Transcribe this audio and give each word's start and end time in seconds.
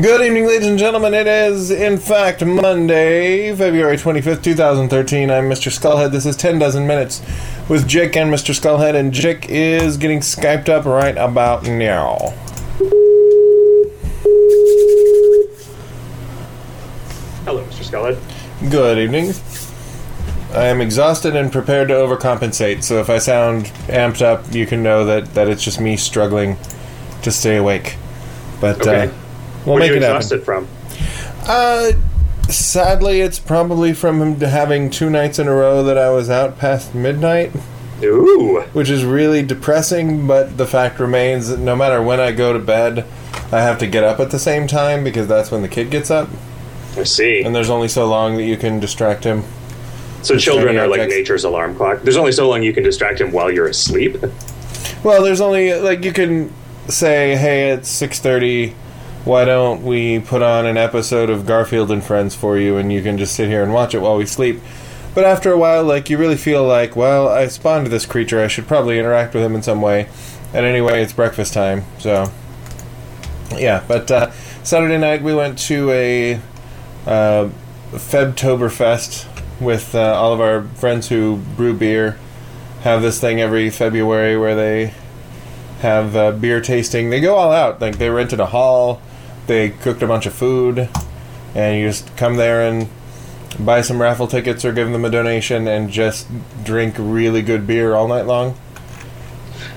Good 0.00 0.20
evening, 0.20 0.46
ladies 0.46 0.68
and 0.68 0.78
gentlemen. 0.78 1.12
It 1.12 1.26
is, 1.26 1.72
in 1.72 1.98
fact, 1.98 2.44
Monday, 2.44 3.52
February 3.54 3.96
25th, 3.96 4.44
2013. 4.44 5.28
I'm 5.28 5.44
Mr. 5.50 5.72
Skullhead. 5.72 6.12
This 6.12 6.24
is 6.24 6.36
10 6.36 6.60
dozen 6.60 6.86
minutes 6.86 7.20
with 7.68 7.88
Jick 7.88 8.16
and 8.16 8.32
Mr. 8.32 8.54
Skullhead, 8.54 8.94
and 8.94 9.12
Jick 9.12 9.46
is 9.48 9.96
getting 9.96 10.20
Skyped 10.20 10.68
up 10.68 10.84
right 10.84 11.16
about 11.16 11.64
now. 11.64 12.16
Hello, 17.44 17.64
Mr. 17.64 17.82
Skullhead. 17.84 18.70
Good 18.70 18.98
evening. 18.98 19.32
I 20.52 20.66
am 20.66 20.80
exhausted 20.80 21.34
and 21.34 21.50
prepared 21.50 21.88
to 21.88 21.94
overcompensate, 21.94 22.82
so 22.84 23.00
if 23.00 23.10
I 23.10 23.18
sound 23.18 23.66
amped 23.88 24.22
up, 24.22 24.54
you 24.54 24.66
can 24.66 24.82
know 24.82 25.04
that, 25.06 25.34
that 25.34 25.48
it's 25.48 25.62
just 25.62 25.80
me 25.80 25.96
struggling 25.96 26.56
to 27.22 27.30
stay 27.30 27.56
awake. 27.56 27.96
But 28.60 28.80
Okay. 28.86 29.08
uh, 29.08 29.27
we'll 29.68 29.76
Where 29.76 29.84
are 29.84 29.86
make 29.86 29.90
you 29.90 29.96
it 29.96 30.02
happen. 30.02 30.16
exhausted 30.16 30.42
from? 30.44 30.66
Uh, 31.46 31.92
sadly, 32.48 33.20
it's 33.20 33.38
probably 33.38 33.92
from 33.92 34.40
having 34.40 34.90
two 34.90 35.10
nights 35.10 35.38
in 35.38 35.48
a 35.48 35.54
row 35.54 35.82
that 35.84 35.96
I 35.98 36.10
was 36.10 36.28
out 36.30 36.58
past 36.58 36.94
midnight, 36.94 37.52
Ooh. 38.02 38.62
which 38.72 38.90
is 38.90 39.04
really 39.04 39.42
depressing. 39.42 40.26
But 40.26 40.56
the 40.56 40.66
fact 40.66 40.98
remains 41.00 41.48
that 41.48 41.58
no 41.58 41.76
matter 41.76 42.02
when 42.02 42.20
I 42.20 42.32
go 42.32 42.52
to 42.52 42.58
bed, 42.58 43.06
I 43.52 43.60
have 43.60 43.78
to 43.78 43.86
get 43.86 44.04
up 44.04 44.20
at 44.20 44.30
the 44.30 44.38
same 44.38 44.66
time 44.66 45.04
because 45.04 45.26
that's 45.26 45.50
when 45.50 45.62
the 45.62 45.68
kid 45.68 45.90
gets 45.90 46.10
up, 46.10 46.28
I 46.96 47.04
see. 47.04 47.42
and 47.42 47.54
there's 47.54 47.70
only 47.70 47.88
so 47.88 48.06
long 48.06 48.36
that 48.36 48.44
you 48.44 48.56
can 48.56 48.78
distract 48.80 49.24
him. 49.24 49.44
So 50.22 50.36
children 50.36 50.74
Shiny 50.74 50.78
are 50.78 50.88
like 50.88 51.08
nature's 51.08 51.44
alarm 51.44 51.76
clock. 51.76 52.02
There's 52.02 52.16
only 52.16 52.32
so 52.32 52.48
long 52.48 52.62
you 52.62 52.72
can 52.72 52.82
distract 52.82 53.20
him 53.20 53.30
while 53.32 53.50
you're 53.52 53.68
asleep. 53.68 54.16
Well, 55.04 55.22
there's 55.22 55.40
only 55.40 55.72
like 55.74 56.04
you 56.04 56.12
can 56.12 56.52
say, 56.88 57.36
"Hey, 57.36 57.70
it's 57.70 57.88
six 57.88 58.18
thirty. 58.18 58.74
Why 59.28 59.44
don't 59.44 59.82
we 59.82 60.20
put 60.20 60.40
on 60.40 60.64
an 60.64 60.78
episode 60.78 61.28
of 61.28 61.44
Garfield 61.44 61.90
and 61.90 62.02
Friends 62.02 62.34
for 62.34 62.56
you, 62.56 62.78
and 62.78 62.90
you 62.90 63.02
can 63.02 63.18
just 63.18 63.34
sit 63.34 63.46
here 63.50 63.62
and 63.62 63.74
watch 63.74 63.94
it 63.94 63.98
while 63.98 64.16
we 64.16 64.24
sleep." 64.24 64.58
But 65.14 65.26
after 65.26 65.52
a 65.52 65.58
while, 65.58 65.84
like 65.84 66.08
you 66.08 66.16
really 66.16 66.38
feel 66.38 66.64
like, 66.64 66.96
well, 66.96 67.28
I 67.28 67.48
spawned 67.48 67.88
this 67.88 68.06
creature. 68.06 68.40
I 68.40 68.48
should 68.48 68.66
probably 68.66 68.98
interact 68.98 69.34
with 69.34 69.42
him 69.42 69.54
in 69.54 69.60
some 69.60 69.82
way. 69.82 70.08
And 70.54 70.64
anyway, 70.64 71.02
it's 71.02 71.12
breakfast 71.12 71.52
time, 71.52 71.84
so 71.98 72.32
yeah. 73.54 73.84
But 73.86 74.10
uh, 74.10 74.30
Saturday 74.62 74.96
night 74.96 75.22
we 75.22 75.34
went 75.34 75.58
to 75.58 75.90
a 75.90 76.40
uh, 77.06 77.50
Febtoberfest 77.90 79.26
with 79.60 79.94
uh, 79.94 80.14
all 80.14 80.32
of 80.32 80.40
our 80.40 80.62
friends 80.62 81.10
who 81.10 81.36
brew 81.54 81.74
beer 81.74 82.18
have 82.80 83.02
this 83.02 83.20
thing 83.20 83.42
every 83.42 83.68
February 83.68 84.38
where 84.38 84.56
they 84.56 84.94
have 85.80 86.16
uh, 86.16 86.32
beer 86.32 86.62
tasting. 86.62 87.10
They 87.10 87.20
go 87.20 87.34
all 87.34 87.52
out. 87.52 87.78
Like 87.78 87.98
they 87.98 88.08
rented 88.08 88.40
a 88.40 88.46
hall, 88.46 89.02
they 89.48 89.70
cooked 89.70 90.02
a 90.02 90.06
bunch 90.06 90.26
of 90.26 90.32
food, 90.32 90.88
and 91.54 91.80
you 91.80 91.88
just 91.88 92.16
come 92.16 92.36
there 92.36 92.62
and 92.62 92.88
buy 93.58 93.80
some 93.80 94.00
raffle 94.00 94.28
tickets 94.28 94.64
or 94.64 94.72
give 94.72 94.90
them 94.92 95.04
a 95.04 95.10
donation 95.10 95.66
and 95.66 95.90
just 95.90 96.28
drink 96.64 96.94
really 96.98 97.42
good 97.42 97.66
beer 97.66 97.94
all 97.94 98.06
night 98.06 98.26
long. 98.26 98.56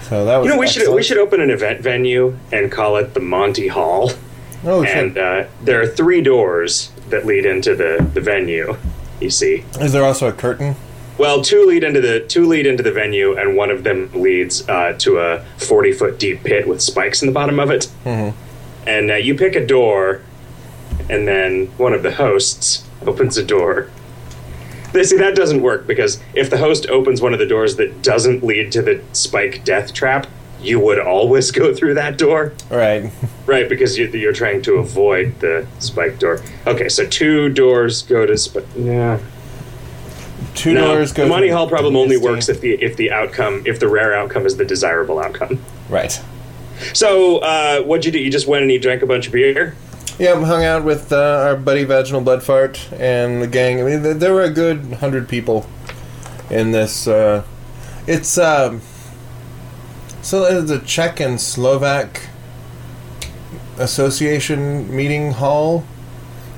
So 0.04 0.26
that 0.26 0.38
was. 0.38 0.46
You 0.48 0.54
know, 0.54 0.60
we 0.60 0.68
should 0.68 0.94
we 0.94 1.02
should 1.02 1.18
open 1.18 1.42
an 1.42 1.50
event 1.50 1.82
venue 1.82 2.38
and 2.52 2.72
call 2.72 2.98
it 2.98 3.14
the 3.14 3.20
Monty 3.22 3.68
Hall. 3.70 4.12
Oh, 4.64 4.84
and 4.84 5.18
uh, 5.18 5.46
there 5.64 5.82
are 5.82 5.88
three 5.88 6.22
doors 6.22 6.92
that 7.10 7.26
lead 7.26 7.46
into 7.48 7.76
the, 7.76 8.08
the 8.14 8.22
venue. 8.22 8.78
You 9.20 9.32
see. 9.32 9.64
Is 9.80 9.92
there 9.92 10.04
also 10.04 10.28
a 10.28 10.32
curtain? 10.34 10.76
Well, 11.18 11.42
two 11.42 11.66
lead 11.66 11.84
into 11.84 12.02
the 12.02 12.20
two 12.20 12.46
lead 12.46 12.66
into 12.68 12.84
the 12.84 12.92
venue, 12.92 13.38
and 13.38 13.56
one 13.56 13.70
of 13.72 13.84
them 13.84 14.12
leads 14.14 14.68
uh, 14.68 14.94
to 15.00 15.20
a 15.20 15.44
forty 15.58 15.92
foot 15.94 16.20
deep 16.20 16.44
pit 16.44 16.68
with 16.68 16.82
spikes 16.82 17.22
in 17.22 17.28
the 17.28 17.34
bottom 17.34 17.60
of 17.60 17.72
it. 17.72 17.88
Mhm. 18.06 18.34
And 18.88 19.12
uh, 19.12 19.16
you 19.16 19.36
pick 19.36 19.56
a 19.56 19.66
door, 19.66 20.22
and 21.10 21.28
then 21.28 21.68
one 21.78 21.94
of 21.94 22.04
the 22.04 22.12
hosts 22.14 22.84
opens 23.06 23.38
a 23.38 23.44
door. 23.44 23.90
They 24.94 25.04
see 25.04 25.18
that 25.18 25.36
doesn't 25.36 25.62
work 25.62 25.88
because 25.88 26.22
if 26.34 26.50
the 26.50 26.58
host 26.58 26.88
opens 26.90 27.22
one 27.22 27.32
of 27.34 27.40
the 27.40 27.46
doors 27.46 27.78
that 27.78 28.02
doesn't 28.02 28.44
lead 28.44 28.72
to 28.74 28.82
the 28.82 29.02
spike 29.14 29.64
death 29.64 29.94
trap, 29.94 30.28
you 30.62 30.80
would 30.80 31.00
always 31.00 31.50
go 31.52 31.74
through 31.74 31.94
that 31.96 32.18
door, 32.18 32.54
Right. 32.70 33.10
right? 33.46 33.68
Because 33.70 33.98
you, 33.98 34.08
you're 34.08 34.34
trying 34.34 34.62
to 34.64 34.76
avoid 34.76 35.40
the 35.40 35.66
spike 35.80 36.20
door. 36.20 36.42
Okay, 36.68 36.90
so 36.90 37.06
two 37.08 37.50
doors 37.50 38.02
go 38.04 38.26
to 38.26 38.38
spike. 38.38 38.66
Yeah. 38.76 39.20
Two 40.54 40.74
No, 40.74 40.94
doors 40.96 41.14
go. 41.14 41.24
the 41.24 41.30
Monty 41.30 41.48
Hall 41.50 41.68
problem 41.70 41.96
only 41.96 42.18
works 42.18 42.50
if 42.50 42.60
the 42.62 42.74
if 42.74 42.98
the 42.98 43.12
outcome 43.12 43.64
if 43.66 43.80
the 43.80 43.88
rare 43.88 44.14
outcome 44.14 44.46
is 44.46 44.58
the 44.58 44.66
desirable 44.66 45.20
outcome. 45.20 45.62
Right. 45.90 46.20
So 46.94 47.40
uh, 47.40 47.82
what'd 47.84 48.06
you 48.06 48.12
do? 48.12 48.20
You 48.20 48.30
just 48.30 48.48
went 48.48 48.64
and 48.64 48.72
you 48.72 48.80
drank 48.80 49.02
a 49.02 49.06
bunch 49.06 49.28
of 49.28 49.34
beer. 49.34 49.76
Yep, 50.20 50.44
hung 50.44 50.64
out 50.64 50.84
with 50.84 51.12
uh, 51.12 51.46
our 51.46 51.56
buddy 51.56 51.84
Vaginal 51.84 52.22
Blood 52.22 52.44
Fart 52.44 52.92
and 52.94 53.42
the 53.42 53.48
gang. 53.48 53.80
I 53.82 53.84
mean, 53.84 54.04
th- 54.04 54.18
there 54.18 54.34
were 54.34 54.44
a 54.44 54.52
good 54.52 54.94
hundred 54.96 55.28
people 55.28 55.66
in 56.50 56.72
this. 56.72 57.08
Uh, 57.08 57.44
it's 58.06 58.38
um, 58.38 58.82
so 60.22 60.44
it's 60.44 60.70
a 60.70 60.80
Czech 60.80 61.20
and 61.20 61.42
Slovak 61.42 62.28
association 63.78 64.96
meeting 64.96 65.32
hall. 65.32 65.86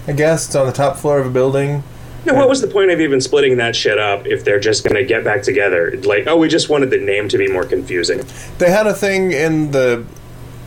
I 0.08 0.12
guess 0.12 0.48
it's 0.48 0.56
on 0.56 0.68
the 0.68 0.74
top 0.74 0.98
floor 0.98 1.20
of 1.20 1.28
a 1.28 1.30
building. 1.30 1.84
Now, 2.26 2.36
what 2.36 2.48
was 2.48 2.62
the 2.62 2.68
point 2.68 2.90
of 2.90 3.02
even 3.02 3.20
splitting 3.20 3.58
that 3.58 3.76
shit 3.76 4.00
up 4.00 4.26
if 4.26 4.46
they're 4.46 4.60
just 4.60 4.84
going 4.84 4.96
to 4.96 5.04
get 5.04 5.24
back 5.24 5.44
together? 5.44 5.96
Like, 6.04 6.26
oh, 6.26 6.38
we 6.38 6.48
just 6.48 6.70
wanted 6.70 6.90
the 6.90 6.98
name 6.98 7.28
to 7.30 7.38
be 7.38 7.50
more 7.50 7.66
confusing. 7.66 8.24
They 8.60 8.70
had 8.72 8.88
a 8.88 8.94
thing 8.94 9.34
in 9.34 9.72
the 9.72 10.06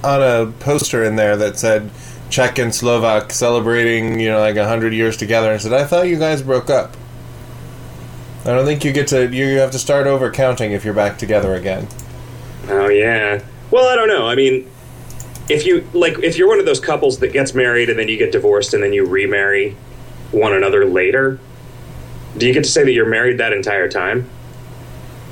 on 0.05 0.22
a 0.22 0.53
poster 0.61 1.03
in 1.03 1.17
there 1.17 1.37
that 1.37 1.59
said 1.59 1.91
Czech 2.28 2.59
and 2.59 2.75
Slovak 2.75 3.33
celebrating, 3.33 4.21
you 4.21 4.28
know, 4.28 4.39
like 4.39 4.56
a 4.56 4.69
hundred 4.69 4.93
years 4.93 5.17
together. 5.17 5.50
And 5.50 5.61
said, 5.61 5.72
I 5.72 5.84
thought 5.84 6.09
you 6.09 6.19
guys 6.19 6.43
broke 6.43 6.69
up. 6.69 6.94
I 8.44 8.50
don't 8.50 8.67
think 8.67 8.84
you 8.84 8.93
get 8.93 9.09
to. 9.09 9.27
You 9.27 9.59
have 9.59 9.73
to 9.73 9.78
start 9.78 10.06
over 10.06 10.31
counting 10.31 10.73
if 10.73 10.84
you're 10.84 10.94
back 10.94 11.19
together 11.19 11.55
again. 11.55 11.88
Oh 12.69 12.88
yeah. 12.88 13.43
Well, 13.71 13.88
I 13.88 13.97
don't 13.97 14.09
know. 14.09 14.28
I 14.28 14.37
mean, 14.37 14.71
if 15.49 15.67
you 15.67 15.88
like, 15.93 16.19
if 16.21 16.37
you're 16.38 16.49
one 16.49 16.61
of 16.61 16.67
those 16.67 16.81
couples 16.81 17.19
that 17.21 17.33
gets 17.33 17.55
married 17.55 17.91
and 17.91 17.99
then 17.99 18.09
you 18.09 18.17
get 18.17 18.31
divorced 18.31 18.75
and 18.75 18.83
then 18.83 18.93
you 18.93 19.05
remarry 19.05 19.77
one 20.32 20.53
another 20.53 20.84
later, 20.84 21.38
do 22.37 22.47
you 22.47 22.53
get 22.53 22.64
to 22.64 22.70
say 22.70 22.84
that 22.84 22.92
you're 22.92 23.06
married 23.06 23.38
that 23.38 23.53
entire 23.53 23.88
time? 23.88 24.28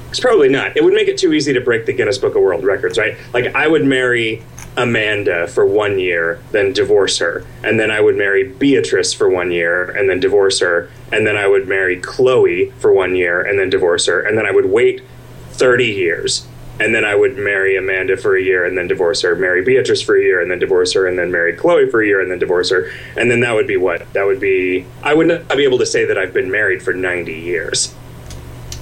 It's 0.08 0.20
probably 0.20 0.48
not. 0.48 0.76
It 0.76 0.84
would 0.84 0.94
make 0.94 1.08
it 1.08 1.18
too 1.18 1.32
easy 1.32 1.52
to 1.52 1.60
break 1.60 1.86
the 1.86 1.92
Guinness 1.92 2.18
Book 2.18 2.36
of 2.36 2.42
World 2.42 2.64
Records, 2.64 2.96
right? 2.96 3.16
Like, 3.32 3.54
I 3.54 3.66
would 3.66 3.84
marry 3.84 4.44
Amanda 4.76 5.48
for 5.48 5.66
one 5.66 5.98
year, 5.98 6.40
then 6.52 6.72
divorce 6.72 7.18
her, 7.18 7.44
and 7.62 7.78
then 7.78 7.90
I 7.90 8.00
would 8.00 8.16
marry 8.16 8.44
Beatrice 8.44 9.12
for 9.12 9.28
one 9.28 9.50
year, 9.50 9.90
and 9.90 10.08
then 10.08 10.20
divorce 10.20 10.60
her, 10.60 10.88
and 11.12 11.26
then 11.26 11.36
I 11.36 11.46
would 11.46 11.68
marry 11.68 12.00
Chloe 12.00 12.70
for 12.78 12.92
one 12.92 13.16
year, 13.16 13.40
and 13.40 13.58
then 13.58 13.70
divorce 13.70 14.06
her, 14.06 14.20
and 14.20 14.38
then 14.38 14.46
I 14.46 14.52
would 14.52 14.66
wait 14.66 15.02
30 15.50 15.86
years, 15.86 16.46
and 16.80 16.94
then 16.94 17.04
I 17.04 17.14
would 17.14 17.36
marry 17.38 17.76
Amanda 17.76 18.16
for 18.16 18.36
a 18.36 18.42
year, 18.42 18.64
and 18.64 18.76
then 18.76 18.88
divorce 18.88 19.22
her, 19.22 19.36
marry 19.36 19.62
Beatrice 19.62 20.02
for 20.02 20.16
a 20.16 20.22
year, 20.22 20.40
and 20.40 20.50
then 20.50 20.58
divorce 20.58 20.92
her, 20.94 21.06
and 21.06 21.18
then 21.18 21.30
marry 21.30 21.52
Chloe 21.54 21.88
for 21.90 22.02
a 22.02 22.06
year, 22.06 22.20
and 22.20 22.30
then 22.30 22.38
divorce 22.38 22.70
her, 22.70 22.90
and 23.16 23.30
then 23.30 23.40
that 23.40 23.54
would 23.54 23.66
be 23.66 23.76
what? 23.76 24.12
That 24.12 24.24
would 24.26 24.40
be. 24.40 24.84
I 25.02 25.14
would 25.14 25.26
not 25.28 25.48
be 25.56 25.64
able 25.64 25.78
to 25.78 25.86
say 25.86 26.04
that 26.06 26.18
I've 26.18 26.32
been 26.34 26.50
married 26.50 26.82
for 26.82 26.92
90 26.92 27.32
years, 27.32 27.94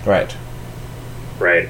Right. 0.06 0.34
right? 1.38 1.68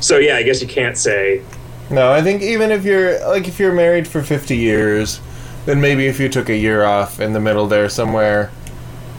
So, 0.00 0.18
yeah, 0.18 0.36
I 0.36 0.42
guess 0.42 0.60
you 0.60 0.66
can't 0.68 0.96
say 0.98 1.42
No, 1.90 2.10
I 2.10 2.22
think 2.22 2.42
even 2.42 2.72
if 2.72 2.84
you're 2.84 3.20
like 3.28 3.46
if 3.46 3.60
you're 3.60 3.72
married 3.72 4.08
for 4.08 4.22
50 4.22 4.56
years, 4.56 5.20
then 5.66 5.80
maybe 5.80 6.06
if 6.06 6.18
you 6.18 6.28
took 6.28 6.48
a 6.48 6.56
year 6.56 6.84
off 6.84 7.20
in 7.20 7.34
the 7.34 7.40
middle 7.40 7.66
there 7.68 7.88
somewhere, 7.88 8.50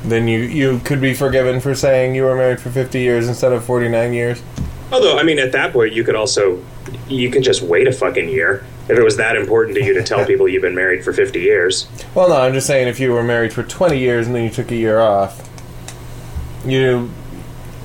then 0.03 0.27
you 0.27 0.39
you 0.39 0.79
could 0.83 0.99
be 0.99 1.13
forgiven 1.13 1.61
for 1.61 1.73
saying 1.75 2.15
you 2.15 2.23
were 2.23 2.35
married 2.35 2.59
for 2.59 2.69
50 2.69 2.99
years 2.99 3.27
instead 3.29 3.53
of 3.53 3.63
49 3.63 4.11
years. 4.13 4.41
Although, 4.93 5.17
I 5.17 5.23
mean, 5.23 5.39
at 5.39 5.51
that 5.53 5.73
point, 5.73 5.91
you 5.93 6.03
could 6.03 6.15
also 6.15 6.63
you 7.07 7.29
could 7.31 7.43
just 7.43 7.61
wait 7.63 7.87
a 7.87 7.91
fucking 7.91 8.29
year 8.29 8.63
if 8.87 8.97
it 8.97 9.03
was 9.03 9.17
that 9.17 9.35
important 9.35 9.75
to 9.77 9.83
you 9.83 9.93
to 9.95 10.03
tell 10.03 10.23
people 10.25 10.47
you've 10.47 10.61
been 10.61 10.75
married 10.75 11.03
for 11.03 11.11
fifty 11.13 11.39
years. 11.41 11.87
Well, 12.13 12.29
no, 12.29 12.35
I'm 12.39 12.53
just 12.53 12.67
saying 12.67 12.87
if 12.87 12.99
you 12.99 13.11
were 13.11 13.23
married 13.23 13.51
for 13.53 13.63
20 13.63 13.97
years 13.97 14.27
and 14.27 14.35
then 14.35 14.43
you 14.43 14.49
took 14.51 14.69
a 14.71 14.75
year 14.75 14.99
off, 14.99 15.49
you 16.65 17.09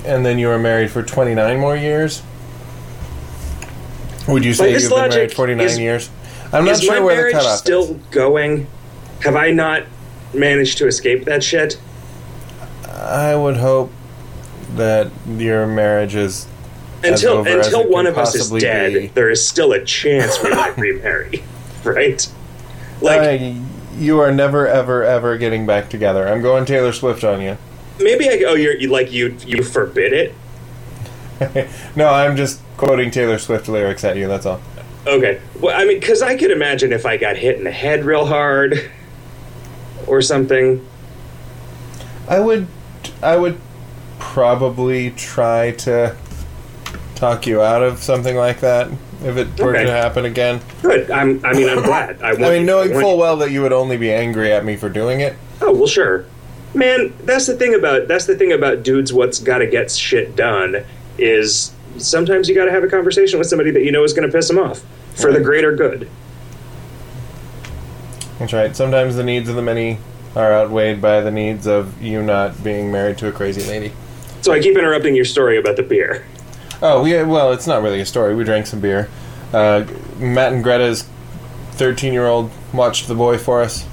and 0.05 0.25
then 0.27 0.39
you 0.39 0.49
were 0.49 0.59
married 0.59 0.91
for 0.91 1.03
29 1.03 1.59
more 1.59 1.77
years. 1.77 2.23
Would 4.29 4.45
you 4.45 4.53
say 4.53 4.73
you've 4.73 4.83
been 4.83 4.91
married 4.91 5.13
logic 5.13 5.33
49 5.33 5.67
is- 5.67 5.79
years? 5.79 6.11
I'm 6.53 6.65
not 6.65 6.75
Is 6.75 6.83
sure 6.83 6.95
my 6.95 7.01
where 7.01 7.27
the 7.27 7.33
cutoff 7.33 7.59
still 7.59 7.83
is. 7.85 7.91
going? 8.11 8.67
Have 9.21 9.37
I 9.37 9.51
not 9.51 9.85
managed 10.35 10.79
to 10.79 10.87
escape 10.87 11.25
that 11.25 11.43
shit? 11.43 11.79
I 12.87 13.35
would 13.35 13.57
hope 13.59 13.91
that 14.77 15.11
your 15.27 15.67
marriage 15.67 16.15
is 16.15 16.47
Until 17.05 17.47
until 17.47 17.89
one 17.89 18.07
of 18.07 18.19
us 18.19 18.35
is 18.35 18.51
dead, 18.51 18.93
be. 18.93 19.07
there 19.09 19.31
is 19.31 19.47
still 19.47 19.73
a 19.73 19.85
chance 19.85 20.43
we 20.43 20.51
might 20.51 20.77
remarry, 20.77 21.45
right? 21.85 22.27
Like 23.01 23.41
Uh, 23.41 23.55
you 23.97 24.21
are 24.21 24.33
never, 24.33 24.67
ever, 24.67 25.05
ever 25.05 25.39
getting 25.39 25.67
back 25.67 25.89
together. 25.91 26.27
I'm 26.27 26.43
going 26.43 26.65
Taylor 26.65 26.93
Swift 26.93 27.25
on 27.25 27.41
you. 27.41 27.57
maybe 28.01 28.29
I 28.29 28.45
oh 28.47 28.55
you're 28.55 28.77
you, 28.77 28.89
like 28.89 29.13
you 29.13 29.37
you 29.47 29.63
forbid 29.63 30.13
it. 30.13 31.69
no, 31.97 32.09
I'm 32.09 32.37
just 32.37 32.61
quoting 32.77 33.11
Taylor 33.11 33.39
Swift 33.39 33.69
lyrics 33.69 34.03
at 34.05 34.17
you. 34.17 34.27
That's 34.27 34.47
all. 34.47 34.61
Okay. 35.07 35.41
Well, 35.61 35.79
I 35.79 35.85
mean, 35.85 36.01
because 36.01 36.21
I 36.21 36.37
could 36.37 36.51
imagine 36.51 36.93
if 36.93 37.07
I 37.07 37.17
got 37.17 37.37
hit 37.37 37.57
in 37.57 37.65
the 37.65 37.71
head 37.71 38.05
real 38.05 38.27
hard 38.27 38.91
or 40.07 40.21
something. 40.21 40.87
I 42.29 42.41
would, 42.41 42.67
I 43.23 43.37
would 43.37 43.59
probably 44.19 45.13
try 45.13 45.71
to 45.73 46.15
talk 47.19 47.47
you 47.47 47.61
out 47.61 47.83
of 47.83 47.99
something 47.99 48.37
like 48.37 48.61
that 48.61 48.89
if 49.25 49.37
it 49.37 49.61
were 49.61 49.75
Okay. 49.75 49.85
to 49.85 49.91
happen 49.91 50.25
again. 50.25 50.61
Good. 50.83 51.11
I'm. 51.11 51.45
I 51.45 51.53
mean, 51.53 51.69
I'm 51.69 51.83
glad. 51.83 52.23
I, 52.23 52.31
I 52.33 52.37
mean, 52.37 52.67
knowing 52.67 52.93
full 52.93 53.19
well 53.19 53.37
that 53.39 53.51
you 53.51 53.63
would 53.63 53.73
only 53.73 53.97
be 53.97 54.13
angry 54.13 54.53
at 54.53 54.65
me 54.65 54.77
for 54.77 54.89
doing 54.89 55.21
it. 55.21 55.35
Oh 55.61 55.73
well, 55.73 55.87
sure. 55.87 56.25
Man, 56.75 57.13
that's 57.25 57.47
the 57.47 57.57
thing 57.57 57.75
about 57.75 58.09
that's 58.09 58.27
the 58.27 58.37
thing 58.37 58.53
about 58.53 58.83
dudes. 58.83 59.13
What's 59.13 59.41
got 59.41 59.59
to 59.59 59.67
get 59.67 59.91
shit 59.91 60.37
done 60.37 60.85
is 61.19 61.73
sometimes 61.97 62.49
you 62.49 62.55
got 62.55 62.67
to 62.67 62.71
have 62.71 62.85
a 62.85 62.89
conversation 62.89 63.39
with 63.39 63.49
somebody 63.49 63.71
that 63.73 63.83
you 63.83 63.91
know 63.91 64.05
is 64.05 64.13
going 64.13 64.29
to 64.29 64.33
piss 64.37 64.47
them 64.49 64.59
off 64.59 64.85
for 65.17 65.33
the 65.33 65.41
greater 65.41 65.75
good. 65.75 66.09
That's 68.39 68.53
right. 68.53 68.77
Sometimes 68.77 69.17
the 69.17 69.25
needs 69.25 69.49
of 69.49 69.57
the 69.57 69.63
many 69.63 69.99
are 70.37 70.53
outweighed 70.53 71.01
by 71.03 71.21
the 71.21 71.31
needs 71.33 71.67
of 71.67 72.01
you 72.01 72.23
not 72.23 72.63
being 72.63 72.93
married 72.93 73.19
to 73.19 73.27
a 73.29 73.33
crazy 73.33 73.63
lady. 73.69 73.93
So 74.43 74.53
I 74.53 74.61
keep 74.61 74.77
interrupting 74.77 75.17
your 75.17 75.25
story 75.25 75.59
about 75.59 75.75
the 75.77 75.83
beer. 75.83 76.25
Oh, 76.81 77.05
yeah, 77.05 77.23
well, 77.23 77.53
it's 77.53 77.67
not 77.67 77.83
really 77.83 78.01
a 78.01 78.07
story. 78.07 78.35
We 78.35 78.45
drank 78.45 78.67
some 78.67 78.81
beer. 78.81 79.09
Uh, 79.53 79.85
Matt 80.19 80.53
and 80.53 80.63
Greta's 80.63 81.07
13 81.73 82.13
year 82.13 82.27
old 82.27 82.51
watched 82.73 83.09
The 83.09 83.15
Boy 83.15 83.39
for 83.39 83.61
us. 83.63 83.85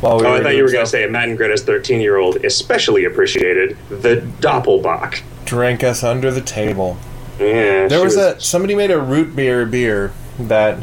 While 0.00 0.18
we 0.18 0.26
Oh, 0.26 0.34
I 0.34 0.42
thought 0.42 0.56
you 0.56 0.62
were 0.62 0.70
going 0.72 0.84
to 0.84 0.90
say 0.90 1.06
Matt 1.06 1.28
and 1.28 1.36
Greta's 1.36 1.62
13 1.62 2.00
year 2.00 2.16
old 2.16 2.44
especially 2.44 3.04
appreciated 3.04 3.76
the 3.88 4.16
Doppelbock. 4.40 5.20
Drank 5.44 5.84
us 5.84 6.02
under 6.02 6.30
the 6.30 6.40
table. 6.40 6.96
Yeah, 7.38 7.88
There 7.88 7.98
she 7.98 8.04
was 8.04 8.16
a. 8.16 8.40
Somebody 8.40 8.74
made 8.74 8.90
a 8.90 9.00
root 9.00 9.34
beer 9.36 9.64
beer 9.66 10.12
that 10.38 10.82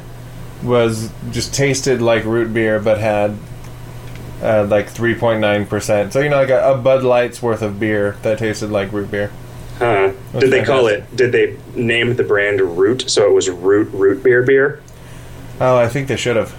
was 0.63 1.12
just 1.31 1.54
tasted 1.54 2.01
like 2.01 2.24
root 2.25 2.54
beer 2.54 2.80
but 2.80 3.00
had 3.00 3.38
uh, 4.42 4.66
like 4.69 4.92
3.9%. 4.92 6.12
So, 6.12 6.19
you 6.19 6.30
know, 6.30 6.38
like 6.38 6.50
a, 6.50 6.74
a 6.74 6.78
Bud 6.78 7.04
Light's 7.04 7.42
worth 7.42 7.62
of 7.62 7.80
beer 7.80 8.18
that 8.22 8.40
tasted 8.40 8.69
like 8.69 8.92
root 8.92 9.10
beer. 9.10 9.31
Huh. 9.77 10.12
Did 10.39 10.51
they 10.51 10.63
call 10.63 10.88
it? 10.88 11.15
Did 11.15 11.31
they 11.31 11.57
name 11.75 12.15
the 12.15 12.24
brand 12.24 12.59
Root 12.62 13.09
so 13.09 13.25
it 13.27 13.33
was 13.33 13.50
Root 13.50 13.89
Root 13.94 14.24
Beer 14.24 14.41
Beer? 14.44 14.81
Oh, 15.59 15.77
I 15.77 15.88
think 15.88 16.07
they 16.07 16.18
should 16.18 16.35
have. 16.35 16.56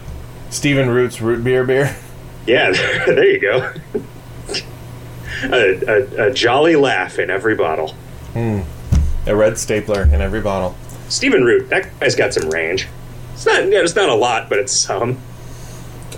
Stephen 0.51 0.89
Root's 0.91 1.21
root 1.21 1.45
beer 1.45 1.65
beer. 1.65 1.97
Yeah, 2.47 2.71
there 3.07 3.27
you 3.27 3.41
go. 3.41 3.73
a, 5.45 5.85
a, 5.87 6.29
a 6.29 6.33
jolly 6.33 6.77
laugh 6.77 7.19
in 7.19 7.29
every 7.29 7.55
bottle. 7.55 7.89
Hmm. 8.33 8.61
A 9.27 9.37
red 9.37 9.59
stapler 9.59 10.05
in 10.05 10.23
every 10.23 10.41
bottle. 10.41 10.75
Stephen 11.11 11.45
Root, 11.45 11.69
that 11.69 12.01
guy's 12.01 12.15
got 12.15 12.33
some 12.33 12.49
range. 12.49 12.89
It's 13.35 13.45
not, 13.45 13.65
you 13.65 13.71
know, 13.73 13.83
it's 13.83 13.95
not 13.95 14.09
a 14.09 14.15
lot, 14.15 14.49
but 14.49 14.59
it's 14.59 14.73
some. 14.73 15.19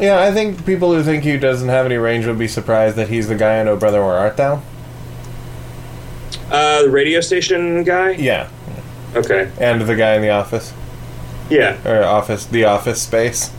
Yeah, 0.01 0.21
I 0.23 0.33
think 0.33 0.65
people 0.65 0.93
who 0.95 1.03
think 1.03 1.25
he 1.25 1.37
doesn't 1.37 1.69
have 1.69 1.85
any 1.85 1.97
range 1.97 2.27
would 2.27 2.39
be 2.39 2.47
surprised 2.47 2.95
that 2.95 3.09
he's 3.09 3.27
the 3.27 3.35
guy 3.35 3.57
in 3.57 3.67
Oh 3.67 3.77
Brother 3.77 4.01
Where 4.01 4.17
Art 4.17 4.37
Thou? 4.37 4.63
Uh, 6.51 6.83
the 6.83 6.91
radio 6.91 7.21
station 7.21 7.85
guy. 7.85 8.11
Yeah. 8.13 8.49
Okay. 9.15 9.51
And 9.61 9.81
the 9.83 9.97
guy 9.97 10.15
in 10.15 10.23
the 10.23 10.31
office. 10.31 10.73
Yeah. 11.49 11.79
Or 11.89 12.05
office, 12.05 12.47
the 12.47 12.65
office 12.65 13.03
space. 13.03 13.51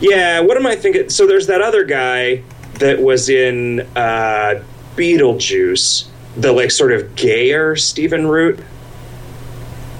Yeah. 0.00 0.40
What 0.40 0.56
am 0.56 0.66
I 0.66 0.76
thinking? 0.76 1.08
So 1.10 1.26
there's 1.26 1.46
that 1.48 1.60
other 1.60 1.84
guy 1.84 2.42
that 2.74 3.00
was 3.00 3.28
in 3.28 3.80
uh, 3.96 4.62
Beetlejuice, 4.96 6.06
the 6.36 6.52
like 6.52 6.70
sort 6.70 6.92
of 6.92 7.14
gayer 7.14 7.76
Stephen 7.76 8.26
Root. 8.26 8.60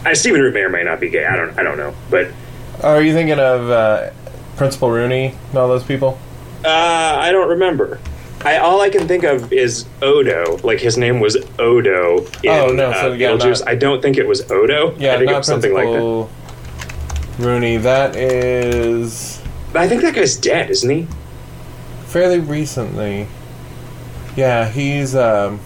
Uh, 0.06 0.14
Stephen 0.14 0.40
Root 0.40 0.54
may 0.54 0.60
or 0.60 0.68
may 0.70 0.82
not 0.84 1.00
be 1.00 1.08
gay. 1.10 1.24
I 1.24 1.36
don't. 1.36 1.58
I 1.58 1.62
don't 1.62 1.76
know. 1.78 1.94
But 2.10 2.28
Oh, 2.82 2.94
are 2.96 3.02
you 3.02 3.12
thinking 3.12 3.38
of 3.38 3.70
uh, 3.70 4.10
Principal 4.56 4.90
Rooney 4.90 5.34
and 5.50 5.58
all 5.58 5.68
those 5.68 5.84
people? 5.84 6.18
uh, 6.64 6.68
I 6.68 7.30
don't 7.32 7.48
remember. 7.50 7.98
I 8.44 8.58
all 8.58 8.80
I 8.80 8.90
can 8.90 9.08
think 9.08 9.24
of 9.24 9.52
is 9.52 9.86
Odo. 10.02 10.58
Like 10.58 10.78
his 10.80 10.98
name 10.98 11.20
was 11.20 11.36
Odo 11.58 12.18
in 12.42 12.50
Oh, 12.50 12.68
no, 12.68 12.90
uh, 12.90 13.14
yeah, 13.16 13.30
Beetlejuice. 13.30 13.60
not- 13.60 13.68
I 13.68 13.74
don't 13.74 14.02
think 14.02 14.18
it 14.18 14.26
was 14.26 14.50
Odo. 14.50 14.94
Yeah, 14.98 15.14
I 15.14 15.18
think 15.18 15.30
it 15.30 15.36
was 15.36 15.46
something 15.46 15.72
like 15.72 15.88
that. 15.88 16.28
Rooney. 17.38 17.78
That 17.78 18.16
is 18.16 19.40
I 19.74 19.88
think 19.88 20.02
that 20.02 20.14
guy's 20.14 20.36
dead, 20.36 20.70
isn't 20.70 20.88
he? 20.90 21.06
fairly 22.06 22.38
recently. 22.38 23.26
Yeah, 24.36 24.68
he's 24.68 25.16
um, 25.16 25.58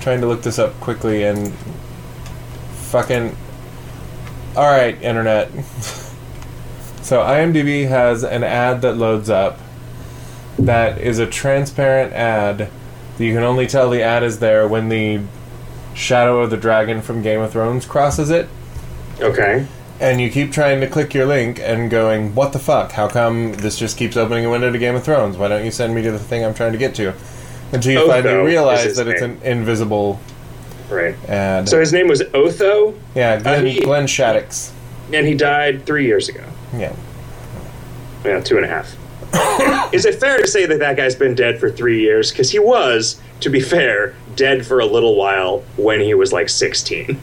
trying 0.00 0.20
to 0.20 0.26
look 0.26 0.42
this 0.42 0.58
up 0.58 0.78
quickly 0.80 1.22
and 1.24 1.54
fucking. 2.90 3.34
All 4.56 4.66
right, 4.68 5.00
internet. 5.00 5.50
so 7.02 7.20
IMDb 7.22 7.88
has 7.88 8.24
an 8.24 8.44
ad 8.44 8.82
that 8.82 8.98
loads 8.98 9.30
up. 9.30 9.58
That 10.58 10.98
is 11.00 11.18
a 11.18 11.26
transparent 11.26 12.12
ad. 12.12 12.68
that 13.18 13.24
You 13.24 13.34
can 13.34 13.42
only 13.42 13.66
tell 13.66 13.90
the 13.90 14.02
ad 14.02 14.22
is 14.22 14.38
there 14.38 14.66
when 14.68 14.88
the 14.88 15.20
shadow 15.94 16.40
of 16.40 16.50
the 16.50 16.56
dragon 16.56 17.00
from 17.02 17.22
Game 17.22 17.40
of 17.40 17.52
Thrones 17.52 17.84
crosses 17.86 18.30
it 18.30 18.48
Okay. 19.20 19.66
and 20.00 20.20
you 20.20 20.30
keep 20.30 20.52
trying 20.52 20.80
to 20.80 20.86
click 20.86 21.12
your 21.14 21.26
link 21.26 21.60
and 21.62 21.90
going, 21.90 22.34
"What 22.34 22.52
the 22.52 22.58
fuck? 22.58 22.92
How 22.92 23.08
come 23.08 23.52
this 23.54 23.76
just 23.76 23.96
keeps 23.96 24.16
opening 24.16 24.44
a 24.46 24.50
window 24.50 24.70
to 24.72 24.78
Game 24.78 24.94
of 24.94 25.02
Thrones? 25.02 25.36
Why 25.36 25.48
don't 25.48 25.64
you 25.64 25.70
send 25.70 25.94
me 25.94 26.02
to 26.02 26.10
the 26.10 26.18
thing 26.18 26.44
I'm 26.44 26.54
trying 26.54 26.72
to 26.72 26.78
get 26.78 26.94
to?" 26.96 27.12
Until 27.72 27.92
you 27.92 27.98
Otho 28.00 28.08
finally 28.22 28.44
realize 28.46 28.96
that 28.96 29.06
it's 29.08 29.22
an 29.22 29.38
invisible 29.44 30.18
Right. 30.88 31.14
ad. 31.28 31.68
So 31.68 31.78
his 31.78 31.92
name 31.92 32.08
was 32.08 32.22
Otho, 32.34 32.94
yeah, 33.14 33.36
Glenn, 33.38 33.66
he- 33.66 33.80
Glenn 33.80 34.06
Shadix. 34.06 34.70
and 35.12 35.26
he 35.26 35.34
died 35.34 35.84
three 35.86 36.06
years 36.06 36.28
ago. 36.28 36.40
Yeah, 36.76 36.92
Yeah, 38.24 38.40
two 38.40 38.56
and 38.56 38.64
a 38.64 38.68
half. 38.68 38.94
Is 39.92 40.04
it 40.06 40.16
fair 40.16 40.38
to 40.38 40.46
say 40.46 40.66
that 40.66 40.78
that 40.78 40.96
guy's 40.96 41.14
been 41.14 41.34
dead 41.34 41.60
for 41.60 41.70
three 41.70 42.00
years? 42.00 42.30
Because 42.30 42.50
he 42.50 42.58
was, 42.58 43.20
to 43.40 43.50
be 43.50 43.60
fair, 43.60 44.14
dead 44.36 44.66
for 44.66 44.80
a 44.80 44.86
little 44.86 45.16
while 45.16 45.58
when 45.76 46.00
he 46.00 46.14
was 46.14 46.32
like 46.32 46.48
16. 46.48 47.20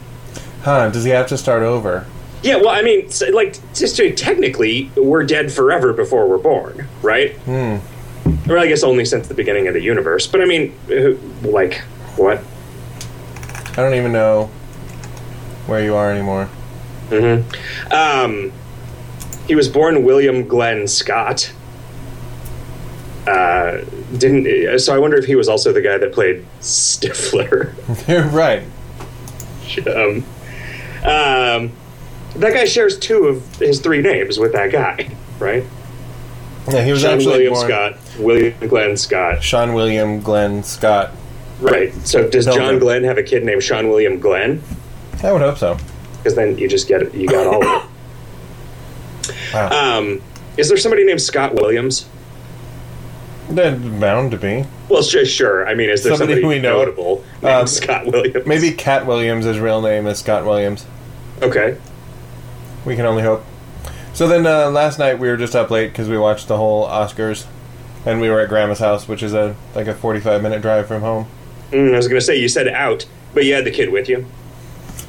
huh? 0.62 0.90
Does 0.90 1.04
he 1.04 1.10
have 1.10 1.26
to 1.28 1.38
start 1.38 1.62
over? 1.62 2.06
Yeah, 2.42 2.56
well, 2.56 2.68
I 2.68 2.82
mean, 2.82 3.10
like, 3.32 3.58
just 3.74 3.96
to, 3.96 4.14
technically, 4.14 4.90
we're 4.96 5.24
dead 5.24 5.52
forever 5.52 5.92
before 5.92 6.28
we're 6.28 6.38
born, 6.38 6.86
right? 7.02 7.32
Hmm. 7.38 7.78
Or 8.50 8.58
I 8.58 8.66
guess 8.66 8.82
only 8.82 9.04
since 9.04 9.26
the 9.26 9.34
beginning 9.34 9.66
of 9.66 9.74
the 9.74 9.82
universe. 9.82 10.26
But 10.26 10.40
I 10.40 10.44
mean, 10.44 10.74
uh, 10.90 11.14
like, 11.46 11.80
what? 12.16 12.42
I 13.70 13.82
don't 13.82 13.94
even 13.94 14.12
know 14.12 14.46
where 15.66 15.82
you 15.82 15.94
are 15.94 16.10
anymore. 16.10 16.48
Mm-hmm. 17.10 17.92
Um, 17.92 18.52
he 19.46 19.54
was 19.54 19.68
born 19.68 20.04
William 20.04 20.46
Glenn 20.46 20.86
Scott. 20.86 21.52
Uh, 23.28 23.84
didn't 24.16 24.78
so? 24.78 24.94
I 24.94 24.98
wonder 24.98 25.16
if 25.16 25.24
he 25.26 25.34
was 25.34 25.48
also 25.48 25.72
the 25.72 25.82
guy 25.82 25.98
that 25.98 26.12
played 26.12 26.46
Stifler. 26.60 27.74
Right. 28.32 28.62
um, 29.86 30.24
um, 31.04 31.72
that 32.36 32.52
guy 32.54 32.64
shares 32.64 32.98
two 32.98 33.26
of 33.26 33.56
his 33.56 33.80
three 33.80 34.00
names 34.00 34.38
with 34.38 34.52
that 34.52 34.72
guy, 34.72 35.10
right? 35.38 35.64
Yeah, 36.68 36.84
he 36.84 36.92
was 36.92 37.02
Sean 37.02 37.14
actually 37.14 37.48
William 37.48 37.52
born 37.54 37.66
Scott, 37.66 37.98
William 38.18 38.68
Glenn 38.68 38.96
Scott. 38.96 39.42
Sean 39.42 39.74
William 39.74 40.20
Glenn 40.20 40.62
Scott. 40.62 41.12
Right. 41.60 41.92
So 42.06 42.28
does. 42.28 42.46
John 42.46 42.78
Glenn 42.78 43.04
have 43.04 43.18
a 43.18 43.22
kid 43.22 43.44
named 43.44 43.62
Sean 43.62 43.88
William 43.88 44.20
Glenn? 44.20 44.62
I 45.22 45.32
would 45.32 45.42
hope 45.42 45.58
so. 45.58 45.76
Because 46.18 46.34
then 46.34 46.56
you 46.58 46.68
just 46.68 46.88
get 46.88 47.02
it. 47.02 47.14
You 47.14 47.26
got 47.28 47.46
all 47.46 47.64
of 47.66 47.82
it. 47.84 47.90
Wow. 49.52 49.98
Um, 49.98 50.22
is 50.56 50.68
there 50.68 50.76
somebody 50.78 51.04
named 51.04 51.20
Scott 51.22 51.54
Williams? 51.54 52.06
They're 53.50 53.76
bound 53.76 54.30
to 54.32 54.36
be. 54.36 54.66
Well, 54.88 55.02
sure, 55.02 55.24
sure. 55.24 55.66
I 55.66 55.74
mean, 55.74 55.88
is 55.88 56.02
there 56.02 56.16
Somebody 56.16 56.40
somebody, 56.42 56.56
we 56.56 56.60
know. 56.60 56.78
notable 56.78 57.24
Um, 57.42 57.66
Scott 57.66 58.06
Williams? 58.06 58.46
Maybe 58.46 58.72
Katt 58.72 59.06
Williams' 59.06 59.44
his 59.46 59.58
real 59.58 59.80
name 59.80 60.06
is 60.06 60.18
Scott 60.18 60.44
Williams. 60.44 60.86
Okay. 61.40 61.78
We 62.84 62.94
can 62.96 63.06
only 63.06 63.22
hope. 63.22 63.44
So 64.12 64.26
then 64.26 64.46
uh, 64.46 64.70
last 64.70 64.98
night 64.98 65.18
we 65.18 65.28
were 65.28 65.36
just 65.36 65.54
up 65.54 65.70
late 65.70 65.88
because 65.88 66.08
we 66.08 66.18
watched 66.18 66.48
the 66.48 66.56
whole 66.56 66.86
Oscars, 66.86 67.46
and 68.04 68.20
we 68.20 68.28
were 68.28 68.40
at 68.40 68.48
Grandma's 68.48 68.80
house, 68.80 69.06
which 69.08 69.22
is 69.22 69.32
a 69.32 69.54
like 69.74 69.86
a 69.86 69.94
forty-five 69.94 70.42
minute 70.42 70.60
drive 70.60 70.88
from 70.88 71.02
home. 71.02 71.26
Mm, 71.70 71.94
I 71.94 71.96
was 71.96 72.08
going 72.08 72.20
to 72.20 72.24
say 72.24 72.36
you 72.36 72.48
said 72.48 72.68
out, 72.68 73.06
but 73.34 73.44
you 73.44 73.54
had 73.54 73.64
the 73.64 73.70
kid 73.70 73.90
with 73.90 74.08
you. 74.08 74.26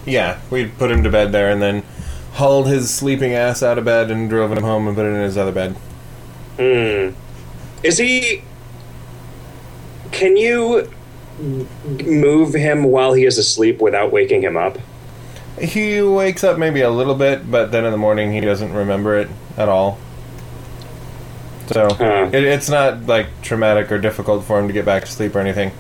Yeah, 0.06 0.40
we 0.50 0.68
put 0.68 0.92
him 0.92 1.04
to 1.04 1.10
bed 1.10 1.32
there, 1.32 1.50
and 1.50 1.62
then 1.62 1.84
hauled 2.34 2.68
his 2.68 2.94
sleeping 2.94 3.34
ass 3.34 3.64
out 3.64 3.78
of 3.78 3.86
bed 3.86 4.12
and 4.12 4.30
drove 4.30 4.52
him 4.52 4.64
home 4.64 4.88
and 4.88 4.96
put 4.96 5.06
it 5.06 5.10
in 5.10 5.22
his 5.22 5.38
other 5.38 5.52
bed. 5.52 5.76
Hmm. 6.58 7.16
Is 7.84 7.98
he? 7.98 8.44
Can 10.12 10.36
you 10.38 10.92
move 11.40 12.54
him 12.54 12.84
while 12.84 13.14
he 13.14 13.26
is 13.26 13.38
asleep 13.38 13.80
without 13.82 14.12
waking 14.12 14.42
him 14.42 14.58
up? 14.58 14.78
He 15.60 16.02
wakes 16.02 16.44
up 16.44 16.58
maybe 16.58 16.82
a 16.82 16.90
little 16.90 17.16
bit, 17.16 17.50
but 17.50 17.72
then 17.72 17.86
in 17.86 17.92
the 17.92 17.98
morning 17.98 18.32
he 18.34 18.40
doesn't 18.42 18.74
remember 18.74 19.18
it 19.18 19.30
at 19.58 19.70
all. 19.70 19.98
So 21.68 21.94
Huh. 21.94 22.30
it, 22.34 22.44
it's 22.44 22.70
not 22.70 23.06
like 23.06 23.28
traumatic 23.42 23.92
or 23.92 24.00
difficult 24.00 24.44
for 24.46 24.60
him 24.60 24.68
to 24.68 24.74
get 24.74 24.86
back 24.86 25.06
to 25.06 25.12
sleep 25.12 25.36
or 25.36 25.40
anything. 25.40 25.72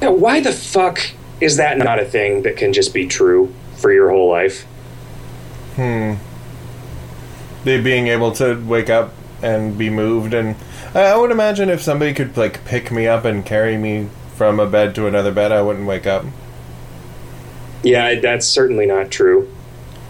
Now, 0.00 0.12
why 0.12 0.40
the 0.40 0.52
fuck 0.52 1.00
is 1.40 1.56
that 1.56 1.76
not 1.76 1.98
a 1.98 2.04
thing 2.04 2.42
that 2.42 2.56
can 2.56 2.72
just 2.72 2.94
be 2.94 3.06
true 3.06 3.52
for 3.76 3.92
your 3.92 4.10
whole 4.10 4.30
life? 4.30 4.62
Hmm. 5.76 6.14
the 7.64 7.80
being 7.80 8.08
able 8.08 8.32
to 8.32 8.54
wake 8.66 8.90
up 8.90 9.12
and 9.42 9.76
be 9.76 9.88
moved, 9.90 10.34
and 10.34 10.56
I, 10.94 11.16
would 11.16 11.30
imagine 11.30 11.68
if 11.68 11.80
somebody 11.80 12.12
could 12.12 12.36
like 12.36 12.64
pick 12.64 12.90
me 12.90 13.06
up 13.06 13.24
and 13.24 13.44
carry 13.44 13.76
me 13.76 14.08
from 14.34 14.58
a 14.58 14.66
bed 14.66 14.94
to 14.96 15.06
another 15.06 15.32
bed, 15.32 15.52
I 15.52 15.62
wouldn't 15.62 15.86
wake 15.86 16.06
up. 16.06 16.24
Yeah, 17.82 18.18
that's 18.20 18.46
certainly 18.46 18.86
not 18.86 19.10
true. 19.10 19.50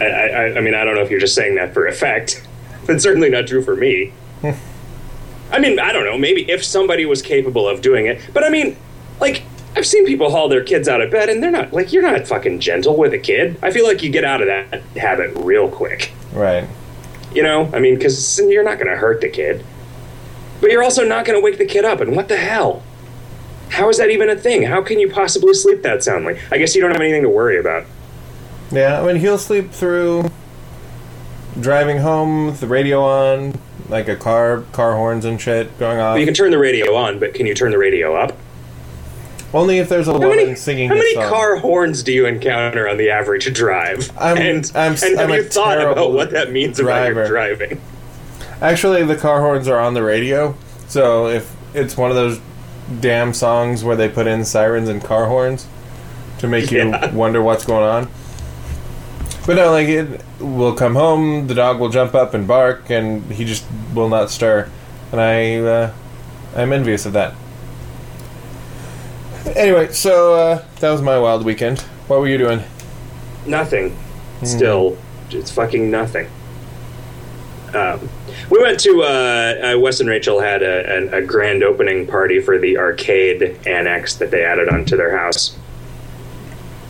I, 0.01 0.05
I, 0.05 0.57
I 0.57 0.61
mean, 0.61 0.75
I 0.75 0.85
don't 0.85 0.95
know 0.95 1.03
if 1.03 1.11
you're 1.11 1.21
just 1.21 1.35
saying 1.35 1.57
that 1.57 1.75
for 1.75 1.87
effect. 1.87 2.47
That's 2.87 3.03
certainly 3.03 3.29
not 3.29 3.47
true 3.47 3.63
for 3.63 3.77
me. 3.77 4.13
I 5.53 5.59
mean, 5.59 5.79
I 5.79 5.93
don't 5.93 6.05
know. 6.05 6.17
Maybe 6.17 6.51
if 6.51 6.65
somebody 6.65 7.05
was 7.05 7.21
capable 7.21 7.69
of 7.69 7.83
doing 7.83 8.07
it, 8.07 8.21
but 8.33 8.43
I 8.43 8.49
mean, 8.49 8.77
like 9.21 9.43
I've 9.77 9.87
seen 9.87 10.05
people 10.07 10.31
haul 10.31 10.49
their 10.49 10.65
kids 10.65 10.89
out 10.89 11.01
of 11.01 11.11
bed, 11.11 11.29
and 11.29 11.43
they're 11.43 11.51
not 11.51 11.73
like 11.73 11.93
you're 11.93 12.03
not 12.03 12.27
fucking 12.27 12.61
gentle 12.61 12.97
with 12.97 13.13
a 13.13 13.19
kid. 13.19 13.59
I 13.63 13.71
feel 13.71 13.87
like 13.87 14.03
you 14.03 14.11
get 14.11 14.25
out 14.25 14.41
of 14.41 14.47
that 14.49 14.83
habit 14.97 15.33
real 15.37 15.69
quick. 15.69 16.13
Right. 16.33 16.67
You 17.33 17.43
know, 17.43 17.71
I 17.73 17.79
mean, 17.79 17.95
because 17.95 18.39
you're 18.41 18.65
not 18.65 18.79
going 18.79 18.91
to 18.91 18.97
hurt 18.97 19.21
the 19.21 19.29
kid, 19.29 19.65
but 20.61 20.71
you're 20.71 20.83
also 20.83 21.05
not 21.05 21.25
going 21.25 21.39
to 21.39 21.43
wake 21.45 21.59
the 21.59 21.65
kid 21.67 21.85
up. 21.85 22.01
And 22.01 22.15
what 22.17 22.29
the 22.29 22.37
hell? 22.37 22.83
How 23.71 23.89
is 23.89 23.99
that 23.99 24.11
even 24.11 24.29
a 24.29 24.37
thing? 24.37 24.63
How 24.65 24.83
can 24.83 24.99
you 24.99 25.09
possibly 25.11 25.55
sleep 25.55 25.83
that 25.83 26.03
soundly? 26.03 26.39
I 26.51 26.59
guess 26.59 26.75
you 26.75 26.81
don't 26.81 26.91
have 26.91 27.01
anything 27.01 27.23
to 27.23 27.29
worry 27.29 27.59
about. 27.59 27.85
Yeah, 28.73 29.01
I 29.01 29.07
mean 29.07 29.17
he'll 29.17 29.39
sleep 29.39 29.71
through 29.73 30.31
driving 31.61 31.99
home 31.99 32.47
with 32.47 32.61
the 32.61 32.67
radio 32.67 33.03
on, 33.03 33.59
like 33.89 34.09
a 34.09 34.17
car, 34.17 34.63
car 34.73 34.95
horns 34.97 35.25
and 35.25 35.41
shit 35.41 35.77
going 35.79 35.99
off. 35.99 36.19
You 36.19 36.25
can 36.25 36.35
turn 36.35 36.51
the 36.51 36.59
radio 36.59 36.95
on, 36.95 37.19
but 37.19 37.35
can 37.35 37.47
you 37.47 37.55
turn 37.55 37.71
the 37.73 37.79
radio 37.79 38.15
up? 38.15 38.37
Only 39.53 39.79
if 39.79 39.89
there's 39.89 40.07
a 40.07 40.13
How 40.13 40.19
woman 40.21 40.37
many, 40.37 40.55
singing. 40.55 40.89
how 40.89 40.95
many 40.95 41.15
song. 41.15 41.29
car 41.29 41.57
horns 41.57 42.05
do 42.05 42.13
you 42.13 42.27
encounter 42.27 42.89
on 42.89 42.99
the 42.99 43.11
average 43.11 43.53
drive? 43.53 44.11
I'm- 44.17 44.39
and 44.39 44.71
I'm- 44.77 44.93
and 44.93 45.19
have 45.19 45.19
I'm 45.19 45.31
a 45.33 45.37
you 45.37 45.43
thought 45.43 45.81
about 45.81 46.13
what 46.13 46.31
that 46.31 46.53
means 46.53 46.79
about 46.79 47.05
your 47.07 47.15
driver. 47.15 47.29
driving? 47.29 47.81
Actually, 48.61 49.05
the 49.05 49.17
car 49.17 49.41
horns 49.41 49.69
are 49.69 49.79
on 49.81 49.95
the 49.95 50.03
radio, 50.03 50.55
so 50.87 51.29
if 51.29 51.55
it's 51.75 51.97
one 51.97 52.11
of 52.11 52.17
those 52.17 52.41
damn 53.01 53.33
songs 53.33 53.85
where 53.85 53.97
they 53.97 54.09
put 54.09 54.27
in 54.27 54.45
sirens 54.45 54.89
and 54.89 55.03
car 55.03 55.27
horns 55.27 55.67
to 56.39 56.49
make 56.49 56.71
you 56.71 56.93
wonder 57.13 57.41
what's 57.43 57.65
going 57.65 57.85
on. 57.85 58.09
But 59.47 59.57
no, 59.57 59.71
like 59.71 59.89
it 59.89 60.23
will 60.39 60.75
come 60.75 60.95
home, 60.95 61.47
the 61.47 61.55
dog 61.55 61.81
will 61.81 61.89
jump 61.89 62.15
up 62.15 62.35
and 62.35 62.47
bark, 62.47 62.91
and 62.91 63.25
he 63.33 63.45
just 63.45 63.65
will 63.95 64.09
not 64.09 64.31
stir, 64.31 64.71
and 65.13 65.21
I, 65.21 65.57
uh, 65.57 65.95
I'm 66.55 66.73
envious 66.73 67.07
of 67.07 67.15
that. 67.15 67.35
Anyway, 69.57 69.91
so 69.93 70.35
uh, 70.35 70.65
that 70.81 70.91
was 70.91 71.01
my 71.01 71.19
wild 71.19 71.45
weekend. 71.45 71.81
What 72.09 72.21
were 72.21 72.29
you 72.29 72.39
doing? 72.39 72.63
Nothing. 73.47 73.97
Still, 74.43 74.99
it's 75.31 75.51
fucking 75.51 75.91
nothing. 75.91 76.29
Um, 77.75 78.09
we 78.49 78.61
went 78.63 78.81
to 78.81 79.03
uh, 79.03 79.75
uh, 79.75 79.79
Wes 79.79 80.01
and 80.01 80.09
Rachel 80.09 80.41
had 80.41 80.63
a, 80.63 80.97
an- 80.97 81.13
a 81.15 81.21
grand 81.23 81.63
opening 81.63 82.07
party 82.07 82.41
for 82.41 82.59
the 82.59 82.79
arcade 82.79 83.59
annex 83.67 84.15
that 84.17 84.31
they 84.31 84.45
added 84.45 84.69
onto 84.69 84.97
their 84.97 85.17
house. 85.17 85.57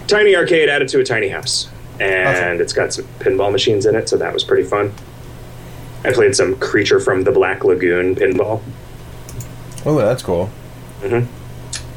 Tiny 0.07 0.35
arcade 0.37 0.69
added 0.69 0.89
to 0.89 1.01
a 1.01 1.05
tiny 1.05 1.29
house, 1.29 1.69
and 2.01 2.29
Awesome. 2.57 2.61
it's 2.61 2.73
got 2.73 2.93
some 2.93 3.05
pinball 3.21 3.53
machines 3.53 3.87
in 3.87 3.95
it, 3.95 4.09
so 4.09 4.17
that 4.17 4.33
was 4.35 4.45
pretty 4.45 4.65
fun. 4.69 4.93
I 6.05 6.13
played 6.13 6.35
some 6.35 6.57
Creature 6.57 7.01
from 7.01 7.25
the 7.25 7.31
Black 7.33 7.63
Lagoon 7.65 8.15
pinball. 8.17 8.63
Oh, 9.87 9.97
that's 9.99 10.23
cool. 10.23 10.51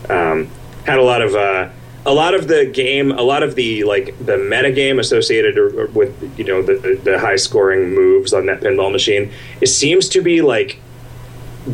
um, 0.10 0.50
had 0.86 1.00
a 1.00 1.02
lot 1.04 1.22
of 1.22 1.36
uh, 1.36 1.70
a 2.06 2.14
lot 2.14 2.34
of 2.34 2.48
the 2.48 2.66
game, 2.66 3.12
a 3.12 3.22
lot 3.22 3.44
of 3.44 3.56
the 3.56 3.84
like 3.86 4.14
the 4.26 4.38
meta 4.38 4.72
game 4.72 5.00
associated 5.00 5.58
or- 5.58 5.84
or 5.84 5.86
with 5.88 6.14
you 6.38 6.44
know 6.44 6.62
the, 6.62 7.00
the, 7.04 7.18
high 7.20 7.38
scoring 7.38 7.94
moves 7.94 8.34
on 8.34 8.46
that 8.48 8.60
pinball 8.62 8.92
machine. 8.92 9.32
It 9.62 9.68
seems 9.68 10.10
to 10.10 10.22
be 10.22 10.42
like 10.42 10.80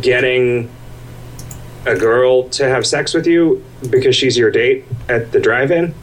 getting 0.01 0.69
a 1.85 1.95
girl 1.95 2.47
to 2.49 2.69
have 2.69 2.85
sex 2.85 3.13
with 3.13 3.25
you 3.25 3.63
because 3.89 4.15
she's 4.15 4.37
your 4.37 4.51
date 4.51 4.85
at 5.07 5.31
the 5.31 5.39
drive-in. 5.39 5.95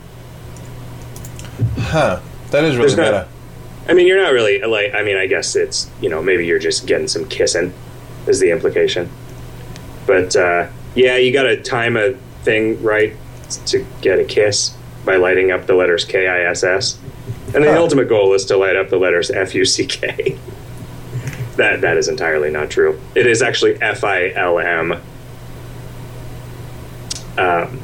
Huh. 1.78 2.20
That 2.50 2.64
is 2.64 2.76
really 2.76 2.88
There's 2.88 2.96
not- 2.96 3.04
meta. 3.04 3.28
I 3.88 3.94
mean, 3.94 4.08
you're 4.08 4.20
not 4.20 4.32
really 4.32 4.60
like. 4.62 4.94
I 4.94 5.02
mean, 5.02 5.16
I 5.16 5.26
guess 5.26 5.54
it's 5.54 5.88
you 6.00 6.08
know 6.08 6.20
maybe 6.20 6.44
you're 6.44 6.58
just 6.58 6.86
getting 6.86 7.06
some 7.06 7.28
kissing, 7.28 7.72
is 8.26 8.40
the 8.40 8.50
implication. 8.50 9.08
But 10.08 10.34
uh, 10.34 10.66
yeah, 10.96 11.16
you 11.18 11.32
got 11.32 11.44
to 11.44 11.62
time 11.62 11.96
a 11.96 12.14
thing 12.42 12.82
right 12.82 13.14
to 13.66 13.84
get 14.00 14.18
a 14.18 14.24
kiss 14.24 14.76
by 15.04 15.16
lighting 15.16 15.50
up 15.52 15.66
the 15.66 15.74
letters 15.74 16.04
K 16.04 16.26
I 16.28 16.42
S 16.50 16.64
S, 16.64 16.98
and 17.54 17.62
the 17.64 17.72
Huh. 17.72 17.80
ultimate 17.80 18.08
goal 18.08 18.34
is 18.34 18.44
to 18.46 18.56
light 18.56 18.76
up 18.76 18.88
the 18.90 18.98
letters 18.98 19.30
F 19.30 19.54
U 19.54 19.64
C 19.64 19.86
K. 19.86 20.36
That 21.56 21.80
that 21.80 21.96
is 21.96 22.08
entirely 22.08 22.50
not 22.50 22.68
true. 22.68 23.00
It 23.14 23.26
is 23.26 23.40
actually 23.40 23.80
F 23.80 24.04
I 24.04 24.28
L 24.28 24.58
M. 24.58 25.00
Um. 27.38 27.80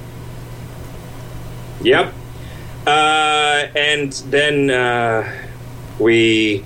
Yep. 1.80 2.12
Uh, 2.86 3.66
and 3.74 4.12
then 4.28 4.68
uh, 4.70 5.46
we 5.98 6.64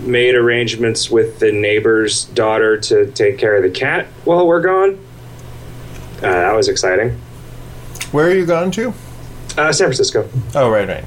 made 0.00 0.34
arrangements 0.34 1.10
with 1.10 1.38
the 1.38 1.52
neighbor's 1.52 2.24
daughter 2.26 2.78
to 2.78 3.10
take 3.12 3.36
care 3.38 3.56
of 3.56 3.62
the 3.62 3.70
cat 3.70 4.06
while 4.24 4.46
we're 4.46 4.62
gone. 4.62 4.98
Uh, 6.18 6.20
that 6.30 6.52
was 6.54 6.68
exciting. 6.68 7.20
Where 8.12 8.26
are 8.28 8.34
you 8.34 8.46
going 8.46 8.70
to? 8.72 8.92
Uh, 9.56 9.72
San 9.72 9.86
Francisco. 9.88 10.28
Oh, 10.54 10.70
right, 10.70 10.88
right. 10.88 11.04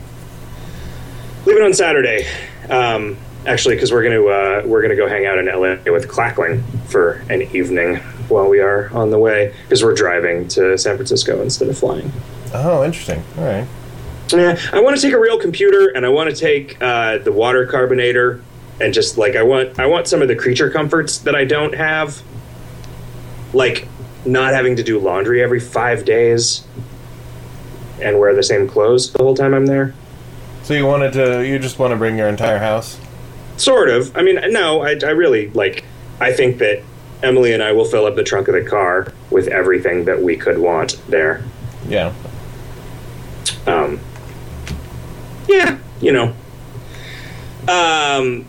Leaving 1.46 1.64
on 1.64 1.74
Saturday. 1.74 2.28
Um, 2.70 3.18
actually, 3.46 3.76
because 3.76 3.92
we're 3.92 4.04
gonna 4.04 4.24
uh, 4.24 4.64
we're 4.66 4.82
gonna 4.82 4.96
go 4.96 5.08
hang 5.08 5.26
out 5.26 5.38
in 5.38 5.46
LA 5.46 5.92
with 5.92 6.08
Clackling 6.08 6.64
for 6.88 7.24
an 7.30 7.44
evening 7.56 7.98
while 8.28 8.48
we 8.48 8.60
are 8.60 8.90
on 8.94 9.10
the 9.10 9.18
way 9.18 9.54
because 9.64 9.84
we're 9.84 9.94
driving 9.94 10.48
to 10.50 10.78
San 10.78 10.96
Francisco 10.96 11.42
instead 11.42 11.70
of 11.70 11.78
flying. 11.78 12.12
Oh, 12.54 12.84
interesting. 12.84 13.24
All 13.38 13.44
right. 13.44 13.68
Yeah, 14.32 14.60
I 14.74 14.82
want 14.82 14.96
to 14.96 15.02
take 15.02 15.14
a 15.14 15.20
real 15.20 15.40
computer 15.40 15.88
and 15.88 16.06
I 16.06 16.10
want 16.10 16.30
to 16.30 16.36
take 16.36 16.80
uh, 16.82 17.18
the 17.20 17.32
water 17.32 17.66
carbonator 17.66 18.42
and 18.80 18.94
just 18.94 19.18
like 19.18 19.36
I 19.36 19.44
want 19.44 19.80
I 19.80 19.88
want 19.88 20.08
some 20.08 20.22
of 20.22 20.28
the 20.28 20.36
creature 20.36 20.70
comforts 20.70 21.20
that 21.20 21.36
I 21.36 21.46
don't 21.46 21.74
have, 21.74 22.22
like 23.54 23.88
not 24.26 24.54
having 24.54 24.76
to 24.76 24.84
do 24.84 25.00
laundry 25.00 25.42
every 25.42 25.60
five 25.60 26.06
days 26.06 26.68
and 28.02 28.20
wear 28.20 28.34
the 28.36 28.44
same 28.44 28.68
clothes 28.68 29.12
the 29.12 29.24
whole 29.24 29.36
time 29.36 29.54
I'm 29.54 29.66
there. 29.66 29.94
So 30.64 30.74
you 30.74 30.86
wanted 30.86 31.14
to? 31.14 31.46
You 31.48 31.60
just 31.60 31.80
want 31.80 31.92
to 31.92 31.98
bring 31.98 32.18
your 32.18 32.28
entire 32.28 32.60
house? 32.60 33.00
Sort 33.58 33.90
of. 33.90 34.16
I 34.16 34.22
mean, 34.22 34.40
no, 34.52 34.82
I, 34.82 34.98
I 35.04 35.12
really 35.12 35.50
like. 35.52 35.84
I 36.20 36.34
think 36.34 36.58
that 36.60 36.84
Emily 37.24 37.54
and 37.54 37.64
I 37.64 37.72
will 37.72 37.86
fill 37.86 38.06
up 38.06 38.16
the 38.16 38.24
trunk 38.24 38.48
of 38.48 38.54
the 38.54 38.64
car 38.64 39.14
with 39.30 39.48
everything 39.48 40.06
that 40.06 40.22
we 40.22 40.36
could 40.38 40.58
want 40.58 41.02
there. 41.08 41.44
Yeah. 41.88 42.14
um, 43.68 44.00
yeah, 45.48 45.78
you 46.02 46.12
know. 46.12 46.34
Um, 47.68 48.46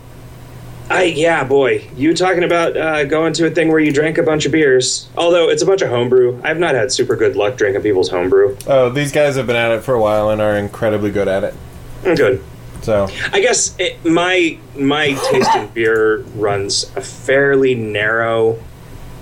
I 0.91 1.05
yeah, 1.05 1.45
boy, 1.45 1.89
you 1.95 2.15
talking 2.15 2.43
about 2.43 2.77
uh, 2.77 3.05
going 3.05 3.33
to 3.35 3.47
a 3.47 3.51
thing 3.51 3.69
where 3.69 3.79
you 3.79 3.93
drank 3.93 4.19
a 4.19 4.23
bunch 4.25 4.45
of 4.45 4.53
beers? 4.53 5.09
Although 5.17 5.49
it's 5.49 5.63
a 5.63 5.67
bunch 5.67 5.83
of 5.83 5.89
homebrew, 5.89 6.41
I've 6.43 6.59
not 6.59 6.75
had 6.75 6.91
super 6.91 7.15
good 7.15 7.37
luck 7.37 7.57
drinking 7.57 7.83
people's 7.83 8.11
homebrew. 8.11 8.57
Oh, 8.67 8.91
these 8.91 9.13
guys 9.13 9.37
have 9.37 9.47
been 9.47 9.57
at 9.57 9.71
it 9.71 9.83
for 9.83 9.95
a 9.95 10.01
while 10.01 10.31
and 10.31 10.43
are 10.43 10.57
incredibly 10.57 11.11
good 11.13 11.29
at 11.29 11.45
it. 11.45 11.55
Mm, 12.03 12.17
Good. 12.17 12.45
So 12.83 13.09
I 13.33 13.41
guess 13.41 13.77
it, 13.79 14.05
my 14.05 14.59
my 14.75 15.13
taste 15.31 15.55
in 15.55 15.69
beer 15.69 16.21
runs 16.35 16.91
a 16.97 17.01
fairly 17.03 17.75
narrow 17.75 18.59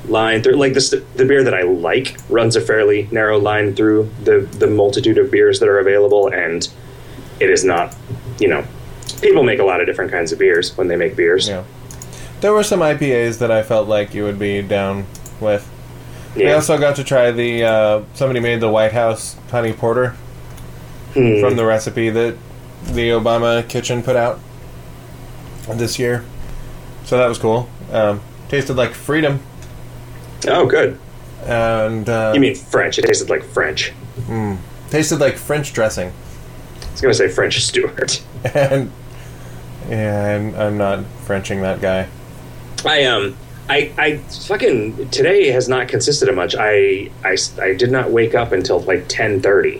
line 0.06 0.42
through. 0.42 0.54
Like 0.54 0.74
this, 0.74 0.90
the 0.90 1.24
beer 1.24 1.42
that 1.42 1.54
I 1.54 1.62
like 1.62 2.16
runs 2.30 2.56
a 2.56 2.60
fairly 2.60 3.08
narrow 3.10 3.38
line 3.38 3.74
through 3.74 4.10
the 4.22 4.40
the 4.58 4.68
multitude 4.68 5.18
of 5.18 5.30
beers 5.30 5.58
that 5.60 5.68
are 5.68 5.80
available, 5.80 6.28
and 6.32 6.68
it 7.40 7.50
is 7.50 7.64
not, 7.64 7.94
you 8.38 8.48
know, 8.48 8.64
people 9.20 9.42
make 9.42 9.58
a 9.58 9.64
lot 9.64 9.80
of 9.80 9.86
different 9.86 10.10
kinds 10.10 10.32
of 10.32 10.38
beers 10.38 10.76
when 10.76 10.88
they 10.88 10.96
make 10.96 11.16
beers. 11.16 11.48
yeah, 11.48 11.64
there 12.40 12.52
were 12.52 12.62
some 12.62 12.80
IPAs 12.80 13.38
that 13.38 13.50
I 13.50 13.62
felt 13.62 13.88
like 13.88 14.14
you 14.14 14.24
would 14.24 14.38
be 14.38 14.62
down 14.62 15.06
with. 15.40 15.68
We 16.36 16.44
Yeah. 16.44 16.54
also 16.54 16.78
got 16.78 16.96
to 16.96 17.04
try 17.04 17.30
the 17.32 17.64
uh, 17.64 18.00
somebody 18.14 18.40
made 18.40 18.60
the 18.60 18.68
White 18.68 18.92
House 18.92 19.36
honey 19.50 19.72
porter 19.72 20.14
Hmm. 21.14 21.40
from 21.40 21.56
the 21.56 21.64
recipe 21.64 22.10
that 22.10 22.36
the 22.84 23.08
Obama 23.10 23.66
kitchen 23.66 24.02
put 24.02 24.14
out 24.14 24.38
this 25.68 25.98
year. 25.98 26.24
So 27.04 27.16
that 27.16 27.26
was 27.28 27.38
cool. 27.38 27.68
Um, 27.92 28.20
tasted 28.48 28.76
like 28.76 28.92
freedom, 28.92 29.40
oh, 30.46 30.66
good. 30.66 30.98
and 31.46 32.08
uh, 32.08 32.32
You 32.34 32.40
mean 32.40 32.54
French? 32.54 32.98
It 32.98 33.02
tasted 33.06 33.30
like 33.30 33.42
French. 33.42 33.92
Mm, 34.28 34.58
tasted 34.90 35.18
like 35.18 35.36
French 35.38 35.72
dressing. 35.72 36.08
I 36.10 36.92
was 36.92 37.00
gonna 37.00 37.14
say 37.14 37.28
French 37.28 37.64
Stewart. 37.64 38.22
And 38.54 38.92
yeah, 39.88 40.36
I'm, 40.36 40.54
I'm 40.54 40.78
not 40.78 41.04
Frenching 41.24 41.62
that 41.62 41.80
guy. 41.80 42.08
I 42.84 43.04
um 43.04 43.36
I 43.68 43.92
I 43.98 44.16
fucking 44.18 45.10
today 45.10 45.48
has 45.48 45.68
not 45.68 45.88
consisted 45.88 46.28
of 46.28 46.34
much. 46.36 46.54
I 46.58 47.10
I, 47.24 47.36
I 47.60 47.74
did 47.74 47.90
not 47.90 48.10
wake 48.10 48.34
up 48.34 48.52
until 48.52 48.80
like 48.80 49.06
ten 49.08 49.40
thirty, 49.40 49.78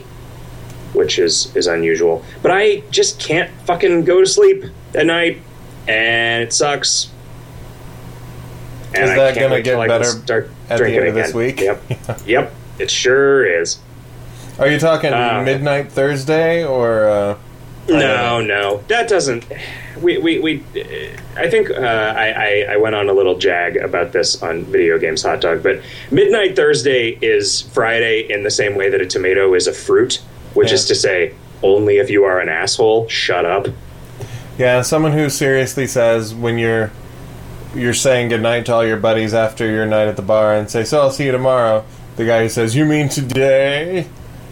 which 0.92 1.18
is 1.18 1.54
is 1.56 1.66
unusual. 1.66 2.24
But 2.42 2.50
I 2.52 2.80
just 2.90 3.20
can't 3.20 3.50
fucking 3.66 4.04
go 4.04 4.20
to 4.20 4.26
sleep 4.26 4.64
at 4.94 5.06
night, 5.06 5.38
and 5.86 6.42
it 6.42 6.52
sucks. 6.52 7.10
And 8.94 9.04
Is 9.04 9.10
that 9.16 9.34
gonna 9.34 9.56
get 9.62 9.72
till 9.72 9.80
I 9.80 9.86
can 9.86 10.00
better 10.00 10.10
start 10.10 10.50
at 10.70 10.78
the 10.78 10.84
drinking 10.84 11.00
end 11.00 11.08
of 11.10 11.14
this 11.14 11.28
again. 11.30 11.36
week? 11.38 11.60
Yep, 11.60 12.20
yep, 12.26 12.54
it 12.78 12.90
sure 12.90 13.46
is. 13.46 13.78
Are 14.58 14.66
you 14.66 14.78
talking 14.78 15.12
Uh, 15.12 15.42
midnight 15.44 15.92
Thursday 15.92 16.64
or? 16.64 17.08
Uh, 17.08 17.38
No, 17.88 18.40
no, 18.40 18.78
that 18.88 19.08
doesn't. 19.08 19.44
We, 20.00 20.18
we, 20.18 20.38
we 20.38 20.62
I 21.36 21.48
think 21.48 21.70
uh, 21.70 21.74
I, 21.74 22.30
I, 22.30 22.66
I 22.72 22.76
went 22.76 22.94
on 22.94 23.08
a 23.08 23.12
little 23.12 23.38
jag 23.38 23.76
about 23.76 24.12
this 24.12 24.42
on 24.42 24.64
Video 24.64 24.98
Games 24.98 25.22
Hot 25.22 25.40
Dog, 25.40 25.62
but 25.62 25.80
Midnight 26.10 26.54
Thursday 26.54 27.18
is 27.22 27.62
Friday 27.62 28.30
in 28.30 28.42
the 28.42 28.50
same 28.50 28.74
way 28.76 28.90
that 28.90 29.00
a 29.00 29.06
tomato 29.06 29.54
is 29.54 29.66
a 29.66 29.72
fruit, 29.72 30.22
which 30.54 30.68
Yeah. 30.68 30.74
is 30.74 30.84
to 30.86 30.94
say, 30.94 31.34
only 31.62 31.96
if 31.98 32.10
you 32.10 32.24
are 32.24 32.38
an 32.40 32.48
asshole, 32.48 33.08
shut 33.08 33.44
up. 33.44 33.66
Yeah, 34.58 34.82
someone 34.82 35.12
who 35.12 35.28
seriously 35.30 35.86
says 35.86 36.34
when 36.34 36.58
you're 36.58 36.90
you're 37.74 37.94
saying 37.94 38.28
goodnight 38.30 38.66
to 38.66 38.74
all 38.74 38.84
your 38.86 38.96
buddies 38.96 39.34
after 39.34 39.66
your 39.70 39.86
night 39.86 40.08
at 40.08 40.16
the 40.16 40.22
bar 40.22 40.54
and 40.54 40.70
say, 40.70 40.84
"So 40.84 41.00
I'll 41.00 41.10
see 41.10 41.26
you 41.26 41.32
tomorrow." 41.32 41.84
The 42.16 42.24
guy 42.24 42.42
who 42.42 42.48
says, 42.48 42.74
"You 42.76 42.84
mean 42.84 43.08
today?" 43.08 44.06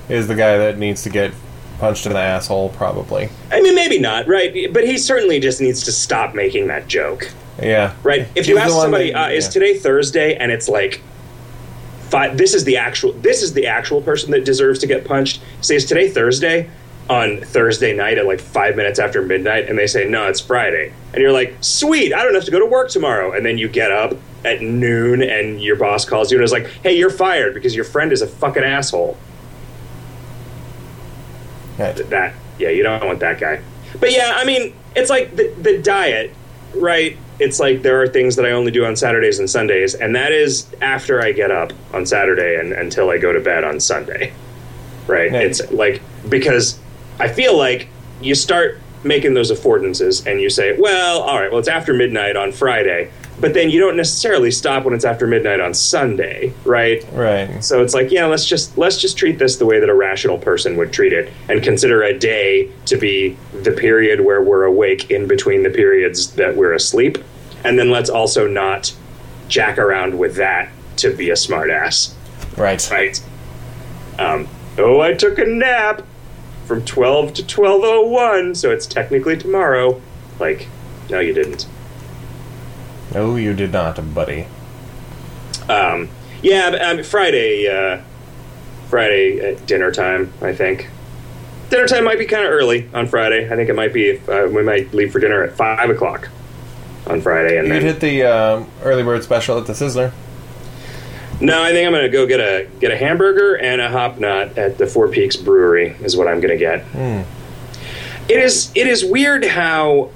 is 0.09 0.29
the 0.29 0.35
guy 0.37 0.57
that 0.59 0.79
needs 0.79 1.03
to 1.03 1.11
get 1.11 1.33
punched 1.79 2.07
in 2.07 2.13
the 2.13 2.19
asshole, 2.19 2.71
probably. 2.71 3.29
I 3.51 3.61
mean, 3.61 3.75
maybe 3.75 3.99
not, 3.99 4.27
right? 4.27 4.73
But 4.73 4.85
he 4.85 4.99
certainly 4.99 5.41
just 5.41 5.61
needs 5.61 5.85
to 5.85 5.93
stop 5.93 6.35
making 6.35 6.67
that 6.69 6.89
joke, 6.89 7.31
Yeah, 7.63 7.93
right? 8.03 8.27
If 8.35 8.49
you 8.49 8.59
ask 8.59 8.73
somebody, 8.73 9.13
that- 9.13 9.31
uh, 9.31 9.35
"Is 9.35 9.49
today 9.49 9.77
Thursday?" 9.77 10.35
and 10.37 10.51
it's 10.53 10.69
like, 10.69 11.01
five, 12.09 12.37
this 12.37 12.55
is 12.55 12.65
the 12.65 12.77
actual, 12.77 13.13
this 13.13 13.43
is 13.43 13.53
the 13.53 13.67
actual 13.67 14.01
person 14.01 14.31
that 14.33 14.45
deserves 14.45 14.79
to 14.81 14.87
get 14.87 15.05
punched. 15.05 15.41
Say, 15.61 15.77
"Is 15.77 15.85
today 15.85 16.09
Thursday?" 16.09 16.69
On 17.09 17.41
Thursday 17.41 17.93
night 17.95 18.19
at 18.19 18.27
like 18.27 18.41
five 18.41 18.75
minutes 18.75 18.99
after 18.99 19.23
midnight, 19.23 19.69
and 19.69 19.79
they 19.79 19.87
say, 19.87 20.07
"No, 20.09 20.27
it's 20.27 20.41
Friday," 20.41 20.91
and 21.13 21.23
you're 21.23 21.31
like, 21.31 21.55
"Sweet, 21.61 22.13
I 22.13 22.25
don't 22.25 22.35
have 22.35 22.45
to 22.47 22.51
go 22.51 22.59
to 22.59 22.67
work 22.67 22.91
tomorrow." 22.91 23.31
And 23.31 23.47
then 23.47 23.59
you 23.59 23.69
get 23.69 23.93
up 23.93 24.17
at 24.45 24.61
noon, 24.61 25.23
and 25.23 25.61
your 25.63 25.77
boss 25.77 26.05
calls 26.05 26.33
you 26.33 26.39
and 26.39 26.45
is 26.45 26.51
like, 26.51 26.67
"Hey, 26.83 26.95
you're 26.97 27.11
fired 27.11 27.55
because 27.55 27.77
your 27.77 27.85
friend 27.85 28.11
is 28.13 28.23
a 28.23 28.27
fucking 28.27 28.65
asshole." 28.65 29.17
Yeah. 31.79 31.93
that 31.93 32.35
yeah 32.59 32.71
you 32.71 32.83
don't 32.83 33.05
want 33.05 33.21
that 33.21 33.39
guy 33.39 33.61
but 34.01 34.13
yeah 34.13 34.33
i 34.37 34.45
mean 34.45 34.75
it's 34.95 35.11
like 35.11 35.37
the, 35.37 35.49
the 35.61 35.79
diet 35.83 36.33
right 36.75 37.17
it's 37.39 37.61
like 37.61 37.83
there 37.83 38.01
are 38.01 38.09
things 38.09 38.37
that 38.37 38.47
i 38.47 38.51
only 38.53 38.71
do 38.73 38.85
on 38.87 38.97
saturdays 38.97 39.39
and 39.39 39.49
sundays 39.49 39.95
and 39.95 40.15
that 40.17 40.33
is 40.33 40.67
after 40.81 41.23
i 41.23 41.33
get 41.33 41.51
up 41.51 41.73
on 41.93 42.07
saturday 42.07 42.59
and 42.59 42.73
until 42.73 43.11
i 43.11 43.19
go 43.19 43.33
to 43.33 43.41
bed 43.41 43.63
on 43.65 43.79
sunday 43.79 44.33
right 45.07 45.31
Yeah. 45.33 45.41
it's 45.41 45.71
like 45.71 46.01
because 46.29 46.79
i 47.19 47.29
feel 47.29 47.57
like 47.57 47.89
you 48.23 48.35
start 48.35 48.79
making 49.05 49.35
those 49.35 49.53
affordances 49.53 50.27
and 50.27 50.41
you 50.41 50.49
say 50.51 50.77
well 50.79 51.21
all 51.21 51.39
right 51.39 51.51
well 51.51 51.59
it's 51.61 51.69
after 51.69 51.93
midnight 51.93 52.37
on 52.37 52.53
friday 52.53 53.11
but 53.41 53.53
then 53.55 53.69
you 53.71 53.79
don't 53.79 53.97
necessarily 53.97 54.51
stop 54.51 54.85
when 54.85 54.95
it's 54.95 55.05
after 55.05 55.27
midnight 55.27 55.61
on 55.61 55.75
sunday 55.75 56.53
right 56.65 57.05
right. 57.13 57.63
so 57.63 57.83
it's 57.83 57.93
like, 57.95 58.11
yeah, 58.11 58.25
let's 58.27 58.47
just 58.47 58.77
let's 58.79 58.99
just 59.01 59.19
treat 59.19 59.39
this 59.39 59.57
the 59.57 59.67
way 59.67 59.79
that 59.81 59.89
a 59.89 59.95
rational 59.95 60.39
person 60.39 60.77
would 60.77 60.93
treat 60.93 61.13
it, 61.13 61.31
and 61.49 61.63
consider 61.63 62.03
a 62.03 62.19
day 62.19 62.71
to 62.87 62.97
be 62.97 63.37
the 63.63 63.73
period 63.73 64.21
where 64.23 64.43
we're 64.43 64.65
awake 64.65 65.11
in 65.11 65.27
between 65.29 65.63
the 65.63 65.71
periods 65.71 66.33
that 66.33 66.57
we're 66.57 66.73
asleep, 66.73 67.19
and 67.65 67.79
then 67.79 67.91
let's 67.91 68.09
also 68.11 68.47
not 68.47 68.95
jack 69.49 69.79
around 69.79 70.19
with 70.19 70.37
that 70.37 70.71
to 70.97 71.15
be 71.15 71.31
a 71.31 71.35
smartass, 71.35 72.15
Right. 72.57 72.89
right? 72.91 73.23
Um, 74.19 74.49
oh, 74.79 75.01
I 75.01 75.13
took 75.13 75.39
a 75.39 75.45
nap 75.45 76.03
from 76.65 76.85
twelve 76.85 77.35
to 77.35 77.47
twelve 77.47 77.83
oh 77.85 78.07
one, 78.07 78.55
so 78.55 78.71
it's 78.71 78.87
technically 78.87 79.37
tomorrow. 79.37 80.01
Like, 80.41 80.69
no, 81.11 81.21
you 81.21 81.33
didn't. 81.35 81.67
No, 83.15 83.37
you 83.37 83.55
did 83.55 83.73
not, 83.73 84.15
buddy. 84.15 84.47
Um, 85.69 86.09
yeah, 86.43 86.67
um, 86.69 87.03
Friday, 87.03 87.67
uh, 87.69 88.01
Friday 88.89 89.41
at 89.41 89.67
dinner 89.67 89.91
time. 89.91 90.33
I 90.43 90.55
think 90.55 90.89
dinner 91.71 91.87
time 91.87 92.05
might 92.05 92.19
be 92.19 92.27
kind 92.27 92.45
of 92.45 92.51
early 92.53 92.89
on 92.95 93.07
Friday. 93.07 93.51
I 93.51 93.57
think 93.57 93.69
it 93.69 93.75
might 93.75 93.93
be. 93.93 94.19
Uh, 94.19 94.47
we 94.47 94.63
might 94.63 94.93
leave 94.95 95.13
for 95.13 95.19
dinner 95.21 95.43
at 95.43 95.57
five 95.57 95.89
o'clock 95.91 96.29
on 97.07 97.21
Friday, 97.21 97.59
and 97.59 97.69
You 97.69 97.75
could 97.75 97.83
then 97.83 97.95
hit 97.95 98.01
the 98.01 98.23
um, 98.25 98.69
early 98.83 99.03
bird 99.03 99.23
special 99.23 99.59
at 99.59 99.67
the 99.67 99.73
Sizzler. 99.73 100.13
no, 101.41 101.63
I 101.63 101.71
think 101.73 101.87
I'm 101.87 101.93
gonna 101.93 102.09
go 102.09 102.27
get 102.27 102.41
a 102.41 102.69
get 102.81 102.91
a 102.91 102.97
hamburger 102.97 103.57
and 103.57 103.81
a 103.81 103.89
Hop 103.89 104.19
Knot 104.19 104.59
at 104.59 104.79
the 104.79 104.87
Four 104.87 105.09
Peaks 105.09 105.37
Brewery. 105.37 105.97
Is 106.03 106.17
what 106.17 106.29
I'm 106.29 106.41
gonna 106.41 106.57
get. 106.57 106.85
It 108.29 108.41
is 108.41 108.71
it 108.75 108.87
is 108.87 109.05
weird 109.05 109.45
how. 109.45 110.11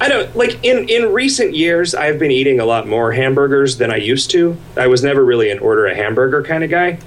I 0.00 0.08
don't 0.08 0.34
like 0.36 0.62
in 0.64 0.88
in 0.88 1.12
recent 1.12 1.54
years 1.54 1.94
I've 1.94 2.18
been 2.18 2.30
eating 2.30 2.60
a 2.60 2.64
lot 2.66 2.86
more 2.86 3.12
hamburgers 3.12 3.78
than 3.78 3.90
I 3.90 3.96
used 3.96 4.30
to. 4.32 4.56
I 4.76 4.86
was 4.88 5.02
never 5.02 5.24
really 5.24 5.50
an 5.50 5.58
order 5.58 5.86
a 5.86 5.94
hamburger 5.94 6.42
kind 6.42 6.62
of 6.64 6.70
guy. 6.70 6.98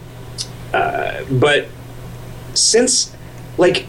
Uh, 0.73 1.23
but 1.31 1.67
since 2.55 3.15
like 3.57 3.85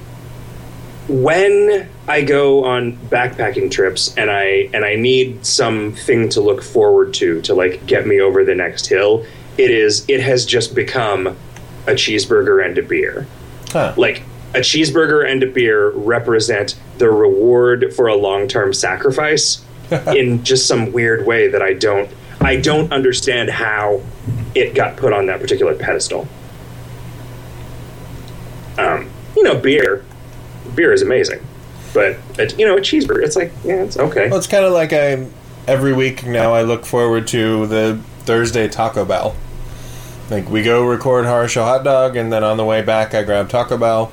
when 1.08 1.88
I 2.06 2.22
go 2.22 2.64
on 2.64 2.96
backpacking 3.08 3.70
trips 3.70 4.14
and 4.16 4.30
I 4.30 4.68
and 4.74 4.84
I 4.84 4.96
need 4.96 5.44
something 5.44 6.28
to 6.30 6.40
look 6.40 6.62
forward 6.62 7.14
to 7.14 7.40
to 7.42 7.54
like 7.54 7.86
get 7.86 8.06
me 8.06 8.20
over 8.20 8.44
the 8.44 8.54
next 8.54 8.86
hill, 8.86 9.24
it 9.58 9.70
is 9.70 10.04
it 10.08 10.20
has 10.20 10.44
just 10.44 10.74
become 10.74 11.26
a 11.86 11.92
cheeseburger 11.92 12.64
and 12.64 12.76
a 12.78 12.82
beer 12.82 13.26
Huh. 13.72 13.94
like 13.96 14.22
a 14.54 14.58
cheeseburger 14.58 15.28
and 15.28 15.42
a 15.42 15.46
beer 15.46 15.90
represent 15.90 16.78
the 16.98 17.10
reward 17.10 17.94
for 17.94 18.08
a 18.08 18.16
long-term 18.16 18.72
sacrifice 18.72 19.64
in 20.08 20.42
just 20.44 20.66
some 20.66 20.92
weird 20.92 21.26
way 21.26 21.48
that 21.48 21.62
I 21.62 21.74
don't 21.74 22.10
I 22.40 22.56
don't 22.56 22.90
understand 22.92 23.50
how 23.50 24.00
it 24.54 24.74
got 24.74 24.96
put 24.96 25.12
on 25.12 25.26
that 25.26 25.40
particular 25.40 25.74
pedestal. 25.74 26.26
Um, 28.78 29.10
you 29.36 29.42
know, 29.42 29.56
beer, 29.56 30.04
beer 30.74 30.92
is 30.92 31.02
amazing, 31.02 31.46
but 31.92 32.16
you 32.58 32.66
know, 32.66 32.76
a 32.76 32.80
cheeseburger, 32.80 33.22
it's 33.22 33.36
like 33.36 33.52
yeah, 33.62 33.82
it's 33.82 33.98
okay. 33.98 34.30
Well, 34.30 34.38
it's 34.38 34.46
kind 34.46 34.64
of 34.64 34.72
like 34.72 34.92
I 34.92 35.26
every 35.66 35.92
week 35.92 36.26
now. 36.26 36.54
I 36.54 36.62
look 36.62 36.86
forward 36.86 37.26
to 37.28 37.66
the 37.66 38.00
Thursday 38.20 38.68
Taco 38.68 39.04
Bell. 39.04 39.36
Like 40.30 40.48
we 40.48 40.62
go 40.62 40.86
record 40.86 41.50
Show 41.50 41.64
Hot 41.64 41.84
Dog, 41.84 42.16
and 42.16 42.32
then 42.32 42.42
on 42.42 42.56
the 42.56 42.64
way 42.64 42.80
back, 42.80 43.14
I 43.14 43.22
grab 43.22 43.50
Taco 43.50 43.76
Bell, 43.76 44.12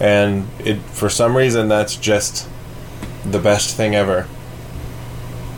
and 0.00 0.48
it 0.60 0.78
for 0.80 1.08
some 1.08 1.36
reason 1.36 1.68
that's 1.68 1.96
just 1.96 2.48
the 3.24 3.38
best 3.38 3.76
thing 3.76 3.94
ever. 3.94 4.26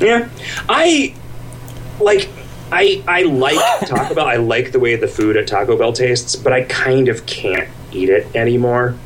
Yeah, 0.00 0.28
I 0.68 1.14
like. 2.00 2.28
I 2.72 3.02
I 3.06 3.22
like 3.22 3.56
Taco 3.88 4.14
Bell. 4.14 4.26
I 4.26 4.36
like 4.36 4.72
the 4.72 4.78
way 4.78 4.96
the 4.96 5.08
food 5.08 5.36
at 5.36 5.46
Taco 5.46 5.76
Bell 5.76 5.92
tastes, 5.92 6.36
but 6.36 6.52
I 6.52 6.62
kind 6.62 7.08
of 7.08 7.26
can't 7.26 7.68
eat 7.92 8.08
it 8.08 8.34
anymore. 8.34 8.96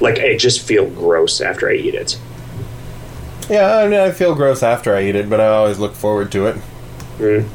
Like 0.00 0.18
I 0.18 0.36
just 0.36 0.62
feel 0.62 0.88
gross 0.88 1.40
after 1.40 1.68
I 1.68 1.74
eat 1.74 1.94
it. 1.94 2.18
Yeah, 3.48 3.78
I 3.78 3.88
mean, 3.88 4.00
I 4.00 4.10
feel 4.10 4.34
gross 4.34 4.62
after 4.62 4.94
I 4.94 5.04
eat 5.04 5.14
it, 5.14 5.30
but 5.30 5.40
I 5.40 5.48
always 5.48 5.78
look 5.78 5.94
forward 5.94 6.32
to 6.32 6.46
it. 6.46 6.56
Mm. 7.18 7.48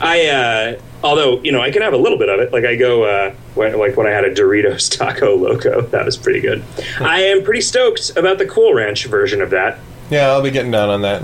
I 0.00 0.26
uh, 0.26 0.80
although 1.02 1.40
you 1.42 1.52
know 1.52 1.60
I 1.60 1.70
can 1.70 1.82
have 1.82 1.92
a 1.92 1.96
little 1.98 2.18
bit 2.18 2.28
of 2.28 2.40
it. 2.40 2.52
Like 2.52 2.64
I 2.64 2.76
go 2.76 3.04
uh, 3.04 3.34
when, 3.54 3.78
like 3.78 3.96
when 3.96 4.06
I 4.06 4.10
had 4.10 4.24
a 4.24 4.34
Doritos 4.34 4.90
Taco 4.98 5.36
Loco, 5.36 5.82
that 5.82 6.04
was 6.04 6.16
pretty 6.16 6.40
good. 6.40 6.62
I 7.00 7.22
am 7.22 7.42
pretty 7.42 7.60
stoked 7.62 8.16
about 8.16 8.38
the 8.38 8.46
Cool 8.46 8.74
Ranch 8.74 9.06
version 9.06 9.40
of 9.42 9.50
that. 9.50 9.78
Yeah, 10.10 10.28
I'll 10.28 10.42
be 10.42 10.50
getting 10.50 10.70
down 10.72 10.88
on 10.88 11.02
that. 11.02 11.22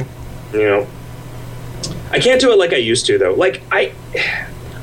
you 0.53 0.63
know 0.63 0.87
i 2.13 2.21
can't 2.21 2.41
do 2.41 2.53
it 2.53 2.57
like 2.57 2.73
i 2.73 2.77
used 2.77 3.05
to 3.07 3.19
though 3.19 3.35
like 3.35 3.61
i 3.73 3.93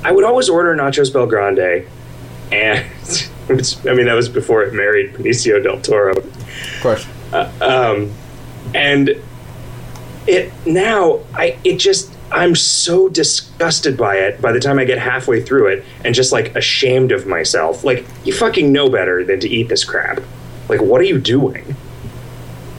i 0.04 0.12
would 0.12 0.26
always 0.26 0.50
order 0.50 0.76
nachos 0.76 1.10
BellGrande 1.10 1.88
and 2.52 2.86
i 3.90 3.94
mean 3.96 4.06
that 4.06 4.14
was 4.14 4.28
before 4.28 4.62
it 4.64 4.74
married 4.74 5.14
benicio 5.14 5.64
del 5.64 5.80
toro 5.80 6.12
Of 6.18 6.80
course. 6.82 7.08
um, 7.62 8.12
and 8.76 9.12
it 10.28 10.52
now 10.66 11.22
i 11.34 11.58
it 11.64 11.78
just 11.78 12.12
i'm 12.34 12.56
so 12.56 13.08
disgusted 13.10 13.96
by 13.98 14.16
it 14.16 14.42
by 14.42 14.52
the 14.52 14.60
time 14.60 14.80
i 14.80 14.84
get 14.86 14.98
halfway 14.98 15.42
through 15.42 15.68
it 15.68 15.84
and 16.04 16.14
just 16.16 16.32
like 16.32 16.56
ashamed 16.56 17.12
of 17.12 17.26
myself 17.28 17.84
like 17.84 18.06
you 18.26 18.34
fucking 18.34 18.72
know 18.72 18.90
better 18.90 19.24
than 19.24 19.40
to 19.40 19.48
eat 19.50 19.70
this 19.70 19.84
crap 19.86 20.20
like 20.70 20.82
what 20.82 21.00
are 21.00 21.06
you 21.06 21.20
doing 21.20 21.76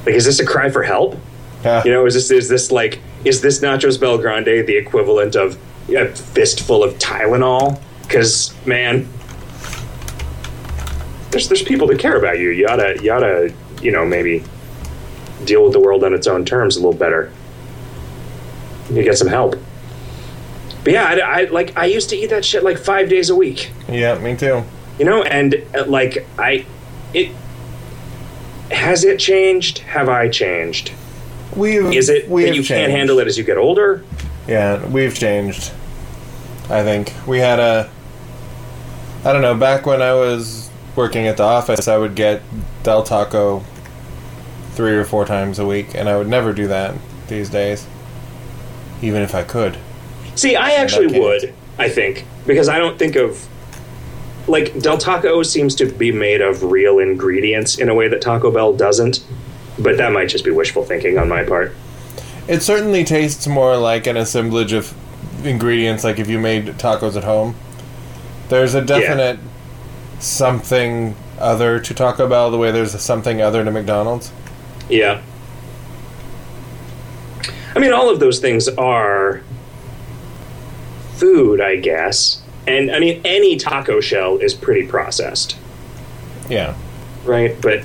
like 0.07 0.15
is 0.15 0.25
this 0.25 0.41
a 0.41 0.45
cry 0.47 0.69
for 0.71 0.83
help 0.83 1.17
Yeah. 1.65 1.83
you 1.85 1.91
know, 1.93 2.05
is 2.05 2.13
this 2.15 2.31
is 2.31 2.49
this 2.49 2.71
like 2.71 3.01
is 3.25 3.41
this 3.41 3.61
Nachos 3.61 3.97
BellGrande 3.99 4.67
the 4.67 4.77
equivalent 4.77 5.35
of 5.35 5.57
a 5.89 6.09
fistful 6.15 6.85
of 6.85 6.99
Tylenol? 6.99 7.81
Because 8.03 8.53
man, 8.67 9.09
there's 11.31 11.49
there's 11.49 11.63
people 11.63 11.87
that 11.89 11.99
care 11.99 12.17
about 12.19 12.39
you. 12.39 12.51
You 12.51 12.67
oughta 12.69 12.99
you 13.03 13.11
oughta 13.13 13.53
you 13.83 13.91
know 13.91 14.05
maybe 14.05 14.45
deal 15.45 15.65
with 15.65 15.73
the 15.73 15.81
world 15.81 16.05
on 16.05 16.13
its 16.15 16.27
own 16.27 16.45
terms 16.45 16.77
a 16.77 16.81
little 16.81 16.99
better. 16.99 17.33
You 18.91 19.03
get 19.03 19.17
some 19.17 19.29
help. 19.29 19.57
But 20.83 20.93
yeah, 20.93 21.05
I, 21.05 21.41
I 21.41 21.45
like 21.45 21.77
I 21.77 21.87
used 21.87 22.11
to 22.11 22.17
eat 22.17 22.27
that 22.31 22.45
shit 22.45 22.63
like 22.63 22.79
five 22.79 23.09
days 23.09 23.31
a 23.31 23.35
week 23.35 23.71
yeah, 23.89 24.19
me 24.19 24.37
too. 24.37 24.63
you 24.99 25.07
know 25.07 25.23
and 25.23 25.55
uh, 25.75 25.87
like 25.87 26.27
i 26.39 26.67
it 27.15 27.35
has 28.71 29.05
it 29.05 29.19
changed? 29.19 29.79
Have 29.79 30.09
I 30.09 30.29
changed? 30.29 30.93
We've 31.57 31.93
Is 31.93 32.09
it 32.09 32.29
we 32.29 32.51
you 32.51 32.65
can't 32.65 32.91
handle 32.91 33.19
it 33.19 33.27
as 33.27 33.39
you 33.39 33.45
get 33.45 33.57
older? 33.57 34.05
Yeah, 34.47 34.85
we've 34.87 35.17
changed. 35.17 35.73
I 36.69 36.83
think 36.83 37.13
we 37.27 37.39
had 37.39 37.61
a. 37.61 37.91
I 39.25 39.33
don't 39.33 39.43
know. 39.43 39.55
Back 39.55 39.87
when 39.87 40.03
I 40.03 40.15
was 40.15 40.71
working 40.97 41.27
at 41.27 41.37
the 41.37 41.45
office, 41.45 41.89
I 41.89 41.97
would 41.97 42.15
get 42.15 42.43
Del 42.83 43.03
Taco 43.03 43.65
three 44.73 44.97
or 44.97 45.05
four 45.05 45.25
times 45.25 45.59
a 45.59 45.67
week, 45.67 45.95
and 45.95 46.09
I 46.09 46.17
would 46.17 46.29
never 46.29 46.53
do 46.53 46.67
that 46.69 46.95
these 47.29 47.49
days, 47.49 47.87
even 49.03 49.23
if 49.23 49.35
I 49.35 49.43
could. 49.43 49.79
See, 50.35 50.57
I 50.57 50.73
actually 50.73 51.11
can't. 51.11 51.23
would. 51.23 51.55
I 51.79 51.89
think 51.89 52.25
because 52.47 52.69
I 52.69 52.79
don't 52.79 52.99
think 52.99 53.17
of 53.17 53.49
like 54.47 54.79
Del 54.81 54.99
Taco 54.99 55.43
seems 55.43 55.75
to 55.77 55.87
be 55.87 56.13
made 56.13 56.41
of 56.41 56.63
real 56.63 56.99
ingredients 56.99 57.79
in 57.79 57.89
a 57.89 57.95
way 57.95 58.09
that 58.09 58.21
Taco 58.21 58.51
Bell 58.51 58.73
doesn't. 58.73 59.25
But 59.79 59.97
that 59.97 60.13
might 60.13 60.27
just 60.27 60.45
be 60.45 60.51
wishful 60.51 60.85
thinking 60.85 61.19
on 61.19 61.29
my 61.29 61.43
part. 61.43 61.75
It 62.47 62.61
certainly 62.63 63.05
tastes 63.05 63.47
more 63.47 63.77
like 63.77 64.07
an 64.07 64.17
assemblage 64.17 64.73
of 64.73 64.95
ingredients, 65.45 66.05
like 66.05 66.19
if 66.19 66.29
you 66.29 66.39
made 66.39 66.67
tacos 66.79 67.17
at 67.17 67.25
home. 67.25 67.57
There's 68.51 68.75
a 68.75 68.83
definite 68.85 69.41
something 70.21 71.17
other 71.39 71.81
to 71.81 71.95
Taco 71.95 72.29
Bell, 72.29 72.51
the 72.51 72.59
way 72.59 72.71
there's 72.71 72.95
a 72.95 72.99
something 72.99 73.41
other 73.41 73.65
to 73.65 73.71
McDonald's. 73.71 74.31
Yeah. 74.89 75.23
I 77.77 77.81
mean, 77.81 77.93
all 77.93 78.09
of 78.11 78.21
those 78.21 78.39
things 78.39 78.69
are 78.69 79.43
food, 81.15 81.61
I 81.61 81.77
guess. 81.77 82.43
And 82.67 82.91
I 82.91 82.99
mean, 82.99 83.21
any 83.25 83.57
taco 83.57 84.01
shell 84.01 84.39
is 84.39 84.55
pretty 84.55 84.87
processed, 84.87 85.57
Yeah. 86.49 86.75
right? 87.25 87.61
But 87.61 87.83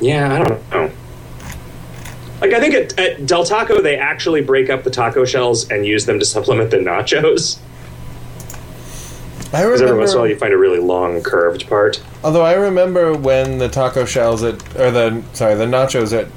yeah, 0.00 0.34
I 0.34 0.38
don't 0.44 0.70
know. 0.70 0.90
Like, 2.40 2.54
I 2.54 2.60
think 2.60 2.74
at, 2.74 2.98
at 2.98 3.26
Del 3.26 3.44
Taco, 3.44 3.82
they 3.82 3.96
actually 3.98 4.40
break 4.40 4.70
up 4.70 4.82
the 4.82 4.90
taco 4.90 5.26
shells 5.26 5.70
and 5.70 5.84
use 5.84 6.06
them 6.06 6.18
to 6.18 6.24
supplement 6.24 6.70
the 6.70 6.78
nachos. 6.78 7.58
I 9.52 9.62
Because 9.64 9.82
every 9.82 9.98
once 9.98 10.12
in 10.12 10.16
a 10.16 10.20
while, 10.20 10.28
you 10.30 10.36
find 10.38 10.54
a 10.54 10.56
really 10.56 10.78
long 10.78 11.22
curved 11.22 11.68
part. 11.68 12.00
although 12.24 12.42
I 12.44 12.54
remember 12.54 13.12
when 13.14 13.58
the 13.58 13.68
taco 13.68 14.04
shells 14.06 14.42
at, 14.42 14.54
or 14.78 14.90
the 14.90 15.22
sorry, 15.34 15.54
the 15.56 15.66
nachos 15.66 16.16
at 16.18 16.28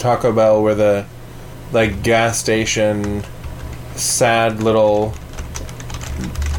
Taco 0.00 0.32
Bell 0.32 0.62
were 0.62 0.74
the 0.74 1.06
like 1.72 2.02
gas 2.02 2.38
station, 2.38 3.22
sad 3.94 4.62
little 4.62 5.14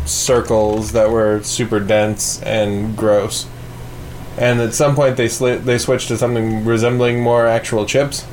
circles 0.06 0.91
that 0.93 1.10
were 1.10 1.41
super 1.43 1.80
dense 1.80 2.41
and 2.43 2.95
gross. 2.95 3.47
And 4.38 4.62
at 4.62 4.73
some 4.73 4.95
point, 4.95 5.17
they 5.17 5.27
sli- 5.27 5.63
they 5.63 5.77
switched 5.77 6.08
to 6.08 6.17
something 6.17 6.63
resembling 6.63 7.21
more 7.21 7.47
actual 7.47 7.86
chips. 7.86 8.25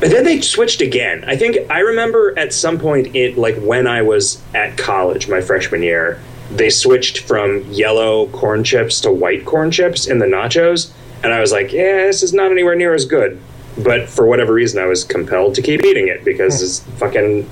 But 0.00 0.10
then 0.10 0.24
they 0.24 0.40
switched 0.40 0.80
again. 0.80 1.24
I 1.26 1.36
think 1.36 1.58
I 1.70 1.80
remember 1.80 2.38
at 2.38 2.52
some 2.52 2.78
point 2.78 3.14
it 3.16 3.38
like 3.38 3.56
when 3.56 3.86
I 3.86 4.02
was 4.02 4.42
at 4.54 4.76
college 4.76 5.28
my 5.28 5.40
freshman 5.40 5.82
year, 5.82 6.20
they 6.50 6.70
switched 6.70 7.20
from 7.20 7.62
yellow 7.70 8.28
corn 8.28 8.62
chips 8.64 9.00
to 9.00 9.10
white 9.10 9.44
corn 9.44 9.70
chips 9.70 10.06
in 10.06 10.18
the 10.18 10.26
nachos, 10.26 10.92
and 11.22 11.32
I 11.32 11.40
was 11.40 11.52
like, 11.52 11.72
"Yeah, 11.72 12.06
this 12.06 12.22
is 12.22 12.32
not 12.32 12.52
anywhere 12.52 12.74
near 12.74 12.94
as 12.94 13.06
good." 13.06 13.40
But 13.76 14.08
for 14.08 14.26
whatever 14.26 14.52
reason, 14.52 14.80
I 14.80 14.86
was 14.86 15.04
compelled 15.04 15.56
to 15.56 15.62
keep 15.62 15.84
eating 15.84 16.08
it 16.08 16.24
because 16.24 16.62
it's 16.62 16.80
fucking. 16.98 17.48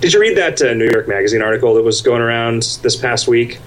Did 0.00 0.12
you 0.12 0.20
read 0.20 0.36
that 0.36 0.60
uh, 0.60 0.74
New 0.74 0.88
York 0.90 1.06
Magazine 1.08 1.42
article 1.42 1.74
that 1.74 1.82
was 1.82 2.02
going 2.02 2.20
around 2.20 2.62
this 2.82 2.96
past 2.96 3.28
week? 3.28 3.60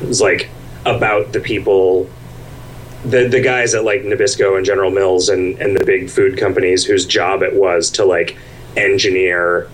It 0.00 0.08
was 0.08 0.20
like 0.20 0.48
about 0.86 1.32
the 1.32 1.40
people 1.40 2.08
the 3.04 3.28
the 3.28 3.40
guys 3.40 3.74
at 3.74 3.84
like 3.84 4.02
Nabisco 4.02 4.56
and 4.56 4.64
General 4.64 4.90
Mills 4.90 5.28
and 5.28 5.58
and 5.60 5.76
the 5.76 5.84
big 5.84 6.08
food 6.08 6.38
companies 6.38 6.84
whose 6.84 7.04
job 7.06 7.42
it 7.42 7.54
was 7.54 7.90
to 7.92 8.04
like 8.04 8.36
engineer 8.76 9.68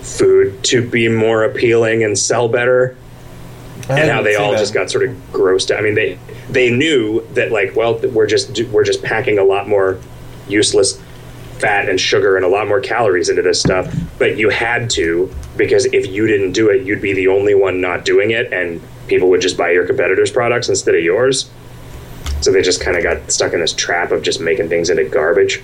food 0.00 0.62
to 0.64 0.86
be 0.86 1.08
more 1.08 1.44
appealing 1.44 2.04
and 2.04 2.18
sell 2.18 2.48
better 2.48 2.96
I 3.88 4.00
and 4.00 4.10
how 4.10 4.22
they 4.22 4.34
all 4.34 4.52
that. 4.52 4.58
just 4.58 4.74
got 4.74 4.90
sort 4.90 5.08
of 5.08 5.14
grossed 5.32 5.70
out. 5.70 5.78
I 5.78 5.82
mean 5.82 5.94
they 5.94 6.18
they 6.50 6.70
knew 6.70 7.24
that 7.34 7.52
like 7.52 7.76
well 7.76 7.98
we're 7.98 8.26
just 8.26 8.60
we're 8.64 8.84
just 8.84 9.02
packing 9.02 9.38
a 9.38 9.44
lot 9.44 9.68
more 9.68 9.98
useless 10.48 11.00
fat 11.58 11.88
and 11.88 12.00
sugar 12.00 12.36
and 12.36 12.44
a 12.44 12.48
lot 12.48 12.66
more 12.66 12.80
calories 12.80 13.28
into 13.28 13.42
this 13.42 13.60
stuff 13.60 13.94
but 14.18 14.36
you 14.36 14.50
had 14.50 14.90
to 14.90 15.32
because 15.56 15.84
if 15.86 16.06
you 16.08 16.26
didn't 16.26 16.52
do 16.52 16.68
it 16.68 16.84
you'd 16.84 17.00
be 17.00 17.12
the 17.12 17.28
only 17.28 17.54
one 17.54 17.80
not 17.80 18.04
doing 18.04 18.32
it 18.32 18.52
and 18.52 18.80
people 19.06 19.30
would 19.30 19.40
just 19.40 19.56
buy 19.56 19.70
your 19.70 19.86
competitors 19.86 20.30
products 20.30 20.68
instead 20.68 20.94
of 20.94 21.02
yours 21.02 21.48
so 22.44 22.52
they 22.52 22.60
just 22.60 22.82
kind 22.82 22.94
of 22.96 23.02
got 23.02 23.30
stuck 23.30 23.54
in 23.54 23.60
this 23.60 23.72
trap 23.72 24.12
of 24.12 24.22
just 24.22 24.38
making 24.38 24.68
things 24.68 24.90
into 24.90 25.04
garbage. 25.04 25.62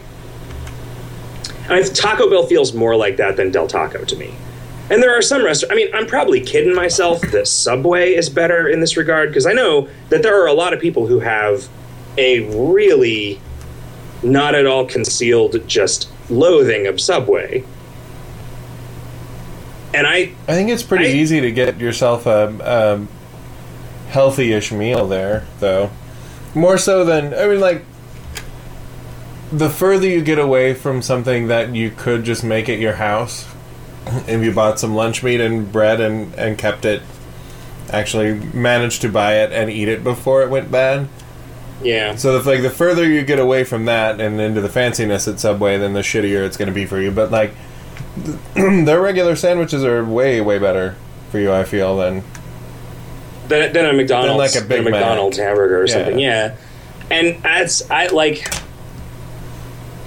I 1.69 1.83
Taco 1.83 2.31
Bell 2.31 2.47
feels 2.47 2.73
more 2.73 2.97
like 2.97 3.19
that 3.19 3.37
than 3.37 3.51
Del 3.51 3.67
Taco 3.67 4.03
to 4.03 4.17
me. 4.17 4.35
And 4.91 5.03
there 5.03 5.17
are 5.17 5.21
some 5.21 5.45
restaurants. 5.45 5.73
I 5.73 5.77
mean, 5.77 5.95
I'm 5.95 6.07
probably 6.07 6.41
kidding 6.41 6.75
myself 6.75 7.21
that 7.33 7.47
Subway 7.47 8.15
is 8.15 8.31
better 8.31 8.67
in 8.67 8.81
this 8.81 8.97
regard 8.97 9.29
because 9.29 9.45
I 9.45 9.53
know 9.53 9.89
that 10.09 10.23
there 10.23 10.43
are 10.43 10.47
a 10.47 10.55
lot 10.55 10.73
of 10.73 10.81
people 10.81 11.07
who 11.07 11.21
have 11.21 11.69
a 12.17 12.41
really 12.57 13.41
not 14.23 14.55
at 14.55 14.67
all 14.67 14.85
concealed 14.85 15.67
just 15.67 16.09
loathing 16.29 16.87
of 16.87 17.01
Subway. 17.01 17.65
And 19.93 20.07
I 20.07 20.33
I 20.47 20.53
think 20.53 20.71
it's 20.71 20.83
pretty 20.83 21.07
I- 21.07 21.13
easy 21.13 21.41
to 21.41 21.51
get 21.51 21.79
yourself 21.79 22.27
a, 22.27 22.55
a 22.61 24.11
healthy-ish 24.11 24.73
meal 24.73 25.07
there, 25.07 25.47
though. 25.59 25.91
More 26.55 26.79
so 26.79 27.05
than 27.05 27.35
I 27.35 27.47
mean, 27.47 27.61
like 27.61 27.85
the 29.53 29.69
further 29.69 30.07
you 30.07 30.23
get 30.23 30.39
away 30.39 30.75
from 30.75 31.03
something 31.03 31.49
that 31.49 31.75
you 31.75 31.91
could 31.91 32.25
just 32.25 32.45
make 32.45 32.69
at 32.69 32.79
your 32.79 32.95
house, 32.95 33.47
if 34.07 34.43
you 34.43 34.53
bought 34.53 34.79
some 34.79 34.95
lunch 34.95 35.23
meat 35.23 35.41
and 35.41 35.71
bread 35.73 36.01
and 36.01 36.33
and 36.35 36.57
kept 36.57 36.85
it, 36.85 37.03
actually 37.91 38.35
managed 38.35 39.01
to 39.03 39.09
buy 39.09 39.35
it 39.43 39.53
and 39.53 39.71
eat 39.71 39.89
it 39.89 40.05
before 40.05 40.43
it 40.43 40.51
went 40.51 40.71
bad. 40.71 41.09
Yeah. 41.83 42.15
So 42.17 42.37
if 42.37 42.47
like 42.47 42.63
the 42.63 42.71
further 42.71 43.05
you 43.09 43.23
get 43.23 43.39
away 43.39 43.65
from 43.65 43.85
that 43.87 44.21
and 44.21 44.41
into 44.41 44.61
the 44.61 44.69
fanciness 44.69 45.27
at 45.33 45.41
Subway, 45.41 45.79
then 45.79 45.93
the 45.93 46.01
shittier 46.01 46.45
it's 46.47 46.57
going 46.57 46.69
to 46.69 46.75
be 46.75 46.87
for 46.87 47.01
you. 47.01 47.11
But 47.11 47.31
like 47.31 47.53
their 48.55 49.01
regular 49.01 49.37
sandwiches 49.37 49.85
are 49.85 50.05
way 50.05 50.41
way 50.41 50.59
better 50.59 50.97
for 51.31 51.39
you. 51.39 51.53
I 51.53 51.65
feel 51.65 51.97
than 51.97 52.23
than, 53.49 53.73
than 53.73 53.87
a 53.87 53.93
McDonald's, 53.93 54.53
than 54.55 54.63
like 54.63 54.65
a 54.65 54.69
Big 54.69 54.85
Mac. 54.85 54.93
McDonald's 54.93 55.39
hamburger 55.39 55.81
or 55.83 55.87
Yeah. 55.87 55.93
something. 55.95 56.19
Yeah, 56.19 56.57
and 57.11 57.43
that's 57.43 57.89
I 57.91 58.07
like 58.09 58.49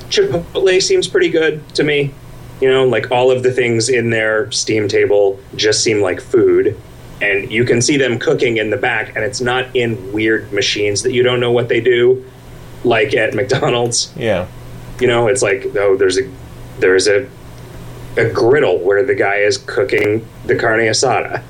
Chipotle 0.10 0.82
seems 0.82 1.08
pretty 1.08 1.30
good 1.30 1.68
to 1.76 1.84
me. 1.84 2.14
You 2.62 2.70
know, 2.70 2.86
like 2.88 3.12
all 3.12 3.32
of 3.32 3.44
the 3.44 3.52
things 3.52 3.90
in 3.90 4.10
their 4.10 4.50
Steam 4.52 4.88
table 4.88 5.40
just 5.56 5.84
seem 5.84 6.02
like 6.02 6.22
food, 6.22 6.80
and 7.24 7.52
you 7.52 7.64
can 7.66 7.82
see 7.82 7.98
them 7.98 8.20
cooking 8.20 8.58
in 8.58 8.70
the 8.70 8.78
back, 8.78 9.16
and 9.16 9.24
it's 9.24 9.42
not 9.42 9.74
in 9.76 10.12
weird 10.14 10.52
machines 10.52 11.04
that 11.04 11.14
you 11.14 11.24
don't 11.24 11.40
know 11.40 11.52
what 11.52 11.70
they 11.70 11.80
do, 11.82 12.24
like 12.84 13.14
at 13.14 13.34
McDonald's. 13.34 14.12
yeah. 14.18 14.48
You 15.00 15.08
know, 15.08 15.28
it's 15.28 15.42
like 15.42 15.66
oh, 15.76 15.96
there's 15.98 16.20
a 16.20 16.30
there's 16.80 17.08
a 17.08 17.28
a 18.18 18.30
griddle 18.30 18.78
where 18.80 19.04
the 19.04 19.16
guy 19.16 19.38
is 19.38 19.58
cooking 19.58 20.26
the 20.46 20.56
carne 20.56 20.80
asada. 20.82 21.42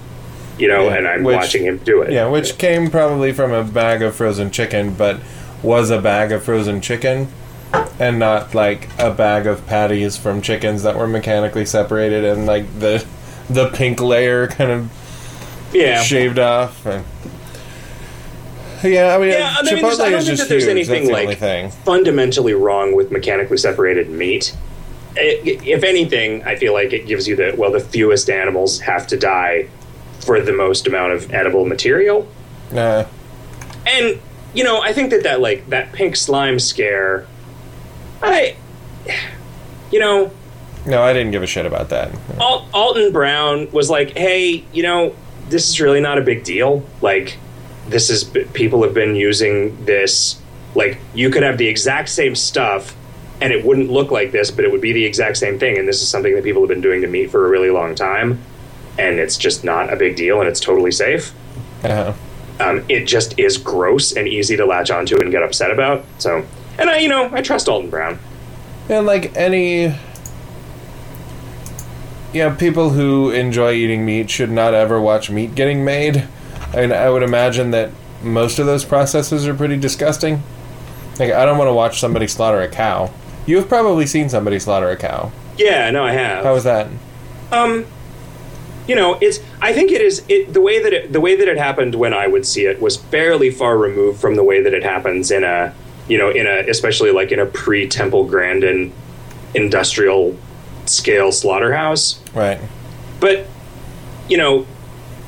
You 0.57 0.67
know, 0.69 0.83
Yeah, 0.85 0.95
and 0.97 1.07
I'm 1.07 1.23
which- 1.23 1.35
watching 1.35 1.65
him 1.65 1.77
do 1.79 2.01
it. 2.03 2.11
Yeah, 2.11 2.27
which 2.29 2.57
came 2.57 2.89
probably 2.89 3.33
from 3.33 3.51
a 3.51 3.63
bag 3.63 4.01
of 4.01 4.15
frozen 4.15 4.49
chicken, 4.51 4.93
but 4.93 5.19
was 5.61 5.89
a 5.89 5.99
bag 5.99 6.31
of 6.31 6.43
frozen 6.43 6.79
chicken 6.79 7.27
and 7.99 8.19
not 8.19 8.53
like 8.53 8.87
a 8.99 9.09
bag 9.11 9.47
of 9.47 9.65
patties 9.67 10.15
from 10.15 10.41
chickens 10.41 10.83
that 10.83 10.95
were 10.95 11.07
mechanically 11.07 11.65
separated 11.65 12.23
and 12.23 12.45
like 12.45 12.65
the 12.79 13.03
the 13.49 13.67
pink 13.69 13.99
layer 13.99 14.47
kind 14.47 14.69
of 14.71 14.91
yeah. 15.73 16.01
shaved 16.03 16.39
off 16.39 16.85
and 16.85 17.03
yeah, 18.83 19.15
I 19.15 19.17
mean, 19.17 19.29
Yeah, 19.29 19.55
I 19.57 19.63
mean, 19.63 19.75
Chipotle 19.75 19.81
there's- 19.81 19.99
I 20.01 20.09
don't 20.09 20.19
is 20.19 20.25
think 20.27 20.39
that 20.39 20.49
there's 20.49 20.63
huge. 20.65 20.71
anything 20.71 21.05
the 21.07 21.13
like 21.13 21.37
thing. 21.37 21.69
fundamentally 21.85 22.53
wrong 22.53 22.93
with 22.93 23.11
mechanically 23.11 23.55
separated 23.57 24.09
meat. 24.09 24.53
If 25.15 25.83
anything, 25.83 26.43
I 26.43 26.55
feel 26.57 26.73
like 26.73 26.91
it 26.91 27.05
gives 27.07 27.25
you 27.27 27.35
the 27.37 27.53
well, 27.57 27.71
the 27.71 27.79
fewest 27.79 28.29
animals 28.29 28.81
have 28.81 29.07
to 29.07 29.17
die 29.17 29.67
for 30.19 30.41
the 30.41 30.51
most 30.51 30.85
amount 30.87 31.13
of 31.13 31.33
edible 31.33 31.65
material. 31.65 32.27
Uh, 32.75 33.05
And 33.87 34.19
you 34.53 34.63
know, 34.65 34.81
I 34.81 34.91
think 34.91 35.11
that 35.11 35.23
that 35.23 35.39
like 35.39 35.69
that 35.69 35.93
pink 35.93 36.15
slime 36.17 36.59
scare, 36.59 37.25
I, 38.21 38.55
you 39.91 39.99
know, 39.99 40.29
no, 40.85 41.01
I 41.03 41.13
didn't 41.13 41.31
give 41.31 41.43
a 41.43 41.47
shit 41.47 41.65
about 41.65 41.87
that. 41.89 42.11
Alt- 42.39 42.65
Alton 42.73 43.13
Brown 43.13 43.69
was 43.71 43.89
like, 43.89 44.17
"Hey, 44.17 44.63
you 44.73 44.83
know, 44.83 45.13
this 45.53 45.69
is 45.69 45.79
really 45.79 46.01
not 46.01 46.17
a 46.17 46.21
big 46.21 46.43
deal. 46.43 46.83
Like, 47.01 47.37
this 47.87 48.09
is 48.09 48.23
people 48.53 48.83
have 48.83 48.93
been 48.93 49.15
using 49.15 49.85
this. 49.85 50.41
Like, 50.73 50.97
you 51.13 51.29
could 51.29 51.43
have 51.43 51.59
the 51.59 51.67
exact 51.67 52.09
same 52.09 52.35
stuff, 52.35 52.95
and 53.39 53.53
it 53.53 53.63
wouldn't 53.63 53.91
look 53.91 54.09
like 54.09 54.31
this, 54.31 54.49
but 54.49 54.65
it 54.65 54.71
would 54.71 54.81
be 54.81 54.93
the 54.93 55.05
exact 55.05 55.37
same 55.37 55.59
thing. 55.59 55.77
And 55.77 55.87
this 55.87 56.01
is 56.01 56.07
something 56.07 56.33
that 56.33 56.43
people 56.43 56.63
have 56.63 56.69
been 56.69 56.81
doing 56.81 57.01
to 57.01 57.07
meat 57.07 57.29
for 57.29 57.45
a 57.45 57.49
really 57.49 57.69
long 57.69 57.93
time, 57.93 58.41
and 58.97 59.19
it's 59.19 59.37
just 59.37 59.63
not 59.63 59.93
a 59.93 59.95
big 59.95 60.15
deal, 60.15 60.39
and 60.39 60.49
it's 60.49 60.59
totally 60.59 60.91
safe." 60.91 61.33
Uh, 61.83 62.13
um, 62.59 62.83
it 62.89 63.05
just 63.05 63.37
is 63.37 63.57
gross 63.57 64.13
and 64.13 64.27
easy 64.27 64.57
to 64.57 64.65
latch 64.65 64.89
onto 64.89 65.19
and 65.19 65.31
get 65.31 65.43
upset 65.43 65.69
about. 65.69 66.03
So, 66.17 66.43
and 66.79 66.89
I, 66.89 66.97
you 66.97 67.09
know, 67.09 67.29
I 67.31 67.41
trust 67.41 67.69
Alton 67.69 67.89
Brown. 67.89 68.17
And 68.89 69.05
like 69.05 69.35
any 69.35 69.93
yeah, 72.33 72.55
people 72.55 72.91
who 72.91 73.29
enjoy 73.29 73.73
eating 73.73 74.05
meat 74.05 74.29
should 74.29 74.51
not 74.51 74.73
ever 74.73 74.99
watch 74.99 75.29
meat 75.29 75.55
getting 75.55 75.85
made. 75.85 76.27
And 76.73 76.91
I 76.91 77.09
would 77.09 77.23
imagine 77.23 77.71
that 77.71 77.91
most 78.23 78.57
of 78.57 78.65
those 78.65 78.83
processes 78.83 79.47
are 79.47 79.53
pretty 79.53 79.77
disgusting. 79.77 80.41
Like 81.19 81.31
I 81.31 81.45
don't 81.45 81.57
want 81.57 81.67
to 81.67 81.73
watch 81.73 81.99
somebody 81.99 82.27
slaughter 82.27 82.61
a 82.61 82.67
cow. 82.67 83.11
You've 83.45 83.67
probably 83.67 84.07
seen 84.07 84.29
somebody 84.29 84.57
slaughter 84.57 84.89
a 84.89 84.97
cow. 84.97 85.31
Yeah, 85.57 85.91
no, 85.91 86.03
I 86.03 86.13
have. 86.13 86.43
How 86.43 86.53
was 86.53 86.63
that? 86.63 86.87
Um, 87.51 87.85
you 88.87 88.95
know, 88.95 89.19
it's. 89.21 89.39
I 89.61 89.73
think 89.73 89.91
it 89.91 90.01
is. 90.01 90.23
It 90.27 90.53
the 90.53 90.61
way 90.61 90.81
that 90.81 90.91
it 90.91 91.13
the 91.13 91.21
way 91.21 91.35
that 91.35 91.47
it 91.47 91.57
happened 91.57 91.93
when 91.93 92.13
I 92.13 92.25
would 92.25 92.47
see 92.47 92.65
it 92.65 92.81
was 92.81 92.97
fairly 92.97 93.51
far 93.51 93.77
removed 93.77 94.19
from 94.19 94.35
the 94.35 94.43
way 94.43 94.61
that 94.63 94.73
it 94.73 94.83
happens 94.83 95.29
in 95.29 95.43
a, 95.43 95.75
you 96.07 96.17
know, 96.17 96.31
in 96.31 96.47
a 96.47 96.67
especially 96.67 97.11
like 97.11 97.31
in 97.31 97.39
a 97.39 97.45
pre 97.45 97.87
Temple 97.87 98.25
Grandin 98.25 98.91
industrial 99.53 100.35
scale 100.85 101.31
slaughterhouse. 101.31 102.19
Right. 102.33 102.59
But 103.19 103.47
you 104.27 104.37
know, 104.37 104.65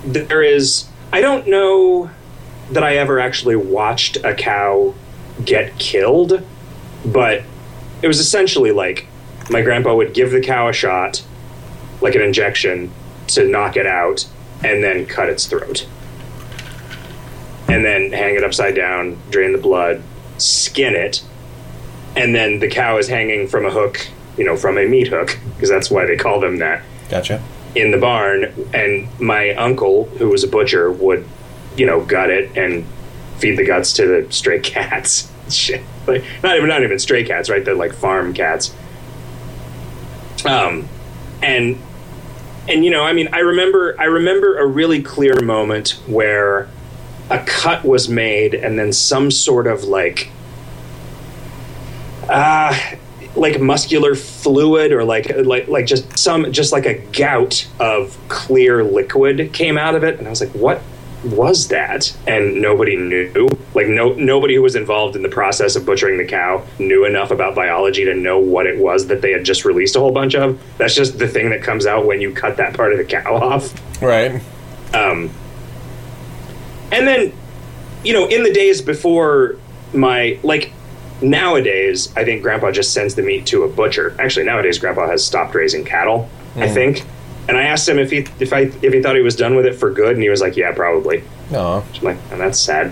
there 0.03 0.41
is. 0.41 0.87
I 1.11 1.21
don't 1.21 1.47
know 1.47 2.09
that 2.71 2.83
I 2.83 2.97
ever 2.97 3.19
actually 3.19 3.55
watched 3.55 4.17
a 4.17 4.33
cow 4.33 4.93
get 5.43 5.77
killed, 5.77 6.43
but 7.05 7.43
it 8.01 8.07
was 8.07 8.19
essentially 8.19 8.71
like 8.71 9.07
my 9.49 9.61
grandpa 9.61 9.95
would 9.95 10.13
give 10.13 10.31
the 10.31 10.41
cow 10.41 10.67
a 10.67 10.73
shot, 10.73 11.23
like 12.01 12.15
an 12.15 12.21
injection, 12.21 12.91
to 13.27 13.47
knock 13.47 13.77
it 13.77 13.85
out, 13.85 14.27
and 14.63 14.83
then 14.83 15.05
cut 15.05 15.29
its 15.29 15.45
throat. 15.45 15.87
And 17.67 17.83
then 17.83 18.11
hang 18.11 18.35
it 18.35 18.43
upside 18.43 18.75
down, 18.75 19.19
drain 19.29 19.51
the 19.51 19.57
blood, 19.57 20.01
skin 20.37 20.95
it, 20.95 21.23
and 22.15 22.33
then 22.33 22.59
the 22.59 22.69
cow 22.69 22.97
is 22.97 23.07
hanging 23.07 23.47
from 23.47 23.65
a 23.65 23.71
hook, 23.71 24.07
you 24.37 24.43
know, 24.43 24.55
from 24.55 24.77
a 24.77 24.85
meat 24.85 25.07
hook, 25.07 25.37
because 25.55 25.69
that's 25.69 25.89
why 25.89 26.05
they 26.05 26.17
call 26.17 26.39
them 26.39 26.57
that, 26.57 26.83
Gotcha. 27.09 27.41
in 27.75 27.91
the 27.91 27.97
barn. 27.97 28.53
And 28.73 29.07
my 29.19 29.51
uncle, 29.55 30.05
who 30.05 30.29
was 30.29 30.43
a 30.43 30.47
butcher, 30.47 30.91
would, 30.91 31.25
you 31.77 31.85
know, 31.85 32.03
gut 32.03 32.29
it 32.29 32.57
and 32.57 32.85
feed 33.37 33.57
the 33.57 33.65
guts 33.65 33.93
to 33.93 34.05
the 34.07 34.31
stray 34.31 34.59
cats. 34.59 35.31
Shit. 35.49 35.81
Like, 36.07 36.23
not 36.43 36.55
even 36.57 36.69
not 36.69 36.83
even 36.83 36.97
stray 36.99 37.23
cats, 37.23 37.49
right? 37.49 37.63
They're 37.63 37.75
like 37.75 37.93
farm 37.93 38.33
cats. 38.33 38.73
Um, 40.45 40.87
and 41.41 41.79
and 42.67 42.83
you 42.83 42.91
know, 42.91 43.03
I 43.03 43.13
mean, 43.13 43.29
I 43.31 43.39
remember 43.39 43.95
I 43.99 44.05
remember 44.05 44.57
a 44.57 44.65
really 44.65 45.01
clear 45.01 45.39
moment 45.41 45.99
where 46.07 46.67
a 47.29 47.39
cut 47.45 47.83
was 47.83 48.07
made, 48.09 48.53
and 48.55 48.77
then 48.77 48.91
some 48.93 49.29
sort 49.31 49.67
of 49.67 49.83
like, 49.83 50.29
uh 52.29 52.77
like 53.35 53.59
muscular 53.59 54.15
fluid 54.15 54.91
or 54.91 55.03
like 55.03 55.29
like 55.45 55.67
like 55.67 55.85
just 55.85 56.17
some 56.17 56.51
just 56.51 56.71
like 56.71 56.85
a 56.85 56.99
gout 57.11 57.67
of 57.79 58.17
clear 58.27 58.83
liquid 58.83 59.51
came 59.53 59.77
out 59.77 59.95
of 59.95 60.03
it, 60.03 60.17
and 60.17 60.27
I 60.27 60.29
was 60.29 60.41
like, 60.41 60.51
what 60.51 60.81
was 61.23 61.69
that? 61.69 62.15
And 62.27 62.61
nobody 62.61 62.95
knew. 62.95 63.47
Like 63.73 63.87
no 63.87 64.13
nobody 64.13 64.55
who 64.55 64.61
was 64.61 64.75
involved 64.75 65.15
in 65.15 65.23
the 65.23 65.29
process 65.29 65.75
of 65.75 65.85
butchering 65.85 66.17
the 66.17 66.25
cow 66.25 66.63
knew 66.79 67.05
enough 67.05 67.31
about 67.31 67.55
biology 67.55 68.05
to 68.05 68.13
know 68.13 68.39
what 68.39 68.67
it 68.67 68.77
was 68.77 69.07
that 69.07 69.21
they 69.21 69.31
had 69.31 69.43
just 69.43 69.65
released 69.65 69.95
a 69.95 69.99
whole 69.99 70.11
bunch 70.11 70.35
of. 70.35 70.61
That's 70.77 70.95
just 70.95 71.19
the 71.19 71.27
thing 71.27 71.49
that 71.49 71.61
comes 71.61 71.85
out 71.85 72.05
when 72.05 72.21
you 72.21 72.33
cut 72.33 72.57
that 72.57 72.73
part 72.75 72.91
of 72.91 72.97
the 72.97 73.05
cow 73.05 73.35
off. 73.43 74.01
Right. 74.01 74.41
Um, 74.93 75.29
and 76.91 77.07
then, 77.07 77.33
you 78.03 78.13
know, 78.13 78.27
in 78.27 78.43
the 78.43 78.53
days 78.53 78.81
before 78.81 79.57
my 79.93 80.39
like 80.43 80.71
nowadays, 81.29 82.11
I 82.15 82.23
think 82.23 82.41
Grandpa 82.41 82.71
just 82.71 82.93
sends 82.93 83.15
the 83.15 83.21
meat 83.21 83.45
to 83.47 83.63
a 83.63 83.67
butcher. 83.67 84.15
Actually, 84.19 84.45
nowadays 84.45 84.79
Grandpa 84.79 85.07
has 85.07 85.25
stopped 85.25 85.53
raising 85.55 85.83
cattle. 85.83 86.29
I 86.55 86.69
think. 86.69 87.03
And 87.47 87.57
I 87.57 87.63
asked 87.63 87.87
him 87.87 87.99
if 87.99 88.11
he 88.11 88.25
if 88.39 88.53
I 88.53 88.61
if 88.81 88.93
he 88.93 89.01
thought 89.01 89.15
he 89.15 89.21
was 89.21 89.35
done 89.35 89.55
with 89.55 89.65
it 89.65 89.75
for 89.75 89.91
good, 89.91 90.13
and 90.13 90.23
he 90.23 90.29
was 90.29 90.41
like, 90.41 90.55
"Yeah, 90.55 90.71
probably." 90.73 91.23
No. 91.51 91.83
I'm 91.95 92.01
like, 92.01 92.17
and 92.31 92.39
that's 92.39 92.59
sad. 92.59 92.91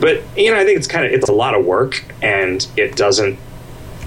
But 0.00 0.22
you 0.36 0.50
know, 0.50 0.58
I 0.58 0.64
think 0.64 0.78
it's 0.78 0.86
kind 0.86 1.04
of 1.04 1.12
it's 1.12 1.28
a 1.28 1.32
lot 1.32 1.54
of 1.54 1.64
work, 1.64 2.04
and 2.22 2.66
it 2.76 2.96
doesn't 2.96 3.38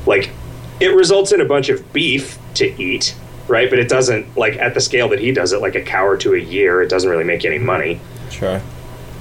like 0.05 0.31
it 0.79 0.95
results 0.95 1.31
in 1.31 1.41
a 1.41 1.45
bunch 1.45 1.69
of 1.69 1.93
beef 1.93 2.39
to 2.55 2.81
eat, 2.81 3.15
right? 3.47 3.69
But 3.69 3.79
it 3.79 3.89
doesn't 3.89 4.35
like 4.35 4.55
at 4.57 4.73
the 4.73 4.81
scale 4.81 5.09
that 5.09 5.19
he 5.19 5.31
does 5.31 5.53
it, 5.53 5.61
like 5.61 5.75
a 5.75 5.81
cow 5.81 6.05
or 6.05 6.17
two 6.17 6.33
a 6.33 6.39
year. 6.39 6.81
It 6.81 6.89
doesn't 6.89 7.09
really 7.09 7.23
make 7.23 7.45
any 7.45 7.59
money. 7.59 7.99
Sure. 8.31 8.61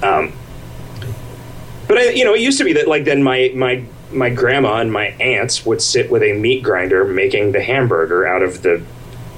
Um, 0.01 0.33
but 1.87 1.97
I, 1.97 2.09
you 2.09 2.25
know, 2.25 2.33
it 2.33 2.41
used 2.41 2.57
to 2.57 2.63
be 2.63 2.73
that 2.73 2.87
like 2.87 3.05
then 3.05 3.21
my 3.21 3.51
my 3.53 3.83
my 4.11 4.29
grandma 4.29 4.77
and 4.77 4.91
my 4.91 5.07
aunts 5.19 5.65
would 5.65 5.81
sit 5.81 6.09
with 6.09 6.23
a 6.23 6.33
meat 6.33 6.63
grinder 6.63 7.03
making 7.05 7.51
the 7.51 7.61
hamburger 7.61 8.25
out 8.25 8.41
of 8.41 8.61
the 8.61 8.81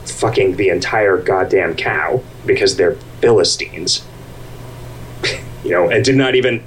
fucking 0.06 0.56
the 0.56 0.70
entire 0.70 1.18
goddamn 1.18 1.76
cow 1.76 2.22
because 2.46 2.76
they're 2.76 2.96
philistines. 3.22 4.06
you 5.64 5.72
know, 5.72 5.90
and 5.90 6.04
did 6.04 6.16
not 6.16 6.36
even. 6.36 6.64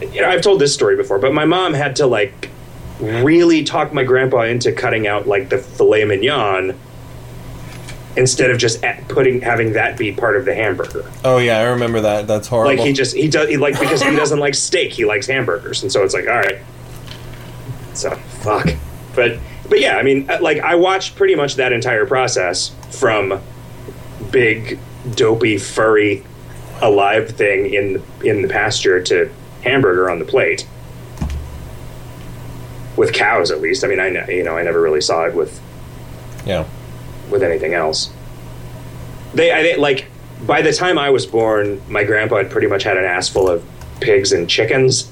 You 0.00 0.20
know, 0.20 0.28
I've 0.28 0.42
told 0.42 0.60
this 0.60 0.74
story 0.74 0.96
before, 0.96 1.18
but 1.18 1.32
my 1.32 1.44
mom 1.44 1.72
had 1.72 1.96
to 1.96 2.06
like 2.06 2.50
really 3.00 3.64
talk 3.64 3.92
my 3.92 4.04
grandpa 4.04 4.42
into 4.42 4.72
cutting 4.72 5.06
out 5.06 5.26
like 5.26 5.48
the 5.50 5.58
filet 5.58 6.04
mignon 6.04 6.78
instead 8.16 8.50
of 8.50 8.58
just 8.58 8.84
putting 9.08 9.40
having 9.40 9.72
that 9.72 9.98
be 9.98 10.12
part 10.12 10.36
of 10.36 10.44
the 10.44 10.54
hamburger. 10.54 11.10
Oh 11.24 11.38
yeah, 11.38 11.58
I 11.58 11.62
remember 11.64 12.00
that. 12.02 12.26
That's 12.26 12.48
horrible. 12.48 12.76
Like 12.76 12.86
he 12.86 12.92
just 12.92 13.16
he 13.16 13.28
does 13.28 13.48
he 13.48 13.56
like 13.56 13.78
because 13.78 14.02
he 14.02 14.10
doesn't 14.16 14.38
like 14.38 14.54
steak, 14.54 14.92
he 14.92 15.04
likes 15.04 15.26
hamburgers, 15.26 15.82
and 15.82 15.90
so 15.90 16.02
it's 16.04 16.14
like 16.14 16.26
all 16.26 16.36
right. 16.36 16.58
So 17.94 18.10
fuck, 18.40 18.68
but 19.14 19.38
but 19.68 19.80
yeah, 19.80 19.96
I 19.96 20.02
mean, 20.02 20.28
uh, 20.30 20.38
like 20.40 20.58
I 20.58 20.74
watched 20.74 21.16
pretty 21.16 21.34
much 21.34 21.56
that 21.56 21.72
entire 21.72 22.06
process 22.06 22.74
from 22.90 23.40
big 24.30 24.78
dopey 25.14 25.58
furry 25.58 26.24
alive 26.82 27.30
thing 27.30 27.72
in 27.72 28.02
in 28.22 28.42
the 28.42 28.48
pasture 28.48 29.02
to 29.04 29.30
hamburger 29.62 30.10
on 30.10 30.18
the 30.18 30.24
plate 30.24 30.66
with 32.96 33.12
cows 33.12 33.50
at 33.50 33.60
least. 33.60 33.84
I 33.84 33.88
mean, 33.88 34.00
I 34.00 34.28
you 34.28 34.42
know 34.42 34.56
I 34.56 34.62
never 34.62 34.80
really 34.80 35.00
saw 35.00 35.24
it 35.24 35.34
with 35.34 35.60
yeah. 36.46 36.66
with 37.30 37.42
anything 37.42 37.74
else. 37.74 38.12
They, 39.34 39.52
I 39.52 39.62
think, 39.62 39.78
like, 39.78 40.06
by 40.46 40.62
the 40.62 40.72
time 40.72 40.98
I 40.98 41.10
was 41.10 41.26
born, 41.26 41.80
my 41.88 42.04
grandpa 42.04 42.36
had 42.36 42.50
pretty 42.50 42.66
much 42.66 42.82
had 42.82 42.96
an 42.96 43.04
ass 43.04 43.28
full 43.28 43.48
of 43.48 43.64
pigs 44.00 44.32
and 44.32 44.48
chickens, 44.48 45.10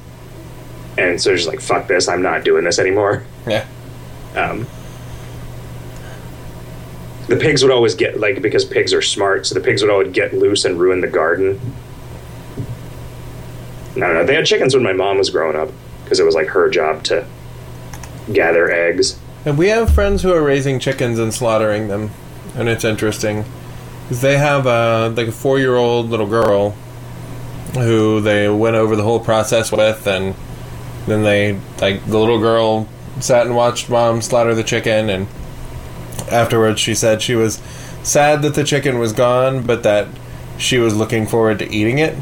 and 0.99 1.21
so 1.21 1.35
just 1.35 1.49
like, 1.49 1.61
fuck 1.61 1.87
this, 1.89 2.09
I'm 2.09 2.23
not 2.23 2.45
doing 2.45 2.65
this 2.65 2.79
anymore. 2.79 3.25
Yeah. 3.47 3.67
Um, 4.37 4.67
the 7.29 7.37
pigs 7.37 7.63
would 7.63 7.73
always 7.73 7.95
get 7.95 8.19
like 8.21 8.43
because 8.43 8.65
pigs 8.65 8.93
are 8.93 9.03
smart, 9.03 9.47
so 9.47 9.55
the 9.55 9.61
pigs 9.61 9.83
would 9.83 9.91
always 9.91 10.13
get 10.13 10.35
loose 10.35 10.65
and 10.65 10.79
ruin 10.79 11.01
the 11.01 11.07
garden. 11.09 11.61
No, 13.95 14.13
no, 14.13 14.25
they 14.25 14.35
had 14.35 14.47
chickens 14.47 14.75
when 14.75 14.83
my 14.83 14.93
mom 14.93 15.19
was 15.19 15.31
growing 15.31 15.57
up 15.57 15.71
because 16.05 16.19
it 16.19 16.25
was 16.25 16.35
like 16.35 16.49
her 16.49 16.69
job 16.71 17.05
to 17.05 17.27
gather 18.33 18.71
eggs. 18.71 19.19
And 19.45 19.59
we 19.59 19.69
have 19.69 19.93
friends 19.95 20.23
who 20.23 20.33
are 20.33 20.43
raising 20.43 20.79
chickens 20.79 21.19
and 21.19 21.33
slaughtering 21.33 21.89
them, 21.89 22.11
and 22.55 22.69
it's 22.69 22.85
interesting. 22.85 23.45
'Cause 24.09 24.21
They 24.21 24.37
have 24.39 24.67
uh, 24.67 25.13
like 25.17 25.29
a 25.29 25.33
four-year-old 25.33 26.11
little 26.11 26.27
girl 26.27 26.75
who 27.75 28.21
they 28.21 28.49
went 28.49 28.77
over 28.77 28.97
the 28.97 29.03
whole 29.03 29.21
process 29.21 29.71
with, 29.73 30.07
and 30.07 30.35
then 31.07 31.23
they 31.23 31.59
like 31.81 32.05
the 32.07 32.19
little 32.19 32.39
girl 32.39 32.89
sat 33.21 33.47
and 33.47 33.55
watched 33.55 33.91
mom 33.91 34.23
slaughter 34.23 34.55
the 34.55 34.65
chicken, 34.65 35.11
and 35.11 35.27
afterwards 36.31 36.81
she 36.81 36.95
said 36.95 37.23
she 37.23 37.35
was 37.35 37.57
sad 38.03 38.43
that 38.43 38.55
the 38.55 38.65
chicken 38.65 38.99
was 38.99 39.13
gone, 39.13 39.63
but 39.65 39.83
that 39.83 40.09
she 40.59 40.79
was 40.79 40.97
looking 40.97 41.27
forward 41.27 41.59
to 41.59 41.71
eating 41.71 41.99
it. 41.99 42.15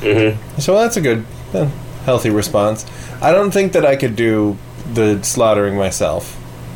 Mm-hmm. 0.00 0.60
So 0.60 0.74
that's 0.76 0.96
a 0.96 1.00
good, 1.00 1.24
uh, 1.52 1.66
healthy 2.04 2.30
response. 2.30 2.86
I 3.20 3.32
don't 3.32 3.50
think 3.50 3.72
that 3.72 3.84
I 3.84 3.96
could 3.96 4.16
do 4.16 4.56
the 4.92 5.22
slaughtering 5.22 5.76
myself, 5.76 6.34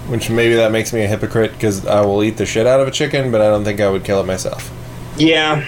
which 0.09 0.31
maybe 0.31 0.55
that 0.57 0.73
makes 0.73 0.93
me 0.93 1.03
a 1.03 1.07
hypocrite 1.07 1.53
because 1.53 1.87
I 1.87 2.03
will 2.03 2.23
eat 2.23 2.37
the 2.37 2.47
shit 2.47 2.67
out 2.67 2.81
of 2.81 2.89
a 2.89 2.91
chicken, 2.91 3.31
but 3.31 3.41
I 3.41 3.47
don't 3.47 3.65
think 3.65 3.81
I 3.81 3.89
would 3.89 4.05
kill 4.05 4.21
it 4.21 4.27
myself. 4.27 4.71
Yeah, 5.17 5.65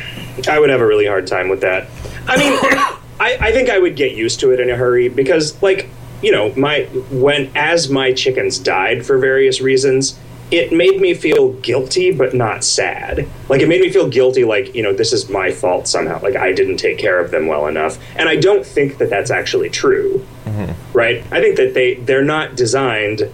I 0.48 0.59
would 0.59 0.70
have 0.70 0.81
a 0.81 0.87
really 0.87 1.07
hard 1.07 1.26
time 1.26 1.48
with 1.48 1.61
that. 1.62 1.88
I 2.26 2.37
mean, 2.37 2.98
I, 3.27 3.49
I 3.49 3.53
think 3.53 3.69
I 3.69 3.79
would 3.79 3.97
get 3.97 4.12
used 4.12 4.41
to 4.41 4.53
it 4.53 4.61
in 4.61 4.71
a 4.71 4.77
hurry 4.77 5.09
because, 5.09 5.61
like, 5.62 5.89
you 6.23 6.33
know, 6.33 6.53
my 6.57 6.85
when 7.11 7.51
as 7.55 7.91
my 7.91 8.12
chickens 8.12 8.59
died 8.59 9.05
for 9.05 9.19
various 9.19 9.61
reasons, 9.61 10.19
it 10.51 10.73
made 10.73 11.01
me 11.01 11.12
feel 11.12 11.53
guilty 11.55 12.12
but 12.12 12.35
not 12.35 12.62
sad. 12.65 13.29
Like 13.49 13.61
it 13.61 13.69
made 13.69 13.81
me 13.81 13.91
feel 13.91 14.09
guilty, 14.09 14.45
like 14.45 14.75
you 14.75 14.83
know, 14.83 14.93
this 14.93 15.12
is 15.12 15.29
my 15.29 15.51
fault 15.51 15.89
somehow. 15.89 16.21
Like 16.23 16.37
I 16.37 16.53
didn't 16.53 16.77
take 16.79 16.99
care 16.99 17.19
of 17.19 17.31
them 17.33 17.49
well 17.49 17.67
enough, 17.67 17.99
and 18.17 18.29
I 18.29 18.37
don't 18.37 18.65
think 18.65 18.99
that 18.99 19.11
that's 19.11 19.31
actually 19.31 19.71
true. 19.71 20.25
Mm-hmm. 20.45 20.97
Right? 20.97 21.25
I 21.33 21.41
think 21.41 21.57
that 21.57 21.75
they 21.75 21.95
they're 21.97 22.25
not 22.25 22.57
designed 22.57 23.29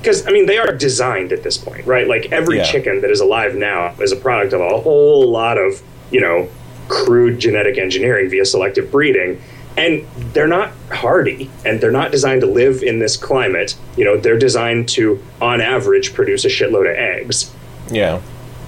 because 0.00 0.26
I 0.26 0.30
mean 0.30 0.46
they 0.46 0.58
are 0.58 0.72
designed 0.72 1.32
at 1.32 1.42
this 1.42 1.56
point, 1.56 1.86
right? 1.86 2.06
Like 2.08 2.32
every 2.32 2.58
Yeah. 2.58 2.64
chicken 2.64 3.00
that 3.00 3.10
is 3.10 3.20
alive 3.20 3.54
now 3.54 3.94
is 4.00 4.12
a 4.12 4.16
product 4.16 4.52
of 4.52 4.60
a 4.60 4.78
whole 4.80 5.30
lot 5.30 5.58
of 5.58 5.80
you 6.10 6.20
know 6.20 6.48
crude 6.88 7.38
genetic 7.38 7.78
engineering 7.78 8.28
via 8.30 8.44
selective 8.44 8.90
breeding. 8.90 9.40
And 9.76 10.04
they're 10.32 10.48
not 10.48 10.72
hardy 10.90 11.50
and 11.64 11.80
they're 11.80 11.92
not 11.92 12.10
designed 12.10 12.40
to 12.40 12.48
live 12.48 12.82
in 12.82 12.98
this 12.98 13.16
climate. 13.16 13.76
You 13.96 14.04
know, 14.04 14.16
they're 14.16 14.38
designed 14.38 14.88
to, 14.90 15.22
on 15.40 15.60
average, 15.60 16.14
produce 16.14 16.44
a 16.44 16.48
shitload 16.48 16.90
of 16.90 16.96
eggs. 16.96 17.54
Yeah. 17.90 18.20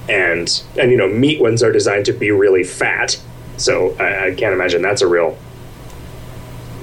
And, 0.08 0.62
and 0.78 0.90
you 0.90 0.96
know, 0.96 1.08
meat 1.08 1.40
ones 1.40 1.62
are 1.62 1.72
designed 1.72 2.06
to 2.06 2.12
be 2.12 2.30
really 2.30 2.62
fat. 2.62 3.20
So 3.56 3.96
I, 3.98 4.26
I 4.26 4.34
can't 4.34 4.54
imagine 4.54 4.82
that's 4.82 5.02
a 5.02 5.08
real 5.08 5.36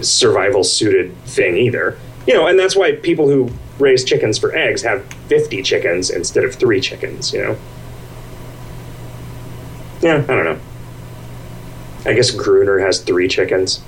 survival 0.01 0.63
suited 0.63 1.15
thing 1.25 1.57
either. 1.57 1.97
You 2.27 2.33
know, 2.33 2.47
and 2.47 2.59
that's 2.59 2.75
why 2.75 2.93
people 2.93 3.29
who 3.29 3.49
raise 3.79 4.03
chickens 4.03 4.37
for 4.37 4.55
eggs 4.55 4.81
have 4.81 5.05
50 5.27 5.61
chickens 5.63 6.09
instead 6.09 6.43
of 6.43 6.55
three 6.55 6.81
chickens, 6.81 7.31
you 7.31 7.41
know? 7.41 7.57
Yeah, 10.01 10.17
I 10.17 10.25
don't 10.25 10.43
know. 10.43 10.59
I 12.07 12.13
guess 12.13 12.31
Gruner 12.31 12.79
has 12.79 13.01
three 13.01 13.27
chickens. 13.27 13.81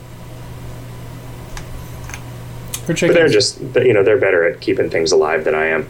For 2.86 2.94
But 2.94 3.14
they're 3.14 3.30
just, 3.30 3.60
you 3.76 3.94
know, 3.94 4.04
they're 4.04 4.18
better 4.20 4.46
at 4.48 4.62
keeping 4.62 4.90
things 4.90 5.12
alive 5.12 5.44
than 5.46 5.56
I 5.56 5.68
am. 5.68 5.88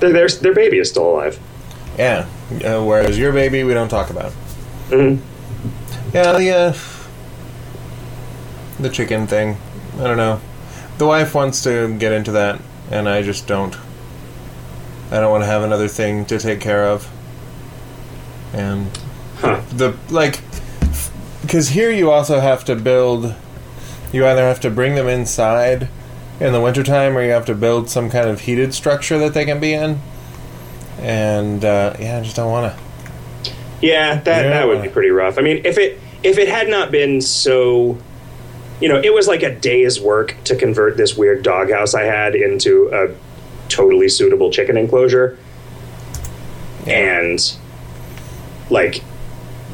Their, 0.00 0.12
their, 0.12 0.28
their 0.28 0.54
baby 0.54 0.78
is 0.78 0.88
still 0.90 1.08
alive. 1.08 1.38
yeah. 1.98 2.26
Uh, 2.64 2.84
whereas 2.84 3.18
your 3.18 3.32
baby, 3.32 3.64
we 3.64 3.74
don't 3.74 3.88
talk 3.88 4.10
about. 4.10 4.32
hmm 4.90 5.16
Yeah, 6.12 6.38
the 6.38 6.50
uh, 6.50 6.74
the 8.80 8.88
chicken 8.90 9.26
thing. 9.26 9.56
I 9.98 10.04
don't 10.04 10.16
know. 10.16 10.40
The 10.98 11.06
wife 11.06 11.34
wants 11.34 11.62
to 11.64 11.96
get 11.98 12.12
into 12.12 12.32
that, 12.32 12.60
and 12.90 13.08
I 13.08 13.22
just 13.22 13.46
don't. 13.46 13.76
I 15.10 15.20
don't 15.20 15.30
want 15.30 15.42
to 15.42 15.46
have 15.46 15.62
another 15.62 15.88
thing 15.88 16.24
to 16.26 16.38
take 16.38 16.60
care 16.60 16.84
of. 16.86 17.08
And 18.52 18.96
Huh. 19.38 19.62
the 19.72 19.96
like, 20.10 20.40
because 21.44 21.70
here 21.70 21.90
you 21.90 22.10
also 22.10 22.40
have 22.40 22.64
to 22.64 22.74
build. 22.74 23.34
You 24.12 24.26
either 24.26 24.42
have 24.42 24.60
to 24.60 24.70
bring 24.70 24.94
them 24.94 25.08
inside 25.08 25.88
in 26.40 26.52
the 26.52 26.60
wintertime, 26.60 27.16
or 27.16 27.22
you 27.22 27.30
have 27.30 27.46
to 27.46 27.54
build 27.54 27.90
some 27.90 28.10
kind 28.10 28.28
of 28.28 28.40
heated 28.40 28.74
structure 28.74 29.18
that 29.18 29.34
they 29.34 29.44
can 29.44 29.60
be 29.60 29.72
in. 29.72 30.00
And 30.98 31.64
uh, 31.64 31.96
yeah, 31.98 32.18
I 32.18 32.22
just 32.22 32.36
don't 32.36 32.50
want 32.50 32.74
to. 32.74 33.52
Yeah, 33.82 34.14
that 34.14 34.24
that 34.24 34.66
would 34.66 34.82
be 34.82 34.88
pretty 34.88 35.10
rough. 35.10 35.38
I 35.38 35.42
mean, 35.42 35.60
if 35.64 35.76
it 35.78 36.00
if 36.22 36.38
it 36.38 36.48
had 36.48 36.68
not 36.68 36.90
been 36.90 37.20
so, 37.20 37.98
you 38.80 38.88
know, 38.88 39.00
it 39.00 39.12
was 39.12 39.28
like 39.28 39.42
a 39.42 39.54
day's 39.54 40.00
work 40.00 40.36
to 40.44 40.56
convert 40.56 40.96
this 40.96 41.16
weird 41.16 41.42
doghouse 41.42 41.94
I 41.94 42.04
had 42.04 42.34
into 42.34 42.88
a 42.92 43.14
totally 43.68 44.08
suitable 44.08 44.50
chicken 44.50 44.76
enclosure, 44.76 45.38
and 46.86 47.56
like, 48.70 48.96
yeah, 48.96 49.13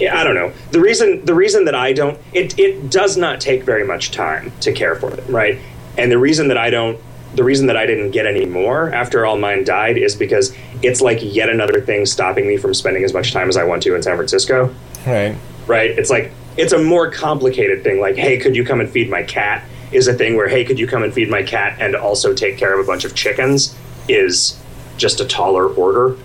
I 0.02 0.24
don't 0.24 0.34
know. 0.34 0.52
The 0.70 0.80
reason 0.80 1.24
the 1.24 1.34
reason 1.34 1.64
that 1.66 1.74
I 1.74 1.92
don't 1.92 2.18
it 2.32 2.58
it 2.58 2.90
does 2.90 3.16
not 3.16 3.40
take 3.40 3.62
very 3.64 3.86
much 3.86 4.10
time 4.10 4.52
to 4.60 4.72
care 4.72 4.94
for 4.96 5.10
them, 5.10 5.34
right? 5.34 5.58
And 5.98 6.10
the 6.10 6.18
reason 6.18 6.48
that 6.48 6.56
I 6.58 6.70
don't 6.70 6.98
the 7.34 7.44
reason 7.44 7.66
that 7.68 7.76
I 7.76 7.86
didn't 7.86 8.10
get 8.10 8.26
any 8.26 8.44
more 8.44 8.92
after 8.92 9.24
all 9.24 9.36
mine 9.38 9.62
died 9.64 9.96
is 9.98 10.16
because 10.16 10.52
it's 10.82 11.00
like 11.00 11.18
yet 11.22 11.48
another 11.48 11.80
thing 11.80 12.04
stopping 12.06 12.46
me 12.48 12.56
from 12.56 12.74
spending 12.74 13.04
as 13.04 13.12
much 13.14 13.32
time 13.32 13.48
as 13.48 13.56
I 13.56 13.62
want 13.64 13.82
to 13.84 13.94
in 13.94 14.02
San 14.02 14.16
Francisco, 14.16 14.74
Right. 15.06 15.36
right? 15.66 15.90
It's 15.90 16.10
like 16.10 16.32
it's 16.56 16.72
a 16.72 16.82
more 16.82 17.10
complicated 17.10 17.84
thing 17.84 18.00
like 18.00 18.16
hey, 18.16 18.38
could 18.38 18.56
you 18.56 18.64
come 18.64 18.80
and 18.80 18.90
feed 18.90 19.08
my 19.10 19.22
cat? 19.22 19.64
Is 19.92 20.06
a 20.08 20.14
thing 20.14 20.36
where 20.36 20.48
hey, 20.48 20.64
could 20.64 20.78
you 20.78 20.86
come 20.86 21.02
and 21.02 21.12
feed 21.12 21.28
my 21.30 21.42
cat 21.42 21.76
and 21.80 21.94
also 21.96 22.32
take 22.32 22.56
care 22.58 22.72
of 22.72 22.84
a 22.84 22.86
bunch 22.86 23.04
of 23.04 23.14
chickens 23.14 23.76
is 24.08 24.56
just 24.96 25.20
a 25.20 25.24
taller 25.24 25.66
order. 25.66 26.16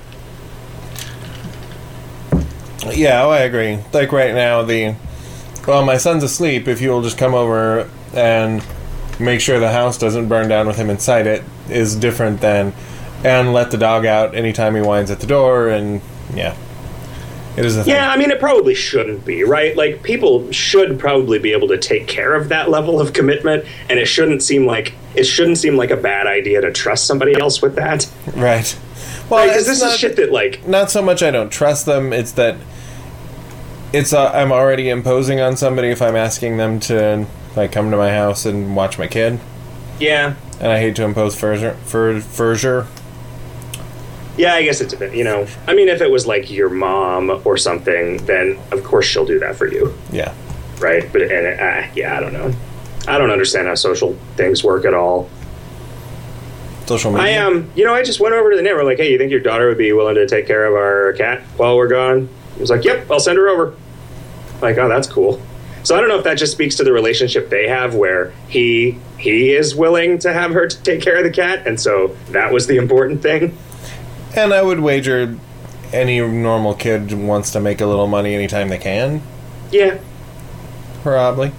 Yeah, 2.93 3.23
oh, 3.23 3.29
I 3.29 3.39
agree. 3.39 3.79
Like 3.93 4.11
right 4.11 4.33
now, 4.33 4.61
the 4.63 4.95
well, 5.67 5.83
my 5.83 5.97
son's 5.97 6.23
asleep. 6.23 6.67
If 6.67 6.81
you 6.81 6.89
will 6.91 7.01
just 7.01 7.17
come 7.17 7.33
over 7.33 7.89
and 8.13 8.63
make 9.19 9.41
sure 9.41 9.59
the 9.59 9.71
house 9.71 9.97
doesn't 9.97 10.27
burn 10.27 10.47
down 10.47 10.67
with 10.67 10.75
him 10.77 10.89
inside 10.89 11.25
it, 11.27 11.43
is 11.69 11.95
different 11.95 12.41
than 12.41 12.73
and 13.23 13.53
let 13.53 13.71
the 13.71 13.77
dog 13.77 14.05
out 14.05 14.35
anytime 14.35 14.75
he 14.75 14.81
whines 14.81 15.09
at 15.09 15.19
the 15.19 15.27
door. 15.27 15.69
And 15.69 16.01
yeah, 16.35 16.55
it 17.57 17.65
is 17.65 17.75
a 17.77 17.83
thing. 17.83 17.93
Yeah, 17.93 18.11
I 18.11 18.17
mean, 18.17 18.29
it 18.29 18.39
probably 18.39 18.75
shouldn't 18.75 19.25
be, 19.25 19.43
right? 19.43 19.75
Like, 19.75 20.03
people 20.03 20.51
should 20.51 20.99
probably 20.99 21.39
be 21.39 21.51
able 21.53 21.67
to 21.69 21.77
take 21.77 22.07
care 22.07 22.35
of 22.35 22.49
that 22.49 22.69
level 22.69 22.99
of 23.01 23.13
commitment, 23.13 23.65
and 23.89 23.97
it 23.97 24.05
shouldn't 24.05 24.43
seem 24.43 24.65
like 24.65 24.93
it 25.15 25.23
shouldn't 25.23 25.57
seem 25.57 25.75
like 25.77 25.91
a 25.91 25.97
bad 25.97 26.27
idea 26.27 26.61
to 26.61 26.71
trust 26.71 27.07
somebody 27.07 27.33
else 27.39 27.61
with 27.61 27.75
that. 27.75 28.09
right. 28.35 28.77
Well, 29.29 29.47
Because 29.47 29.61
it's 29.61 29.67
this 29.67 29.81
not, 29.81 29.93
is 29.93 29.99
shit 29.99 30.17
that, 30.17 30.31
like, 30.31 30.67
not 30.67 30.91
so 30.91 31.01
much 31.01 31.23
I 31.23 31.31
don't 31.31 31.49
trust 31.49 31.87
them. 31.87 32.13
It's 32.13 32.33
that 32.33 32.57
it's 33.95 34.13
uh, 34.13 34.29
I'm 34.33 34.51
already 34.51 34.89
imposing 34.89 35.39
on 35.39 35.55
somebody 35.57 35.89
if 35.89 36.01
I'm 36.01 36.15
asking 36.15 36.57
them 36.57 36.79
to 36.81 37.25
like 37.55 37.71
come 37.71 37.91
to 37.91 37.97
my 37.97 38.11
house 38.11 38.45
and 38.45 38.75
watch 38.75 38.97
my 38.99 39.07
kid, 39.07 39.39
yeah, 39.99 40.35
and 40.59 40.71
I 40.71 40.79
hate 40.79 40.95
to 40.97 41.03
impose 41.03 41.35
further 41.35 41.73
for 41.85 42.19
further. 42.21 42.87
yeah, 44.37 44.53
I 44.55 44.63
guess 44.63 44.81
it's 44.81 44.93
a 44.93 44.97
bit, 44.97 45.13
you 45.15 45.23
know. 45.23 45.47
I 45.67 45.73
mean, 45.73 45.87
if 45.87 46.01
it 46.01 46.11
was 46.11 46.27
like 46.27 46.51
your 46.51 46.69
mom 46.69 47.41
or 47.45 47.57
something, 47.57 48.17
then 48.25 48.59
of 48.71 48.83
course 48.83 49.05
she'll 49.05 49.25
do 49.25 49.39
that 49.39 49.55
for 49.55 49.67
you, 49.67 49.95
Yeah. 50.11 50.33
right? 50.79 51.09
But 51.11 51.21
and 51.23 51.59
uh, 51.59 51.87
yeah, 51.95 52.17
I 52.17 52.19
don't 52.19 52.33
know. 52.33 52.53
I 53.07 53.17
don't 53.17 53.31
understand 53.31 53.67
how 53.67 53.75
social 53.75 54.15
things 54.35 54.63
work 54.63 54.83
at 54.85 54.93
all. 54.93 55.29
Social 56.87 57.11
media. 57.11 57.27
I 57.43 57.45
um, 57.45 57.71
you 57.75 57.85
know, 57.85 57.93
I 57.95 58.03
just 58.03 58.19
went 58.19 58.35
over 58.35 58.51
to 58.51 58.57
the 58.57 58.61
neighbor 58.63 58.83
like, 58.83 58.97
hey, 58.97 59.11
you 59.11 59.17
think 59.17 59.31
your 59.31 59.39
daughter 59.39 59.67
would 59.69 59.77
be 59.77 59.91
willing 59.93 60.15
to 60.15 60.27
take 60.27 60.45
care 60.47 60.65
of 60.65 60.73
our 60.73 61.13
cat 61.13 61.41
while 61.57 61.77
we're 61.77 61.87
gone? 61.87 62.27
He 62.55 62.61
was 62.61 62.69
like, 62.69 62.83
yep, 62.83 63.09
I'll 63.09 63.19
send 63.19 63.37
her 63.37 63.47
over. 63.49 63.75
Like, 64.61 64.77
oh, 64.77 64.87
that's 64.89 65.07
cool. 65.07 65.41
So 65.83 65.95
I 65.95 65.99
don't 65.99 66.09
know 66.09 66.17
if 66.17 66.23
that 66.23 66.37
just 66.39 66.51
speaks 66.51 66.75
to 66.77 66.83
the 66.83 66.91
relationship 66.91 67.49
they 67.49 67.67
have, 67.67 67.93
where 67.95 68.31
he 68.47 68.97
he 69.19 69.53
is 69.53 69.75
willing 69.75 70.17
to 70.19 70.33
have 70.33 70.51
her 70.51 70.67
to 70.67 70.83
take 70.83 71.01
care 71.01 71.17
of 71.17 71.23
the 71.23 71.29
cat, 71.31 71.67
and 71.67 71.79
so 71.79 72.15
that 72.31 72.51
was 72.51 72.65
the 72.67 72.77
important 72.77 73.21
thing. 73.21 73.55
And 74.35 74.51
I 74.53 74.61
would 74.63 74.79
wager 74.79 75.37
any 75.93 76.19
normal 76.19 76.73
kid 76.73 77.13
wants 77.13 77.51
to 77.51 77.59
make 77.59 77.81
a 77.81 77.85
little 77.85 78.07
money 78.07 78.33
anytime 78.33 78.69
they 78.69 78.79
can, 78.79 79.21
Yeah, 79.71 79.97
probably. 81.03 81.51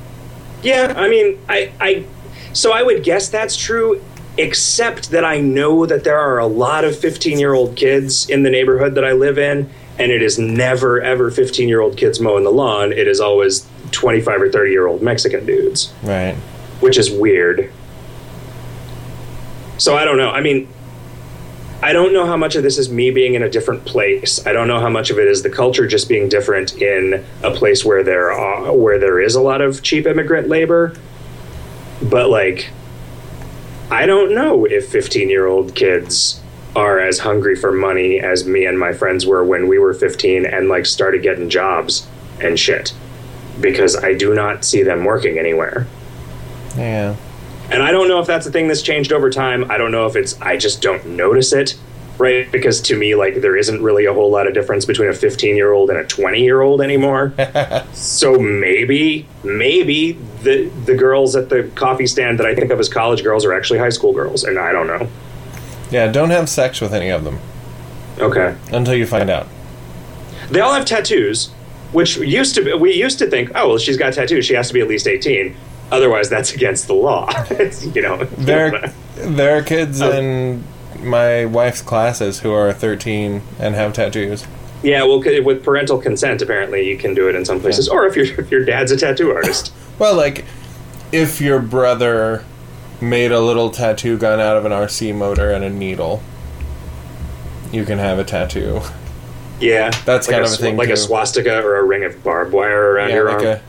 yeah. 0.62 0.92
I 0.96 1.08
mean, 1.08 1.38
I 1.48 1.70
I 1.80 2.04
so 2.52 2.72
I 2.72 2.82
would 2.82 3.04
guess 3.04 3.28
that's 3.28 3.56
true, 3.56 4.02
except 4.38 5.10
that 5.12 5.24
I 5.24 5.40
know 5.40 5.86
that 5.86 6.02
there 6.04 6.18
are 6.18 6.38
a 6.38 6.46
lot 6.46 6.84
of 6.84 6.98
15 6.98 7.38
year 7.38 7.54
old 7.54 7.76
kids 7.76 8.28
in 8.28 8.42
the 8.42 8.50
neighborhood 8.50 8.94
that 8.96 9.04
I 9.04 9.12
live 9.12 9.38
in, 9.38 9.70
and 9.98 10.12
it 10.12 10.22
is 10.22 10.38
never 10.38 11.00
ever 11.00 11.30
15 11.30 11.68
year 11.68 11.80
old 11.80 11.96
kids 11.96 12.20
mowing 12.20 12.44
the 12.44 12.50
lawn. 12.52 12.92
It 12.92 13.08
is 13.08 13.20
always 13.20 13.66
25 13.92 14.42
or 14.42 14.50
30 14.50 14.70
year 14.70 14.86
old 14.86 15.02
Mexican 15.02 15.46
dudes, 15.46 15.92
Right. 16.02 16.34
which 16.80 16.98
is 16.98 17.10
weird. 17.10 17.70
So 19.78 19.94
I 19.96 20.04
don't 20.04 20.16
know. 20.16 20.30
I 20.30 20.40
mean, 20.40 20.68
I 21.82 21.92
don't 21.92 22.12
know 22.14 22.24
how 22.26 22.36
much 22.36 22.56
of 22.56 22.62
this 22.62 22.78
is 22.78 22.88
me 22.90 23.10
being 23.10 23.34
in 23.34 23.42
a 23.42 23.50
different 23.50 23.84
place. 23.84 24.44
I 24.46 24.52
don't 24.52 24.66
know 24.68 24.80
how 24.80 24.88
much 24.88 25.10
of 25.10 25.18
it 25.18 25.28
is 25.28 25.42
the 25.42 25.50
culture 25.50 25.86
just 25.86 26.08
being 26.08 26.28
different 26.28 26.80
in 26.80 27.22
a 27.42 27.50
place 27.50 27.84
where 27.84 28.02
there 28.02 28.32
are, 28.32 28.72
where 28.74 28.98
there 28.98 29.20
is 29.20 29.34
a 29.34 29.40
lot 29.42 29.60
of 29.60 29.82
cheap 29.82 30.06
immigrant 30.06 30.48
labor. 30.48 30.94
But 32.02 32.30
like 32.30 32.70
I 33.90 34.06
don't 34.06 34.34
know 34.34 34.64
if 34.64 34.90
15-year-old 34.90 35.74
kids 35.74 36.40
are 36.76 37.00
as 37.00 37.18
hungry 37.18 37.56
for 37.56 37.72
money 37.72 38.20
as 38.20 38.46
me 38.46 38.66
and 38.66 38.78
my 38.78 38.92
friends 38.92 39.24
were 39.24 39.42
when 39.42 39.66
we 39.66 39.78
were 39.78 39.94
15 39.94 40.44
and 40.44 40.68
like 40.68 40.84
started 40.84 41.22
getting 41.22 41.48
jobs 41.48 42.06
and 42.40 42.60
shit 42.60 42.92
because 43.60 43.96
I 43.96 44.12
do 44.12 44.34
not 44.34 44.62
see 44.62 44.82
them 44.82 45.04
working 45.04 45.38
anywhere. 45.38 45.86
Yeah. 46.76 47.16
And 47.70 47.82
I 47.82 47.90
don't 47.90 48.08
know 48.08 48.20
if 48.20 48.26
that's 48.26 48.46
a 48.46 48.50
thing 48.50 48.68
that's 48.68 48.82
changed 48.82 49.10
over 49.10 49.30
time. 49.30 49.70
I 49.70 49.78
don't 49.78 49.90
know 49.90 50.06
if 50.06 50.16
it's 50.16 50.38
I 50.40 50.58
just 50.58 50.82
don't 50.82 51.04
notice 51.06 51.54
it, 51.54 51.76
right? 52.18 52.50
Because 52.52 52.82
to 52.82 52.96
me, 52.96 53.14
like 53.14 53.40
there 53.40 53.56
isn't 53.56 53.82
really 53.82 54.04
a 54.04 54.12
whole 54.12 54.30
lot 54.30 54.46
of 54.46 54.52
difference 54.52 54.84
between 54.84 55.08
a 55.08 55.14
15 55.14 55.56
year 55.56 55.72
old 55.72 55.88
and 55.88 55.98
a 55.98 56.04
20 56.04 56.42
year 56.42 56.60
old 56.60 56.82
anymore. 56.82 57.32
so 57.94 58.38
maybe, 58.38 59.26
maybe 59.42 60.12
the 60.42 60.68
the 60.84 60.94
girls 60.94 61.34
at 61.34 61.48
the 61.48 61.64
coffee 61.74 62.06
stand 62.06 62.38
that 62.38 62.46
I 62.46 62.54
think 62.54 62.70
of 62.70 62.78
as 62.78 62.90
college 62.90 63.22
girls 63.24 63.46
are 63.46 63.54
actually 63.54 63.78
high 63.78 63.88
school 63.88 64.12
girls, 64.12 64.44
and 64.44 64.58
I 64.58 64.72
don't 64.72 64.86
know. 64.86 65.08
Yeah, 65.90 66.10
don't 66.10 66.30
have 66.30 66.48
sex 66.48 66.80
with 66.80 66.92
any 66.92 67.10
of 67.10 67.24
them 67.24 67.38
Okay, 68.18 68.56
until 68.72 68.94
you 68.94 69.06
find 69.06 69.28
out. 69.30 69.46
they 70.50 70.60
all 70.60 70.72
have 70.74 70.84
tattoos, 70.84 71.48
which 71.92 72.16
used 72.16 72.54
to 72.56 72.62
be, 72.64 72.72
we 72.74 72.92
used 72.94 73.18
to 73.20 73.26
think, 73.28 73.50
oh 73.54 73.68
well, 73.68 73.78
she's 73.78 73.96
got 73.96 74.14
tattoos, 74.14 74.44
she 74.46 74.54
has 74.54 74.68
to 74.68 74.74
be 74.74 74.80
at 74.80 74.88
least 74.88 75.06
18. 75.06 75.54
Otherwise, 75.92 76.28
that's 76.28 76.52
against 76.52 76.88
the 76.88 76.94
law. 76.94 77.30
you 77.94 78.02
know, 78.02 78.24
There, 78.24 78.92
there 79.16 79.56
are 79.56 79.62
kids 79.62 80.00
Oh. 80.02 80.10
in 80.10 80.64
my 81.00 81.44
wife's 81.44 81.82
classes 81.82 82.40
who 82.40 82.50
are 82.52 82.72
13 82.72 83.40
and 83.60 83.74
have 83.76 83.92
tattoos. 83.92 84.44
Yeah, 84.82 85.04
well, 85.04 85.20
with 85.44 85.62
parental 85.64 85.98
consent, 85.98 86.42
apparently 86.42 86.88
you 86.88 86.96
can 86.98 87.14
do 87.14 87.28
it 87.28 87.34
in 87.34 87.44
some 87.44 87.60
places, 87.60 87.88
or 87.88 88.06
if 88.06 88.16
your 88.16 88.26
if 88.40 88.50
your 88.50 88.64
dad's 88.64 88.90
a 88.92 88.96
tattoo 88.96 89.30
artist. 89.32 89.72
Well, 89.98 90.14
like, 90.14 90.44
if 91.10 91.40
your 91.40 91.58
brother 91.58 92.44
made 93.00 93.32
a 93.32 93.40
little 93.40 93.70
tattoo 93.70 94.16
gun 94.18 94.40
out 94.40 94.56
of 94.56 94.64
an 94.64 94.72
RC 94.72 95.14
motor 95.14 95.50
and 95.50 95.64
a 95.64 95.70
needle, 95.70 96.22
you 97.72 97.84
can 97.84 97.98
have 97.98 98.18
a 98.18 98.24
tattoo. 98.24 98.80
Yeah, 99.60 99.90
That's 100.04 100.28
like 100.28 100.34
kind 100.34 100.44
a 100.44 100.48
of 100.48 100.52
a 100.52 100.56
thing, 100.56 100.76
like 100.76 100.90
a 100.90 100.96
swastika 100.96 101.62
or 101.62 101.76
a 101.76 101.82
ring 101.84 102.04
of 102.04 102.22
barbed 102.22 102.52
wire 102.52 102.92
around 102.92 103.08
Yeah, 103.08 103.14
your 103.14 103.24
like 103.26 103.36
arm. 103.36 103.46
a. 103.46 103.60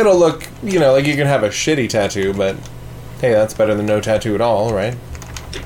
It'll 0.00 0.16
look, 0.18 0.46
you 0.62 0.78
know, 0.80 0.92
like 0.92 1.06
you 1.06 1.14
can 1.14 1.26
have 1.26 1.42
a 1.44 1.48
shitty 1.48 1.88
tattoo, 1.88 2.32
but 2.32 2.56
hey, 3.20 3.30
that's 3.32 3.54
better 3.54 3.74
than 3.74 3.86
no 3.86 4.00
tattoo 4.00 4.34
at 4.34 4.40
all, 4.40 4.72
right? 4.74 4.96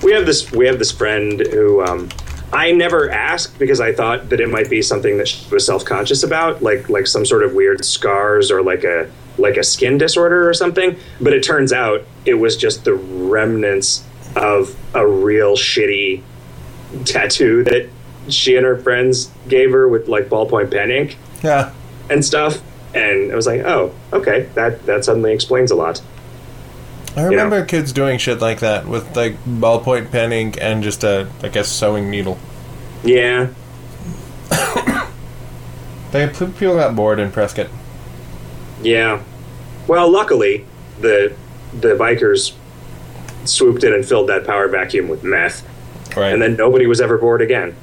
we 0.03 0.13
have 0.13 0.25
this 0.25 0.51
we 0.51 0.67
have 0.67 0.79
this 0.79 0.91
friend 0.91 1.41
who 1.51 1.83
um, 1.85 2.09
I 2.55 2.73
never 2.73 3.11
asked 3.11 3.59
because 3.59 3.81
I 3.81 3.93
thought 3.93 4.31
that 4.31 4.41
it 4.41 4.49
might 4.49 4.71
be 4.71 4.81
something 4.81 5.19
that 5.19 5.29
she 5.29 5.47
was 5.53 5.65
self 5.67 5.85
conscious 5.85 6.23
about, 6.23 6.63
like 6.63 6.89
like 6.89 7.07
some 7.07 7.25
sort 7.27 7.43
of 7.43 7.55
weird 7.55 7.85
scars 7.85 8.51
or 8.51 8.63
like 8.63 8.85
a 8.85 9.11
like 9.39 9.57
a 9.57 9.65
skin 9.65 9.99
disorder 9.99 10.49
or 10.49 10.55
something. 10.55 10.97
But 11.21 11.33
it 11.33 11.43
turns 11.43 11.73
out 11.73 12.03
it 12.25 12.35
was 12.35 12.57
just 12.57 12.85
the 12.85 12.95
remnants 12.95 14.05
of 14.37 14.77
a 14.95 15.07
real 15.07 15.57
shitty 15.57 16.23
tattoo 17.05 17.63
that 17.65 17.89
she 18.29 18.57
and 18.57 18.65
her 18.65 18.79
friends 18.79 19.31
gave 19.49 19.73
her 19.73 19.89
with 19.89 20.09
like 20.09 20.29
ballpoint 20.29 20.71
pen 20.71 20.91
ink 20.91 21.17
Yeah. 21.43 21.73
and 22.09 22.25
stuff. 22.25 22.61
And 22.95 23.33
I 23.33 23.35
was 23.35 23.47
like, 23.47 23.61
oh, 23.63 23.93
okay, 24.13 24.49
that 24.55 24.87
that 24.87 25.05
suddenly 25.05 25.33
explains 25.33 25.71
a 25.71 25.75
lot. 25.75 26.01
I 27.17 27.23
remember 27.25 27.65
kids 27.65 27.93
doing 27.93 28.19
shit 28.19 28.41
like 28.41 28.61
that 28.61 28.87
with 28.87 29.17
like 29.17 29.37
ballpoint 29.45 30.11
pen 30.11 30.33
ink 30.33 30.59
and 30.61 30.83
just 30.83 31.05
a, 31.05 31.29
I 31.43 31.49
guess, 31.49 31.69
sewing 31.69 32.11
needle. 32.11 32.39
Yeah, 33.05 33.49
They 36.13 36.29
people 36.29 36.77
got 36.77 36.95
bored 36.95 37.19
in 37.19 37.31
Prescott. 37.33 37.69
Yeah. 38.85 39.23
Well, 39.89 40.09
luckily, 40.11 40.65
the 41.01 41.35
the 41.81 41.95
bikers 41.97 42.53
swooped 43.45 43.83
in 43.85 43.93
and 43.93 44.05
filled 44.07 44.29
that 44.29 44.47
power 44.47 44.69
vacuum 44.69 45.09
with 45.09 45.25
meth, 45.25 45.67
Right. 46.17 46.33
and 46.33 46.41
then 46.41 46.55
nobody 46.57 46.87
was 46.87 47.01
ever 47.01 47.19
bored 47.19 47.43
again. 47.43 47.75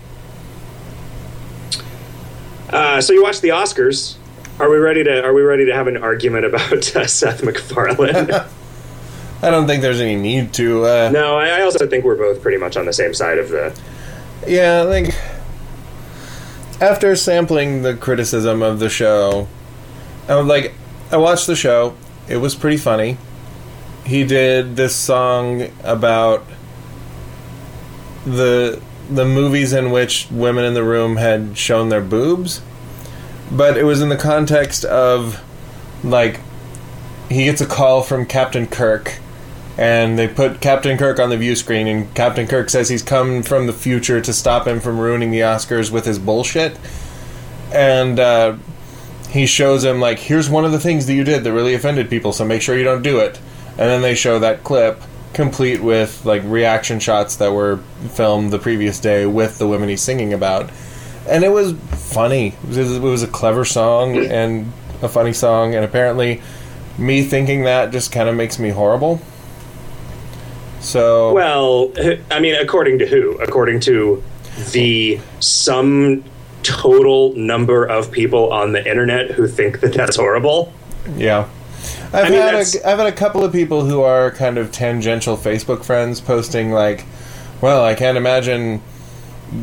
Uh, 2.70 3.02
so 3.02 3.14
you 3.14 3.22
watched 3.22 3.42
the 3.42 3.50
Oscars. 3.50 4.16
Are 4.60 4.70
we 4.70 4.78
ready 4.78 5.04
to 5.04 5.24
Are 5.24 5.34
we 5.34 5.42
ready 5.42 5.66
to 5.66 5.74
have 5.74 5.88
an 5.88 5.98
argument 5.98 6.46
about 6.46 6.96
uh, 6.96 7.06
Seth 7.08 7.44
MacFarlane? 7.44 8.32
I 9.44 9.50
don't 9.50 9.66
think 9.66 9.82
there's 9.82 10.00
any 10.00 10.16
need 10.16 10.54
to. 10.54 10.86
Uh, 10.86 11.10
no, 11.12 11.36
I, 11.38 11.48
I 11.48 11.62
also 11.64 11.88
think 11.88 12.06
we're 12.06 12.16
both 12.16 12.42
pretty 12.42 12.58
much 12.58 12.78
on 12.78 12.86
the 12.86 12.94
same 12.94 13.14
side 13.14 13.40
of 13.40 13.50
the. 13.50 13.78
Yeah, 14.48 14.84
I 14.84 14.86
think 14.86 15.16
after 16.82 17.16
sampling 17.16 17.82
the 17.82 17.96
criticism 17.96 18.62
of 18.62 18.80
the 18.80 18.90
show, 18.90 19.48
I 20.28 20.36
was 20.36 20.46
like, 20.46 20.74
I 21.12 21.18
watched 21.18 21.48
the 21.48 21.56
show. 21.56 21.96
It 22.30 22.38
was 22.38 22.56
pretty 22.56 22.78
funny. 22.78 23.18
He 24.06 24.24
did 24.24 24.78
this 24.78 24.96
song 24.96 25.70
about 25.84 26.46
the 28.26 28.82
the 29.10 29.26
movies 29.26 29.74
in 29.74 29.92
which 29.92 30.28
women 30.32 30.64
in 30.64 30.74
the 30.74 30.84
room 30.84 31.18
had 31.18 31.58
shown 31.58 31.90
their 31.90 32.02
boobs, 32.02 32.62
but 33.52 33.78
it 33.78 33.84
was 33.84 34.02
in 34.02 34.08
the 34.08 34.16
context 34.18 34.86
of 34.86 35.44
like 36.02 36.40
he 37.30 37.46
gets 37.46 37.60
a 37.60 37.66
call 37.66 38.04
from 38.04 38.26
Captain 38.26 38.66
Kirk 38.66 39.20
and 39.78 40.18
they 40.18 40.28
put 40.28 40.62
Captain 40.62 40.98
Kirk 40.98 41.20
on 41.20 41.30
the 41.30 41.38
view 41.38 41.56
screen, 41.56 41.88
and 41.88 42.14
Captain 42.14 42.48
Kirk 42.48 42.70
says 42.70 42.90
he's 42.90 43.04
come 43.04 43.42
from 43.42 43.68
the 43.68 43.74
future 43.74 44.22
to 44.22 44.32
stop 44.32 44.68
him 44.68 44.80
from 44.80 45.00
ruining 45.00 45.32
the 45.32 45.40
Oscars 45.40 45.92
with 45.92 46.06
his 46.06 46.20
bullshit. 46.20 46.78
And 47.74 48.20
uh, 48.20 48.58
he 49.32 49.46
shows 49.46 49.84
him, 49.84 50.02
like, 50.02 50.20
here's 50.20 50.50
one 50.50 50.66
of 50.66 50.74
the 50.74 50.80
things 50.80 51.06
that 51.06 51.14
you 51.14 51.24
did 51.24 51.44
that 51.46 51.54
really 51.54 51.74
offended 51.74 52.10
people, 52.10 52.34
so 52.34 52.44
make 52.44 52.62
sure 52.62 52.78
you 52.78 52.84
don't 52.84 53.02
do 53.02 53.20
it. 53.20 53.40
And 53.70 53.80
then 53.80 54.02
they 54.02 54.14
show 54.14 54.40
that 54.40 54.64
clip, 54.64 55.02
complete 55.34 55.82
with, 55.82 56.26
like, 56.26 56.42
reaction 56.44 57.00
shots 57.00 57.38
that 57.38 57.54
were 57.54 57.78
filmed 58.12 58.52
the 58.52 58.60
previous 58.60 59.00
day 59.00 59.26
with 59.26 59.58
the 59.58 59.68
women 59.68 59.88
he's 59.88 60.02
singing 60.02 60.34
about. 60.34 60.70
And 61.30 61.46
it 61.46 61.50
was 61.50 61.74
funny. 61.92 62.56
It 62.70 63.02
was, 63.02 63.24
a 63.24 63.28
clever 63.28 63.64
song 63.64 64.18
and 64.18 64.74
a 65.02 65.08
funny 65.08 65.34
song, 65.34 65.76
and 65.76 65.86
apparently, 65.86 66.42
me 66.98 67.24
thinking 67.24 67.64
that 67.64 67.92
just 67.92 68.12
kind 68.12 68.28
of 68.28 68.36
makes 68.36 68.60
me 68.60 68.70
horrible. 68.70 69.22
So 70.82 71.32
Well, 71.32 71.94
I 72.30 72.40
mean, 72.40 72.56
according 72.56 73.00
to 73.00 73.08
who? 73.08 73.38
According 73.38 73.80
to 73.82 74.22
the 74.72 75.20
some 75.40 76.24
total 76.64 77.34
number 77.36 77.86
of 77.86 78.12
people 78.12 78.52
on 78.52 78.72
the 78.72 78.88
internet 78.90 79.32
who 79.32 79.48
think 79.48 79.80
that 79.82 79.94
that's 79.94 80.16
horrible. 80.16 80.72
yeah, 81.18 81.48
I've 82.14 82.30
mean, 82.30 82.34
had 82.40 82.54
that's- 82.54 82.76
a, 82.76 82.90
I've 82.90 82.98
had 83.00 83.08
a 83.08 83.12
couple 83.12 83.44
of 83.44 83.52
people 83.52 83.86
who 83.86 84.02
are 84.02 84.32
kind 84.32 84.58
of 84.58 84.72
tangential 84.72 85.38
Facebook 85.38 85.84
friends 85.84 86.22
posting 86.22 86.72
like, 86.72 87.06
"Well, 87.62 87.84
I 87.84 87.96
can't 87.96 88.18
imagine 88.18 88.82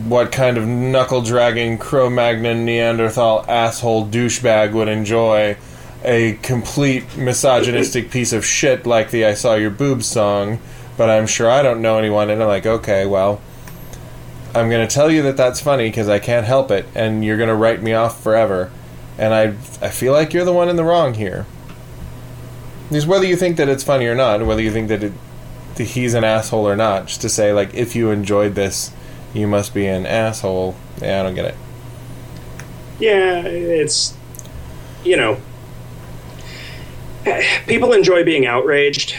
what 0.06 0.32
kind 0.32 0.58
of 0.58 0.66
knuckle 0.66 1.22
dragging 1.22 1.78
Cro-Magnon 1.78 2.64
Neanderthal 2.64 3.44
asshole 3.48 4.06
douchebag 4.06 4.72
would 4.72 4.88
enjoy." 4.88 5.56
A 6.04 6.34
complete 6.42 7.16
misogynistic 7.16 8.10
piece 8.12 8.32
of 8.32 8.44
shit 8.46 8.86
like 8.86 9.10
the 9.10 9.24
"I 9.24 9.34
Saw 9.34 9.54
Your 9.54 9.70
Boobs" 9.70 10.06
song, 10.06 10.60
but 10.96 11.10
I'm 11.10 11.26
sure 11.26 11.50
I 11.50 11.62
don't 11.62 11.82
know 11.82 11.98
anyone, 11.98 12.30
and 12.30 12.40
I'm 12.40 12.46
like, 12.48 12.66
okay, 12.66 13.04
well, 13.04 13.40
I'm 14.54 14.70
going 14.70 14.86
to 14.86 14.92
tell 14.92 15.10
you 15.10 15.22
that 15.22 15.36
that's 15.36 15.60
funny 15.60 15.88
because 15.88 16.08
I 16.08 16.18
can't 16.18 16.46
help 16.46 16.70
it, 16.70 16.86
and 16.94 17.24
you're 17.24 17.36
going 17.36 17.48
to 17.48 17.54
write 17.54 17.82
me 17.82 17.92
off 17.92 18.22
forever. 18.22 18.70
And 19.18 19.34
I, 19.34 19.48
I 19.84 19.90
feel 19.90 20.12
like 20.12 20.32
you're 20.32 20.44
the 20.44 20.52
one 20.52 20.68
in 20.68 20.76
the 20.76 20.84
wrong 20.84 21.14
here. 21.14 21.46
Because 22.88 23.06
whether 23.06 23.26
you 23.26 23.36
think 23.36 23.56
that 23.56 23.68
it's 23.68 23.84
funny 23.84 24.06
or 24.06 24.14
not, 24.14 24.44
whether 24.46 24.62
you 24.62 24.70
think 24.70 24.88
that, 24.88 25.02
it, 25.02 25.12
that 25.74 25.84
he's 25.84 26.14
an 26.14 26.24
asshole 26.24 26.66
or 26.66 26.76
not, 26.76 27.06
just 27.08 27.20
to 27.22 27.28
say, 27.28 27.52
like, 27.52 27.74
if 27.74 27.94
you 27.94 28.10
enjoyed 28.10 28.54
this, 28.54 28.92
you 29.34 29.46
must 29.46 29.74
be 29.74 29.86
an 29.86 30.06
asshole. 30.06 30.76
Yeah, 31.02 31.20
I 31.20 31.22
don't 31.24 31.34
get 31.34 31.44
it. 31.44 31.54
Yeah, 32.98 33.42
it's 33.42 34.16
you 35.04 35.16
know, 35.16 35.38
people 37.66 37.92
enjoy 37.92 38.24
being 38.24 38.46
outraged. 38.46 39.14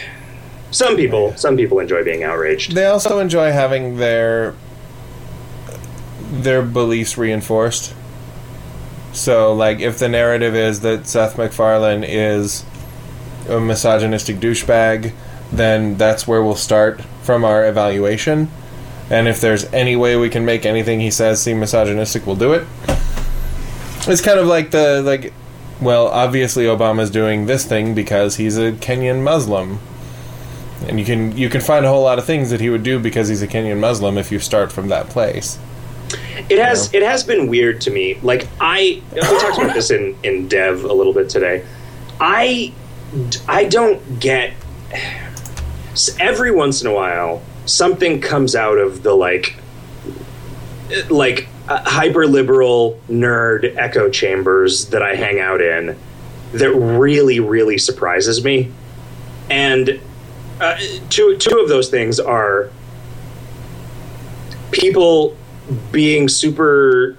Some 0.70 0.96
people, 0.96 1.36
some 1.36 1.56
people 1.56 1.80
enjoy 1.80 2.04
being 2.04 2.22
outraged. 2.22 2.74
They 2.74 2.86
also 2.86 3.18
enjoy 3.18 3.50
having 3.50 3.96
their 3.96 4.54
their 6.30 6.62
beliefs 6.62 7.18
reinforced. 7.18 7.94
So, 9.12 9.52
like, 9.52 9.80
if 9.80 9.98
the 9.98 10.08
narrative 10.08 10.54
is 10.54 10.80
that 10.80 11.06
Seth 11.06 11.36
MacFarlane 11.36 12.04
is 12.04 12.64
a 13.48 13.60
misogynistic 13.60 14.36
douchebag, 14.36 15.12
then 15.52 15.96
that's 15.96 16.28
where 16.28 16.42
we'll 16.42 16.54
start 16.54 17.02
from 17.22 17.44
our 17.44 17.66
evaluation. 17.66 18.48
And 19.10 19.26
if 19.26 19.40
there's 19.40 19.64
any 19.72 19.96
way 19.96 20.16
we 20.16 20.28
can 20.28 20.44
make 20.44 20.64
anything 20.64 21.00
he 21.00 21.10
says 21.10 21.42
seem 21.42 21.58
misogynistic, 21.58 22.26
we'll 22.26 22.36
do 22.36 22.52
it. 22.52 22.66
It's 24.06 24.20
kind 24.20 24.38
of 24.38 24.46
like 24.46 24.70
the 24.70 25.02
like, 25.02 25.32
well, 25.80 26.06
obviously 26.06 26.64
Obama's 26.64 27.10
doing 27.10 27.46
this 27.46 27.64
thing 27.64 27.94
because 27.94 28.36
he's 28.36 28.56
a 28.56 28.72
Kenyan 28.72 29.22
Muslim 29.22 29.80
and 30.88 30.98
you 30.98 31.04
can 31.04 31.36
you 31.36 31.48
can 31.48 31.60
find 31.60 31.84
a 31.84 31.88
whole 31.88 32.02
lot 32.02 32.18
of 32.18 32.24
things 32.24 32.50
that 32.50 32.60
he 32.60 32.70
would 32.70 32.82
do 32.82 32.98
because 32.98 33.28
he's 33.28 33.42
a 33.42 33.48
Kenyan 33.48 33.78
Muslim 33.78 34.16
if 34.16 34.32
you 34.32 34.38
start 34.38 34.72
from 34.72 34.88
that 34.88 35.08
place. 35.08 35.58
It 36.48 36.58
has 36.58 36.92
it 36.92 37.02
has 37.02 37.24
been 37.24 37.48
weird 37.48 37.80
to 37.82 37.90
me. 37.90 38.18
Like 38.22 38.48
I 38.60 39.02
we 39.12 39.20
talked 39.20 39.58
about 39.58 39.74
this 39.74 39.90
in 39.90 40.16
in 40.22 40.48
Dev 40.48 40.84
a 40.84 40.92
little 40.92 41.12
bit 41.12 41.28
today. 41.28 41.64
I 42.20 42.72
I 43.48 43.64
don't 43.64 44.20
get 44.20 44.54
every 46.18 46.50
once 46.50 46.80
in 46.80 46.86
a 46.86 46.92
while 46.92 47.42
something 47.66 48.20
comes 48.20 48.54
out 48.54 48.78
of 48.78 49.02
the 49.02 49.14
like 49.14 49.56
like 51.08 51.48
uh, 51.68 51.82
hyper 51.84 52.26
liberal 52.26 53.00
nerd 53.08 53.76
echo 53.76 54.08
chambers 54.10 54.86
that 54.86 55.02
I 55.02 55.14
hang 55.14 55.38
out 55.38 55.60
in 55.60 55.96
that 56.52 56.72
really 56.72 57.40
really 57.40 57.78
surprises 57.78 58.44
me. 58.44 58.72
And 59.48 60.00
uh, 60.60 60.76
two 61.08 61.36
two 61.36 61.58
of 61.58 61.68
those 61.68 61.88
things 61.88 62.18
are 62.18 62.70
people 64.72 65.36
being 65.92 66.28
super 66.28 67.16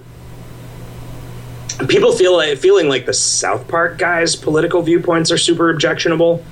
people 1.88 2.12
feel 2.12 2.36
like 2.36 2.58
feeling 2.58 2.88
like 2.88 3.06
the 3.06 3.12
South 3.12 3.66
Park 3.68 3.98
guys' 3.98 4.36
political 4.36 4.82
viewpoints 4.82 5.30
are 5.30 5.38
super 5.38 5.70
objectionable, 5.70 6.44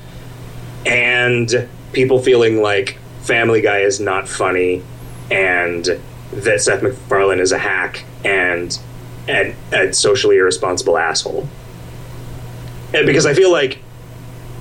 and 0.86 1.68
people 1.92 2.20
feeling 2.20 2.62
like 2.62 2.98
Family 3.22 3.60
Guy 3.60 3.80
is 3.80 4.00
not 4.00 4.28
funny, 4.28 4.82
and 5.30 5.84
that 6.32 6.60
Seth 6.62 6.82
MacFarlane 6.82 7.40
is 7.40 7.52
a 7.52 7.58
hack 7.58 8.04
and 8.24 8.78
and 9.28 9.54
a 9.72 9.92
socially 9.92 10.36
irresponsible 10.36 10.98
asshole. 10.98 11.48
And 12.94 13.06
because 13.06 13.26
I 13.26 13.34
feel 13.34 13.52
like 13.52 13.78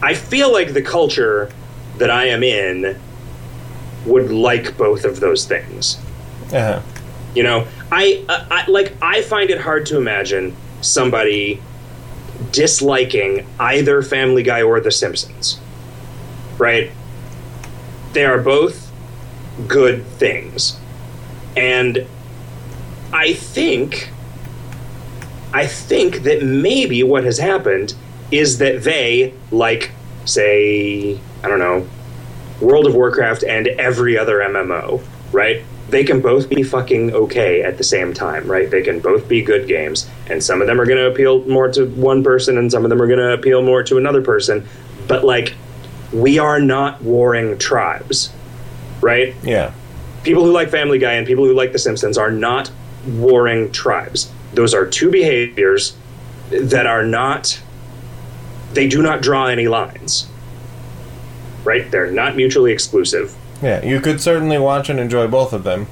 I 0.02 0.14
feel 0.14 0.52
like 0.52 0.74
the 0.74 0.82
culture 0.82 1.52
that 1.98 2.10
I 2.10 2.26
am 2.26 2.44
in 2.44 3.00
would 4.06 4.32
like 4.32 4.78
both 4.78 5.04
of 5.04 5.20
those 5.20 5.46
things. 5.46 5.98
Uh-huh. 6.54 6.82
You 7.36 7.44
know, 7.44 7.68
I, 7.92 8.26
uh, 8.28 8.46
I 8.50 8.70
like 8.70 8.94
I 9.02 9.22
find 9.22 9.50
it 9.50 9.62
hard 9.62 9.86
to 9.88 9.98
imagine 9.98 10.56
somebody 10.82 11.62
disliking 12.52 13.46
either 13.60 14.02
Family 14.02 14.44
Guy 14.44 14.62
or 14.64 14.80
The 14.80 14.92
Simpsons. 14.92 15.60
Right? 16.58 16.92
They 18.14 18.26
are 18.26 18.40
both 18.40 18.92
good 19.68 20.06
things. 20.06 20.78
And 21.56 22.06
I 23.14 23.34
think 23.34 24.12
I 25.54 25.66
think 25.66 26.24
that 26.24 26.44
maybe 26.44 27.02
what 27.04 27.24
has 27.24 27.40
happened 27.40 27.96
is 28.32 28.60
that 28.60 28.84
they, 28.84 29.34
like, 29.52 29.92
say, 30.26 31.20
I 31.44 31.48
don't 31.48 31.58
know, 31.60 31.88
World 32.62 32.86
of 32.86 32.94
Warcraft 32.94 33.44
and 33.44 33.68
every 33.68 34.18
other 34.18 34.40
MMO, 34.40 35.04
right? 35.32 35.64
They 35.90 36.04
can 36.04 36.22
both 36.22 36.50
be 36.50 36.62
fucking 36.62 37.14
okay 37.14 37.64
at 37.64 37.78
the 37.78 37.84
same 37.84 38.14
time, 38.14 38.48
right? 38.48 38.70
They 38.70 38.84
can 38.84 39.00
both 39.00 39.28
be 39.28 39.42
good 39.42 39.68
games, 39.68 40.08
and 40.28 40.44
some 40.44 40.62
of 40.62 40.68
them 40.68 40.80
are 40.80 40.86
going 40.86 41.00
to 41.00 41.10
appeal 41.10 41.44
more 41.46 41.68
to 41.70 41.86
one 41.86 42.24
person, 42.24 42.58
and 42.58 42.72
some 42.72 42.84
of 42.84 42.90
them 42.90 43.02
are 43.02 43.08
going 43.08 43.20
to 43.20 43.34
appeal 43.34 43.62
more 43.62 43.82
to 43.84 43.98
another 43.98 44.22
person. 44.22 44.68
But 45.08 45.24
like, 45.24 45.56
we 46.14 46.38
are 46.38 46.60
not 46.60 47.02
warring 47.02 47.58
tribes, 47.58 48.32
right? 49.02 49.36
Yeah. 49.44 49.74
People 50.24 50.44
who 50.44 50.52
like 50.52 50.70
Family 50.70 51.00
Guy 51.00 51.14
and 51.14 51.26
people 51.26 51.46
who 51.46 51.54
like 51.54 51.72
The 51.72 51.80
Simpsons 51.80 52.18
are 52.18 52.32
not 52.32 52.72
warring 53.08 53.72
tribes. 53.72 54.32
Those 54.54 54.74
are 54.74 54.86
two 54.86 55.10
behaviors 55.10 55.96
that 56.50 56.86
are 56.86 57.04
not. 57.04 57.62
They 58.74 58.88
do 58.88 59.02
not 59.02 59.22
draw 59.22 59.48
any 59.48 59.68
lines. 59.68 60.28
Right? 61.64 61.90
They're 61.90 62.12
not 62.12 62.36
mutually 62.36 62.72
exclusive. 62.72 63.36
Yeah, 63.62 63.84
you 63.84 64.00
could 64.00 64.22
certainly 64.22 64.58
watch 64.58 64.90
and 64.90 65.00
enjoy 65.00 65.28
both 65.28 65.54
of 65.54 65.64
them. 65.64 65.88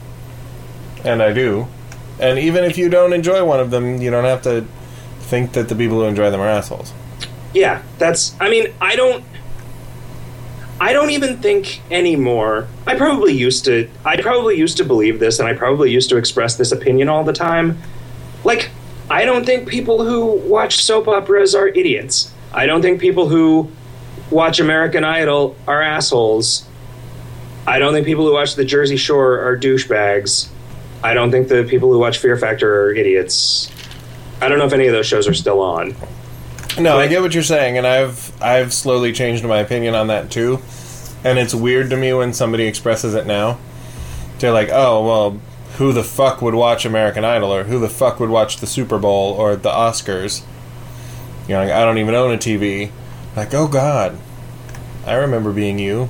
And 1.03 1.21
I 1.21 1.33
do. 1.33 1.67
And 2.19 2.39
even 2.39 2.63
if 2.63 2.77
you 2.77 2.89
don't 2.89 3.13
enjoy 3.13 3.43
one 3.45 3.59
of 3.59 3.71
them, 3.71 4.01
you 4.01 4.09
don't 4.09 4.23
have 4.23 4.41
to 4.43 4.65
think 5.19 5.53
that 5.53 5.69
the 5.69 5.75
people 5.75 5.97
who 5.97 6.05
enjoy 6.05 6.31
them 6.31 6.39
are 6.39 6.47
assholes. 6.47 6.93
Yeah, 7.53 7.81
that's. 7.97 8.35
I 8.39 8.49
mean, 8.49 8.73
I 8.81 8.95
don't. 8.95 9.23
I 10.79 10.93
don't 10.93 11.09
even 11.09 11.37
think 11.37 11.81
anymore. 11.89 12.67
I 12.85 12.95
probably 12.95 13.33
used 13.33 13.65
to. 13.65 13.89
I 14.05 14.21
probably 14.21 14.57
used 14.57 14.77
to 14.77 14.85
believe 14.85 15.19
this, 15.19 15.39
and 15.39 15.47
I 15.47 15.53
probably 15.53 15.91
used 15.91 16.09
to 16.09 16.17
express 16.17 16.55
this 16.55 16.71
opinion 16.71 17.09
all 17.09 17.23
the 17.23 17.33
time. 17.33 17.77
Like, 18.43 18.69
I 19.09 19.25
don't 19.25 19.45
think 19.45 19.67
people 19.67 20.03
who 20.03 20.25
watch 20.47 20.83
soap 20.83 21.07
operas 21.07 21.55
are 21.55 21.67
idiots. 21.67 22.31
I 22.53 22.65
don't 22.65 22.81
think 22.81 23.01
people 23.01 23.27
who 23.27 23.71
watch 24.29 24.59
American 24.59 25.03
Idol 25.03 25.55
are 25.67 25.81
assholes. 25.81 26.66
I 27.67 27.79
don't 27.79 27.91
think 27.93 28.05
people 28.05 28.25
who 28.25 28.33
watch 28.33 28.55
The 28.55 28.63
Jersey 28.63 28.95
Shore 28.95 29.41
are 29.41 29.57
douchebags. 29.57 30.47
I 31.03 31.13
don't 31.13 31.31
think 31.31 31.49
the 31.49 31.65
people 31.65 31.91
who 31.91 31.99
watch 31.99 32.17
Fear 32.17 32.37
Factor 32.37 32.83
are 32.83 32.93
idiots. 32.93 33.69
I 34.41 34.47
don't 34.47 34.57
know 34.57 34.65
if 34.65 34.73
any 34.73 34.87
of 34.87 34.93
those 34.93 35.05
shows 35.05 35.27
are 35.27 35.33
still 35.33 35.59
on. 35.59 35.93
No, 36.79 36.97
I 36.97 37.07
get 37.07 37.21
what 37.21 37.33
you're 37.33 37.43
saying, 37.43 37.77
and 37.77 37.85
I've 37.85 38.31
I've 38.41 38.73
slowly 38.73 39.11
changed 39.11 39.43
my 39.43 39.57
opinion 39.59 39.95
on 39.95 40.07
that 40.07 40.31
too. 40.31 40.59
And 41.23 41.39
it's 41.39 41.53
weird 41.53 41.89
to 41.89 41.97
me 41.97 42.13
when 42.13 42.33
somebody 42.33 42.65
expresses 42.65 43.15
it 43.15 43.25
now. 43.25 43.57
They're 44.39 44.51
like, 44.51 44.69
"Oh, 44.71 45.05
well, 45.05 45.41
who 45.77 45.91
the 45.91 46.03
fuck 46.03 46.41
would 46.41 46.53
watch 46.53 46.85
American 46.85 47.25
Idol, 47.25 47.51
or 47.51 47.63
who 47.63 47.79
the 47.79 47.89
fuck 47.89 48.19
would 48.19 48.29
watch 48.29 48.57
the 48.57 48.67
Super 48.67 48.99
Bowl 48.99 49.33
or 49.33 49.55
the 49.55 49.71
Oscars?" 49.71 50.43
You 51.47 51.55
know, 51.55 51.63
like, 51.63 51.71
I 51.71 51.83
don't 51.83 51.97
even 51.97 52.13
own 52.13 52.33
a 52.33 52.37
TV. 52.37 52.91
Like, 53.35 53.53
oh 53.53 53.67
God, 53.67 54.17
I 55.05 55.15
remember 55.15 55.51
being 55.51 55.79
you. 55.79 56.09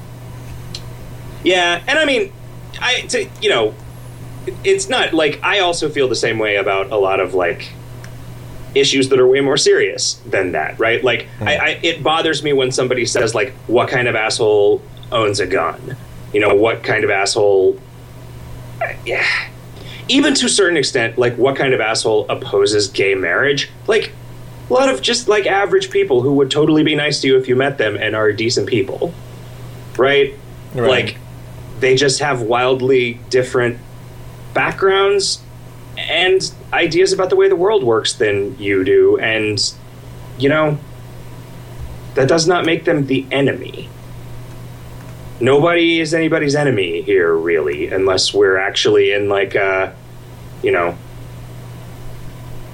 Yeah, 1.47 1.81
and 1.87 1.97
I 1.97 2.03
mean, 2.03 2.33
I 2.81 3.01
to, 3.03 3.29
you 3.41 3.49
know, 3.49 3.73
it's 4.65 4.89
not 4.89 5.13
like 5.13 5.39
I 5.41 5.59
also 5.59 5.87
feel 5.87 6.09
the 6.09 6.15
same 6.15 6.39
way 6.39 6.57
about 6.57 6.91
a 6.91 6.97
lot 6.97 7.21
of 7.21 7.33
like 7.33 7.71
issues 8.75 9.07
that 9.09 9.19
are 9.19 9.27
way 9.27 9.39
more 9.39 9.55
serious 9.55 10.15
than 10.25 10.51
that, 10.51 10.77
right? 10.77 11.01
Like, 11.01 11.29
I, 11.39 11.55
hmm. 11.55 11.61
I 11.61 11.79
it 11.81 12.03
bothers 12.03 12.43
me 12.43 12.51
when 12.51 12.73
somebody 12.73 13.05
says 13.05 13.33
like, 13.33 13.53
"What 13.67 13.87
kind 13.87 14.09
of 14.09 14.15
asshole 14.15 14.81
owns 15.09 15.39
a 15.39 15.47
gun?" 15.47 15.95
You 16.33 16.41
know, 16.41 16.53
what 16.53 16.83
kind 16.83 17.05
of 17.05 17.09
asshole? 17.09 17.79
Yeah, 19.05 19.25
even 20.09 20.33
to 20.33 20.47
a 20.47 20.49
certain 20.49 20.75
extent, 20.75 21.17
like, 21.17 21.37
what 21.37 21.55
kind 21.55 21.73
of 21.73 21.79
asshole 21.79 22.25
opposes 22.27 22.89
gay 22.89 23.15
marriage? 23.15 23.69
Like, 23.87 24.11
a 24.69 24.73
lot 24.73 24.89
of 24.89 25.01
just 25.01 25.29
like 25.29 25.45
average 25.45 25.91
people 25.91 26.23
who 26.23 26.33
would 26.33 26.51
totally 26.51 26.83
be 26.83 26.93
nice 26.93 27.21
to 27.21 27.27
you 27.27 27.37
if 27.37 27.47
you 27.47 27.55
met 27.55 27.77
them 27.77 27.95
and 27.95 28.17
are 28.17 28.33
decent 28.33 28.67
people, 28.67 29.13
right? 29.97 30.33
Right. 30.73 30.89
Like, 30.89 31.17
they 31.79 31.95
just 31.95 32.19
have 32.19 32.41
wildly 32.41 33.19
different 33.29 33.79
backgrounds 34.53 35.41
and 35.97 36.51
ideas 36.73 37.13
about 37.13 37.29
the 37.29 37.35
way 37.35 37.47
the 37.49 37.55
world 37.55 37.83
works 37.83 38.13
than 38.13 38.57
you 38.59 38.83
do. 38.83 39.17
And 39.19 39.73
you 40.37 40.49
know 40.49 40.77
that 42.15 42.27
does 42.27 42.47
not 42.47 42.65
make 42.65 42.85
them 42.85 43.05
the 43.07 43.25
enemy. 43.31 43.89
Nobody 45.39 45.99
is 45.99 46.13
anybody's 46.15 46.55
enemy 46.55 47.01
here 47.03 47.35
really 47.35 47.87
unless 47.87 48.33
we're 48.33 48.57
actually 48.57 49.11
in 49.11 49.29
like 49.29 49.53
a 49.55 49.95
you 50.63 50.71
know 50.71 50.97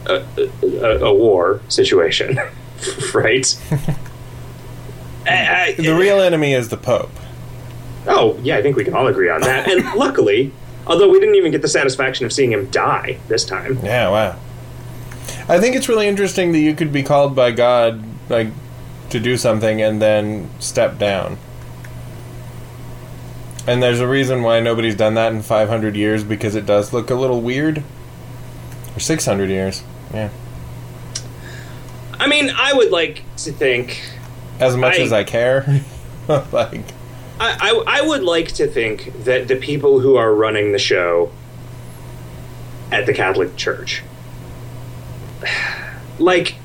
a, 0.05 0.23
a, 0.61 0.99
a 1.05 1.13
war 1.13 1.59
situation 1.67 2.39
right? 3.13 3.57
I- 5.25 5.65
I- 5.69 5.75
The 5.77 5.95
real 5.95 6.19
enemy 6.21 6.53
is 6.53 6.69
the 6.69 6.77
Pope. 6.77 7.11
Oh, 8.07 8.37
yeah, 8.43 8.57
I 8.57 8.61
think 8.61 8.75
we 8.75 8.83
can 8.83 8.93
all 8.93 9.07
agree 9.07 9.29
on 9.29 9.41
that. 9.41 9.69
And 9.69 9.83
luckily, 9.95 10.51
although 10.87 11.09
we 11.09 11.19
didn't 11.19 11.35
even 11.35 11.51
get 11.51 11.61
the 11.61 11.67
satisfaction 11.67 12.25
of 12.25 12.33
seeing 12.33 12.51
him 12.51 12.69
die 12.69 13.17
this 13.27 13.45
time. 13.45 13.79
Yeah, 13.83 14.09
wow. 14.09 14.39
I 15.47 15.59
think 15.59 15.75
it's 15.75 15.89
really 15.89 16.07
interesting 16.07 16.51
that 16.53 16.59
you 16.59 16.73
could 16.75 16.91
be 16.93 17.03
called 17.03 17.35
by 17.35 17.51
God, 17.51 18.03
like, 18.29 18.47
to 19.09 19.19
do 19.19 19.37
something 19.37 19.81
and 19.81 20.01
then 20.01 20.49
step 20.59 20.97
down. 20.97 21.37
And 23.65 23.81
there's 23.81 23.99
a 23.99 24.07
reason 24.07 24.43
why 24.43 24.59
nobody's 24.59 24.95
done 24.95 25.13
that 25.13 25.31
in 25.31 25.41
500 25.41 25.95
years 25.95 26.23
because 26.23 26.55
it 26.55 26.65
does 26.65 26.91
look 26.91 27.09
a 27.09 27.15
little 27.15 27.41
weird. 27.41 27.83
Or 28.95 28.99
600 28.99 29.49
years. 29.49 29.83
Yeah. 30.13 30.29
I 32.19 32.27
mean, 32.27 32.51
I 32.55 32.73
would 32.73 32.91
like 32.91 33.23
to 33.37 33.51
think. 33.51 34.01
As 34.59 34.75
much 34.75 34.99
I- 34.99 35.01
as 35.03 35.13
I 35.13 35.23
care. 35.23 35.81
like, 36.51 36.81
I, 37.43 37.57
I, 37.59 37.99
I 37.99 38.01
would 38.01 38.23
like 38.23 38.53
to 38.53 38.67
think 38.67 39.25
that 39.25 39.49
the 39.49 39.57
people 39.57 39.99
who 39.99 40.15
are 40.15 40.33
running 40.33 40.71
the 40.71 40.79
show 40.79 41.29
at 42.89 43.05
the 43.05 43.13
Catholic 43.13 43.57
Church, 43.57 44.01
like, 46.19 46.55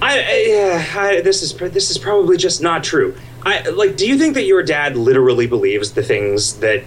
I, 0.00 0.86
I, 0.96 0.98
I 0.98 1.20
this 1.20 1.42
is 1.42 1.52
this 1.54 1.90
is 1.90 1.98
probably 1.98 2.38
just 2.38 2.62
not 2.62 2.82
true. 2.82 3.14
I 3.42 3.68
like. 3.68 3.98
Do 3.98 4.08
you 4.08 4.16
think 4.16 4.32
that 4.34 4.44
your 4.44 4.62
dad 4.62 4.96
literally 4.96 5.46
believes 5.46 5.92
the 5.92 6.02
things 6.02 6.60
that 6.60 6.84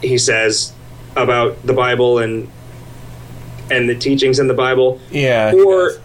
he 0.00 0.16
says 0.16 0.72
about 1.16 1.60
the 1.66 1.72
Bible 1.72 2.18
and 2.18 2.48
and 3.68 3.88
the 3.88 3.96
teachings 3.96 4.38
in 4.38 4.46
the 4.46 4.54
Bible? 4.54 5.00
yeah. 5.10 5.50
he 5.50 5.60
Or 5.60 5.88
does. 5.88 6.00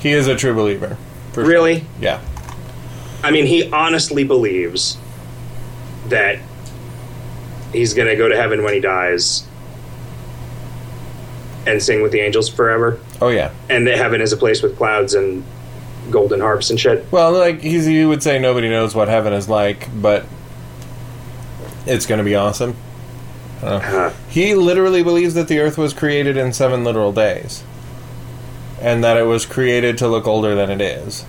He 0.00 0.12
is 0.12 0.26
a 0.26 0.36
true 0.36 0.54
believer. 0.54 0.96
For 1.32 1.42
sure. 1.42 1.50
really? 1.50 1.84
Yeah. 2.00 2.22
I 3.22 3.30
mean, 3.30 3.46
he 3.46 3.70
honestly 3.70 4.24
believes 4.24 4.96
that 6.08 6.38
he's 7.72 7.94
going 7.94 8.08
to 8.08 8.16
go 8.16 8.28
to 8.28 8.36
heaven 8.36 8.62
when 8.64 8.74
he 8.74 8.80
dies 8.80 9.46
and 11.66 11.82
sing 11.82 12.00
with 12.02 12.10
the 12.12 12.20
angels 12.20 12.48
forever, 12.48 12.98
Oh, 13.20 13.28
yeah. 13.28 13.50
and 13.68 13.86
that 13.86 13.98
heaven 13.98 14.20
is 14.20 14.32
a 14.32 14.36
place 14.36 14.62
with 14.62 14.76
clouds 14.76 15.14
and 15.14 15.44
golden 16.10 16.40
harps 16.40 16.70
and 16.70 16.80
shit. 16.80 17.04
Well, 17.12 17.32
like 17.32 17.60
he's, 17.60 17.84
he 17.84 18.04
would 18.04 18.22
say, 18.22 18.38
nobody 18.38 18.68
knows 18.68 18.94
what 18.94 19.08
heaven 19.08 19.32
is 19.34 19.48
like, 19.48 19.88
but 20.00 20.24
it's 21.86 22.06
going 22.06 22.18
to 22.18 22.24
be 22.24 22.34
awesome. 22.34 22.76
Uh, 23.62 24.10
He 24.30 24.54
literally 24.54 25.02
believes 25.02 25.34
that 25.34 25.48
the 25.48 25.58
Earth 25.60 25.76
was 25.76 25.92
created 25.92 26.38
in 26.38 26.54
seven 26.54 26.82
literal 26.82 27.12
days, 27.12 27.62
and 28.80 29.04
that 29.04 29.18
it 29.18 29.24
was 29.24 29.44
created 29.44 29.98
to 29.98 30.08
look 30.08 30.26
older 30.26 30.54
than 30.54 30.70
it 30.70 30.80
is. 30.80 31.26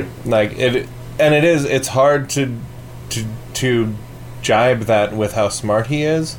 Hmm. 0.00 0.30
Like 0.30 0.58
it, 0.58 0.88
and 1.18 1.34
it 1.34 1.44
is. 1.44 1.64
It's 1.64 1.88
hard 1.88 2.28
to 2.30 2.58
to 3.10 3.24
to 3.54 3.94
jibe 4.42 4.80
that 4.82 5.12
with 5.12 5.34
how 5.34 5.48
smart 5.48 5.86
he 5.88 6.02
is. 6.02 6.36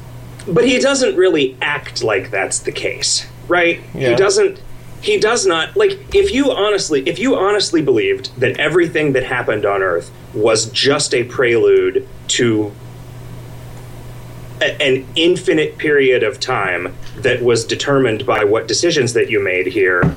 but 0.48 0.66
he 0.66 0.78
doesn't 0.80 1.16
really 1.16 1.56
act 1.62 2.04
like 2.04 2.32
that's 2.32 2.60
the 2.60 2.72
case, 2.72 3.28
right? 3.48 3.80
Yeah. 3.94 4.10
He 4.10 4.16
doesn't. 4.16 4.62
He 5.02 5.18
does 5.20 5.46
not 5.46 5.76
like. 5.76 6.14
If 6.16 6.34
you 6.34 6.52
honestly, 6.52 7.02
if 7.08 7.20
you 7.20 7.36
honestly 7.36 7.82
believed 7.82 8.32
that 8.40 8.60
everything 8.60 9.14
that 9.14 9.24
happened 9.24 9.66
on 9.66 9.82
Earth 9.82 10.12
was 10.34 10.66
just 10.72 11.14
a 11.14 11.24
prelude 11.26 12.08
to 12.30 12.72
a- 14.62 14.82
an 14.82 15.06
infinite 15.16 15.78
period 15.78 16.24
of 16.24 16.40
time 16.40 16.94
that 17.18 17.42
was 17.42 17.66
determined 17.66 18.26
by 18.26 18.44
what 18.44 18.68
decisions 18.68 19.14
that 19.14 19.30
you 19.30 19.40
made 19.40 19.68
here, 19.68 20.16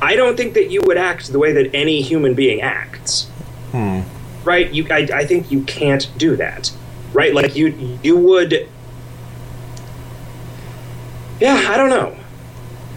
I 0.00 0.16
don't 0.16 0.36
think 0.36 0.54
that 0.54 0.70
you 0.70 0.80
would 0.84 0.96
act 0.96 1.32
the 1.32 1.38
way 1.38 1.52
that 1.52 1.74
any 1.74 2.00
human 2.02 2.34
being 2.34 2.60
acts. 2.60 3.24
Hmm. 3.72 4.00
Right? 4.44 4.70
You, 4.72 4.86
I, 4.90 5.08
I 5.12 5.26
think 5.26 5.50
you 5.50 5.62
can't 5.62 6.08
do 6.16 6.36
that. 6.36 6.72
Right? 7.12 7.34
Like 7.34 7.56
you, 7.56 7.98
you 8.02 8.16
would. 8.16 8.68
Yeah, 11.40 11.66
I 11.68 11.76
don't 11.76 11.90
know. 11.90 12.16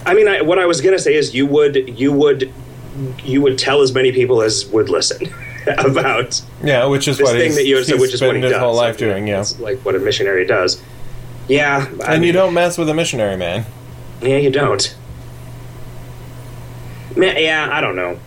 I 0.06 0.14
mean, 0.14 0.28
I, 0.28 0.42
what 0.42 0.60
I 0.60 0.66
was 0.66 0.82
gonna 0.82 1.00
say 1.00 1.16
is 1.16 1.34
you 1.34 1.46
would, 1.46 2.00
you 2.00 2.12
would, 2.12 2.52
you 3.24 3.42
would 3.42 3.58
tell 3.58 3.82
as 3.82 3.94
many 3.94 4.12
people 4.12 4.42
as 4.42 4.66
would 4.68 4.90
listen 4.90 5.34
about 5.78 6.42
Yeah, 6.64 6.86
which 6.86 7.08
is 7.08 7.18
this 7.18 7.26
what 7.26 7.38
thing 7.38 7.54
that 7.56 7.66
you 7.66 7.84
said, 7.84 8.00
which 8.00 8.14
is 8.14 8.22
what 8.22 8.36
he 8.36 8.42
his 8.42 8.52
does. 8.52 8.60
whole 8.60 8.76
life 8.76 8.98
doing. 8.98 9.28
Yeah, 9.28 9.42
it's 9.42 9.60
like 9.60 9.80
what 9.80 9.96
a 9.96 10.00
missionary 10.00 10.46
does. 10.46 10.82
Yeah, 11.48 11.88
I 12.04 12.16
and 12.16 12.26
you 12.26 12.32
don't 12.32 12.54
mess 12.54 12.78
with 12.78 12.90
a 12.90 12.94
missionary 12.94 13.38
man. 13.38 13.66
Yeah, 14.22 14.38
you 14.38 14.50
don't. 14.50 14.96
Yeah, 17.16 17.70
I 17.72 17.82
don't 17.82 17.96
know. 17.96 18.20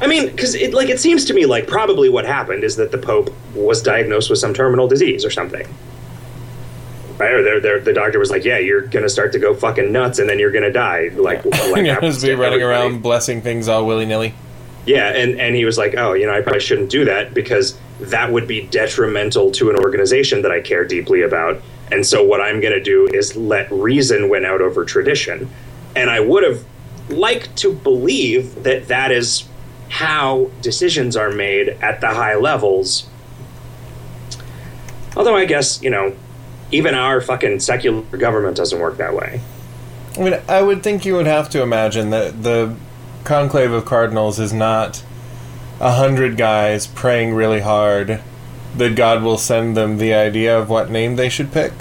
I 0.00 0.06
mean, 0.06 0.26
because 0.26 0.54
it 0.54 0.74
like 0.74 0.88
it 0.88 1.00
seems 1.00 1.24
to 1.26 1.34
me 1.34 1.46
like 1.46 1.66
probably 1.66 2.08
what 2.08 2.26
happened 2.26 2.64
is 2.64 2.76
that 2.76 2.90
the 2.90 2.98
Pope 2.98 3.32
was 3.54 3.82
diagnosed 3.82 4.28
with 4.28 4.38
some 4.38 4.52
terminal 4.52 4.88
disease 4.88 5.24
or 5.24 5.30
something. 5.30 5.66
Right? 7.16 7.32
Or 7.32 7.42
they're, 7.42 7.60
they're, 7.60 7.80
the 7.80 7.92
doctor 7.92 8.18
was 8.18 8.30
like, 8.30 8.44
"Yeah, 8.44 8.58
you're 8.58 8.82
gonna 8.82 9.08
start 9.08 9.32
to 9.32 9.38
go 9.38 9.54
fucking 9.54 9.92
nuts, 9.92 10.18
and 10.18 10.28
then 10.28 10.38
you're 10.38 10.50
gonna 10.50 10.72
die." 10.72 11.10
Like, 11.14 11.44
like 11.44 11.86
You're 11.86 12.00
be 12.00 12.34
running 12.34 12.62
around 12.62 13.02
blessing 13.02 13.40
things 13.40 13.68
all 13.68 13.86
willy 13.86 14.04
nilly. 14.04 14.34
Yeah, 14.84 15.10
and 15.10 15.40
and 15.40 15.54
he 15.54 15.64
was 15.64 15.78
like, 15.78 15.94
"Oh, 15.96 16.12
you 16.12 16.26
know, 16.26 16.34
I 16.34 16.40
probably 16.40 16.60
shouldn't 16.60 16.90
do 16.90 17.04
that 17.04 17.32
because 17.32 17.78
that 18.00 18.32
would 18.32 18.48
be 18.48 18.62
detrimental 18.62 19.52
to 19.52 19.70
an 19.70 19.76
organization 19.76 20.42
that 20.42 20.50
I 20.50 20.60
care 20.60 20.84
deeply 20.84 21.22
about. 21.22 21.62
And 21.92 22.04
so 22.04 22.24
what 22.24 22.40
I'm 22.40 22.60
going 22.60 22.72
to 22.72 22.82
do 22.82 23.06
is 23.06 23.36
let 23.36 23.70
reason 23.70 24.28
win 24.28 24.44
out 24.44 24.60
over 24.60 24.84
tradition." 24.84 25.48
And 25.96 26.10
I 26.10 26.18
would 26.18 26.42
have 26.42 26.64
liked 27.08 27.56
to 27.56 27.72
believe 27.72 28.62
that 28.62 28.88
that 28.88 29.10
is 29.10 29.48
how 29.88 30.50
decisions 30.60 31.16
are 31.16 31.30
made 31.30 31.68
at 31.68 32.00
the 32.00 32.08
high 32.08 32.34
levels. 32.34 33.08
Although 35.16 35.36
I 35.36 35.44
guess, 35.44 35.82
you 35.82 35.90
know, 35.90 36.16
even 36.72 36.94
our 36.94 37.20
fucking 37.20 37.60
secular 37.60 38.02
government 38.16 38.56
doesn't 38.56 38.80
work 38.80 38.96
that 38.96 39.14
way. 39.14 39.40
I 40.16 40.20
mean, 40.20 40.40
I 40.48 40.62
would 40.62 40.82
think 40.82 41.04
you 41.04 41.14
would 41.14 41.26
have 41.26 41.48
to 41.50 41.62
imagine 41.62 42.10
that 42.10 42.42
the 42.42 42.74
conclave 43.24 43.72
of 43.72 43.84
cardinals 43.84 44.38
is 44.38 44.52
not 44.52 45.04
a 45.80 45.92
hundred 45.92 46.36
guys 46.36 46.86
praying 46.86 47.34
really 47.34 47.60
hard 47.60 48.22
that 48.76 48.96
God 48.96 49.22
will 49.22 49.38
send 49.38 49.76
them 49.76 49.98
the 49.98 50.14
idea 50.14 50.58
of 50.58 50.68
what 50.68 50.90
name 50.90 51.16
they 51.16 51.28
should 51.28 51.52
pick. 51.52 51.72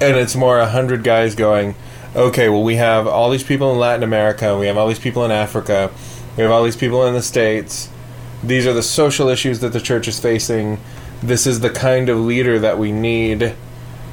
And 0.00 0.16
it's 0.16 0.34
more 0.34 0.58
a 0.58 0.68
hundred 0.68 1.04
guys 1.04 1.34
going, 1.34 1.74
okay, 2.14 2.48
well, 2.48 2.62
we 2.62 2.76
have 2.76 3.06
all 3.06 3.30
these 3.30 3.42
people 3.42 3.72
in 3.72 3.78
Latin 3.78 4.02
America, 4.02 4.58
we 4.58 4.66
have 4.66 4.76
all 4.76 4.88
these 4.88 4.98
people 4.98 5.24
in 5.24 5.30
Africa, 5.30 5.90
we 6.36 6.42
have 6.42 6.52
all 6.52 6.64
these 6.64 6.76
people 6.76 7.06
in 7.06 7.14
the 7.14 7.22
States. 7.22 7.88
These 8.42 8.66
are 8.66 8.72
the 8.72 8.82
social 8.82 9.28
issues 9.28 9.60
that 9.60 9.72
the 9.72 9.80
church 9.80 10.06
is 10.06 10.20
facing. 10.20 10.78
This 11.22 11.46
is 11.46 11.60
the 11.60 11.70
kind 11.70 12.08
of 12.08 12.18
leader 12.18 12.58
that 12.58 12.78
we 12.78 12.92
need 12.92 13.54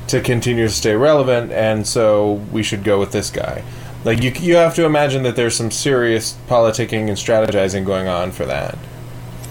to 0.08 0.22
continue 0.22 0.68
to 0.68 0.74
stay 0.74 0.95
relevant, 0.95 1.52
and 1.52 1.86
so 1.86 2.34
we 2.52 2.64
should 2.64 2.84
go 2.84 2.99
with 2.99 3.12
this 3.12 3.30
guy. 3.30 3.64
Like 4.04 4.24
you, 4.24 4.32
you 4.32 4.56
have 4.56 4.76
to 4.76 4.86
imagine 4.86 5.24
that 5.24 5.36
there's 5.36 5.56
some 5.56 5.70
serious 5.70 6.38
politicking 6.47 7.08
and 7.08 7.18
strategizing 7.18 7.86
going 7.86 8.08
on 8.08 8.32
for 8.32 8.45
that. 8.45 8.78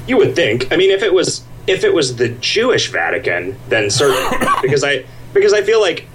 You 0.06 0.16
would 0.16 0.34
think. 0.34 0.72
I 0.72 0.76
mean, 0.76 0.90
if 0.90 1.02
it 1.02 1.14
was 1.14 1.44
if 1.66 1.84
it 1.84 1.94
was 1.94 2.16
the 2.16 2.28
Jewish 2.28 2.90
Vatican, 2.90 3.56
then 3.68 3.90
certainly 3.90 4.46
because 4.62 4.82
I 4.82 5.04
because 5.32 5.52
I 5.52 5.62
feel 5.62 5.80
like 5.80 6.06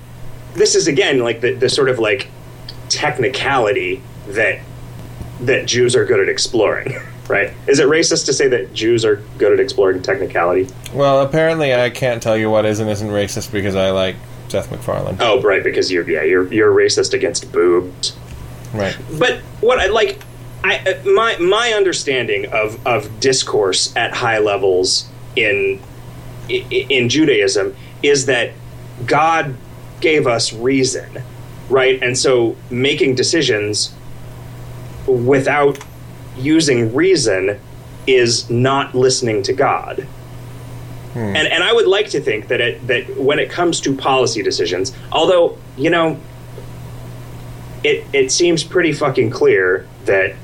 this 0.56 0.76
is 0.76 0.88
again 0.88 1.20
like 1.20 1.42
the, 1.42 1.54
the 1.54 1.70
sort 1.70 1.90
of 1.90 2.00
like 2.00 2.30
technicality 2.90 4.02
that 4.28 4.62
that 5.42 5.66
Jews 5.66 5.96
are 5.96 6.06
good 6.06 6.20
at 6.20 6.30
exploring. 6.30 6.94
Right? 7.28 7.52
Is 7.66 7.80
it 7.80 7.88
racist 7.88 8.28
to 8.28 8.34
say 8.34 8.48
that 8.50 8.72
Jews 8.76 9.04
are 9.04 9.16
good 9.40 9.52
at 9.52 9.60
exploring 9.60 10.04
technicality? 10.04 10.72
Well, 10.94 11.22
apparently, 11.22 11.74
I 11.74 11.90
can't 11.90 12.22
tell 12.22 12.38
you 12.38 12.52
what 12.52 12.68
is 12.68 12.80
and 12.80 12.88
isn't 12.88 13.10
racist 13.10 13.52
because 13.52 13.74
I 13.74 13.90
like 13.90 14.16
Seth 14.48 14.70
MacFarlane. 14.70 15.18
Oh, 15.20 15.42
right, 15.42 15.64
because 15.64 15.92
you're 15.92 16.08
yeah 16.08 16.22
you're 16.22 16.54
you're 16.54 16.72
racist 16.72 17.16
against 17.16 17.52
boobs. 17.52 18.16
Right. 18.76 18.96
But 19.18 19.40
what 19.60 19.80
I 19.80 19.88
like, 19.88 20.20
I 20.64 20.78
uh, 20.78 21.10
my 21.10 21.36
my 21.38 21.72
understanding 21.72 22.46
of 22.52 22.86
of 22.86 23.20
discourse 23.20 23.96
at 23.96 24.14
high 24.14 24.38
levels 24.38 25.10
in 25.36 25.82
in 26.48 27.10
Judaism 27.10 27.76
is 28.04 28.28
that 28.28 28.52
God 29.08 29.56
gave 30.00 30.28
us 30.28 30.54
reason, 30.54 31.22
right? 31.70 32.02
And 32.02 32.18
so 32.18 32.56
making 32.70 33.16
decisions 33.16 33.94
without 35.08 35.78
using 36.38 36.94
reason 36.94 37.60
is 38.08 38.50
not 38.50 38.94
listening 38.94 39.44
to 39.44 39.54
God. 39.54 40.08
Hmm. 41.14 41.20
And, 41.20 41.48
and 41.48 41.64
I 41.64 41.74
would 41.74 41.88
like 41.88 42.10
to 42.10 42.20
think 42.20 42.48
that 42.50 42.62
it, 42.62 42.88
that 42.88 43.18
when 43.18 43.40
it 43.40 43.50
comes 43.50 43.80
to 43.82 43.96
policy 43.96 44.44
decisions, 44.44 44.94
although 45.12 45.58
you 45.78 45.90
know 45.90 46.20
it 47.84 48.06
it 48.14 48.32
seems 48.32 48.64
pretty 48.64 48.92
fucking 48.92 49.30
clear 49.30 49.88
that 50.06 50.36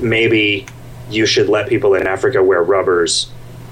maybe 0.00 0.66
you 1.10 1.26
should 1.26 1.48
let 1.48 1.68
people 1.68 1.94
in 1.94 2.06
Africa 2.06 2.42
wear 2.42 2.62
rubbers 2.62 3.30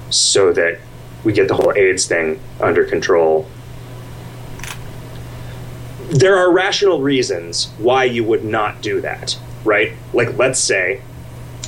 so 0.09 0.53
that 0.53 0.79
we 1.23 1.33
get 1.33 1.47
the 1.47 1.55
whole 1.55 1.73
AIDS 1.75 2.05
thing 2.05 2.39
under 2.59 2.85
control. 2.85 3.47
There 6.13 6.37
are 6.37 6.51
rational 6.51 7.01
reasons 7.01 7.69
why 7.79 8.03
you 8.05 8.23
would 8.23 8.43
not 8.45 8.81
do 8.81 9.01
that, 9.01 9.37
right? 9.65 9.93
Like 10.13 10.37
let's 10.37 10.59
say 10.59 11.01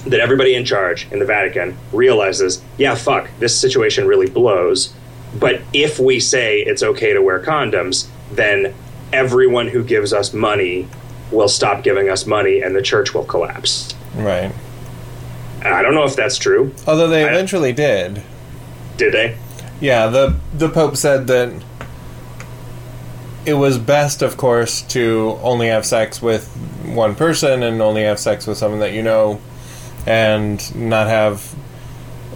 that 0.06 0.20
everybody 0.20 0.54
in 0.54 0.64
charge 0.66 1.08
in 1.12 1.18
the 1.18 1.26
Vatican 1.26 1.76
realizes, 1.92 2.62
yeah, 2.78 2.94
fuck, 2.94 3.28
this 3.40 3.60
situation 3.60 4.08
really 4.08 4.30
blows. 4.30 4.94
But 5.40 5.62
if 5.74 5.98
we 6.00 6.20
say 6.20 6.60
it's 6.60 6.84
okay 6.84 7.14
to 7.14 7.22
wear 7.24 7.40
condoms, 7.42 8.08
then 8.32 8.74
everyone 9.12 9.68
who 9.68 9.84
gives 9.84 10.14
us 10.14 10.32
money 10.32 10.88
will 11.32 11.48
stop 11.50 11.84
giving 11.84 12.08
us 12.10 12.28
money 12.28 12.62
and 12.62 12.76
the 12.76 12.82
church 12.84 13.14
will 13.16 13.26
collapse. 13.26 13.94
Right. 14.16 14.52
I 15.64 15.82
don't 15.82 15.96
know 15.96 16.04
if 16.04 16.16
that's 16.16 16.38
true. 16.38 16.72
Although 16.86 17.08
they 17.08 17.24
I- 17.26 17.30
eventually 17.30 17.74
did. 17.74 18.22
Did 18.98 19.12
they? 19.14 19.38
Yeah, 19.82 20.08
the 20.08 20.36
the 20.54 20.70
Pope 20.70 20.96
said 20.96 21.26
that 21.28 21.52
it 23.46 23.54
was 23.54 23.78
best, 23.78 24.22
of 24.22 24.38
course, 24.38 24.82
to 24.82 25.38
only 25.42 25.68
have 25.68 25.86
sex 25.86 26.22
with 26.22 26.48
one 26.84 27.16
person 27.16 27.64
and 27.64 27.82
only 27.82 28.04
have 28.04 28.20
sex 28.20 28.48
with 28.48 28.58
someone 28.58 28.80
that 28.80 28.94
you 28.94 29.04
know, 29.04 29.40
and 30.06 30.76
not 30.76 31.08
have 31.08 31.56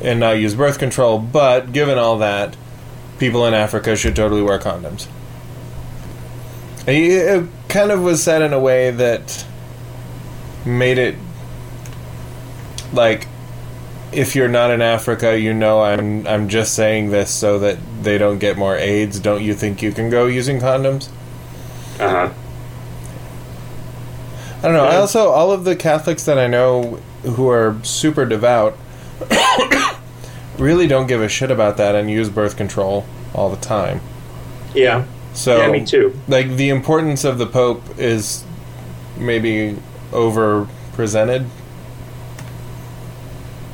and 0.04 0.20
not 0.20 0.32
use 0.32 0.56
birth 0.56 0.80
control. 0.80 1.20
But 1.20 1.74
given 1.74 1.98
all 1.98 2.18
that, 2.20 2.56
people 3.18 3.46
in 3.46 3.54
Africa 3.54 3.96
should 3.96 4.16
totally 4.16 4.42
wear 4.42 4.60
condoms. 4.60 5.08
It 6.88 7.48
kind 7.68 7.92
of 7.92 8.02
was 8.02 8.24
said 8.24 8.42
in 8.42 8.54
a 8.54 8.60
way 8.60 8.92
that 8.92 9.46
made 10.66 10.98
it 10.98 11.16
like 12.94 13.28
if 14.12 14.36
you're 14.36 14.48
not 14.48 14.72
in 14.72 14.82
Africa, 14.82 15.40
you 15.40 15.54
know 15.54 15.82
I'm 15.82 16.26
I'm 16.28 16.50
just 16.50 16.74
saying 16.74 17.12
this 17.12 17.32
so 17.32 17.60
that 17.60 17.78
they 18.02 18.18
don't 18.18 18.40
get 18.40 18.58
more 18.58 18.76
AIDS. 18.76 19.20
Don't 19.20 19.44
you 19.44 19.54
think 19.54 19.82
you 19.82 19.92
can 19.92 20.10
go 20.10 20.26
using 20.26 20.60
condoms? 20.60 21.10
Uh 22.00 22.10
huh. 22.10 22.34
I 24.60 24.62
don't 24.64 24.74
know. 24.74 24.86
I 24.86 24.98
also 24.98 25.30
all 25.30 25.52
of 25.52 25.64
the 25.64 25.76
Catholics 25.76 26.26
that 26.26 26.38
I 26.38 26.48
know 26.48 27.00
who 27.24 27.50
are 27.50 27.78
super 27.84 28.26
devout 28.26 28.78
really 30.58 30.88
don't 30.88 31.08
give 31.08 31.22
a 31.22 31.30
shit 31.30 31.52
about 31.52 31.78
that 31.78 31.96
and 31.96 32.10
use 32.10 32.30
birth 32.30 32.58
control 32.58 33.06
all 33.34 33.50
the 33.50 33.58
time. 33.58 34.02
Yeah. 34.74 35.06
So 35.34 35.58
yeah, 35.58 35.72
me 35.72 35.86
too. 35.86 36.18
like 36.28 36.50
the 36.56 36.70
importance 36.70 37.24
of 37.24 37.38
the 37.38 37.46
Pope 37.46 37.84
is 37.98 38.44
maybe 39.18 39.78
over 40.12 40.68
presented. 40.94 41.46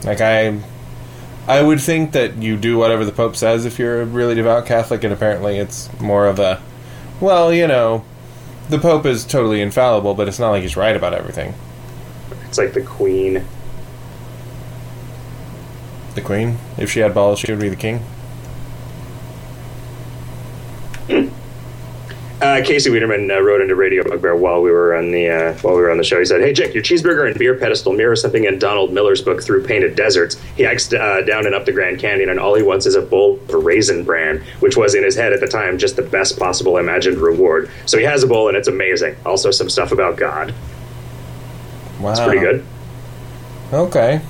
Like 0.05 0.21
I 0.21 0.61
I 1.47 1.61
would 1.61 1.81
think 1.81 2.11
that 2.13 2.37
you 2.37 2.57
do 2.57 2.77
whatever 2.77 3.05
the 3.05 3.11
Pope 3.11 3.35
says 3.35 3.65
if 3.65 3.77
you're 3.77 4.01
a 4.01 4.05
really 4.05 4.35
devout 4.35 4.65
Catholic 4.65 5.03
and 5.03 5.13
apparently 5.13 5.57
it's 5.57 5.89
more 5.99 6.27
of 6.27 6.39
a 6.39 6.61
well, 7.19 7.53
you 7.53 7.67
know, 7.67 8.03
the 8.69 8.77
Pope 8.77 9.05
is 9.05 9.25
totally 9.25 9.61
infallible, 9.61 10.13
but 10.13 10.27
it's 10.27 10.39
not 10.39 10.51
like 10.51 10.63
he's 10.63 10.75
right 10.77 10.95
about 10.95 11.13
everything. 11.13 11.53
It's 12.47 12.57
like 12.57 12.73
the 12.73 12.81
Queen. 12.81 13.45
The 16.15 16.21
Queen, 16.21 16.57
if 16.77 16.91
she 16.91 16.99
had 17.01 17.13
balls, 17.13 17.39
she 17.39 17.51
would 17.51 17.61
be 17.61 17.69
the 17.69 17.75
king. 17.75 18.03
Uh, 22.45 22.63
Casey 22.63 22.91
Wiederman 22.91 23.31
uh, 23.31 23.39
wrote 23.39 23.59
into 23.59 23.75
Radio 23.75 24.03
Bugbear 24.03 24.35
while 24.35 24.61
we 24.61 24.69
were 24.69 24.95
on 24.95 25.09
the 25.09 25.29
uh, 25.29 25.53
while 25.61 25.75
we 25.75 25.81
were 25.81 25.89
on 25.89 25.97
the 25.97 26.03
show. 26.03 26.19
He 26.19 26.25
said, 26.25 26.41
"Hey 26.41 26.53
Jick, 26.53 26.75
your 26.75 26.83
cheeseburger 26.83 27.25
and 27.27 27.37
beer 27.39 27.55
pedestal 27.55 27.91
mirror 27.91 28.15
something 28.15 28.43
in 28.43 28.59
Donald 28.59 28.93
Miller's 28.93 29.21
book 29.23 29.41
Through 29.41 29.63
Painted 29.63 29.95
Deserts. 29.95 30.35
He 30.55 30.63
hikes 30.63 30.93
uh, 30.93 31.21
down 31.21 31.47
and 31.47 31.55
up 31.55 31.65
the 31.65 31.71
Grand 31.71 31.97
Canyon, 31.99 32.29
and 32.29 32.39
all 32.39 32.53
he 32.53 32.61
wants 32.61 32.85
is 32.85 32.93
a 32.93 33.01
bowl 33.01 33.39
of 33.49 33.65
raisin 33.65 34.03
bran, 34.03 34.43
which 34.59 34.77
was 34.77 34.93
in 34.93 35.03
his 35.03 35.15
head 35.15 35.33
at 35.33 35.39
the 35.39 35.47
time 35.47 35.79
just 35.79 35.95
the 35.95 36.03
best 36.03 36.37
possible 36.37 36.77
imagined 36.77 37.17
reward. 37.17 37.71
So 37.87 37.97
he 37.97 38.03
has 38.03 38.21
a 38.21 38.27
bowl, 38.27 38.47
and 38.47 38.55
it's 38.55 38.67
amazing. 38.67 39.15
Also, 39.25 39.49
some 39.49 39.69
stuff 39.69 39.91
about 39.91 40.15
God. 40.15 40.53
Wow, 41.99 42.11
It's 42.11 42.19
pretty 42.19 42.41
good. 42.41 42.63
Okay, 43.73 44.21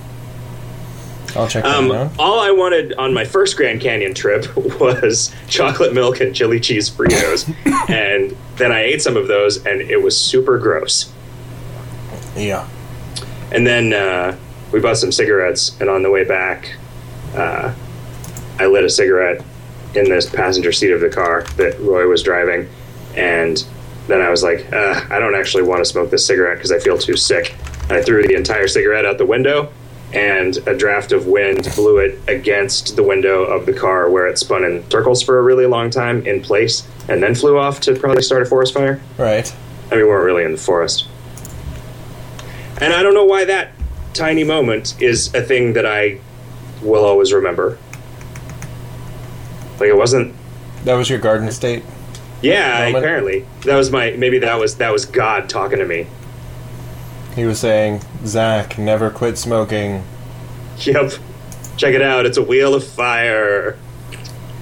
I'll 1.35 1.47
check 1.47 1.63
that 1.63 1.75
Um, 1.75 1.91
out. 1.91 2.11
all 2.17 2.39
I 2.39 2.51
wanted 2.51 2.93
on 2.93 3.13
my 3.13 3.25
first 3.25 3.57
Grand 3.57 3.81
Canyon 3.81 4.13
trip 4.13 4.55
was 4.79 5.33
chocolate 5.47 5.93
milk 5.93 6.19
and 6.21 6.35
chili 6.35 6.59
cheese 6.59 6.89
Fritos, 6.89 7.53
and 7.89 8.35
then 8.57 8.71
I 8.71 8.81
ate 8.83 9.01
some 9.01 9.17
of 9.17 9.27
those, 9.27 9.65
and 9.65 9.81
it 9.81 10.01
was 10.01 10.17
super 10.17 10.57
gross. 10.57 11.11
Yeah, 12.35 12.67
And 13.51 13.65
then 13.65 13.93
uh, 13.93 14.37
we 14.71 14.79
bought 14.81 14.97
some 14.97 15.11
cigarettes, 15.11 15.77
and 15.79 15.89
on 15.89 16.03
the 16.03 16.09
way 16.11 16.23
back, 16.25 16.75
uh, 17.35 17.73
I 18.59 18.65
lit 18.65 18.83
a 18.83 18.89
cigarette, 18.89 19.43
in 19.95 20.09
this 20.09 20.29
passenger 20.29 20.73
seat 20.73 20.91
of 20.91 20.99
the 20.99 21.09
car 21.09 21.43
that 21.55 21.79
Roy 21.79 22.05
was 22.07 22.21
driving, 22.21 22.67
and 23.15 23.65
then 24.07 24.19
I 24.21 24.29
was 24.29 24.43
like, 24.43 24.71
uh, 24.73 25.01
I 25.09 25.19
don't 25.19 25.35
actually 25.35 25.63
want 25.63 25.79
to 25.79 25.85
smoke 25.85 26.09
this 26.11 26.25
cigarette 26.25 26.57
because 26.57 26.71
I 26.73 26.79
feel 26.79 26.97
too 26.97 27.15
sick. 27.15 27.55
And 27.83 27.93
I 27.93 28.01
threw 28.01 28.21
the 28.27 28.33
entire 28.35 28.67
cigarette 28.67 29.05
out 29.05 29.17
the 29.17 29.25
window, 29.25 29.71
and 30.15 30.57
a 30.67 30.75
draft 30.75 31.11
of 31.11 31.27
wind 31.27 31.69
blew 31.75 31.97
it 31.97 32.19
against 32.27 32.95
the 32.95 33.03
window 33.03 33.43
of 33.43 33.65
the 33.65 33.73
car 33.73 34.09
where 34.09 34.27
it 34.27 34.39
spun 34.39 34.63
in 34.63 34.89
circles 34.89 35.21
for 35.21 35.37
a 35.37 35.41
really 35.41 35.65
long 35.65 35.89
time 35.89 36.25
in 36.25 36.41
place, 36.41 36.87
and 37.09 37.21
then 37.21 37.35
flew 37.35 37.57
off 37.57 37.81
to 37.81 37.95
probably 37.95 38.23
start 38.23 38.41
a 38.41 38.45
forest 38.45 38.73
fire. 38.73 39.01
Right. 39.17 39.53
I 39.91 39.95
mean, 39.95 40.05
we 40.05 40.09
weren't 40.09 40.25
really 40.25 40.43
in 40.43 40.53
the 40.53 40.57
forest. 40.57 41.07
And 42.81 42.93
I 42.93 43.03
don't 43.03 43.13
know 43.13 43.25
why 43.25 43.45
that 43.45 43.73
tiny 44.13 44.43
moment 44.43 44.99
is 45.01 45.33
a 45.35 45.41
thing 45.41 45.73
that 45.73 45.85
I 45.85 46.19
will 46.81 47.03
always 47.05 47.33
remember. 47.33 47.77
Like 49.79 49.89
it 49.89 49.97
wasn't. 49.97 50.33
That 50.85 50.95
was 50.95 51.09
your 51.09 51.19
garden 51.19 51.51
state. 51.51 51.83
Yeah, 52.41 52.85
Moment? 52.85 52.97
apparently 52.97 53.45
that 53.65 53.75
was 53.75 53.91
my. 53.91 54.11
Maybe 54.11 54.39
that 54.39 54.59
was 54.59 54.77
that 54.77 54.91
was 54.91 55.05
God 55.05 55.49
talking 55.49 55.79
to 55.79 55.85
me. 55.85 56.07
He 57.35 57.43
was 57.43 57.59
saying, 57.59 58.01
Zach, 58.25 58.77
never 58.77 59.09
quit 59.09 59.37
smoking. 59.37 60.03
Yep. 60.79 61.13
Check 61.77 61.93
it 61.93 62.01
out. 62.01 62.25
It's 62.25 62.37
a 62.37 62.43
wheel 62.43 62.73
of 62.73 62.85
fire. 62.85 63.77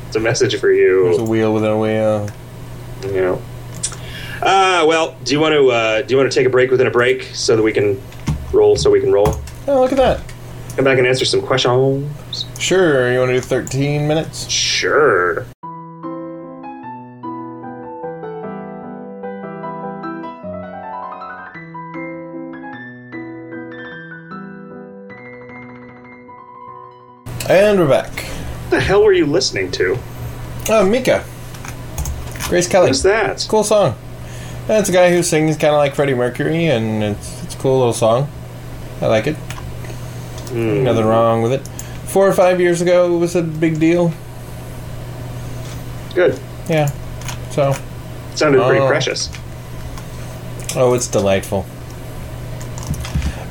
It's 0.07 0.15
a 0.15 0.19
message 0.19 0.59
for 0.59 0.71
you. 0.71 1.03
There's 1.05 1.17
a 1.19 1.24
wheel 1.24 1.53
within 1.53 1.69
a 1.69 1.78
wheel. 1.78 2.30
You 3.03 3.21
know. 3.21 3.41
Uh, 4.41 4.86
well, 4.88 5.15
do 5.24 5.34
you 5.34 5.39
want 5.39 5.53
to 5.53 5.69
uh, 5.69 6.01
do 6.01 6.13
you 6.13 6.17
want 6.17 6.32
to 6.32 6.36
take 6.38 6.47
a 6.47 6.49
break 6.49 6.71
within 6.71 6.88
a 6.88 6.91
break 6.91 7.24
so 7.34 7.55
that 7.55 7.61
we 7.63 7.71
can 7.71 8.01
roll? 8.51 8.76
So 8.76 8.89
we 8.89 8.99
can 8.99 9.11
roll. 9.11 9.36
Oh, 9.67 9.82
look 9.82 9.91
at 9.91 9.97
that. 9.97 10.21
Come 10.76 10.86
back 10.86 10.97
and 10.97 11.05
answer 11.05 11.26
some 11.26 11.41
questions. 11.41 12.45
Sure, 12.59 13.11
you 13.13 13.19
want 13.19 13.30
to 13.30 13.36
do 13.36 13.41
13 13.41 14.07
minutes? 14.07 14.49
Sure. 14.49 15.45
And 27.50 27.78
we're 27.80 27.89
back. 27.89 28.10
What 28.22 28.70
the 28.72 28.80
hell 28.80 29.04
were 29.04 29.12
you 29.14 29.26
listening 29.26 29.72
to? 29.72 29.98
Oh, 30.70 30.88
Mika. 30.88 31.26
Grace 32.48 32.68
Kelly. 32.68 32.88
What's 32.88 33.02
that? 33.04 33.46
Cool 33.50 33.64
song. 33.64 33.96
That's 34.68 34.88
a 34.89 34.91
guy 34.94 35.10
who 35.12 35.24
sings 35.24 35.58
kind 35.58 35.74
of 35.74 35.78
like 35.80 35.94
Freddie 35.96 36.14
Mercury, 36.14 36.68
and 36.68 37.04
it's, 37.04 37.44
it's 37.44 37.56
a 37.56 37.58
cool 37.58 37.78
little 37.80 37.94
song. 37.94 38.30
I 39.02 39.08
like 39.08 39.28
it. 39.28 39.36
Hmm. 39.36 40.84
Nothing 40.86 41.06
wrong 41.06 41.41
with 41.41 41.52
it. 41.54 41.68
Four 42.08 42.28
or 42.28 42.34
five 42.34 42.62
years 42.62 42.82
ago, 42.82 43.14
it 43.16 43.20
was 43.20 43.36
a 43.36 43.41
big 43.41 43.80
deal. 43.80 44.14
Good. 46.16 46.39
Yeah. 46.70 46.88
So, 47.52 47.72
It 48.32 48.38
Sounded 48.38 48.64
pretty 48.64 48.80
Oh. 48.80 48.88
precious. 48.88 49.30
oh, 50.76 50.94
it's 50.94 51.08
delightful. 51.08 51.66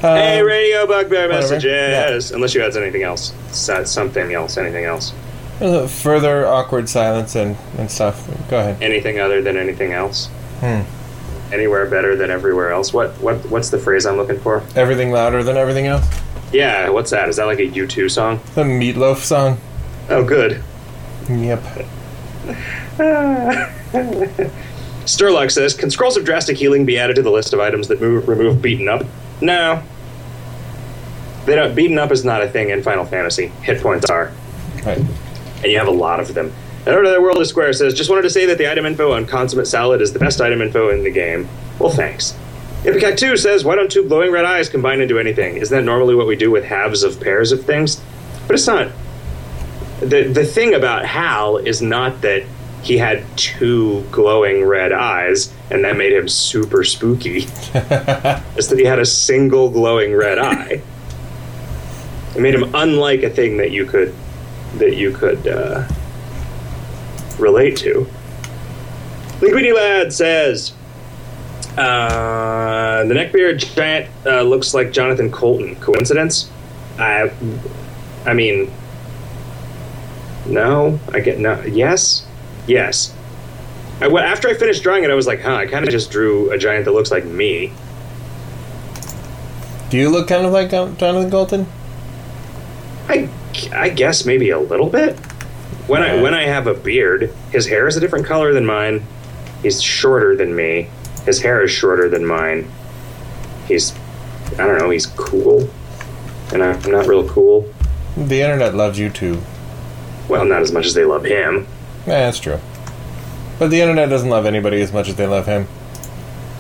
Uh, 0.03 0.17
hey, 0.17 0.43
radio 0.43 0.87
bugbear 0.87 1.29
messages. 1.29 2.31
Unless 2.33 2.55
you 2.55 2.61
had 2.61 2.77
anything 2.77 3.03
else, 3.03 3.33
Something 3.55 4.33
else, 4.33 4.57
anything 4.57 4.85
else, 4.85 5.13
uh, 5.61 5.87
further 5.87 6.47
awkward 6.47 6.89
silence 6.89 7.35
and, 7.37 7.57
and 7.79 7.91
stuff. 7.91 8.27
Go 8.49 8.59
ahead. 8.59 8.83
anything 8.83 9.21
other 9.21 9.43
than 9.43 9.57
anything 9.57 9.93
else. 9.93 10.27
Hmm. 10.61 10.83
Anywhere 11.53 11.87
better 11.87 12.17
than 12.17 12.31
everywhere 12.31 12.73
else. 12.73 12.93
What 12.93 13.11
what 13.21 13.37
what's 13.47 13.71
the 13.71 13.79
phrase 13.79 14.07
I'm 14.07 14.17
looking 14.17 14.39
for? 14.41 14.63
Everything 14.75 15.11
louder 15.13 15.43
than 15.43 15.57
everything 15.57 15.87
else. 15.87 16.07
Yeah, 16.53 16.89
what's 16.91 17.11
that? 17.11 17.29
Is 17.29 17.37
that 17.37 17.45
like 17.47 17.59
a 17.61 17.67
U2 17.69 18.11
song? 18.11 18.41
The 18.55 18.63
Meatloaf 18.63 19.19
song. 19.19 19.59
Oh, 20.11 20.25
good. 20.25 20.63
Yep. 21.29 21.63
Sturlock 25.05 25.51
says, 25.51 25.75
"Can 25.75 25.91
scrolls 25.91 26.17
of 26.17 26.25
drastic 26.25 26.57
healing 26.57 26.85
be 26.85 26.99
added 26.99 27.17
to 27.17 27.23
the 27.23 27.31
list 27.31 27.53
of 27.53 27.61
items 27.61 27.89
that 27.89 28.01
move, 28.01 28.29
remove 28.29 28.61
beaten 28.63 28.89
up?" 28.89 29.05
No. 29.41 29.83
They 31.45 31.55
don't. 31.57 31.75
Beaten 31.75 31.99
up 31.99 32.11
is 32.13 32.25
not 32.25 32.43
a 32.43 32.49
thing 32.49 32.71
in 32.71 32.83
Final 32.83 33.05
Fantasy. 33.05 33.49
Hit 33.63 33.81
points 33.81 34.09
are. 34.11 34.33
Right. 34.85 34.99
and 34.99 35.65
you 35.65 35.79
have 35.79 35.89
a 35.89 35.93
lot 35.93 36.19
of 36.21 36.35
them. 36.35 36.53
And 36.85 36.89
over 36.89 37.09
the 37.09 37.21
World 37.21 37.39
of 37.39 37.47
Square 37.47 37.75
says, 37.75 37.95
just 37.95 38.11
wanted 38.11 38.23
to 38.23 38.31
say 38.31 38.47
that 38.47 38.59
the 38.59 38.71
item 38.71 38.85
info 38.87 39.13
on 39.13 39.27
consummate 39.27 39.69
salad 39.69 40.01
is 40.01 40.13
the 40.13 40.19
best 40.19 40.41
item 40.41 40.61
info 40.61 40.91
in 40.91 41.05
the 41.05 41.11
game. 41.11 41.49
Well, 41.79 41.91
thanks. 41.91 42.37
Ipecac 42.85 43.17
2 43.17 43.37
says, 43.37 43.65
why 43.65 43.77
don't 43.77 43.91
two 43.91 44.09
glowing 44.09 44.33
red 44.33 44.45
eyes 44.45 44.69
combine 44.69 45.01
into 45.01 45.21
anything? 45.21 45.57
Isn't 45.57 45.77
that 45.77 45.85
normally 45.85 46.17
what 46.17 46.27
we 46.27 46.35
do 46.35 46.51
with 46.51 46.65
halves 46.65 47.05
of 47.05 47.21
pairs 47.21 47.53
of 47.53 47.65
things? 47.65 48.03
But 48.49 48.55
it's 48.55 48.67
not. 48.67 48.91
The, 50.01 50.25
the 50.25 50.45
thing 50.45 50.75
about 50.75 51.05
Hal 51.05 51.59
is 51.59 51.81
not 51.81 52.23
that 52.23 52.43
he 52.83 52.99
had 52.99 53.25
two 53.37 54.05
glowing 54.11 54.65
red 54.65 54.91
eyes 54.91 55.53
and 55.71 55.85
that 55.85 55.97
made 55.97 56.13
him 56.13 56.29
super 56.29 56.83
spooky. 56.83 57.37
it's 57.75 58.67
that 58.67 58.79
he 58.79 58.85
had 58.85 58.99
a 58.99 59.07
single 59.07 59.71
glowing 59.71 60.13
red 60.17 60.41
eye. 60.41 60.83
It 62.35 62.41
made 62.41 62.55
him 62.55 62.75
unlike 62.75 63.23
a 63.23 63.31
thing 63.31 63.59
that 63.59 63.71
you 63.71 63.85
could 63.85 64.15
that 64.77 64.97
you 64.97 65.13
could 65.13 65.47
uh, 65.47 65.87
relate 67.39 67.77
to. 67.79 68.07
Linguini 69.41 69.75
Lad 69.75 70.13
says, 70.13 70.73
uh, 71.77 73.05
the 73.05 73.15
neckbeard 73.15 73.59
giant 73.75 74.11
uh, 74.25 74.43
looks 74.43 74.73
like 74.73 74.93
Jonathan 74.93 75.33
Coulton. 75.33 75.75
Coincidence? 75.77 76.51
I, 76.99 77.33
I 78.25 78.35
mean, 78.35 78.73
no. 80.47 81.01
I 81.13 81.21
get 81.21 81.39
no. 81.39 81.61
Yes, 81.63 82.27
yes. 82.67 83.15
I, 84.01 84.07
after 84.07 84.49
I 84.49 84.55
finished 84.55 84.83
drawing 84.83 85.05
it, 85.05 85.11
I 85.11 85.15
was 85.15 85.27
like, 85.27 85.41
huh. 85.41 85.55
I 85.55 85.67
kind 85.67 85.85
of 85.85 85.91
just 85.91 86.11
drew 86.11 86.51
a 86.51 86.59
giant 86.59 86.85
that 86.85 86.93
looks 86.93 87.11
like 87.11 87.25
me. 87.25 87.73
Do 89.91 89.99
you 89.99 90.09
look 90.09 90.29
kind 90.29 90.47
of 90.47 90.53
like 90.53 90.73
uh, 90.73 90.91
Jonathan 90.93 91.31
Coulton? 91.31 91.67
I, 93.09 93.29
I 93.73 93.89
guess 93.89 94.25
maybe 94.25 94.51
a 94.51 94.59
little 94.59 94.89
bit. 94.89 95.19
When 95.87 96.03
I 96.03 96.23
when 96.23 96.33
I 96.33 96.45
have 96.45 96.67
a 96.67 96.75
beard, 96.75 97.35
his 97.51 97.67
hair 97.67 97.87
is 97.89 97.97
a 97.97 98.01
different 98.01 98.27
color 98.27 98.53
than 98.53 98.65
mine. 98.65 99.05
He's 99.63 99.83
shorter 99.83 100.37
than 100.37 100.55
me. 100.55 100.89
His 101.25 101.41
hair 101.41 101.63
is 101.63 101.71
shorter 101.71 102.09
than 102.09 102.25
mine. 102.25 102.71
He's 103.67 103.93
I 104.59 104.67
don't 104.67 104.79
know. 104.79 104.91
He's 104.91 105.07
cool, 105.07 105.69
and 106.53 106.63
I'm 106.63 106.91
not 106.91 107.07
real 107.07 107.29
cool. 107.29 107.73
The 108.17 108.43
internet 108.43 108.75
loves 108.75 108.99
you 108.99 109.11
too. 109.11 109.43
Well, 110.29 110.45
not 110.45 110.63
as 110.63 110.73
much 110.73 110.87
as 110.87 110.95
they 110.95 111.05
love 111.05 111.25
him. 111.25 111.67
Yeah, 112.07 112.27
that's 112.27 112.39
true. 112.39 112.61
But 113.59 113.71
the 113.71 113.81
internet 113.81 114.09
doesn't 114.09 114.29
love 114.29 114.47
anybody 114.47 114.81
as 114.83 114.93
much 114.93 115.09
as 115.09 115.17
they 115.17 115.27
love 115.27 115.47
him. 115.47 115.67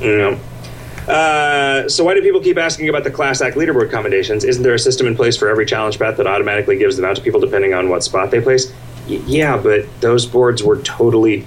Know. 0.00 0.38
Uh, 1.08 1.88
so 1.88 2.04
why 2.04 2.14
do 2.14 2.22
people 2.22 2.40
keep 2.40 2.58
asking 2.58 2.88
about 2.88 3.02
the 3.04 3.10
Class 3.10 3.40
Act 3.40 3.56
leaderboard 3.56 3.90
commendations? 3.90 4.44
Isn't 4.44 4.62
there 4.62 4.74
a 4.74 4.78
system 4.78 5.06
in 5.06 5.16
place 5.16 5.36
for 5.36 5.48
every 5.48 5.66
challenge 5.66 5.98
path 5.98 6.16
that 6.16 6.26
automatically 6.26 6.76
gives 6.78 6.96
them 6.96 7.04
out 7.04 7.16
to 7.16 7.22
people 7.22 7.40
depending 7.40 7.74
on 7.74 7.88
what 7.88 8.04
spot 8.04 8.30
they 8.30 8.40
place? 8.40 8.72
Y- 9.08 9.20
yeah, 9.26 9.56
but 9.56 9.84
those 10.00 10.26
boards 10.26 10.62
were 10.62 10.76
totally, 10.78 11.44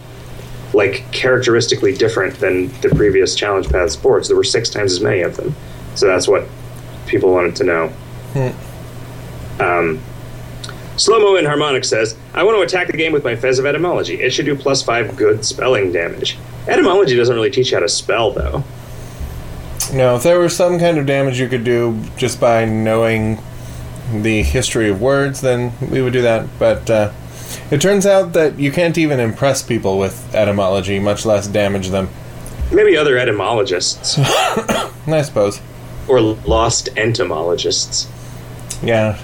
like, 0.74 1.10
characteristically 1.14 1.94
different 1.94 2.36
than 2.40 2.68
the 2.82 2.90
previous 2.90 3.34
challenge 3.34 3.70
paths 3.70 3.96
boards. 3.96 4.28
There 4.28 4.36
were 4.38 4.44
six 4.44 4.70
times 4.70 4.92
as 4.92 5.00
many 5.00 5.22
of 5.22 5.38
them. 5.38 5.56
So 5.96 6.06
that's 6.08 6.28
what 6.28 6.46
people 7.08 7.32
wanted 7.32 7.56
to 7.58 7.64
know. 7.64 7.94
Um, 9.60 10.02
Slow 10.98 11.20
Mo 11.20 11.36
in 11.36 11.46
Harmonic 11.46 11.86
says, 11.86 12.18
I 12.34 12.44
want 12.44 12.58
to 12.58 12.62
attack 12.62 12.88
the 12.88 12.98
game 12.98 13.14
with 13.14 13.24
my 13.24 13.36
Fez 13.36 13.60
of 13.60 13.66
Etymology. 13.66 14.16
It 14.22 14.32
should 14.32 14.46
do 14.46 14.56
plus 14.56 14.82
five 14.84 15.16
good 15.16 15.46
spelling 15.46 15.92
damage. 15.94 16.38
Etymology 16.68 17.16
doesn't 17.16 17.34
really 17.36 17.52
teach 17.52 17.72
you 17.72 17.78
how 17.78 17.82
to 17.82 17.90
spell, 17.90 18.32
though. 18.32 18.64
No, 19.94 20.16
if 20.16 20.24
there 20.24 20.40
was 20.40 20.56
some 20.56 20.80
kind 20.80 20.98
of 20.98 21.06
damage 21.06 21.40
you 21.40 21.48
could 21.48 21.64
do 21.64 22.02
just 22.18 22.40
by 22.40 22.66
knowing 22.66 23.40
the 24.12 24.42
history 24.44 24.90
of 24.90 25.02
words, 25.02 25.42
then 25.42 25.74
we 25.90 26.02
would 26.02 26.14
do 26.14 26.22
that. 26.24 26.48
But 26.60 26.90
uh, 26.90 27.12
it 27.72 27.82
turns 27.82 28.06
out 28.06 28.34
that 28.34 28.58
you 28.60 28.72
can't 28.72 28.98
even 28.98 29.20
impress 29.20 29.62
people 29.62 29.98
with 30.00 30.34
etymology, 30.36 31.00
much 31.00 31.26
less 31.26 31.48
damage 31.48 31.90
them. 31.90 32.10
Maybe 32.72 32.98
other 32.98 33.18
etymologists 33.18 34.18
I 35.08 35.22
suppose. 35.22 35.62
or 36.08 36.20
lost 36.20 36.90
entomologists. 36.98 38.08
Yeah. 38.82 39.20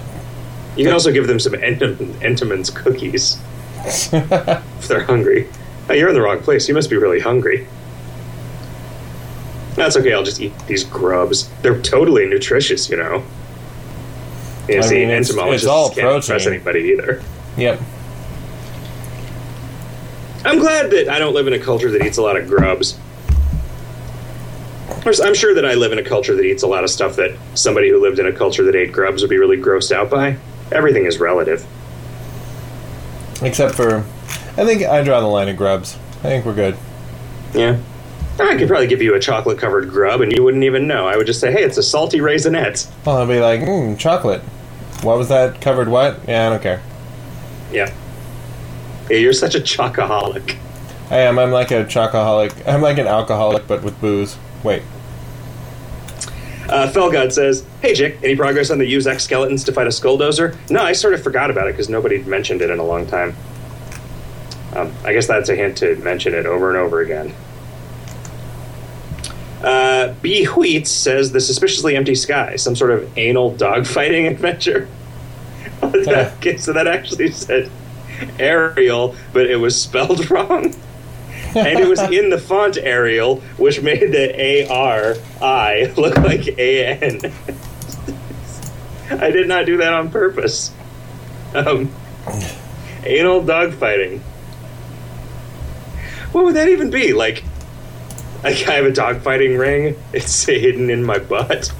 You 0.76 0.84
can 0.84 0.92
also 0.92 1.12
give 1.12 1.26
them 1.26 1.40
some 1.40 1.52
Entom- 1.54 1.96
Entenmann's 2.22 2.70
cookies 2.70 3.40
if 3.84 4.88
they're 4.88 5.04
hungry. 5.04 5.48
Oh, 5.90 5.92
you're 5.92 6.08
in 6.08 6.14
the 6.14 6.22
wrong 6.22 6.40
place. 6.40 6.68
You 6.68 6.74
must 6.74 6.88
be 6.88 6.96
really 6.96 7.20
hungry. 7.20 7.66
That's 9.74 9.96
okay. 9.96 10.12
I'll 10.12 10.22
just 10.22 10.40
eat 10.40 10.52
these 10.66 10.84
grubs. 10.84 11.48
They're 11.62 11.80
totally 11.80 12.26
nutritious, 12.26 12.88
you 12.90 12.96
know. 12.96 13.22
You 14.68 14.78
I 14.78 14.80
see, 14.82 14.94
mean, 14.96 15.10
it's- 15.10 15.28
entomologists 15.30 15.64
it's 15.64 15.70
all 15.70 15.90
can't 15.90 16.16
impress 16.16 16.46
anybody 16.46 16.80
either. 16.96 17.22
Yep. 17.56 17.80
I'm 20.44 20.58
glad 20.58 20.90
that 20.90 21.08
I 21.08 21.18
don't 21.18 21.34
live 21.34 21.46
in 21.46 21.52
a 21.52 21.58
culture 21.58 21.90
that 21.90 22.04
eats 22.04 22.18
a 22.18 22.22
lot 22.22 22.36
of 22.36 22.48
grubs. 22.48 22.98
Of 25.06 25.20
I'm 25.20 25.34
sure 25.34 25.54
that 25.54 25.64
I 25.64 25.74
live 25.74 25.92
in 25.92 25.98
a 25.98 26.02
culture 26.04 26.34
that 26.36 26.44
eats 26.44 26.62
a 26.62 26.66
lot 26.66 26.84
of 26.84 26.90
stuff 26.90 27.16
that 27.16 27.32
somebody 27.54 27.88
who 27.90 28.00
lived 28.00 28.18
in 28.18 28.26
a 28.26 28.32
culture 28.32 28.62
that 28.64 28.74
ate 28.76 28.92
grubs 28.92 29.22
would 29.22 29.30
be 29.30 29.38
really 29.38 29.56
grossed 29.56 29.90
out 29.92 30.10
by. 30.10 30.36
Everything 30.70 31.06
is 31.06 31.18
relative. 31.18 31.64
Except 33.42 33.74
for, 33.74 33.98
I 34.56 34.64
think 34.64 34.82
I 34.82 35.02
draw 35.02 35.20
the 35.20 35.26
line 35.26 35.48
at 35.48 35.56
grubs. 35.56 35.96
I 36.20 36.28
think 36.28 36.44
we're 36.44 36.54
good. 36.54 36.76
Yeah. 37.54 37.78
I 38.48 38.56
could 38.56 38.68
probably 38.68 38.86
give 38.86 39.02
you 39.02 39.14
a 39.14 39.20
chocolate 39.20 39.58
covered 39.58 39.88
grub 39.88 40.20
and 40.20 40.32
you 40.32 40.42
wouldn't 40.42 40.64
even 40.64 40.86
know. 40.86 41.06
I 41.06 41.16
would 41.16 41.26
just 41.26 41.40
say, 41.40 41.52
hey, 41.52 41.62
it's 41.62 41.78
a 41.78 41.82
salty 41.82 42.18
raisinette. 42.18 42.90
Well, 43.04 43.18
I'd 43.18 43.28
be 43.28 43.40
like, 43.40 43.60
hmm, 43.62 43.96
chocolate. 43.96 44.42
What 45.02 45.18
was 45.18 45.28
that? 45.28 45.60
Covered 45.60 45.88
what? 45.88 46.20
Yeah, 46.28 46.46
I 46.46 46.50
don't 46.50 46.62
care. 46.62 46.82
Yeah. 47.72 47.92
Yeah, 49.10 49.16
you're 49.16 49.32
such 49.32 49.54
a 49.54 49.60
chocoholic. 49.60 50.56
I 51.10 51.18
am. 51.18 51.38
I'm 51.38 51.50
like 51.50 51.70
a 51.70 51.84
chocoholic. 51.84 52.66
I'm 52.66 52.80
like 52.80 52.98
an 52.98 53.06
alcoholic, 53.06 53.66
but 53.66 53.82
with 53.82 54.00
booze. 54.00 54.36
Wait. 54.62 54.82
Uh, 56.68 56.90
Felgod 56.90 57.32
says, 57.32 57.66
Hey, 57.82 57.92
Jick, 57.92 58.18
any 58.22 58.36
progress 58.36 58.70
on 58.70 58.78
the 58.78 58.86
use 58.86 59.06
X 59.06 59.24
skeletons 59.24 59.64
to 59.64 59.72
fight 59.72 59.86
a 59.86 59.90
skulldozer? 59.90 60.56
No, 60.70 60.82
I 60.82 60.92
sort 60.92 61.12
of 61.12 61.22
forgot 61.22 61.50
about 61.50 61.66
it 61.68 61.72
because 61.72 61.88
nobody 61.88 62.22
mentioned 62.22 62.62
it 62.62 62.70
in 62.70 62.78
a 62.78 62.84
long 62.84 63.06
time. 63.06 63.36
Um, 64.74 64.90
I 65.04 65.12
guess 65.12 65.26
that's 65.26 65.50
a 65.50 65.54
hint 65.54 65.76
to 65.78 65.96
mention 65.96 66.32
it 66.34 66.46
over 66.46 66.70
and 66.70 66.78
over 66.78 67.00
again. 67.00 67.34
Uh, 69.62 70.14
B. 70.22 70.44
Wheat 70.46 70.86
says, 70.88 71.32
The 71.32 71.40
suspiciously 71.40 71.96
empty 71.96 72.14
sky, 72.14 72.56
some 72.56 72.74
sort 72.74 72.90
of 72.90 73.16
anal 73.16 73.54
dogfighting 73.54 74.26
adventure. 74.30 74.88
okay, 75.82 76.56
so 76.56 76.72
that 76.72 76.86
actually 76.86 77.30
said 77.30 77.70
Ariel, 78.38 79.16
but 79.32 79.46
it 79.46 79.56
was 79.56 79.80
spelled 79.80 80.30
wrong. 80.30 80.74
and 81.54 81.78
it 81.78 81.88
was 81.88 82.00
in 82.00 82.30
the 82.30 82.38
font 82.38 82.78
Arial, 82.78 83.36
which 83.58 83.82
made 83.82 84.12
the 84.12 84.40
A 84.40 84.68
R 84.68 85.16
I 85.40 85.92
look 85.96 86.16
like 86.18 86.46
A 86.58 86.86
N. 86.86 87.20
I 89.10 89.30
did 89.30 89.48
not 89.48 89.66
do 89.66 89.76
that 89.78 89.92
on 89.92 90.10
purpose. 90.10 90.72
Um, 91.54 91.92
anal 93.04 93.42
dogfighting. 93.42 94.20
What 96.32 96.44
would 96.44 96.54
that 96.54 96.68
even 96.68 96.90
be? 96.90 97.12
Like, 97.12 97.44
like 98.44 98.68
I 98.68 98.72
have 98.72 98.86
a 98.86 98.90
dogfighting 98.90 99.56
ring. 99.58 99.96
It's 100.12 100.42
hidden 100.46 100.90
in 100.90 101.04
my 101.04 101.18
butt. 101.18 101.72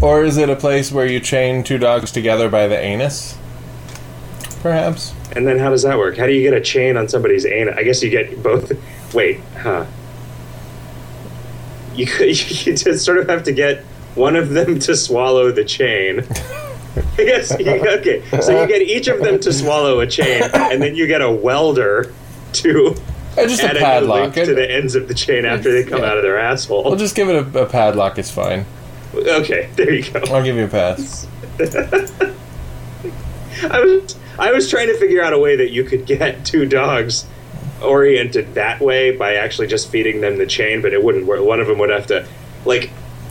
Or 0.00 0.24
is 0.24 0.36
it 0.36 0.48
a 0.48 0.56
place 0.56 0.92
where 0.92 1.04
you 1.04 1.20
chain 1.20 1.64
two 1.64 1.78
dogs 1.78 2.12
together 2.12 2.48
by 2.48 2.68
the 2.68 2.78
anus? 2.78 3.36
Perhaps. 4.62 5.12
And 5.32 5.46
then 5.46 5.58
how 5.58 5.70
does 5.70 5.82
that 5.82 5.98
work? 5.98 6.16
How 6.16 6.26
do 6.26 6.32
you 6.32 6.42
get 6.42 6.54
a 6.54 6.60
chain 6.60 6.96
on 6.96 7.08
somebody's 7.08 7.44
anus? 7.44 7.74
I 7.76 7.82
guess 7.82 8.02
you 8.02 8.10
get 8.10 8.40
both. 8.42 8.72
Wait, 9.12 9.40
huh? 9.58 9.84
You 11.94 12.06
you 12.20 12.34
just 12.76 13.04
sort 13.04 13.18
of 13.18 13.28
have 13.28 13.42
to 13.44 13.52
get 13.52 13.80
one 14.14 14.36
of 14.36 14.50
them 14.50 14.78
to 14.80 14.96
swallow 14.96 15.50
the 15.50 15.64
chain. 15.64 16.24
I 17.18 17.24
guess 17.24 17.58
you, 17.58 17.68
okay. 17.68 18.22
So 18.40 18.60
you 18.60 18.66
get 18.68 18.82
each 18.82 19.08
of 19.08 19.20
them 19.20 19.40
to 19.40 19.52
swallow 19.52 20.00
a 20.00 20.06
chain, 20.06 20.42
and 20.54 20.80
then 20.80 20.94
you 20.94 21.06
get 21.06 21.20
a 21.20 21.30
welder 21.30 22.12
to 22.54 22.96
Uh, 23.38 23.46
just 23.46 23.62
a 23.62 23.68
add 23.70 23.76
a 23.76 23.80
padlock. 23.80 24.34
link 24.36 24.48
to 24.48 24.54
the 24.54 24.70
ends 24.70 24.94
of 24.94 25.06
the 25.08 25.14
chain 25.14 25.44
after 25.44 25.70
they 25.72 25.84
come 25.88 26.00
Yeah. 26.02 26.10
out 26.10 26.16
of 26.16 26.22
their 26.22 26.38
asshole. 26.38 26.84
We'll 26.84 26.96
just 26.96 27.14
give 27.14 27.28
it 27.28 27.54
a, 27.54 27.62
a 27.62 27.66
padlock. 27.66 28.18
It's 28.18 28.30
fine. 28.30 28.64
Okay, 29.14 29.68
there 29.76 29.92
you 29.92 30.02
go. 30.10 30.20
I'll 30.34 30.42
give 30.42 30.56
you 30.56 30.64
a 30.64 30.68
pass. 30.68 31.26
I 33.62 33.80
was 33.80 34.16
I 34.38 34.52
was 34.52 34.70
trying 34.70 34.86
to 34.88 34.96
figure 34.98 35.22
out 35.22 35.32
a 35.32 35.38
way 35.38 35.56
that 35.56 35.70
you 35.70 35.84
could 35.84 36.06
get 36.06 36.44
two 36.44 36.64
dogs 36.66 37.26
oriented 37.82 38.54
that 38.54 38.80
way 38.80 39.16
by 39.16 39.34
actually 39.34 39.66
just 39.66 39.90
feeding 39.90 40.20
them 40.20 40.38
the 40.38 40.46
chain, 40.46 40.80
but 40.82 40.92
it 40.92 41.02
wouldn't 41.02 41.26
work. 41.26 41.42
One 41.42 41.60
of 41.60 41.66
them 41.66 41.78
would 41.78 41.90
have 41.90 42.06
to 42.08 42.26
like 42.64 42.90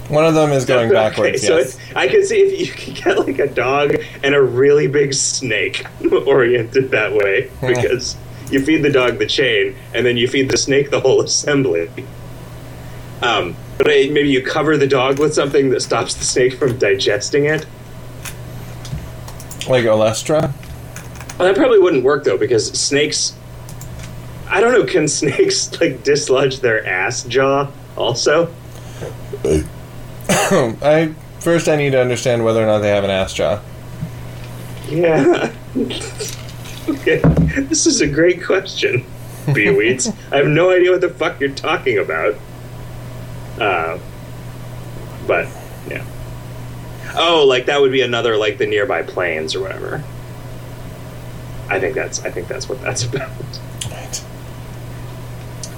One 0.09 0.25
of 0.25 0.33
them 0.33 0.51
is 0.51 0.65
going 0.65 0.91
backwards. 0.91 1.29
Okay, 1.29 1.37
so 1.37 1.57
yes. 1.57 1.75
it's, 1.79 1.95
I 1.95 2.07
can 2.07 2.25
see 2.25 2.39
if 2.41 2.59
you 2.59 2.67
could 2.73 3.03
get 3.03 3.19
like 3.27 3.39
a 3.39 3.47
dog 3.47 3.95
and 4.23 4.35
a 4.35 4.41
really 4.41 4.87
big 4.87 5.13
snake 5.13 5.85
oriented 6.11 6.91
that 6.91 7.13
way 7.13 7.49
because 7.61 8.15
you 8.51 8.63
feed 8.63 8.83
the 8.83 8.89
dog 8.89 9.19
the 9.19 9.25
chain 9.25 9.75
and 9.93 10.05
then 10.05 10.17
you 10.17 10.27
feed 10.27 10.49
the 10.49 10.57
snake 10.57 10.91
the 10.91 10.99
whole 10.99 11.21
assembly. 11.23 11.89
Um, 13.21 13.55
but 13.77 13.87
maybe 13.87 14.29
you 14.29 14.43
cover 14.43 14.77
the 14.77 14.87
dog 14.87 15.19
with 15.19 15.33
something 15.33 15.69
that 15.69 15.81
stops 15.81 16.15
the 16.15 16.23
snake 16.23 16.53
from 16.53 16.77
digesting 16.77 17.45
it. 17.45 17.65
Like 19.67 19.85
Olestra? 19.85 20.51
Well, 21.37 21.47
that 21.47 21.55
probably 21.55 21.79
wouldn't 21.79 22.03
work 22.03 22.23
though 22.23 22.37
because 22.37 22.67
snakes. 22.79 23.35
I 24.49 24.61
don't 24.61 24.73
know. 24.73 24.85
Can 24.85 25.07
snakes 25.07 25.79
like 25.79 26.03
dislodge 26.03 26.59
their 26.59 26.85
ass 26.85 27.23
jaw 27.23 27.71
also? 27.95 28.53
I 30.29 31.13
first 31.39 31.69
I 31.69 31.75
need 31.75 31.91
to 31.91 32.01
understand 32.01 32.43
whether 32.43 32.61
or 32.61 32.65
not 32.65 32.79
they 32.79 32.89
have 32.89 33.03
an 33.03 33.09
ass 33.09 33.33
jaw. 33.33 33.61
Yeah. 34.89 35.53
okay. 36.89 37.21
This 37.69 37.85
is 37.85 38.01
a 38.01 38.07
great 38.07 38.43
question, 38.43 39.05
Beeweeds. 39.47 40.13
I 40.31 40.37
have 40.37 40.47
no 40.47 40.69
idea 40.71 40.91
what 40.91 41.01
the 41.01 41.09
fuck 41.09 41.39
you're 41.39 41.49
talking 41.49 41.97
about. 41.97 42.35
Uh, 43.59 43.99
but 45.27 45.47
yeah. 45.87 46.05
Oh, 47.15 47.45
like 47.47 47.65
that 47.65 47.81
would 47.81 47.91
be 47.91 48.01
another 48.01 48.37
like 48.37 48.57
the 48.57 48.65
nearby 48.65 49.03
planes 49.03 49.55
or 49.55 49.61
whatever. 49.61 50.03
I 51.69 51.79
think 51.79 51.95
that's 51.95 52.23
I 52.23 52.31
think 52.31 52.47
that's 52.47 52.69
what 52.69 52.81
that's 52.81 53.03
about. 53.13 53.29
Right. 53.89 54.23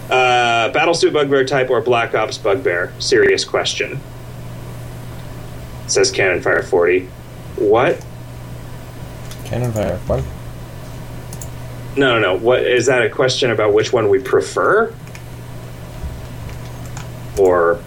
Uh, 0.09 0.71
Battlesuit 0.73 1.13
Bugbear 1.13 1.45
type 1.45 1.69
or 1.69 1.81
Black 1.81 2.13
Ops 2.13 2.37
Bugbear? 2.37 2.93
Serious 2.99 3.45
question. 3.45 3.99
Says 5.87 6.11
Cannon 6.11 6.41
Fire 6.41 6.63
40. 6.63 7.07
What? 7.57 8.05
Cannon 9.45 9.71
fire. 9.73 9.97
What? 10.07 10.23
No, 11.97 12.19
no, 12.19 12.19
no. 12.19 12.37
What 12.37 12.63
is 12.63 12.85
that 12.85 13.01
a 13.01 13.09
question 13.09 13.51
about 13.51 13.73
which 13.73 13.91
one 13.91 14.09
we 14.09 14.19
prefer? 14.19 14.93
Or 17.37 17.81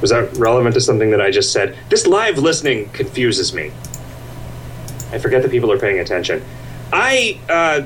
was 0.00 0.10
that 0.10 0.36
relevant 0.36 0.74
to 0.74 0.80
something 0.80 1.10
that 1.10 1.20
I 1.20 1.30
just 1.30 1.52
said? 1.52 1.76
This 1.88 2.06
live 2.06 2.38
listening 2.38 2.88
confuses 2.90 3.52
me. 3.52 3.72
I 5.10 5.18
forget 5.18 5.42
that 5.42 5.50
people 5.50 5.72
are 5.72 5.78
paying 5.78 5.98
attention. 6.00 6.44
I 6.92 7.40
uh 7.48 7.82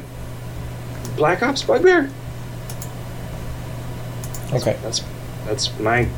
Black 1.17 1.43
Ops 1.43 1.63
Bugbear? 1.63 2.11
Okay. 4.53 4.77
That's 4.83 5.05
that's 5.47 5.79
my 5.79 6.09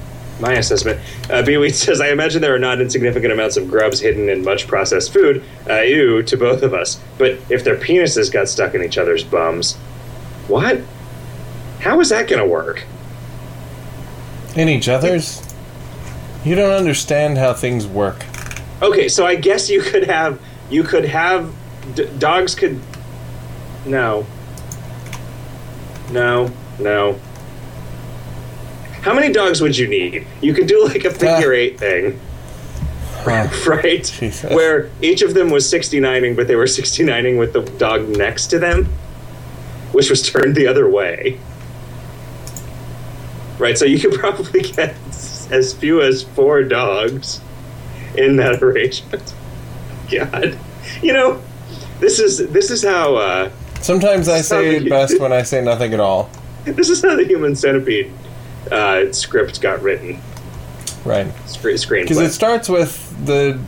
my 0.41 0.55
assessment. 0.55 1.01
Uh, 1.31 1.43
Beweed 1.43 1.75
says, 1.75 2.01
I 2.01 2.09
imagine 2.09 2.43
there 2.43 2.55
are 2.55 2.59
not 2.59 2.81
insignificant 2.81 3.33
amounts 3.33 3.57
of 3.57 3.71
grubs 3.71 4.01
hidden 4.01 4.29
in 4.29 4.45
much 4.45 4.67
processed 4.67 5.13
food. 5.13 5.43
Uh, 5.69 5.81
ew 5.81 6.23
to 6.23 6.37
both 6.37 6.63
of 6.63 6.75
us. 6.75 7.01
But 7.19 7.39
if 7.49 7.65
their 7.65 7.77
penises 7.77 8.33
got 8.33 8.49
stuck 8.49 8.75
in 8.75 8.83
each 8.83 8.99
other's 8.99 9.25
bums, 9.25 9.77
what? 10.49 10.81
How 11.81 12.01
is 12.01 12.09
that 12.09 12.29
going 12.29 12.41
to 12.43 12.49
work? 12.49 12.85
In 14.57 14.69
each 14.69 14.89
other's? 14.89 15.43
You 16.45 16.55
don't 16.55 16.73
understand 16.73 17.39
how 17.39 17.55
things 17.55 17.87
work. 17.87 18.25
Okay, 18.83 19.09
so 19.09 19.25
I 19.27 19.35
guess 19.35 19.71
you 19.71 19.81
could 19.81 20.05
have 20.05 20.41
you 20.71 20.83
could 20.83 21.05
have 21.05 21.55
d- 21.95 22.09
dogs 22.19 22.55
could 22.55 22.81
no 23.87 24.27
no 26.11 26.51
no. 26.79 27.19
How 29.05 29.13
many 29.13 29.31
dogs 29.31 29.61
would 29.61 29.77
you 29.77 29.87
need? 29.87 30.27
You 30.41 30.55
could 30.55 30.67
do 30.67 30.83
like 30.83 31.05
a 31.05 31.11
figure 31.11 31.53
eight 31.53 31.79
thing. 31.79 32.19
Huh. 33.17 33.51
right? 33.67 34.03
Jesus. 34.03 34.51
Where 34.51 34.91
each 35.03 35.21
of 35.21 35.35
them 35.35 35.51
was 35.51 35.71
69ing, 35.71 36.35
but 36.35 36.49
they 36.49 36.57
were 36.57 36.65
69ing 36.65 37.39
with 37.39 37.53
the 37.53 37.61
dog 37.77 38.09
next 38.09 38.47
to 38.47 38.59
them, 38.59 38.87
which 39.93 40.09
was 40.09 40.23
turned 40.23 40.55
the 40.55 40.67
other 40.67 40.89
way. 40.89 41.39
Right, 43.59 43.77
so 43.77 43.85
you 43.85 43.99
could 43.99 44.15
probably 44.19 44.63
get 44.63 44.95
as 45.51 45.75
few 45.75 46.01
as 46.01 46.23
four 46.23 46.63
dogs 46.63 47.43
in 48.17 48.37
that 48.37 48.63
arrangement. 48.63 49.35
God, 50.11 50.59
you 51.03 51.13
know, 51.13 51.43
this 52.01 52.19
is 52.19 52.39
this 52.53 52.71
is 52.71 52.83
how 52.83 53.17
uh, 53.17 53.51
Sometimes 53.83 54.31
I 54.31 54.41
say 54.41 54.77
it 54.77 54.89
best 54.89 55.21
when 55.21 55.31
I 55.31 55.43
say 55.43 55.63
nothing 55.63 55.93
at 55.93 56.01
all. 56.01 56.31
this 56.65 56.89
is 56.89 57.03
how 57.03 57.17
the 57.17 57.25
Human 57.25 57.55
Centipede 57.55 58.11
uh, 58.71 59.13
script 59.13 59.61
got 59.61 59.83
written. 59.83 60.21
Right. 61.05 61.27
Scre- 61.49 61.71
screenplay. 61.71 62.03
Because 62.03 62.19
it 62.21 62.33
starts 62.33 62.69
with 62.69 63.27
the 63.27 63.61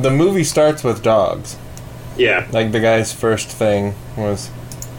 the 0.00 0.10
movie 0.10 0.44
starts 0.44 0.82
with 0.82 1.02
dogs. 1.02 1.56
yeah, 2.16 2.46
Like 2.50 2.72
the 2.72 2.80
guy's 2.80 3.12
first 3.12 3.48
thing 3.48 3.94
was 4.16 4.50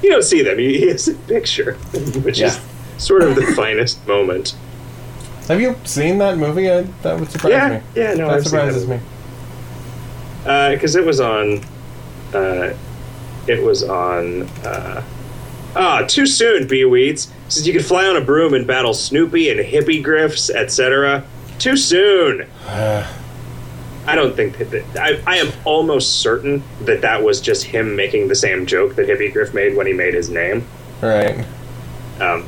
you 0.04 0.10
don't 0.10 0.24
see 0.24 0.42
them. 0.44 0.60
He, 0.60 0.88
has 0.88 1.08
a 1.08 1.14
picture, 1.16 1.74
which 2.24 2.40
is 2.42 2.60
sort 2.98 3.24
of 3.24 3.36
the 3.36 3.54
finest 3.56 4.06
moment. 4.08 4.56
Have 5.48 5.60
you 5.60 5.76
seen 5.84 6.20
that 6.20 6.38
movie? 6.38 6.70
I, 6.72 6.82
that 7.02 7.20
would 7.20 7.30
surprise 7.32 7.52
Yeah, 7.52 7.70
me. 7.70 7.82
yeah, 7.96 8.14
no, 8.14 8.28
that 8.28 8.36
I've 8.36 8.42
seen 8.44 8.50
surprises 8.52 8.88
that. 8.88 9.00
me. 9.00 10.76
because 10.76 10.96
it 10.96 11.06
was 11.06 11.20
on. 11.20 11.64
Uh, 12.34 12.76
it 13.48 13.62
was 13.64 13.84
on. 13.84 14.44
Uh, 14.64 15.04
ah, 15.76 16.06
too 16.08 16.26
soon, 16.26 16.68
Beeweeds. 16.68 17.30
Says 17.50 17.68
you 17.68 17.74
could 17.74 17.86
fly 17.86 18.06
on 18.06 18.16
a 18.16 18.22
broom 18.22 18.54
and 18.54 18.66
battle 18.66 18.94
Snoopy 18.94 19.50
and 19.50 19.60
hippie 19.60 20.04
griffs, 20.04 20.50
etc. 20.50 21.24
Too 21.60 21.78
soon. 21.78 22.48
I 24.06 24.16
don't 24.16 24.36
think 24.36 24.58
that, 24.58 24.72
that 24.72 24.98
I, 24.98 25.22
I 25.26 25.38
am 25.38 25.52
almost 25.64 26.20
certain 26.20 26.62
that 26.82 27.02
that 27.02 27.24
was 27.24 27.40
just 27.40 27.64
him 27.64 27.96
making 27.96 28.28
the 28.28 28.36
same 28.36 28.66
joke 28.66 28.96
that 28.96 29.08
Hippie 29.08 29.32
Griff 29.32 29.54
made 29.54 29.78
when 29.78 29.88
he 29.88 29.94
made 29.94 30.14
his 30.14 30.30
name. 30.30 30.68
Right. 31.02 31.46
Um, 32.20 32.46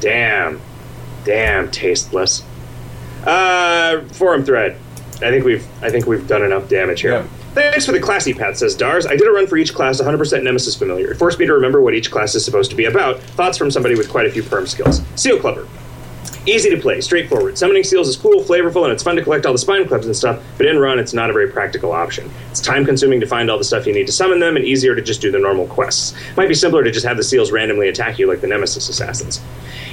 damn, 0.00 0.60
damn, 1.24 1.70
tasteless. 1.70 2.44
Uh, 3.24 4.02
forum 4.12 4.44
thread. 4.44 4.78
I 5.16 5.30
think 5.30 5.44
we've 5.44 5.66
I 5.82 5.90
think 5.90 6.06
we've 6.06 6.26
done 6.28 6.42
enough 6.42 6.68
damage 6.68 7.00
here. 7.00 7.12
Yep. 7.12 7.26
Thanks 7.54 7.86
for 7.86 7.92
the 7.92 8.00
classy 8.00 8.34
pat, 8.34 8.56
says 8.56 8.76
Dars. 8.76 9.06
I 9.06 9.16
did 9.16 9.26
a 9.26 9.32
run 9.32 9.46
for 9.46 9.56
each 9.56 9.74
class, 9.74 10.00
100% 10.00 10.42
Nemesis 10.42 10.76
familiar. 10.76 11.10
It 11.10 11.16
forced 11.16 11.38
me 11.38 11.46
to 11.46 11.54
remember 11.54 11.80
what 11.80 11.94
each 11.94 12.10
class 12.10 12.34
is 12.34 12.44
supposed 12.44 12.70
to 12.70 12.76
be 12.76 12.84
about. 12.84 13.20
Thoughts 13.20 13.58
from 13.58 13.70
somebody 13.70 13.96
with 13.96 14.08
quite 14.08 14.26
a 14.26 14.30
few 14.30 14.42
perm 14.42 14.66
skills. 14.66 15.02
Seal 15.16 15.38
Clubber. 15.40 15.66
Easy 16.46 16.70
to 16.70 16.80
play, 16.80 17.00
straightforward. 17.00 17.58
Summoning 17.58 17.84
seals 17.84 18.08
is 18.08 18.16
cool, 18.16 18.42
flavorful, 18.42 18.84
and 18.84 18.92
it's 18.92 19.02
fun 19.02 19.16
to 19.16 19.22
collect 19.22 19.44
all 19.44 19.52
the 19.52 19.58
spine 19.58 19.86
clubs 19.86 20.06
and 20.06 20.16
stuff, 20.16 20.42
but 20.56 20.66
in 20.66 20.78
run, 20.78 20.98
it's 20.98 21.12
not 21.12 21.28
a 21.28 21.32
very 21.32 21.50
practical 21.50 21.92
option. 21.92 22.30
It's 22.50 22.60
time 22.60 22.86
consuming 22.86 23.20
to 23.20 23.26
find 23.26 23.50
all 23.50 23.58
the 23.58 23.64
stuff 23.64 23.86
you 23.86 23.92
need 23.92 24.06
to 24.06 24.12
summon 24.12 24.38
them, 24.38 24.56
and 24.56 24.64
easier 24.64 24.94
to 24.94 25.02
just 25.02 25.20
do 25.20 25.30
the 25.30 25.38
normal 25.38 25.66
quests. 25.66 26.14
Might 26.36 26.48
be 26.48 26.54
simpler 26.54 26.82
to 26.82 26.90
just 26.90 27.04
have 27.04 27.16
the 27.16 27.22
seals 27.22 27.50
randomly 27.50 27.88
attack 27.88 28.18
you 28.18 28.26
like 28.26 28.40
the 28.40 28.46
Nemesis 28.46 28.88
assassins. 28.88 29.40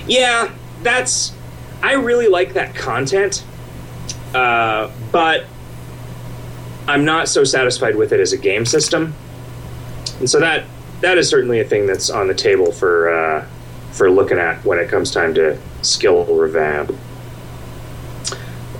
Yeah, 0.08 0.54
that's. 0.82 1.34
I 1.84 1.94
really 1.94 2.28
like 2.28 2.54
that 2.54 2.74
content, 2.74 3.44
uh, 4.34 4.92
but 5.12 5.46
I'm 6.88 7.06
not 7.06 7.28
so 7.28 7.44
satisfied 7.44 7.96
with 7.96 8.14
it 8.14 8.20
as 8.20 8.34
a 8.34 8.38
game 8.38 8.66
system, 8.66 9.14
and 10.20 10.30
so 10.30 10.40
that 10.40 10.66
that 11.02 11.18
is 11.18 11.30
certainly 11.30 11.60
a 11.60 11.66
thing 11.66 11.88
that's 11.88 12.10
on 12.10 12.28
the 12.28 12.34
table 12.34 12.72
for 12.72 13.10
uh, 13.10 13.48
for 13.92 14.10
looking 14.10 14.38
at 14.38 14.64
when 14.66 14.78
it 14.78 14.90
comes 14.90 15.12
time 15.12 15.34
to 15.36 15.58
skill 15.82 16.26
revamp. 16.26 16.92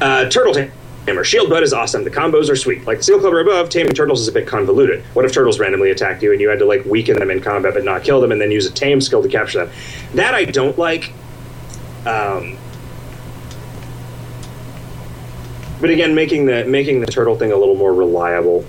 Uh, 0.02 0.30
Turtle 0.30 0.54
Tamer. 0.54 1.24
Shieldbutt 1.24 1.62
is 1.62 1.72
awesome. 1.72 2.04
The 2.04 2.12
combos 2.12 2.50
are 2.50 2.56
sweet. 2.56 2.86
Like 2.86 3.02
Seal 3.02 3.20
Clubber 3.20 3.40
above, 3.40 3.70
taming 3.70 3.94
turtles 3.94 4.22
is 4.22 4.28
a 4.28 4.32
bit 4.32 4.48
convoluted. 4.48 5.04
What 5.14 5.24
if 5.24 5.32
turtles 5.32 5.60
randomly 5.60 5.92
attacked 5.92 6.22
you 6.22 6.32
and 6.32 6.42
you 6.42 6.50
had 6.50 6.60
to 6.60 6.66
like 6.66 6.84
weaken 6.86 7.18
them 7.18 7.32
in 7.32 7.42
combat 7.42 7.74
but 7.74 7.84
not 7.84 8.04
kill 8.04 8.20
them 8.20 8.32
and 8.32 8.42
then 8.42 8.52
use 8.52 8.66
a 8.66 8.72
tame 8.72 9.00
skill 9.02 9.24
to 9.24 9.30
capture 9.30 9.66
them? 9.66 9.76
That 10.16 10.34
I 10.34 10.46
don't 10.46 10.78
like. 10.78 11.14
Um, 12.06 12.58
but 15.82 15.90
again, 15.90 16.16
making 16.16 16.46
the 16.46 16.66
making 16.66 17.02
the 17.02 17.08
turtle 17.08 17.36
thing 17.36 17.52
a 17.52 17.58
little 17.58 17.76
more 17.76 17.94
reliable. 17.94 18.66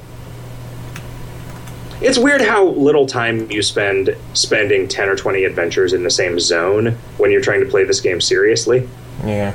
It's 2.00 2.18
weird 2.18 2.42
how 2.42 2.66
little 2.66 3.06
time 3.06 3.50
you 3.50 3.62
spend 3.62 4.14
spending 4.34 4.86
ten 4.86 5.08
or 5.08 5.16
twenty 5.16 5.44
adventures 5.44 5.94
in 5.94 6.02
the 6.02 6.10
same 6.10 6.38
zone 6.38 6.96
when 7.16 7.30
you're 7.30 7.40
trying 7.40 7.60
to 7.60 7.66
play 7.66 7.84
this 7.84 8.00
game 8.00 8.20
seriously. 8.20 8.86
Yeah. 9.24 9.54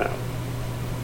Uh, 0.00 0.16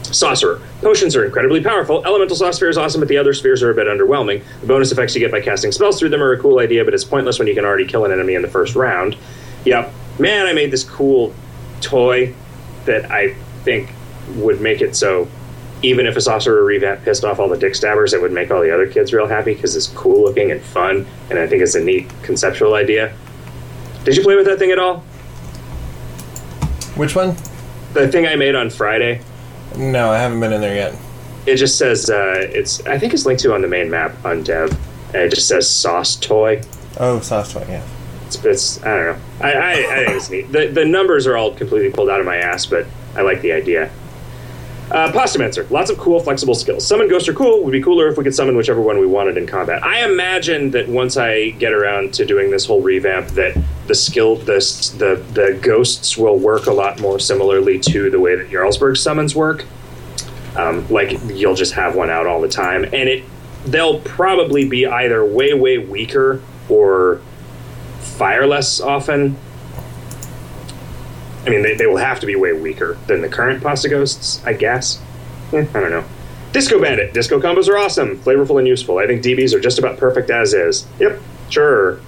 sorcerer. 0.01 0.59
Potions 0.81 1.15
are 1.15 1.23
incredibly 1.23 1.61
powerful. 1.61 2.03
Elemental 2.05 2.35
Sphere 2.35 2.69
is 2.69 2.77
awesome, 2.77 3.01
but 3.01 3.07
the 3.07 3.17
other 3.17 3.33
spheres 3.33 3.61
are 3.61 3.69
a 3.69 3.75
bit 3.75 3.85
underwhelming. 3.85 4.41
The 4.61 4.67
bonus 4.67 4.91
effects 4.91 5.13
you 5.13 5.19
get 5.19 5.31
by 5.31 5.41
casting 5.41 5.71
spells 5.71 5.99
through 5.99 6.09
them 6.09 6.23
are 6.23 6.31
a 6.31 6.39
cool 6.39 6.57
idea, 6.57 6.83
but 6.83 6.95
it's 6.95 7.03
pointless 7.03 7.37
when 7.37 7.47
you 7.47 7.53
can 7.53 7.63
already 7.63 7.85
kill 7.85 8.05
an 8.05 8.11
enemy 8.11 8.33
in 8.33 8.41
the 8.41 8.47
first 8.47 8.75
round. 8.75 9.15
Yep. 9.65 9.93
Man, 10.17 10.47
I 10.47 10.53
made 10.53 10.71
this 10.71 10.83
cool 10.83 11.35
toy 11.81 12.33
that 12.85 13.11
I 13.11 13.35
think 13.63 13.93
would 14.37 14.59
make 14.59 14.81
it 14.81 14.95
so 14.95 15.27
even 15.81 16.05
if 16.05 16.15
a 16.15 16.19
Sauceror 16.19 16.65
revamp 16.65 17.03
pissed 17.03 17.23
off 17.23 17.39
all 17.39 17.47
the 17.47 17.57
dick 17.57 17.75
stabbers, 17.75 18.13
it 18.13 18.21
would 18.21 18.31
make 18.31 18.51
all 18.51 18.61
the 18.61 18.73
other 18.73 18.87
kids 18.87 19.13
real 19.13 19.27
happy 19.27 19.53
because 19.53 19.75
it's 19.75 19.87
cool 19.87 20.21
looking 20.23 20.51
and 20.51 20.61
fun, 20.61 21.07
and 21.29 21.39
I 21.39 21.47
think 21.47 21.61
it's 21.61 21.75
a 21.75 21.83
neat 21.83 22.09
conceptual 22.23 22.75
idea. 22.75 23.15
Did 24.03 24.15
you 24.15 24.23
play 24.23 24.35
with 24.35 24.45
that 24.45 24.59
thing 24.59 24.71
at 24.71 24.79
all? 24.79 24.99
Which 26.95 27.15
one? 27.15 27.35
The 27.93 28.07
thing 28.07 28.27
I 28.27 28.35
made 28.35 28.55
on 28.55 28.69
Friday. 28.69 29.21
No, 29.77 30.11
I 30.11 30.17
haven't 30.17 30.39
been 30.39 30.53
in 30.53 30.61
there 30.61 30.75
yet. 30.75 30.95
It 31.45 31.55
just 31.55 31.77
says 31.77 32.09
uh, 32.09 32.35
it's. 32.37 32.85
I 32.85 32.99
think 32.99 33.13
it's 33.13 33.25
linked 33.25 33.41
to 33.43 33.53
on 33.53 33.61
the 33.61 33.67
main 33.67 33.89
map 33.89 34.13
on 34.25 34.43
Dev, 34.43 34.71
and 35.07 35.23
it 35.23 35.33
just 35.33 35.47
says 35.47 35.69
sauce 35.69 36.15
toy. 36.15 36.61
Oh, 36.99 37.19
sauce 37.19 37.53
toy. 37.53 37.65
Yeah. 37.67 37.83
It's, 38.27 38.43
it's 38.45 38.83
I 38.83 38.95
don't 38.95 39.05
know. 39.05 39.23
I, 39.41 39.51
I, 39.53 39.71
I 39.71 40.05
think 40.05 40.17
it's 40.17 40.29
neat. 40.29 40.51
The 40.51 40.67
the 40.67 40.85
numbers 40.85 41.25
are 41.25 41.37
all 41.37 41.53
completely 41.55 41.91
pulled 41.91 42.09
out 42.09 42.19
of 42.19 42.25
my 42.25 42.37
ass, 42.37 42.65
but 42.65 42.85
I 43.15 43.21
like 43.21 43.41
the 43.41 43.51
idea. 43.53 43.91
Uh, 44.91 45.09
Pastamancer. 45.09 45.69
Lots 45.71 45.89
of 45.89 45.97
cool, 45.97 46.19
flexible 46.19 46.53
skills. 46.53 46.85
Summon 46.85 47.07
ghosts 47.07 47.29
are 47.29 47.33
cool. 47.33 47.63
Would 47.63 47.71
be 47.71 47.81
cooler 47.81 48.09
if 48.09 48.17
we 48.17 48.25
could 48.25 48.35
summon 48.35 48.57
whichever 48.57 48.81
one 48.81 48.99
we 48.99 49.07
wanted 49.07 49.37
in 49.37 49.47
combat. 49.47 49.81
I 49.83 50.03
imagine 50.03 50.71
that 50.71 50.89
once 50.89 51.15
I 51.15 51.51
get 51.51 51.71
around 51.71 52.13
to 52.15 52.25
doing 52.25 52.51
this 52.51 52.65
whole 52.65 52.81
revamp, 52.81 53.29
that 53.29 53.57
the 53.87 53.95
skill, 53.95 54.35
the 54.35 54.59
the 54.97 55.23
the 55.31 55.57
ghosts 55.61 56.17
will 56.17 56.37
work 56.37 56.65
a 56.65 56.73
lot 56.73 56.99
more 56.99 57.19
similarly 57.19 57.79
to 57.79 58.09
the 58.09 58.19
way 58.19 58.35
that 58.35 58.49
Jarlsberg 58.49 58.97
summons 58.97 59.33
work. 59.33 59.65
Um, 60.57 60.85
like 60.89 61.17
you'll 61.27 61.55
just 61.55 61.73
have 61.73 61.95
one 61.95 62.09
out 62.09 62.27
all 62.27 62.41
the 62.41 62.49
time, 62.49 62.83
and 62.83 63.07
it 63.07 63.23
they'll 63.65 64.01
probably 64.01 64.67
be 64.67 64.85
either 64.85 65.23
way 65.23 65.53
way 65.53 65.77
weaker 65.77 66.41
or 66.67 67.21
fire 68.01 68.45
less 68.45 68.81
often. 68.81 69.37
I 71.45 71.49
mean, 71.49 71.63
they, 71.63 71.75
they 71.75 71.87
will 71.87 71.97
have 71.97 72.19
to 72.19 72.25
be 72.25 72.35
way 72.35 72.53
weaker 72.53 72.97
than 73.07 73.21
the 73.21 73.29
current 73.29 73.63
pasta 73.63 73.89
ghosts, 73.89 74.43
I 74.45 74.53
guess. 74.53 75.01
Eh, 75.53 75.65
I 75.73 75.79
don't 75.79 75.89
know. 75.89 76.05
Disco 76.51 76.81
Bandit. 76.81 77.13
Disco 77.13 77.39
combos 77.39 77.69
are 77.69 77.77
awesome, 77.77 78.17
flavorful, 78.19 78.59
and 78.59 78.67
useful. 78.67 78.97
I 78.97 79.07
think 79.07 79.23
DBs 79.23 79.53
are 79.53 79.59
just 79.59 79.79
about 79.79 79.97
perfect 79.97 80.29
as 80.29 80.53
is. 80.53 80.85
Yep, 80.99 81.19
sure. 81.49 81.99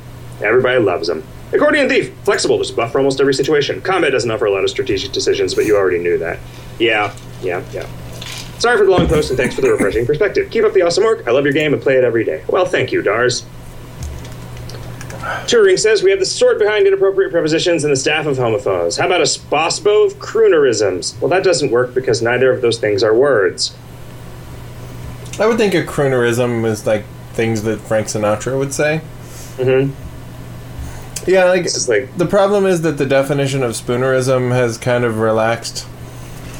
Everybody 0.41 0.79
loves 0.79 1.07
them. 1.07 1.23
Accordion 1.53 1.87
Thief. 1.87 2.13
Flexible, 2.23 2.57
just 2.57 2.75
buff 2.75 2.91
for 2.91 2.97
almost 2.97 3.21
every 3.21 3.33
situation. 3.33 3.81
Combat 3.81 4.11
doesn't 4.11 4.29
offer 4.29 4.45
a 4.45 4.51
lot 4.51 4.63
of 4.63 4.69
strategic 4.69 5.11
decisions, 5.11 5.53
but 5.53 5.65
you 5.65 5.77
already 5.77 5.99
knew 5.99 6.17
that. 6.17 6.39
Yeah, 6.79 7.15
yeah, 7.41 7.63
yeah. 7.71 7.87
Sorry 8.59 8.77
for 8.77 8.85
the 8.85 8.91
long 8.91 9.07
post, 9.07 9.29
and 9.29 9.37
thanks 9.37 9.55
for 9.55 9.61
the 9.61 9.71
refreshing 9.71 10.05
perspective. 10.05 10.49
Keep 10.49 10.63
up 10.63 10.73
the 10.73 10.81
awesome 10.81 11.03
work. 11.03 11.27
I 11.27 11.31
love 11.31 11.43
your 11.43 11.53
game 11.53 11.73
and 11.73 11.81
play 11.81 11.95
it 11.97 12.03
every 12.03 12.23
day. 12.23 12.43
Well, 12.47 12.65
thank 12.65 12.91
you, 12.91 13.01
Dars. 13.01 13.45
Turing 15.45 15.79
says 15.79 16.03
we 16.03 16.11
have 16.11 16.19
the 16.19 16.25
sword 16.25 16.59
behind 16.59 16.85
inappropriate 16.85 17.31
prepositions 17.31 17.83
and 17.83 17.91
the 17.91 17.97
staff 17.97 18.25
of 18.25 18.37
homophones. 18.37 18.97
How 18.97 19.05
about 19.05 19.21
a 19.21 19.25
sposbo 19.25 20.05
of 20.05 20.15
croonerisms? 20.15 21.19
Well, 21.21 21.29
that 21.29 21.43
doesn't 21.43 21.71
work 21.71 21.93
because 21.93 22.21
neither 22.21 22.51
of 22.51 22.61
those 22.61 22.77
things 22.77 23.03
are 23.03 23.13
words. 23.13 23.75
I 25.39 25.47
would 25.47 25.57
think 25.57 25.73
a 25.73 25.83
croonerism 25.83 26.65
is 26.65 26.85
like 26.85 27.05
things 27.33 27.63
that 27.63 27.79
Frank 27.79 28.07
Sinatra 28.07 28.57
would 28.59 28.73
say. 28.73 29.01
Mm-hmm. 29.57 29.93
Yeah, 31.29 31.45
like, 31.45 31.67
like 31.87 32.17
the 32.17 32.25
problem 32.25 32.65
is 32.65 32.81
that 32.81 32.97
the 32.97 33.05
definition 33.05 33.63
of 33.63 33.71
spoonerism 33.71 34.51
has 34.51 34.77
kind 34.77 35.05
of 35.05 35.19
relaxed 35.19 35.87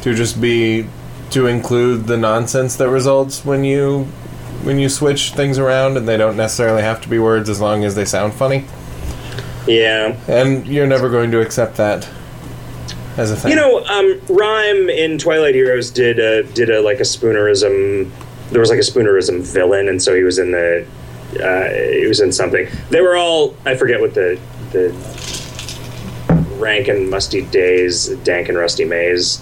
to 0.02 0.14
just 0.14 0.40
be 0.40 0.88
to 1.32 1.48
include 1.48 2.08
the 2.08 2.18
nonsense 2.18 2.76
that 2.78 2.90
results 2.90 3.44
when 3.44 3.64
you 3.64 4.08
when 4.64 4.80
you 4.80 4.90
switch 4.90 5.34
things 5.34 5.58
around 5.60 5.98
and 5.98 6.08
they 6.08 6.18
don't 6.18 6.38
necessarily 6.38 6.82
have 6.82 7.02
to 7.02 7.10
be 7.10 7.20
words 7.20 7.50
as 7.50 7.60
long 7.60 7.84
as 7.84 7.96
they 7.96 8.06
sound 8.06 8.34
funny. 8.34 8.66
yeah. 9.68 10.18
And 10.28 10.66
you're 10.68 10.88
never 10.88 11.10
going 11.10 11.32
to 11.32 11.42
accept 11.42 11.78
that 11.78 12.08
as 13.18 13.32
a 13.32 13.36
thing. 13.36 13.52
You 13.52 13.58
know, 13.58 13.84
um, 13.86 14.20
Rhyme 14.30 14.90
in 14.90 15.18
Twilight 15.18 15.56
Heroes 15.56 15.92
did 15.92 16.20
a, 16.20 16.44
did 16.44 16.70
a 16.70 16.82
like 16.82 17.00
a 17.00 17.04
spoonerism. 17.04 18.10
There 18.50 18.60
was 18.60 18.70
like 18.70 18.80
a 18.80 18.84
spoonerism 18.84 19.42
villain, 19.42 19.88
and 19.88 20.02
so 20.02 20.16
he 20.16 20.24
was 20.24 20.40
in 20.40 20.52
the 20.52 20.86
uh, 21.42 21.70
he 22.00 22.06
was 22.08 22.20
in 22.20 22.32
something. 22.32 22.68
They 22.90 23.02
were 23.02 23.16
all 23.16 23.56
I 23.66 23.76
forget 23.76 24.00
what 24.00 24.14
the 24.14 24.40
the 24.72 24.92
rank 26.58 26.88
and 26.88 27.10
musty 27.10 27.42
days, 27.42 28.08
dank 28.24 28.50
and 28.50 28.58
rusty 28.58 28.86
maze 28.86 29.42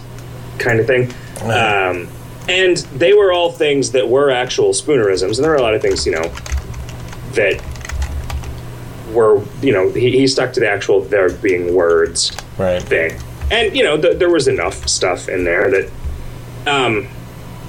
kind 0.60 0.80
of 0.80 0.88
thing. 0.88 1.14
Um, 1.44 2.08
and 2.52 2.78
they 3.00 3.14
were 3.14 3.32
all 3.32 3.50
things 3.50 3.92
that 3.92 4.10
were 4.10 4.30
actual 4.30 4.72
spoonerisms, 4.72 5.38
and 5.38 5.46
there 5.46 5.54
are 5.54 5.56
a 5.56 5.62
lot 5.62 5.74
of 5.74 5.82
things, 5.82 6.06
you 6.06 6.12
know, 6.12 6.28
that 7.32 7.64
were, 9.14 9.42
you 9.62 9.72
know, 9.72 9.90
he, 9.90 10.12
he 10.12 10.28
stuck 10.28 10.52
to 10.54 10.60
the 10.60 10.70
actual 10.70 11.00
there 11.02 11.30
being 11.30 11.74
words 11.74 12.36
right. 12.58 12.84
thing. 12.84 13.18
And 13.50 13.76
you 13.76 13.84
know, 13.84 14.00
th- 14.00 14.18
there 14.18 14.30
was 14.30 14.50
enough 14.50 14.88
stuff 14.88 15.30
in 15.30 15.46
there 15.46 15.72
that, 15.72 15.92
um, 16.68 17.08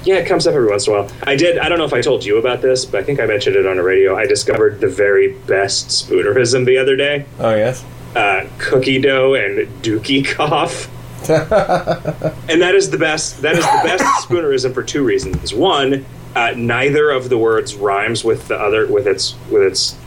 yeah, 0.03 0.15
it 0.15 0.27
comes 0.27 0.45
up 0.47 0.53
every 0.53 0.69
once 0.69 0.85
in 0.85 0.93
a 0.93 1.01
while. 1.01 1.11
I 1.23 1.37
did. 1.37 1.57
I 1.57 1.69
don't 1.69 1.77
know 1.77 1.85
if 1.85 1.93
I 1.93 2.01
told 2.01 2.25
you 2.25 2.37
about 2.37 2.61
this, 2.61 2.83
but 2.83 2.99
I 3.01 3.03
think 3.05 3.21
I 3.21 3.25
mentioned 3.25 3.55
it 3.55 3.65
on 3.65 3.77
the 3.77 3.83
radio. 3.83 4.17
I 4.17 4.25
discovered 4.25 4.81
the 4.81 4.89
very 4.89 5.31
best 5.31 5.87
spoonerism 5.87 6.65
the 6.65 6.77
other 6.77 6.97
day: 6.97 7.25
Oh 7.39 7.55
yes. 7.55 7.85
uh, 8.17 8.49
cookie 8.57 8.99
dough 8.99 9.33
and 9.33 9.65
dookie 9.81 10.25
cough. 10.25 10.89
and 12.49 12.61
that 12.61 12.75
is 12.75 12.89
the 12.89 12.97
best. 12.97 13.41
That 13.41 13.55
is 13.55 13.65
the 13.65 13.81
best 13.83 14.03
spoonerism 14.27 14.73
for 14.73 14.83
two 14.83 15.03
reasons. 15.03 15.53
One, 15.53 16.05
uh, 16.35 16.53
neither 16.55 17.09
of 17.09 17.29
the 17.29 17.37
words 17.37 17.75
rhymes 17.75 18.23
with 18.23 18.47
the 18.47 18.55
other 18.55 18.87
with 18.87 19.07
its 19.07 19.35
with 19.49 19.63
its 19.63 19.97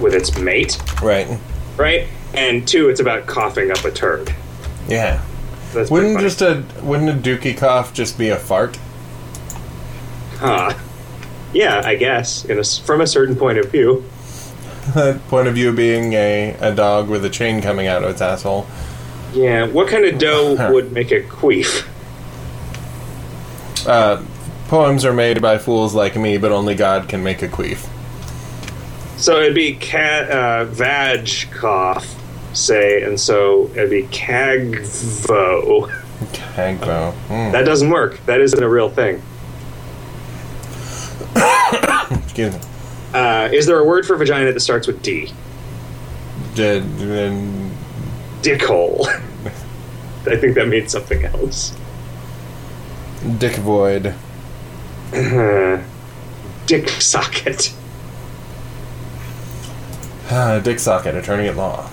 with 0.00 0.14
its 0.14 0.36
mate, 0.38 0.78
right. 1.02 1.38
right? 1.76 2.06
And 2.34 2.66
two, 2.66 2.88
it's 2.88 3.00
about 3.00 3.26
coughing 3.26 3.70
up 3.70 3.84
a 3.84 3.90
turd. 3.90 4.34
Yeah. 4.88 5.24
That's 5.72 5.90
Wouldn't 5.90 6.20
just 6.20 6.40
a 6.42 6.64
wouldn't 6.82 7.10
a 7.10 7.14
dookie 7.14 7.56
cough 7.56 7.92
just 7.92 8.16
be 8.16 8.28
a 8.28 8.36
fart? 8.36 8.78
Huh. 10.36 10.74
Yeah, 11.52 11.82
I 11.84 11.94
guess, 11.96 12.44
in 12.44 12.58
a 12.58 12.64
from 12.64 13.00
a 13.00 13.06
certain 13.06 13.36
point 13.36 13.58
of 13.58 13.70
view. 13.70 14.04
Point 15.28 15.48
of 15.48 15.54
view 15.54 15.72
being 15.72 16.12
a, 16.12 16.54
a 16.60 16.74
dog 16.74 17.08
with 17.08 17.24
a 17.24 17.30
chain 17.30 17.62
coming 17.62 17.86
out 17.86 18.04
of 18.04 18.10
its 18.10 18.20
asshole. 18.20 18.66
Yeah, 19.34 19.66
what 19.66 19.88
kind 19.88 20.04
of 20.04 20.18
dough 20.18 20.70
would 20.72 20.92
make 20.92 21.10
a 21.10 21.22
queef? 21.22 21.86
Uh, 23.86 24.22
Poems 24.68 25.04
are 25.04 25.12
made 25.12 25.42
by 25.42 25.58
fools 25.58 25.94
like 25.94 26.16
me, 26.16 26.38
but 26.38 26.50
only 26.50 26.74
God 26.74 27.08
can 27.08 27.22
make 27.22 27.42
a 27.42 27.48
queef. 27.48 27.88
So 29.18 29.40
it'd 29.40 29.54
be 29.54 29.74
cat 29.74 30.30
uh, 30.30 30.64
vag 30.64 31.28
cough, 31.52 32.14
say, 32.54 33.02
and 33.02 33.20
so 33.20 33.70
it'd 33.72 33.90
be 33.90 34.04
cagvo. 34.04 35.92
Cagbo. 36.32 37.12
Mm. 37.28 37.52
That 37.52 37.64
doesn't 37.64 37.90
work. 37.90 38.24
That 38.26 38.40
isn't 38.40 38.62
a 38.62 38.68
real 38.68 38.88
thing. 38.88 39.22
Excuse 42.24 42.54
me. 42.54 42.60
Uh, 43.12 43.48
is 43.52 43.66
there 43.66 43.78
a 43.78 43.84
word 43.84 44.06
for 44.06 44.16
vagina 44.16 44.50
that 44.52 44.60
starts 44.60 44.86
with 44.86 45.02
D? 45.02 45.30
And 46.58 47.73
Dickhole. 48.44 49.06
I 50.26 50.36
think 50.36 50.54
that 50.54 50.68
means 50.68 50.92
something 50.92 51.24
else. 51.24 51.74
Dick 53.38 53.56
Void. 53.56 54.14
Dick 56.66 56.88
socket. 56.88 57.74
Dick 60.62 60.78
Socket, 60.78 61.14
attorney 61.14 61.48
at 61.48 61.56
law. 61.56 61.88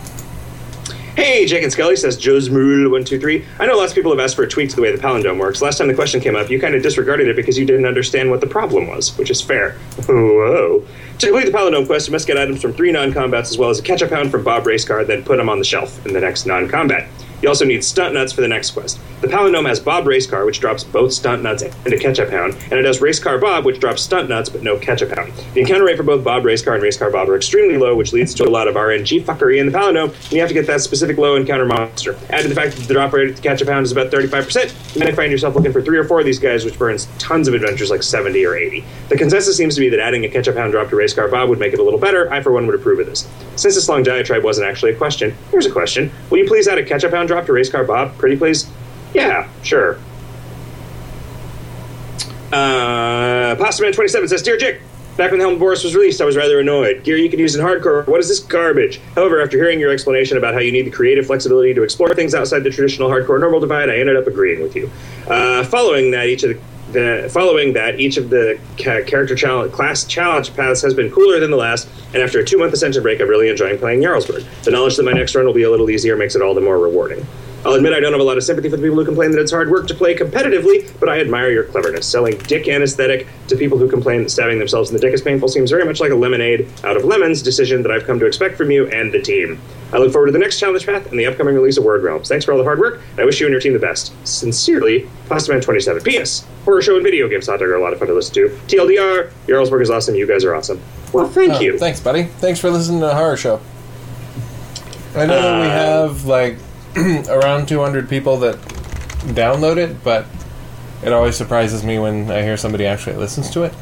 Hey, 1.21 1.45
Jick 1.45 1.61
and 1.61 1.71
Scully 1.71 1.95
says 1.95 2.17
Joe's 2.17 2.49
Mule 2.49 2.89
one 2.89 3.03
two 3.03 3.19
three. 3.19 3.45
I 3.59 3.67
know 3.67 3.77
lots 3.77 3.91
of 3.91 3.95
people 3.95 4.09
have 4.09 4.19
asked 4.19 4.35
for 4.35 4.41
a 4.41 4.49
tweak 4.49 4.71
to 4.71 4.75
the 4.75 4.81
way 4.81 4.91
the 4.91 4.99
palindrome 4.99 5.37
works. 5.37 5.61
Last 5.61 5.77
time 5.77 5.87
the 5.87 5.93
question 5.93 6.19
came 6.19 6.35
up, 6.35 6.49
you 6.49 6.59
kind 6.59 6.73
of 6.73 6.81
disregarded 6.81 7.27
it 7.27 7.35
because 7.35 7.59
you 7.59 7.65
didn't 7.67 7.85
understand 7.85 8.31
what 8.31 8.41
the 8.41 8.47
problem 8.47 8.87
was, 8.87 9.15
which 9.19 9.29
is 9.29 9.39
fair. 9.39 9.73
Whoa. 10.07 10.83
To 11.19 11.27
complete 11.27 11.45
the 11.45 11.55
palindrome 11.55 11.85
quest, 11.85 12.07
you 12.07 12.11
must 12.11 12.25
get 12.25 12.39
items 12.39 12.59
from 12.59 12.73
three 12.73 12.91
non-combats 12.91 13.51
as 13.51 13.59
well 13.59 13.69
as 13.69 13.77
a 13.77 13.83
ketchup 13.83 14.09
hound 14.09 14.31
from 14.31 14.43
Bob 14.43 14.63
Racecar, 14.63 15.05
then 15.05 15.23
put 15.23 15.37
them 15.37 15.47
on 15.47 15.59
the 15.59 15.63
shelf 15.63 16.03
in 16.07 16.13
the 16.13 16.19
next 16.19 16.47
non-combat. 16.47 17.07
You 17.41 17.49
also 17.49 17.65
need 17.65 17.83
stunt 17.83 18.13
nuts 18.13 18.31
for 18.31 18.41
the 18.41 18.47
next 18.47 18.71
quest. 18.71 18.99
The 19.21 19.27
palindrome 19.27 19.67
has 19.67 19.79
Bob 19.79 20.05
Racecar, 20.05 20.45
which 20.45 20.59
drops 20.59 20.83
both 20.83 21.13
stunt 21.13 21.43
nuts 21.43 21.63
and 21.63 21.93
a 21.93 21.97
ketchup 21.97 22.29
hound, 22.29 22.53
and 22.71 22.73
it 22.73 22.85
has 22.85 22.99
Racecar 22.99 23.41
Bob, 23.41 23.65
which 23.65 23.79
drops 23.79 24.01
stunt 24.01 24.29
nuts 24.29 24.49
but 24.49 24.63
no 24.63 24.77
ketchup 24.77 25.15
hound. 25.15 25.33
The 25.53 25.61
encounter 25.61 25.85
rate 25.85 25.97
for 25.97 26.03
both 26.03 26.23
Bob 26.23 26.43
Racecar 26.43 26.75
and 26.75 26.83
Racecar 26.83 27.11
Bob 27.11 27.29
are 27.29 27.35
extremely 27.35 27.77
low, 27.77 27.95
which 27.95 28.13
leads 28.13 28.33
to 28.35 28.47
a 28.47 28.49
lot 28.49 28.67
of 28.67 28.75
RNG 28.75 29.23
fuckery 29.23 29.59
in 29.59 29.65
the 29.65 29.71
palindrome, 29.71 30.13
and 30.13 30.31
you 30.31 30.39
have 30.39 30.49
to 30.49 30.53
get 30.53 30.67
that 30.67 30.81
specific 30.81 31.17
low 31.17 31.35
encounter 31.35 31.65
monster. 31.65 32.17
Add 32.29 32.43
to 32.43 32.47
the 32.47 32.55
fact 32.55 32.75
that 32.75 32.87
the 32.87 32.93
drop 32.93 33.13
rate 33.13 33.29
at 33.29 33.35
the 33.35 33.41
ketchup 33.41 33.67
hound 33.67 33.85
is 33.85 33.91
about 33.91 34.11
35%, 34.11 34.95
you 34.95 35.03
might 35.03 35.15
find 35.15 35.31
yourself 35.31 35.55
looking 35.55 35.71
for 35.71 35.81
three 35.81 35.97
or 35.97 36.03
four 36.03 36.19
of 36.19 36.25
these 36.25 36.39
guys, 36.39 36.65
which 36.65 36.77
burns 36.77 37.07
tons 37.17 37.47
of 37.47 37.53
adventures 37.53 37.89
like 37.89 38.03
70 38.03 38.45
or 38.45 38.55
80. 38.55 38.83
The 39.09 39.17
consensus 39.17 39.55
seems 39.57 39.75
to 39.75 39.81
be 39.81 39.89
that 39.89 39.99
adding 39.99 40.25
a 40.25 40.29
ketchup 40.29 40.55
hound 40.55 40.73
drop 40.73 40.89
to 40.89 40.95
Racecar 40.95 41.31
Bob 41.31 41.49
would 41.49 41.59
make 41.59 41.73
it 41.73 41.79
a 41.79 41.83
little 41.83 41.99
better. 41.99 42.31
I, 42.31 42.41
for 42.41 42.51
one, 42.51 42.65
would 42.67 42.75
approve 42.75 42.99
of 42.99 43.05
this. 43.05 43.27
Since 43.61 43.75
this 43.75 43.87
long 43.87 44.01
diatribe 44.01 44.43
wasn't 44.43 44.67
actually 44.67 44.93
a 44.93 44.95
question, 44.95 45.35
here's 45.51 45.67
a 45.67 45.71
question. 45.71 46.11
Will 46.31 46.39
you 46.39 46.47
please 46.47 46.67
add 46.67 46.79
a 46.79 46.83
ketchup 46.83 47.11
hound 47.11 47.27
drop 47.27 47.45
to 47.45 47.53
race 47.53 47.69
car 47.69 47.83
Bob? 47.83 48.17
Pretty 48.17 48.35
please? 48.35 48.67
Yeah, 49.13 49.47
sure. 49.61 49.99
Uh, 52.51 53.55
Pastaman27 53.57 54.29
says, 54.29 54.41
Dear 54.41 54.57
Jick, 54.57 54.81
back 55.15 55.29
when 55.29 55.39
the 55.39 55.45
Helm 55.45 55.59
Boris 55.59 55.83
was 55.83 55.93
released, 55.93 56.21
I 56.21 56.25
was 56.25 56.35
rather 56.35 56.59
annoyed. 56.59 57.03
Gear 57.03 57.17
you 57.17 57.29
can 57.29 57.37
use 57.37 57.55
in 57.55 57.63
hardcore, 57.63 58.07
what 58.07 58.19
is 58.19 58.27
this 58.27 58.39
garbage? 58.39 58.99
However, 59.13 59.43
after 59.43 59.57
hearing 59.57 59.79
your 59.79 59.91
explanation 59.91 60.39
about 60.39 60.55
how 60.55 60.59
you 60.59 60.71
need 60.71 60.87
the 60.87 60.91
creative 60.91 61.27
flexibility 61.27 61.75
to 61.75 61.83
explore 61.83 62.15
things 62.15 62.33
outside 62.33 62.63
the 62.63 62.71
traditional 62.71 63.11
hardcore 63.11 63.39
normal 63.39 63.59
divide, 63.59 63.91
I 63.91 63.97
ended 63.97 64.17
up 64.17 64.25
agreeing 64.25 64.63
with 64.63 64.75
you. 64.75 64.89
Uh, 65.27 65.63
following 65.65 66.09
that, 66.11 66.25
each 66.25 66.41
of 66.41 66.49
the 66.49 66.59
the, 66.93 67.29
following 67.31 67.73
that, 67.73 67.99
each 67.99 68.17
of 68.17 68.29
the 68.29 68.59
character 68.77 69.35
challenge, 69.35 69.71
class 69.71 70.03
challenge 70.05 70.53
paths 70.55 70.81
has 70.81 70.93
been 70.93 71.11
cooler 71.11 71.39
than 71.39 71.51
the 71.51 71.57
last, 71.57 71.87
and 72.13 72.21
after 72.21 72.39
a 72.39 72.45
two 72.45 72.57
month 72.57 72.73
ascension 72.73 73.03
break, 73.03 73.21
I'm 73.21 73.27
really 73.27 73.49
enjoying 73.49 73.77
playing 73.77 74.01
Jarlsberg. 74.01 74.45
The 74.63 74.71
knowledge 74.71 74.97
that 74.97 75.03
my 75.03 75.13
next 75.13 75.35
run 75.35 75.45
will 75.45 75.53
be 75.53 75.63
a 75.63 75.69
little 75.71 75.89
easier 75.89 76.15
makes 76.15 76.35
it 76.35 76.41
all 76.41 76.53
the 76.53 76.61
more 76.61 76.79
rewarding. 76.79 77.25
I'll 77.63 77.73
admit 77.73 77.93
I 77.93 77.99
don't 77.99 78.11
have 78.11 78.21
a 78.21 78.23
lot 78.23 78.37
of 78.37 78.43
sympathy 78.43 78.69
for 78.69 78.77
the 78.77 78.81
people 78.81 78.97
who 78.97 79.05
complain 79.05 79.29
that 79.31 79.39
it's 79.39 79.51
hard 79.51 79.69
work 79.69 79.87
to 79.87 79.93
play 79.93 80.15
competitively, 80.15 80.91
but 80.99 81.09
I 81.09 81.19
admire 81.19 81.51
your 81.51 81.63
cleverness. 81.65 82.07
Selling 82.07 82.37
dick 82.39 82.67
anesthetic 82.67 83.27
to 83.49 83.55
people 83.55 83.77
who 83.77 83.87
complain 83.87 84.23
that 84.23 84.31
stabbing 84.31 84.57
themselves 84.57 84.89
in 84.89 84.95
the 84.95 84.99
dick 84.99 85.13
is 85.13 85.21
painful 85.21 85.47
seems 85.47 85.69
very 85.69 85.85
much 85.85 85.99
like 85.99 86.11
a 86.11 86.15
lemonade 86.15 86.67
out 86.83 86.97
of 86.97 87.05
lemons 87.05 87.43
decision 87.43 87.83
that 87.83 87.91
I've 87.91 88.05
come 88.05 88.19
to 88.19 88.25
expect 88.25 88.57
from 88.57 88.71
you 88.71 88.87
and 88.87 89.13
the 89.13 89.21
team. 89.21 89.61
I 89.93 89.97
look 89.97 90.11
forward 90.13 90.27
to 90.27 90.31
the 90.31 90.39
next 90.39 90.59
challenge 90.59 90.85
path 90.85 91.09
and 91.11 91.19
the 91.19 91.25
upcoming 91.25 91.53
release 91.53 91.77
of 91.77 91.83
Word 91.83 92.01
Realms. 92.03 92.29
Thanks 92.29 92.45
for 92.45 92.53
all 92.53 92.57
the 92.57 92.63
hard 92.63 92.79
work, 92.79 93.01
and 93.11 93.19
I 93.19 93.25
wish 93.25 93.39
you 93.41 93.45
and 93.45 93.51
your 93.51 93.59
team 93.59 93.73
the 93.73 93.79
best. 93.79 94.13
Sincerely, 94.25 95.07
Pastaman27. 95.27 96.03
P.S. 96.05 96.45
Horror 96.63 96.81
show 96.81 96.95
and 96.95 97.03
video 97.03 97.27
games 97.27 97.47
hot 97.47 97.59
dog 97.59 97.69
are 97.69 97.75
a 97.75 97.81
lot 97.81 97.91
of 97.91 97.99
fun 97.99 98.07
to 98.07 98.13
listen 98.13 98.33
to. 98.35 98.49
TLDR, 98.67 99.31
Jarlsberg 99.47 99.81
is 99.81 99.89
awesome. 99.89 100.15
You 100.15 100.25
guys 100.27 100.45
are 100.45 100.55
awesome. 100.55 100.79
Well, 101.11 101.27
thank 101.27 101.53
Oh, 101.55 101.59
you. 101.59 101.77
Thanks, 101.77 101.99
buddy. 101.99 102.23
Thanks 102.23 102.59
for 102.59 102.69
listening 102.69 103.01
to 103.01 103.07
the 103.07 103.15
horror 103.15 103.35
show. 103.35 103.59
I 105.15 105.25
know 105.25 105.41
that 105.41 105.61
we 105.61 105.67
Uh, 105.67 105.69
have 105.71 106.25
like 106.25 106.57
around 107.27 107.67
200 107.67 108.07
people 108.07 108.37
that 108.37 108.55
download 109.35 109.75
it, 109.77 110.01
but 110.05 110.25
it 111.03 111.11
always 111.11 111.35
surprises 111.35 111.83
me 111.83 111.99
when 111.99 112.31
I 112.31 112.43
hear 112.43 112.55
somebody 112.55 112.85
actually 112.85 113.17
listens 113.17 113.49
to 113.51 113.63
it. 113.63 113.73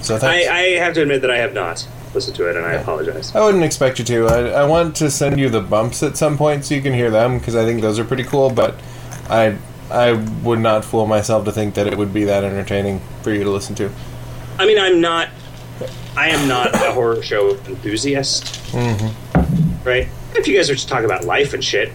So 0.00 0.16
I. 0.22 0.46
I 0.48 0.60
have 0.78 0.94
to 0.94 1.02
admit 1.02 1.20
that 1.20 1.30
I 1.30 1.36
have 1.38 1.52
not 1.52 1.86
listened 2.14 2.36
to 2.36 2.48
it, 2.48 2.56
and 2.56 2.64
I 2.64 2.74
apologize. 2.74 3.34
I 3.34 3.44
wouldn't 3.44 3.64
expect 3.64 3.98
you 3.98 4.04
to. 4.06 4.26
I, 4.26 4.38
I 4.48 4.64
want 4.64 4.96
to 4.96 5.10
send 5.10 5.38
you 5.38 5.48
the 5.48 5.60
bumps 5.60 6.02
at 6.02 6.16
some 6.16 6.36
point 6.36 6.64
so 6.64 6.74
you 6.74 6.82
can 6.82 6.92
hear 6.94 7.10
them 7.10 7.38
because 7.38 7.56
I 7.56 7.64
think 7.64 7.80
those 7.80 7.98
are 7.98 8.04
pretty 8.04 8.24
cool. 8.24 8.50
But 8.50 8.74
I 9.28 9.56
I 9.90 10.12
would 10.42 10.58
not 10.58 10.84
fool 10.84 11.06
myself 11.06 11.44
to 11.44 11.52
think 11.52 11.74
that 11.74 11.86
it 11.86 11.96
would 11.96 12.12
be 12.12 12.24
that 12.24 12.44
entertaining 12.44 13.00
for 13.22 13.32
you 13.32 13.44
to 13.44 13.50
listen 13.50 13.74
to. 13.76 13.90
I 14.58 14.66
mean, 14.66 14.78
I'm 14.78 15.00
not. 15.00 15.28
I 16.16 16.28
am 16.28 16.46
not 16.46 16.74
a 16.74 16.92
horror 16.92 17.22
show 17.22 17.50
enthusiast. 17.66 18.44
Mm-hmm. 18.72 19.88
Right? 19.88 20.08
If 20.34 20.46
you 20.46 20.56
guys 20.56 20.70
are 20.70 20.74
just 20.74 20.88
talking 20.88 21.06
about 21.06 21.24
life 21.24 21.54
and 21.54 21.64
shit, 21.64 21.90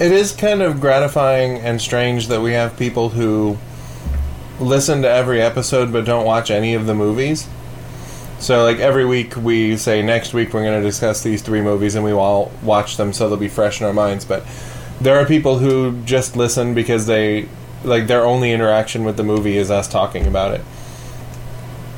It 0.00 0.12
is 0.12 0.32
kind 0.32 0.62
of 0.62 0.80
gratifying 0.80 1.58
and 1.58 1.80
strange 1.80 2.28
that 2.28 2.40
we 2.40 2.52
have 2.52 2.78
people 2.78 3.10
who 3.10 3.58
listen 4.58 5.02
to 5.02 5.08
every 5.08 5.40
episode 5.42 5.92
but 5.92 6.04
don't 6.04 6.24
watch 6.24 6.50
any 6.50 6.74
of 6.74 6.86
the 6.86 6.94
movies. 6.94 7.46
So, 8.40 8.64
like 8.64 8.78
every 8.78 9.04
week, 9.04 9.36
we 9.36 9.76
say 9.76 10.02
next 10.02 10.32
week 10.32 10.54
we're 10.54 10.64
going 10.64 10.80
to 10.80 10.86
discuss 10.86 11.22
these 11.22 11.42
three 11.42 11.60
movies, 11.60 11.94
and 11.94 12.04
we 12.04 12.12
all 12.12 12.50
watch 12.62 12.96
them 12.96 13.12
so 13.12 13.28
they'll 13.28 13.36
be 13.38 13.48
fresh 13.48 13.80
in 13.80 13.86
our 13.86 13.92
minds. 13.92 14.24
But 14.24 14.44
there 15.00 15.16
are 15.18 15.26
people 15.26 15.58
who 15.58 16.00
just 16.04 16.36
listen 16.36 16.72
because 16.74 17.06
they 17.06 17.48
like 17.84 18.06
their 18.06 18.24
only 18.24 18.52
interaction 18.52 19.04
with 19.04 19.16
the 19.18 19.22
movie 19.22 19.56
is 19.58 19.70
us 19.70 19.86
talking 19.88 20.26
about 20.26 20.54
it, 20.54 20.62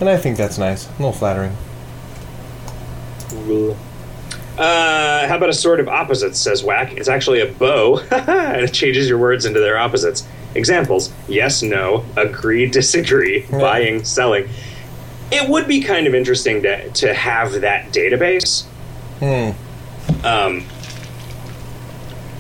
and 0.01 0.09
I 0.09 0.17
think 0.17 0.37
that's 0.37 0.59
nice, 0.59 0.89
a 0.89 0.93
little 0.93 1.13
flattering. 1.13 1.57
Uh, 4.59 5.27
how 5.29 5.37
about 5.37 5.49
a 5.49 5.53
sword 5.55 5.81
of 5.81 5.89
opposites, 5.89 6.39
says 6.39 6.63
Whack. 6.63 6.93
It's 6.97 7.09
actually 7.09 7.41
a 7.41 7.47
bow, 7.53 7.99
and 8.11 8.63
it 8.65 8.73
changes 8.73 9.09
your 9.09 9.19
words 9.19 9.45
into 9.47 9.61
their 9.61 9.79
opposites. 9.79 10.27
Examples 10.55 11.13
yes, 11.29 11.63
no, 11.63 12.05
agree, 12.17 12.67
disagree, 12.67 13.47
Yeah. 13.51 13.59
buying, 13.59 14.05
selling. 14.05 14.49
It 15.33 15.49
would 15.49 15.67
be 15.67 15.81
kind 15.81 16.07
of 16.07 16.15
interesting 16.15 16.63
to, 16.63 16.91
to 16.91 17.15
have 17.15 17.61
that 17.63 17.93
database. 17.93 18.65
Hmm. 19.19 20.27
Um, 20.27 20.65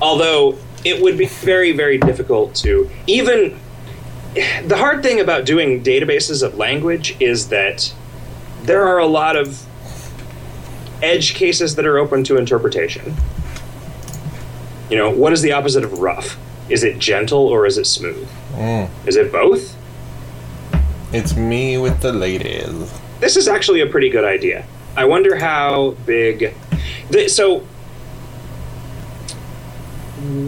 although 0.00 0.58
it 0.84 1.00
would 1.00 1.16
be 1.16 1.26
very, 1.26 1.72
very 1.72 1.98
difficult 1.98 2.54
to 2.56 2.90
even. 3.06 3.58
The 4.64 4.78
hard 4.78 5.02
thing 5.02 5.20
about 5.20 5.44
doing 5.44 5.84
databases 5.84 6.42
of 6.42 6.56
language 6.56 7.16
is 7.20 7.48
that 7.48 7.92
there 8.62 8.82
are 8.86 8.98
a 8.98 9.06
lot 9.06 9.36
of 9.36 9.66
edge 11.02 11.34
cases 11.34 11.74
that 11.74 11.84
are 11.84 11.98
open 11.98 12.24
to 12.24 12.38
interpretation. 12.38 13.14
You 14.88 14.96
know, 14.96 15.10
what 15.10 15.32
is 15.32 15.42
the 15.42 15.52
opposite 15.52 15.84
of 15.84 15.98
rough? 15.98 16.38
Is 16.68 16.82
it 16.82 16.98
gentle 16.98 17.46
or 17.46 17.66
is 17.66 17.76
it 17.76 17.86
smooth? 17.86 18.28
Mm. 18.54 18.88
Is 19.06 19.16
it 19.16 19.30
both? 19.32 19.76
It's 21.12 21.36
me 21.36 21.76
with 21.78 22.00
the 22.00 22.12
ladies. 22.12 22.92
This 23.20 23.36
is 23.36 23.46
actually 23.48 23.80
a 23.80 23.86
pretty 23.86 24.08
good 24.08 24.24
idea. 24.24 24.64
I 24.96 25.04
wonder 25.04 25.36
how 25.36 25.90
big. 26.06 26.54
The, 27.10 27.28
so, 27.28 27.60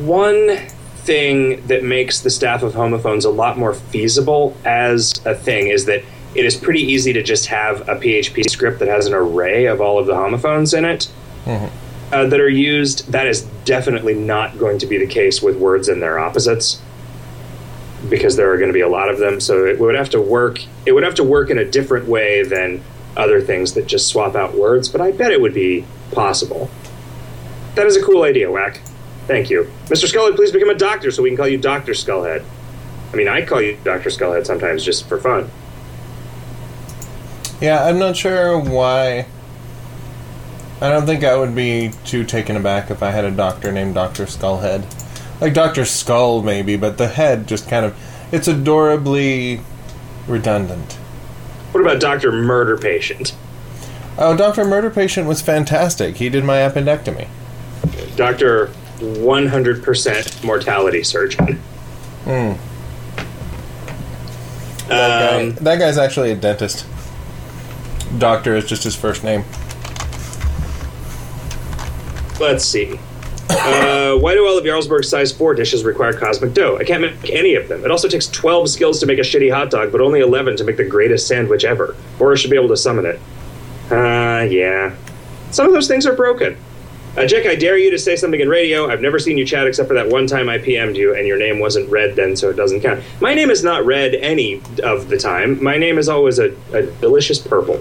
one 0.04 0.56
thing 0.96 1.66
that 1.66 1.82
makes 1.84 2.20
the 2.20 2.30
staff 2.30 2.62
of 2.62 2.74
homophones 2.74 3.24
a 3.24 3.30
lot 3.30 3.58
more 3.58 3.74
feasible 3.74 4.56
as 4.64 5.12
a 5.26 5.34
thing 5.34 5.66
is 5.68 5.84
that 5.84 6.02
it 6.34 6.44
is 6.44 6.56
pretty 6.56 6.80
easy 6.80 7.12
to 7.12 7.22
just 7.22 7.46
have 7.46 7.82
a 7.88 7.96
PHP 7.96 8.48
script 8.48 8.78
that 8.80 8.88
has 8.88 9.06
an 9.06 9.14
array 9.14 9.66
of 9.66 9.80
all 9.80 9.98
of 9.98 10.06
the 10.06 10.14
homophones 10.14 10.72
in 10.74 10.84
it 10.84 11.08
Mhm. 11.46 11.70
uh, 12.12 12.26
that 12.26 12.40
are 12.40 12.48
used. 12.48 13.12
That 13.12 13.26
is 13.26 13.42
definitely 13.64 14.14
not 14.14 14.58
going 14.58 14.78
to 14.78 14.86
be 14.86 14.96
the 14.98 15.06
case 15.06 15.42
with 15.42 15.56
words 15.56 15.88
and 15.88 16.02
their 16.02 16.18
opposites 16.18 16.78
because 18.08 18.36
there 18.36 18.52
are 18.52 18.56
going 18.56 18.68
to 18.68 18.74
be 18.74 18.80
a 18.80 18.88
lot 18.88 19.08
of 19.08 19.18
them. 19.18 19.40
So 19.40 19.64
it 19.64 19.78
would 19.78 19.94
have 19.94 20.10
to 20.10 20.20
work. 20.20 20.58
It 20.86 20.92
would 20.92 21.04
have 21.04 21.14
to 21.16 21.24
work 21.24 21.50
in 21.50 21.58
a 21.58 21.64
different 21.64 22.06
way 22.06 22.42
than 22.42 22.82
other 23.16 23.40
things 23.40 23.74
that 23.74 23.86
just 23.86 24.08
swap 24.08 24.34
out 24.34 24.54
words. 24.54 24.88
But 24.88 25.00
I 25.00 25.12
bet 25.12 25.30
it 25.32 25.40
would 25.40 25.54
be 25.54 25.84
possible. 26.12 26.70
That 27.74 27.86
is 27.86 27.96
a 27.96 28.02
cool 28.02 28.22
idea, 28.22 28.50
Whack. 28.50 28.80
Thank 29.26 29.50
you, 29.50 29.70
Mr. 29.86 30.06
Skullhead. 30.06 30.36
Please 30.36 30.52
become 30.52 30.68
a 30.68 30.74
doctor 30.74 31.10
so 31.10 31.22
we 31.22 31.30
can 31.30 31.36
call 31.36 31.48
you 31.48 31.58
Doctor 31.58 31.92
Skullhead. 31.92 32.44
I 33.12 33.16
mean, 33.16 33.28
I 33.28 33.44
call 33.44 33.62
you 33.62 33.78
Doctor 33.82 34.10
Skullhead 34.10 34.46
sometimes 34.46 34.84
just 34.84 35.08
for 35.08 35.18
fun. 35.18 35.50
Yeah, 37.60 37.84
I'm 37.84 37.98
not 37.98 38.16
sure 38.16 38.58
why. 38.58 39.26
I 40.80 40.90
don't 40.90 41.06
think 41.06 41.24
I 41.24 41.36
would 41.36 41.54
be 41.54 41.92
too 42.04 42.24
taken 42.24 42.56
aback 42.56 42.90
if 42.90 43.02
I 43.02 43.10
had 43.10 43.24
a 43.24 43.30
doctor 43.30 43.72
named 43.72 43.94
Doctor 43.94 44.24
Skullhead. 44.24 44.84
Like 45.44 45.52
Doctor 45.52 45.84
Skull, 45.84 46.42
maybe, 46.42 46.74
but 46.74 46.96
the 46.96 47.06
head 47.06 47.46
just 47.46 47.68
kind 47.68 47.84
of. 47.84 47.94
It's 48.32 48.48
adorably 48.48 49.60
redundant. 50.26 50.94
What 51.72 51.82
about 51.82 52.00
Doctor 52.00 52.32
Murder 52.32 52.78
Patient? 52.78 53.36
Oh, 54.16 54.34
Doctor 54.34 54.64
Murder 54.64 54.88
Patient 54.88 55.28
was 55.28 55.42
fantastic. 55.42 56.16
He 56.16 56.30
did 56.30 56.44
my 56.44 56.60
appendectomy. 56.60 57.28
Doctor 58.16 58.68
100% 59.00 60.44
mortality 60.44 61.02
surgeon. 61.02 61.56
Hmm. 62.24 62.54
That, 64.88 65.30
guy, 65.30 65.42
Um, 65.42 65.54
that 65.56 65.78
guy's 65.78 65.98
actually 65.98 66.30
a 66.30 66.36
dentist. 66.36 66.86
Doctor 68.16 68.56
is 68.56 68.64
just 68.64 68.84
his 68.84 68.96
first 68.96 69.22
name. 69.22 69.44
let's 72.40 72.64
see. 72.64 72.98
Uh, 73.50 74.16
why 74.16 74.34
do 74.34 74.46
all 74.46 74.58
of 74.58 74.64
Jarlsberg's 74.64 75.08
size 75.08 75.32
4 75.32 75.54
dishes 75.54 75.84
require 75.84 76.12
cosmic 76.12 76.54
dough? 76.54 76.76
I 76.78 76.84
can't 76.84 77.02
make 77.02 77.30
any 77.30 77.54
of 77.54 77.68
them. 77.68 77.84
It 77.84 77.90
also 77.90 78.08
takes 78.08 78.26
12 78.28 78.70
skills 78.70 79.00
to 79.00 79.06
make 79.06 79.18
a 79.18 79.22
shitty 79.22 79.52
hot 79.52 79.70
dog, 79.70 79.92
but 79.92 80.00
only 80.00 80.20
11 80.20 80.56
to 80.58 80.64
make 80.64 80.76
the 80.76 80.84
greatest 80.84 81.26
sandwich 81.26 81.64
ever. 81.64 81.94
Boris 82.18 82.40
should 82.40 82.50
be 82.50 82.56
able 82.56 82.68
to 82.68 82.76
summon 82.76 83.06
it. 83.06 83.20
Uh, 83.90 84.44
yeah. 84.44 84.94
Some 85.50 85.66
of 85.66 85.72
those 85.72 85.88
things 85.88 86.06
are 86.06 86.14
broken. 86.14 86.56
Uh, 87.16 87.26
Jick, 87.26 87.46
I 87.46 87.54
dare 87.54 87.78
you 87.78 87.90
to 87.92 87.98
say 87.98 88.16
something 88.16 88.40
in 88.40 88.48
radio. 88.48 88.90
I've 88.90 89.00
never 89.00 89.20
seen 89.20 89.38
you 89.38 89.46
chat 89.46 89.68
except 89.68 89.86
for 89.88 89.94
that 89.94 90.08
one 90.08 90.26
time 90.26 90.48
I 90.48 90.58
PM'd 90.58 90.96
you, 90.96 91.14
and 91.14 91.28
your 91.28 91.38
name 91.38 91.60
wasn't 91.60 91.88
read 91.88 92.16
then, 92.16 92.34
so 92.34 92.50
it 92.50 92.54
doesn't 92.54 92.80
count. 92.80 93.04
My 93.20 93.34
name 93.34 93.50
is 93.50 93.62
not 93.62 93.84
read 93.86 94.14
any 94.16 94.60
of 94.82 95.08
the 95.08 95.16
time. 95.16 95.62
My 95.62 95.76
name 95.76 95.96
is 95.96 96.08
always 96.08 96.40
a, 96.40 96.56
a 96.72 96.82
delicious 96.82 97.38
purple. 97.38 97.80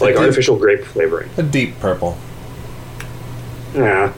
Like 0.00 0.16
artificial 0.16 0.56
grape 0.56 0.84
flavoring. 0.84 1.30
A 1.36 1.42
deep 1.42 1.78
purple. 1.80 2.16
Yeah. 3.74 4.12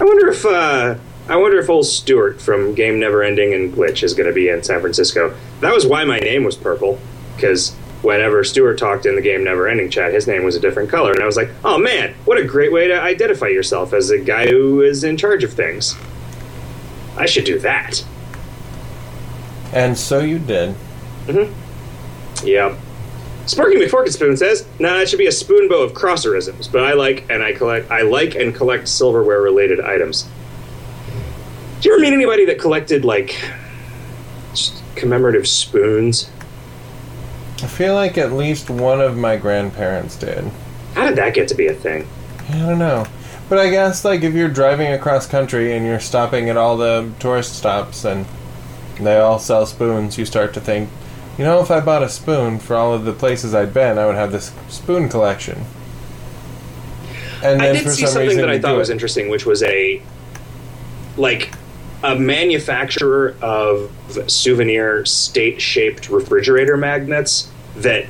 I 0.00 0.04
wonder 0.04 0.28
if 0.28 0.44
uh, 0.44 0.96
I 1.28 1.36
wonder 1.36 1.58
if 1.58 1.70
old 1.70 1.86
Stewart 1.86 2.40
from 2.40 2.74
Game 2.74 2.98
Never 2.98 3.22
Ending 3.22 3.54
and 3.54 3.72
Glitch 3.72 4.02
is 4.02 4.12
going 4.12 4.28
to 4.28 4.34
be 4.34 4.48
in 4.48 4.62
San 4.62 4.80
Francisco. 4.80 5.34
That 5.60 5.72
was 5.72 5.86
why 5.86 6.04
my 6.04 6.18
name 6.18 6.44
was 6.44 6.56
purple, 6.56 6.98
because 7.34 7.74
whenever 8.02 8.44
Stewart 8.44 8.78
talked 8.78 9.06
in 9.06 9.14
the 9.14 9.22
Game 9.22 9.44
Never 9.44 9.68
Ending 9.68 9.90
chat, 9.90 10.12
his 10.12 10.26
name 10.26 10.44
was 10.44 10.56
a 10.56 10.60
different 10.60 10.90
color, 10.90 11.12
and 11.12 11.22
I 11.22 11.26
was 11.26 11.36
like, 11.36 11.50
oh 11.64 11.78
man, 11.78 12.14
what 12.24 12.38
a 12.38 12.44
great 12.44 12.72
way 12.72 12.88
to 12.88 13.00
identify 13.00 13.46
yourself 13.46 13.92
as 13.92 14.10
a 14.10 14.18
guy 14.18 14.48
who 14.48 14.82
is 14.82 15.04
in 15.04 15.16
charge 15.16 15.44
of 15.44 15.52
things. 15.52 15.94
I 17.16 17.26
should 17.26 17.44
do 17.44 17.58
that. 17.60 18.04
And 19.72 19.96
so 19.96 20.20
you 20.20 20.38
did. 20.38 20.74
Yeah. 22.42 22.76
Sparky 23.46 23.76
McForkenspoon 23.76 24.38
says, 24.38 24.64
"Nah, 24.78 25.00
it 25.00 25.08
should 25.08 25.18
be 25.18 25.26
a 25.26 25.32
spoon 25.32 25.68
bow 25.68 25.82
of 25.82 25.92
crosserisms, 25.92 26.70
but 26.70 26.82
I 26.82 26.94
like 26.94 27.24
and 27.28 27.42
I 27.42 27.52
collect 27.52 27.90
I 27.90 28.02
like 28.02 28.34
and 28.34 28.54
collect 28.54 28.88
silverware 28.88 29.40
related 29.42 29.80
items." 29.80 30.24
Do 31.80 31.88
you 31.88 31.94
ever 31.94 32.02
meet 32.02 32.14
anybody 32.14 32.46
that 32.46 32.58
collected 32.58 33.04
like 33.04 33.36
just 34.54 34.82
commemorative 34.94 35.46
spoons? 35.46 36.30
I 37.62 37.66
feel 37.66 37.94
like 37.94 38.18
at 38.18 38.32
least 38.32 38.70
one 38.70 39.00
of 39.00 39.16
my 39.16 39.36
grandparents 39.36 40.16
did. 40.16 40.50
How 40.94 41.06
did 41.06 41.16
that 41.16 41.34
get 41.34 41.48
to 41.48 41.54
be 41.54 41.66
a 41.66 41.74
thing? 41.74 42.06
I 42.50 42.58
don't 42.58 42.78
know. 42.78 43.06
But 43.48 43.58
I 43.58 43.68
guess, 43.70 44.04
like, 44.04 44.22
if 44.22 44.34
you're 44.34 44.48
driving 44.48 44.92
across 44.92 45.26
country 45.26 45.76
and 45.76 45.84
you're 45.84 46.00
stopping 46.00 46.48
at 46.48 46.56
all 46.56 46.76
the 46.76 47.10
tourist 47.18 47.56
stops 47.56 48.04
and 48.04 48.26
they 48.98 49.18
all 49.18 49.38
sell 49.38 49.66
spoons, 49.66 50.16
you 50.16 50.24
start 50.24 50.54
to 50.54 50.60
think, 50.60 50.88
you 51.38 51.44
know, 51.44 51.60
if 51.60 51.70
I 51.70 51.80
bought 51.80 52.02
a 52.02 52.08
spoon 52.08 52.58
for 52.58 52.76
all 52.76 52.94
of 52.94 53.04
the 53.04 53.12
places 53.12 53.54
I'd 53.54 53.74
been, 53.74 53.98
I 53.98 54.06
would 54.06 54.14
have 54.14 54.32
this 54.32 54.52
spoon 54.68 55.08
collection. 55.08 55.64
And 57.42 57.60
I 57.60 57.72
did 57.72 57.90
see 57.90 58.06
some 58.06 58.14
something 58.22 58.38
that 58.38 58.48
I 58.48 58.58
thought 58.58 58.76
was 58.76 58.90
it. 58.90 58.94
interesting, 58.94 59.28
which 59.28 59.44
was 59.44 59.62
a 59.62 60.00
like 61.16 61.52
a 62.02 62.14
manufacturer 62.14 63.36
of 63.40 63.90
souvenir 64.26 65.04
state-shaped 65.06 66.10
refrigerator 66.10 66.76
magnets 66.76 67.50
that 67.76 68.06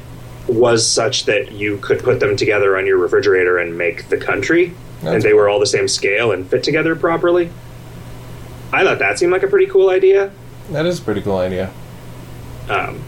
was 0.48 0.86
such 0.86 1.24
that 1.24 1.52
you 1.52 1.78
could 1.78 2.00
put 2.00 2.20
them 2.20 2.36
together 2.36 2.76
on 2.76 2.86
your 2.86 2.98
refrigerator 2.98 3.58
and 3.58 3.78
make 3.78 4.08
the 4.08 4.16
country, 4.16 4.74
and 5.02 5.22
they 5.22 5.32
were 5.32 5.48
all 5.48 5.60
the 5.60 5.66
same 5.66 5.88
scale 5.88 6.32
and 6.32 6.48
fit 6.48 6.62
together 6.62 6.94
properly. 6.94 7.50
I 8.72 8.84
thought 8.84 8.98
that 8.98 9.18
seemed 9.18 9.32
like 9.32 9.42
a 9.42 9.48
pretty 9.48 9.66
cool 9.66 9.90
idea. 9.90 10.32
That 10.70 10.86
is 10.86 10.98
a 10.98 11.02
pretty 11.02 11.22
cool 11.22 11.38
idea. 11.38 11.72
Um, 12.68 13.02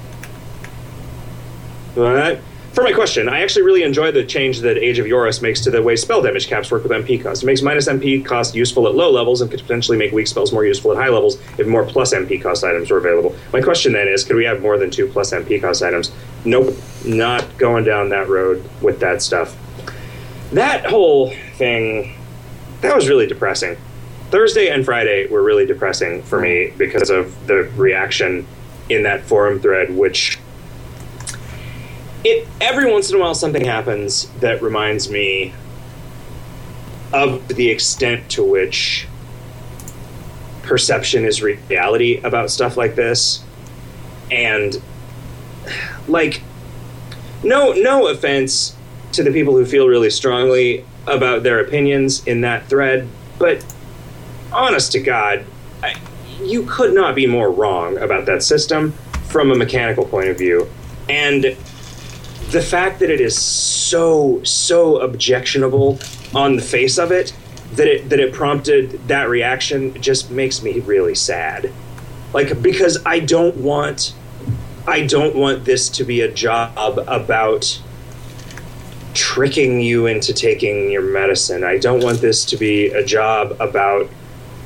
but 1.97 2.41
for 2.77 2.83
my 2.83 2.93
question, 2.93 3.27
I 3.27 3.41
actually 3.41 3.63
really 3.63 3.85
enjoy 3.85 4.13
the 4.13 4.23
change 4.23 4.61
that 4.61 4.77
Age 4.77 4.99
of 4.99 5.07
Eurus 5.07 5.41
makes 5.41 5.63
to 5.63 5.71
the 5.71 5.83
way 5.83 5.97
spell 5.97 6.21
damage 6.21 6.47
caps 6.47 6.71
work 6.71 6.83
with 6.83 6.93
MP 6.93 7.23
cost. 7.23 7.43
It 7.43 7.47
makes 7.47 7.63
minus 7.63 7.89
MP 7.89 8.23
cost 8.23 8.55
useful 8.55 8.87
at 8.87 8.95
low 8.95 9.11
levels 9.11 9.41
and 9.41 9.51
could 9.51 9.63
potentially 9.63 9.97
make 9.97 10.13
weak 10.13 10.27
spells 10.27 10.53
more 10.53 10.63
useful 10.63 10.93
at 10.93 10.99
high 10.99 11.09
levels 11.09 11.41
if 11.59 11.67
more 11.67 11.87
plus 11.87 12.13
MP 12.13 12.41
cost 12.41 12.65
items 12.65 12.91
were 12.91 12.99
available. 12.99 13.35
My 13.51 13.63
question 13.63 13.95
then 13.95 14.09
is, 14.09 14.25
could 14.25 14.37
we 14.37 14.45
have 14.45 14.61
more 14.61 14.77
than 14.77 14.91
two 14.91 15.07
plus 15.07 15.33
MP 15.33 15.59
cost 15.59 15.83
items? 15.83 16.13
Nope, 16.45 16.77
not 17.07 17.57
going 17.57 17.85
down 17.85 18.11
that 18.11 18.29
road 18.29 18.63
with 18.83 19.01
that 19.01 19.23
stuff. 19.23 19.57
That 20.53 20.85
whole 20.85 21.31
thing, 21.55 22.15
that 22.83 22.95
was 22.95 23.09
really 23.09 23.27
depressing. 23.27 23.79
Thursday 24.31 24.69
and 24.69 24.85
Friday 24.85 25.29
were 25.29 25.43
really 25.43 25.65
depressing 25.65 26.23
for 26.25 26.39
me 26.43 26.75
because 26.77 27.09
of 27.09 27.47
the 27.47 27.63
reaction 27.75 28.47
in 28.91 29.05
that 29.05 29.23
forum 29.23 29.61
thread, 29.61 29.97
which 29.97 30.39
it 32.27 32.49
every 32.61 32.91
once 32.91 33.11
in 33.11 33.17
a 33.17 33.21
while 33.21 33.35
something 33.35 33.65
happens 33.65 34.29
that 34.41 34.63
reminds 34.63 35.11
me 35.11 35.55
of 37.13 37.47
the 37.49 37.71
extent 37.71 38.29
to 38.31 38.45
which 38.45 39.07
perception 40.63 41.25
is 41.25 41.43
reality 41.43 42.21
about 42.25 42.51
stuff 42.51 42.77
like 42.77 42.97
this. 42.97 43.43
And 44.31 44.81
like 46.09 46.43
no 47.43 47.73
no 47.73 48.09
offense 48.09 48.77
to 49.13 49.23
the 49.23 49.31
people 49.31 49.55
who 49.55 49.65
feel 49.65 49.89
really 49.89 50.11
strongly 50.11 50.85
about 51.07 51.43
their 51.43 51.61
opinions 51.61 52.27
in 52.27 52.41
that 52.41 52.67
thread 52.69 53.09
but 53.39 53.65
honest 54.53 54.93
to 54.93 55.01
god 55.01 55.45
I, 55.83 55.95
you 56.41 56.65
could 56.65 56.95
not 56.95 57.15
be 57.15 57.27
more 57.27 57.51
wrong 57.51 57.99
about 57.99 58.27
that 58.27 58.43
system 58.43 58.93
from 59.29 59.51
a 59.51 59.55
mechanical 59.55 60.05
point 60.07 60.29
of 60.29 60.39
view. 60.39 60.69
And 61.09 61.57
the 62.51 62.63
fact 62.63 63.01
that 63.01 63.11
it 63.11 63.21
is 63.21 63.37
so 63.41 64.43
so 64.45 64.99
objectionable 64.99 65.99
on 66.35 66.57
the 66.57 66.63
face 66.63 66.99
of 66.99 67.11
it 67.11 67.35
that 67.73 67.87
it 67.87 68.09
that 68.09 68.21
it 68.21 68.33
prompted 68.33 68.93
that 69.09 69.29
reaction 69.29 70.01
just 70.01 70.31
makes 70.31 70.63
me 70.63 70.81
really 70.81 71.15
sad. 71.15 71.73
Like 72.33 72.61
because 72.63 72.99
i 73.07 73.19
don't 73.21 73.57
want 73.57 74.15
i 74.87 75.07
don't 75.07 75.35
want 75.35 75.65
this 75.65 75.89
to 75.89 76.05
be 76.05 76.21
a 76.21 76.31
job 76.31 76.99
about 77.07 77.81
tricking 79.17 79.81
you 79.81 80.07
into 80.07 80.35
taking 80.35 80.91
your 80.91 81.01
medicine. 81.01 81.65
I 81.65 81.79
don't 81.79 82.03
want 82.03 82.21
this 82.21 82.45
to 82.45 82.57
be 82.57 82.89
a 82.89 83.03
job 83.03 83.57
about 83.59 84.11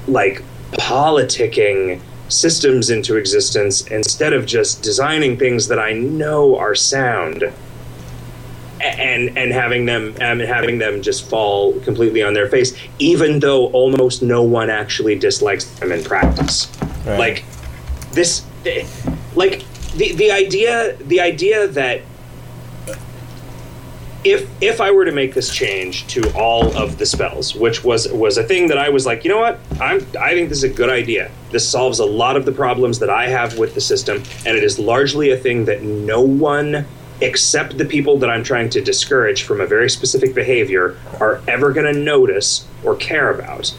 like 0.08 0.42
politicking 0.72 2.00
systems 2.28 2.90
into 2.90 3.16
existence 3.16 3.86
instead 3.86 4.32
of 4.32 4.46
just 4.46 4.82
designing 4.82 5.36
things 5.36 5.68
that 5.68 5.78
I 5.78 5.92
know 5.92 6.56
are 6.58 6.74
sound 6.74 7.44
and 8.80 9.36
and 9.36 9.52
having 9.52 9.84
them 9.84 10.14
and 10.20 10.40
having 10.40 10.78
them 10.78 11.02
just 11.02 11.28
fall 11.28 11.78
completely 11.80 12.22
on 12.22 12.32
their 12.34 12.48
face 12.48 12.74
even 12.98 13.38
though 13.40 13.66
almost 13.68 14.22
no 14.22 14.42
one 14.42 14.70
actually 14.70 15.18
dislikes 15.18 15.64
them 15.78 15.92
in 15.92 16.02
practice 16.02 16.68
Right. 17.06 17.18
like 17.18 17.44
this 18.12 18.44
like 19.34 19.64
the 19.96 20.12
the 20.14 20.30
idea 20.30 20.96
the 20.96 21.20
idea 21.20 21.66
that 21.68 22.02
if 24.22 24.48
if 24.60 24.80
I 24.82 24.90
were 24.90 25.06
to 25.06 25.12
make 25.12 25.32
this 25.32 25.50
change 25.50 26.06
to 26.08 26.30
all 26.34 26.76
of 26.76 26.98
the 26.98 27.06
spells, 27.06 27.54
which 27.54 27.82
was 27.82 28.06
was 28.12 28.36
a 28.36 28.42
thing 28.42 28.68
that 28.68 28.76
I 28.76 28.90
was 28.90 29.06
like, 29.06 29.24
you 29.24 29.30
know 29.30 29.38
what, 29.38 29.58
I'm 29.80 30.06
I 30.20 30.34
think 30.34 30.50
this 30.50 30.58
is 30.58 30.64
a 30.64 30.68
good 30.68 30.90
idea. 30.90 31.30
This 31.50 31.66
solves 31.66 32.00
a 32.00 32.04
lot 32.04 32.36
of 32.36 32.44
the 32.44 32.52
problems 32.52 32.98
that 32.98 33.08
I 33.08 33.28
have 33.28 33.56
with 33.56 33.74
the 33.74 33.80
system, 33.80 34.22
and 34.44 34.58
it 34.58 34.62
is 34.62 34.78
largely 34.78 35.30
a 35.30 35.38
thing 35.38 35.64
that 35.64 35.82
no 35.82 36.20
one 36.20 36.84
except 37.20 37.78
the 37.78 37.84
people 37.84 38.18
that 38.18 38.30
I'm 38.30 38.42
trying 38.42 38.70
to 38.70 38.80
discourage 38.80 39.42
from 39.42 39.60
a 39.60 39.66
very 39.66 39.90
specific 39.90 40.34
behavior 40.34 40.96
are 41.20 41.40
ever 41.46 41.72
going 41.72 41.92
to 41.92 41.98
notice 41.98 42.66
or 42.84 42.96
care 42.96 43.30
about. 43.30 43.74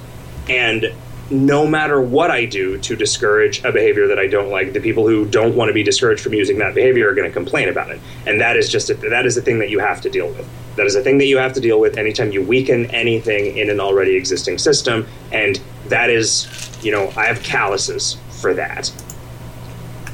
And 0.49 0.93
no 1.31 1.65
matter 1.65 2.01
what 2.01 2.29
I 2.29 2.45
do 2.45 2.77
to 2.79 2.95
discourage 2.95 3.63
a 3.63 3.71
behavior 3.71 4.07
that 4.07 4.19
I 4.19 4.27
don't 4.27 4.49
like, 4.49 4.73
the 4.73 4.81
people 4.81 5.07
who 5.07 5.25
don't 5.25 5.55
want 5.55 5.69
to 5.69 5.73
be 5.73 5.81
discouraged 5.81 6.21
from 6.21 6.33
using 6.33 6.57
that 6.59 6.75
behavior 6.75 7.09
are 7.09 7.13
going 7.13 7.27
to 7.27 7.33
complain 7.33 7.69
about 7.69 7.89
it. 7.89 8.01
And 8.25 8.41
that 8.41 8.57
is 8.57 8.69
just 8.69 8.89
a, 8.89 8.95
that 8.95 9.25
is 9.25 9.37
a 9.37 9.41
thing 9.41 9.59
that 9.59 9.69
you 9.69 9.79
have 9.79 10.01
to 10.01 10.09
deal 10.09 10.27
with. 10.27 10.47
That 10.75 10.85
is 10.85 10.95
a 10.95 11.01
thing 11.01 11.17
that 11.19 11.27
you 11.27 11.37
have 11.37 11.53
to 11.53 11.61
deal 11.61 11.79
with 11.79 11.97
anytime 11.97 12.31
you 12.31 12.41
weaken 12.43 12.87
anything 12.87 13.57
in 13.57 13.69
an 13.69 13.79
already 13.79 14.15
existing 14.15 14.57
system. 14.57 15.07
And 15.31 15.59
that 15.87 16.09
is, 16.09 16.47
you 16.83 16.91
know, 16.91 17.11
I 17.15 17.25
have 17.25 17.41
calluses 17.43 18.17
for 18.41 18.53
that. 18.55 18.91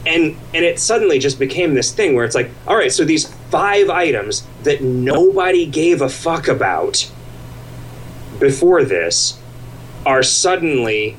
And 0.08 0.38
and 0.54 0.64
it 0.64 0.80
suddenly 0.80 1.20
just 1.20 1.38
became 1.38 1.74
this 1.74 1.92
thing 1.92 2.16
where 2.16 2.24
it's 2.24 2.34
like, 2.36 2.50
all 2.66 2.78
right, 2.78 2.92
so 2.92 3.04
these 3.04 3.28
five 3.50 3.90
items 3.90 4.48
that 4.64 4.82
nobody 4.82 5.66
gave 5.66 6.02
a 6.02 6.10
fuck 6.10 6.48
about 6.48 7.12
before 8.40 8.84
this 8.86 9.40
are 10.06 10.24
suddenly 10.24 11.18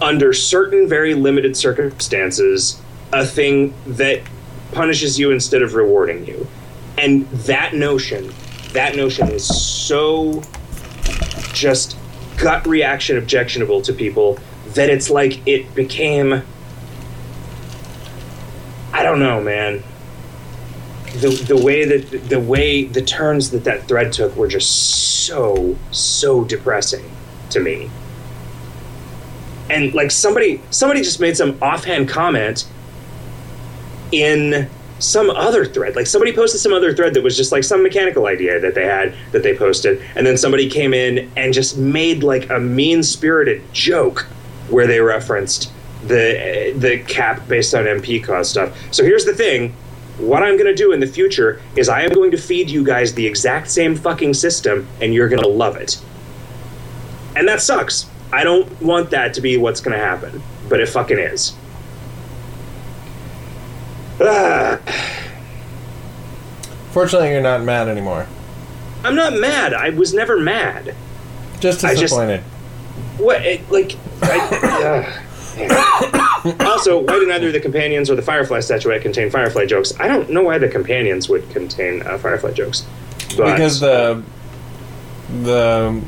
under 0.00 0.32
certain 0.32 0.88
very 0.88 1.14
limited 1.14 1.56
circumstances, 1.56 2.80
a 3.12 3.24
thing 3.24 3.74
that 3.86 4.20
punishes 4.72 5.18
you 5.18 5.30
instead 5.30 5.62
of 5.62 5.74
rewarding 5.74 6.26
you. 6.26 6.46
And 6.96 7.28
that 7.30 7.74
notion, 7.74 8.32
that 8.72 8.96
notion 8.96 9.28
is 9.28 9.46
so 9.46 10.42
just 11.52 11.96
gut 12.36 12.66
reaction 12.66 13.16
objectionable 13.16 13.82
to 13.82 13.92
people 13.92 14.38
that 14.74 14.90
it's 14.90 15.10
like 15.10 15.46
it 15.46 15.74
became 15.74 16.42
don't 19.08 19.20
know, 19.20 19.40
man. 19.40 19.82
The 21.16 21.30
the 21.30 21.56
way 21.56 21.84
that 21.84 22.28
the 22.28 22.40
way 22.40 22.84
the 22.84 23.02
turns 23.02 23.50
that 23.50 23.64
that 23.64 23.88
thread 23.88 24.12
took 24.12 24.36
were 24.36 24.48
just 24.48 25.24
so 25.26 25.76
so 25.90 26.44
depressing 26.44 27.10
to 27.50 27.60
me. 27.60 27.90
And 29.70 29.94
like 29.94 30.10
somebody 30.10 30.60
somebody 30.70 31.02
just 31.02 31.20
made 31.20 31.36
some 31.36 31.58
offhand 31.62 32.08
comment 32.08 32.66
in 34.12 34.68
some 34.98 35.30
other 35.30 35.64
thread. 35.64 35.96
Like 35.96 36.06
somebody 36.06 36.32
posted 36.32 36.60
some 36.60 36.72
other 36.72 36.94
thread 36.94 37.14
that 37.14 37.22
was 37.22 37.36
just 37.36 37.52
like 37.52 37.64
some 37.64 37.82
mechanical 37.82 38.26
idea 38.26 38.60
that 38.60 38.74
they 38.74 38.84
had 38.84 39.14
that 39.32 39.42
they 39.42 39.56
posted, 39.56 40.02
and 40.14 40.26
then 40.26 40.36
somebody 40.36 40.68
came 40.68 40.92
in 40.92 41.30
and 41.36 41.52
just 41.52 41.78
made 41.78 42.22
like 42.22 42.50
a 42.50 42.58
mean 42.58 43.02
spirited 43.02 43.62
joke 43.72 44.26
where 44.68 44.86
they 44.86 45.00
referenced 45.00 45.72
the 46.06 46.74
the 46.76 46.98
cap 47.00 47.46
based 47.48 47.74
on 47.74 47.84
MP 47.84 48.22
cost 48.22 48.50
stuff. 48.50 48.76
So 48.92 49.02
here's 49.04 49.24
the 49.24 49.34
thing. 49.34 49.74
What 50.18 50.42
I'm 50.42 50.54
going 50.56 50.66
to 50.66 50.74
do 50.74 50.92
in 50.92 50.98
the 50.98 51.06
future 51.06 51.60
is 51.76 51.88
I 51.88 52.02
am 52.02 52.10
going 52.10 52.32
to 52.32 52.36
feed 52.36 52.68
you 52.70 52.84
guys 52.84 53.14
the 53.14 53.24
exact 53.26 53.70
same 53.70 53.94
fucking 53.94 54.34
system 54.34 54.88
and 55.00 55.14
you're 55.14 55.28
going 55.28 55.42
to 55.42 55.48
love 55.48 55.76
it. 55.76 56.00
And 57.36 57.46
that 57.46 57.60
sucks. 57.60 58.06
I 58.32 58.42
don't 58.42 58.82
want 58.82 59.10
that 59.10 59.32
to 59.34 59.40
be 59.40 59.56
what's 59.56 59.80
going 59.80 59.96
to 59.96 60.04
happen, 60.04 60.42
but 60.68 60.80
it 60.80 60.88
fucking 60.88 61.18
is. 61.18 61.54
Ah. 64.20 64.80
Fortunately, 66.90 67.30
you're 67.30 67.40
not 67.40 67.62
mad 67.62 67.86
anymore. 67.86 68.26
I'm 69.04 69.14
not 69.14 69.34
mad. 69.34 69.72
I 69.72 69.90
was 69.90 70.12
never 70.12 70.38
mad. 70.38 70.96
Just 71.60 71.84
I 71.84 71.90
just- 71.90 72.02
disappointed. 72.02 72.40
What? 73.18 73.44
It, 73.44 73.70
like, 73.70 73.96
I, 74.22 74.38
uh, 75.18 75.22
also, 76.60 77.00
why 77.00 77.18
did 77.18 77.28
neither 77.28 77.50
the 77.50 77.60
companions 77.60 78.10
or 78.10 78.14
the 78.14 78.22
Firefly 78.22 78.60
statuette 78.60 79.02
contain 79.02 79.30
Firefly 79.30 79.66
jokes? 79.66 79.92
I 79.98 80.08
don't 80.08 80.30
know 80.30 80.42
why 80.42 80.58
the 80.58 80.68
companions 80.68 81.28
would 81.28 81.48
contain 81.50 82.02
uh, 82.02 82.18
Firefly 82.18 82.52
jokes. 82.52 82.86
But, 83.36 83.52
because 83.52 83.80
the 83.80 84.22
the 85.42 86.02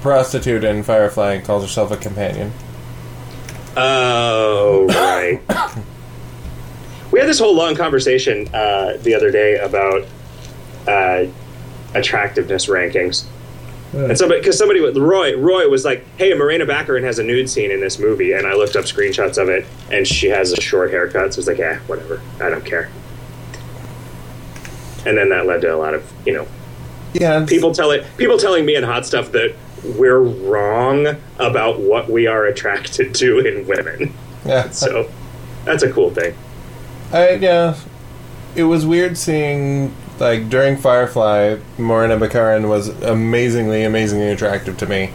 prostitute 0.00 0.64
in 0.64 0.82
Firefly 0.82 1.40
calls 1.40 1.62
herself 1.62 1.90
a 1.90 1.96
companion. 1.96 2.52
Oh, 3.76 4.86
right. 4.88 5.40
we 7.10 7.18
had 7.18 7.28
this 7.28 7.38
whole 7.38 7.54
long 7.54 7.74
conversation 7.74 8.48
uh, 8.54 8.98
the 9.00 9.14
other 9.14 9.30
day 9.30 9.56
about 9.56 10.06
uh, 10.86 11.26
attractiveness 11.94 12.66
rankings. 12.66 13.24
And 13.94 14.18
somebody, 14.18 14.40
because 14.40 14.58
somebody, 14.58 14.80
with- 14.80 14.96
Roy, 14.96 15.36
Roy 15.36 15.68
was 15.68 15.84
like, 15.84 16.04
"Hey, 16.16 16.34
Morena 16.34 16.66
Baccarin 16.66 17.02
has 17.04 17.18
a 17.18 17.22
nude 17.22 17.48
scene 17.48 17.70
in 17.70 17.80
this 17.80 17.98
movie," 17.98 18.32
and 18.32 18.46
I 18.46 18.54
looked 18.54 18.74
up 18.76 18.84
screenshots 18.86 19.40
of 19.40 19.48
it, 19.48 19.64
and 19.90 20.06
she 20.06 20.28
has 20.28 20.52
a 20.52 20.60
short 20.60 20.90
haircut. 20.90 21.32
So 21.32 21.38
I 21.38 21.40
was 21.40 21.46
like, 21.46 21.58
"Yeah, 21.58 21.78
whatever, 21.86 22.20
I 22.40 22.50
don't 22.50 22.64
care." 22.64 22.88
And 25.06 25.16
then 25.18 25.28
that 25.28 25.46
led 25.46 25.60
to 25.62 25.74
a 25.74 25.76
lot 25.76 25.94
of, 25.94 26.02
you 26.24 26.32
know, 26.32 26.46
Yeah, 27.12 27.44
people 27.46 27.72
telling 27.74 28.02
people 28.16 28.38
telling 28.38 28.64
me 28.64 28.74
in 28.74 28.82
hot 28.84 29.06
stuff 29.06 29.30
that 29.32 29.54
we're 29.96 30.18
wrong 30.20 31.16
about 31.38 31.78
what 31.78 32.10
we 32.10 32.26
are 32.26 32.46
attracted 32.46 33.14
to 33.16 33.38
in 33.40 33.66
women. 33.66 34.12
yeah. 34.44 34.68
So 34.72 35.08
that's 35.64 35.82
a 35.82 35.92
cool 35.92 36.10
thing. 36.10 36.34
I 37.12 37.32
yeah, 37.34 37.76
it 38.56 38.64
was 38.64 38.84
weird 38.86 39.16
seeing 39.18 39.94
like 40.18 40.48
during 40.48 40.76
Firefly, 40.76 41.58
Morena 41.78 42.16
Baccarin 42.16 42.68
was 42.68 42.88
amazingly, 43.02 43.84
amazingly 43.84 44.30
attractive 44.30 44.76
to 44.78 44.86
me. 44.86 45.12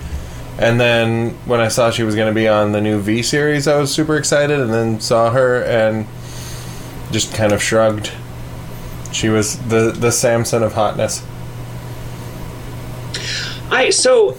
And 0.57 0.79
then 0.79 1.31
when 1.45 1.61
I 1.61 1.69
saw 1.69 1.89
she 1.89 2.03
was 2.03 2.15
going 2.15 2.27
to 2.27 2.35
be 2.35 2.47
on 2.47 2.73
the 2.73 2.81
new 2.81 2.99
V 2.99 3.23
series, 3.23 3.67
I 3.67 3.77
was 3.77 3.93
super 3.93 4.17
excited. 4.17 4.59
And 4.59 4.73
then 4.73 4.99
saw 4.99 5.31
her 5.31 5.63
and 5.63 6.05
just 7.11 7.33
kind 7.33 7.53
of 7.53 7.63
shrugged. 7.63 8.11
She 9.11 9.29
was 9.29 9.57
the 9.69 9.91
the 9.91 10.11
Samson 10.11 10.61
of 10.63 10.73
hotness. 10.73 11.23
I 13.71 13.89
so 13.89 14.37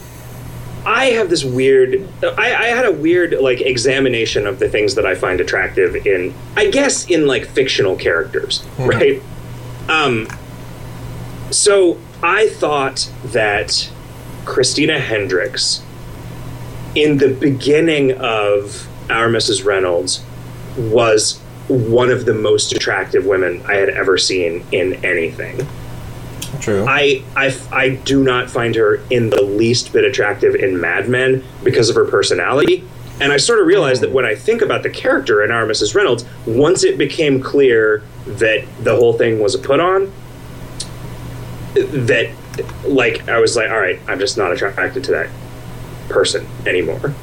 I 0.85 1.07
have 1.07 1.31
this 1.31 1.45
weird. 1.45 2.09
I, 2.23 2.55
I 2.55 2.67
had 2.67 2.87
a 2.87 2.93
weird 2.93 3.35
like 3.41 3.61
examination 3.61 4.47
of 4.47 4.59
the 4.59 4.69
things 4.69 4.95
that 4.95 5.07
I 5.07 5.15
find 5.15 5.41
attractive 5.41 6.07
in. 6.07 6.35
I 6.57 6.71
guess 6.71 7.09
in 7.09 7.27
like 7.27 7.47
fictional 7.47 7.97
characters, 7.97 8.65
right? 8.79 9.23
Um. 9.89 10.29
So 11.51 11.99
I 12.23 12.49
thought 12.49 13.11
that 13.27 13.91
Christina 14.45 14.99
Hendricks, 14.99 15.83
in 16.95 17.19
the 17.19 17.33
beginning 17.33 18.13
of 18.13 18.89
Our 19.11 19.29
Mrs. 19.29 19.65
Reynolds, 19.65 20.25
was 20.77 21.39
one 21.69 22.11
of 22.11 22.25
the 22.25 22.35
most 22.35 22.73
attractive 22.73 23.27
women 23.27 23.63
I 23.67 23.77
had 23.77 23.89
ever 23.89 24.19
seen 24.19 24.65
in 24.73 25.05
anything. 25.05 25.67
True. 26.61 26.85
I, 26.89 27.23
I, 27.37 27.57
I 27.71 27.91
do 27.91 28.23
not 28.23 28.51
find 28.51 28.75
her 28.75 28.97
in 29.09 29.31
the 29.31 29.43
least 29.43 29.93
bit 29.93 30.05
attractive 30.05 30.55
in 30.55 30.81
Mad 30.81 31.09
Men 31.09 31.45
because 31.63 31.89
of 31.89 31.97
her 31.97 32.05
personality. 32.05 32.85
And 33.21 33.33
I 33.33 33.37
sort 33.37 33.61
of 33.61 33.67
realized 33.67 34.03
that 34.03 34.11
when 34.11 34.25
I 34.25 34.35
think 34.35 34.63
about 34.63 34.83
the 34.83 34.91
character 34.91 35.45
in 35.45 35.51
Our 35.51 35.67
Mrs. 35.67 35.95
Reynolds, 35.95 36.25
once 36.47 36.85
it 36.85 36.99
became 36.99 37.41
clear 37.41 38.03
that 38.27 38.65
the 38.83 38.97
whole 38.97 39.13
thing 39.13 39.41
was 39.41 39.55
a 39.55 39.59
put 39.59 39.79
on, 39.79 40.13
that, 41.75 42.35
like, 42.85 43.29
I 43.29 43.39
was 43.39 43.57
like, 43.57 43.71
all 43.71 43.81
right, 43.81 44.01
I'm 44.09 44.19
just 44.19 44.37
not 44.37 44.53
attracted 44.53 45.05
to 45.05 45.11
that 45.13 45.31
person 46.09 46.47
anymore. 46.67 47.15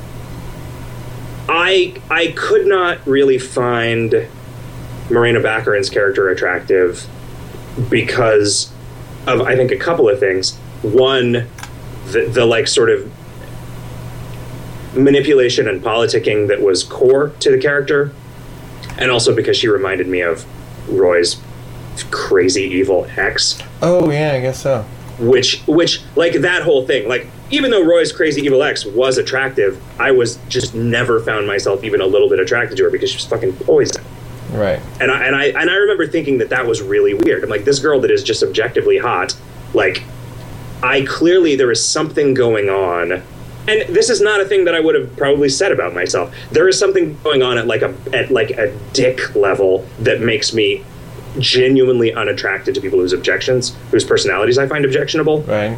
I, 1.50 1.96
I 2.10 2.34
could 2.36 2.66
not 2.66 3.06
really 3.08 3.38
find 3.38 4.28
Morena 5.10 5.40
Baccarin's 5.40 5.90
character 5.90 6.30
attractive 6.30 7.08
because 7.90 8.72
of 9.26 9.42
I 9.42 9.56
think 9.56 9.72
a 9.72 9.78
couple 9.78 10.10
of 10.10 10.20
things. 10.20 10.58
One, 10.82 11.48
the, 12.08 12.30
the 12.32 12.46
like 12.46 12.68
sort 12.68 12.90
of 12.90 13.12
manipulation 14.96 15.68
and 15.68 15.82
politicking 15.84 16.48
that 16.48 16.62
was 16.62 16.84
core 16.84 17.30
to 17.40 17.52
the 17.52 17.58
character, 17.58 18.14
and 18.98 19.12
also 19.12 19.36
because 19.36 19.58
she 19.58 19.68
reminded 19.68 20.08
me 20.08 20.22
of 20.22 20.46
Roy's 20.90 21.36
crazy 22.04 22.64
evil 22.64 23.08
ex, 23.18 23.62
oh 23.82 24.10
yeah, 24.12 24.34
I 24.34 24.40
guess 24.42 24.62
so. 24.62 24.84
which 25.20 25.62
which 25.68 26.02
like 26.16 26.34
that 26.42 26.64
whole 26.64 26.86
thing 26.86 27.08
like 27.08 27.28
even 27.50 27.72
though 27.72 27.84
Roy's 27.84 28.12
crazy 28.12 28.42
evil 28.42 28.62
ex 28.62 28.86
was 28.86 29.18
attractive, 29.18 29.82
I 30.00 30.12
was 30.12 30.38
just 30.50 30.76
never 30.76 31.20
found 31.22 31.48
myself 31.48 31.84
even 31.84 32.02
a 32.02 32.06
little 32.06 32.30
bit 32.30 32.40
attracted 32.40 32.78
to 32.78 32.84
her 32.84 32.90
because 32.90 33.10
she 33.10 33.18
was 33.18 33.26
fucking 33.26 33.54
poison. 33.58 34.04
Right. 34.52 34.82
And 35.00 35.12
I 35.12 35.24
and 35.26 35.36
I 35.36 35.46
and 35.46 35.70
I 35.70 35.76
remember 35.76 36.08
thinking 36.08 36.38
that 36.40 36.50
that 36.50 36.66
was 36.66 36.82
really 36.82 37.14
weird. 37.14 37.44
I'm 37.44 37.50
like, 37.50 37.64
this 37.64 37.80
girl 37.80 38.02
that 38.02 38.12
is 38.12 38.24
just 38.24 38.44
objectively 38.44 38.98
hot, 38.98 39.36
like, 39.74 40.04
I 40.84 41.06
clearly 41.08 41.56
there 41.56 41.72
is 41.72 41.84
something 41.84 42.34
going 42.34 42.70
on. 42.70 43.24
And 43.70 43.94
this 43.94 44.10
is 44.10 44.22
not 44.22 44.40
a 44.40 44.46
thing 44.46 44.64
that 44.66 44.76
I 44.76 44.80
would 44.80 44.96
have 44.96 45.16
probably 45.18 45.50
said 45.50 45.74
about 45.74 45.94
myself. 45.94 46.34
There 46.52 46.68
is 46.70 46.80
something 46.80 47.18
going 47.24 47.44
on 47.44 47.58
at 47.58 47.68
like 47.68 47.82
a 47.82 47.94
at 48.14 48.32
like 48.32 48.52
a 48.52 48.78
dick 48.94 49.36
level 49.36 49.86
that 50.00 50.22
makes 50.22 50.54
me 50.54 50.84
genuinely 51.40 52.14
unattracted 52.14 52.76
to 52.76 52.82
people 52.82 53.00
whose 53.00 53.14
objections, 53.14 53.76
whose 53.92 54.04
personalities 54.04 54.58
I 54.58 54.68
find 54.68 54.86
objectionable. 54.86 55.42
Right. 55.44 55.78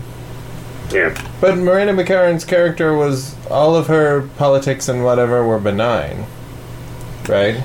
Yeah. 0.92 1.16
But 1.40 1.58
Morena 1.58 1.94
Baccarin's 1.94 2.44
character 2.46 2.96
was 2.96 3.36
all 3.48 3.76
of 3.76 3.88
her 3.88 4.28
politics 4.38 4.88
and 4.90 5.04
whatever 5.04 5.46
were 5.46 5.60
benign. 5.60 6.26
Right? 7.28 7.64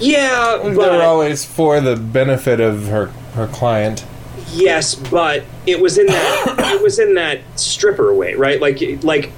Yeah, 0.00 0.58
they 0.62 0.74
were 0.74 1.02
always 1.02 1.44
for 1.44 1.80
the 1.80 1.96
benefit 1.96 2.60
of 2.60 2.88
her 2.88 3.06
her 3.34 3.46
client. 3.46 4.04
yes, 4.52 4.94
but 4.94 5.44
it 5.66 5.80
was 5.80 5.96
in 5.96 6.06
that 6.06 6.54
it 6.74 6.82
was 6.82 6.98
in 6.98 7.14
that 7.14 7.40
stripper 7.58 8.12
way, 8.12 8.34
right? 8.34 8.60
Like 8.60 8.80
like 9.02 9.30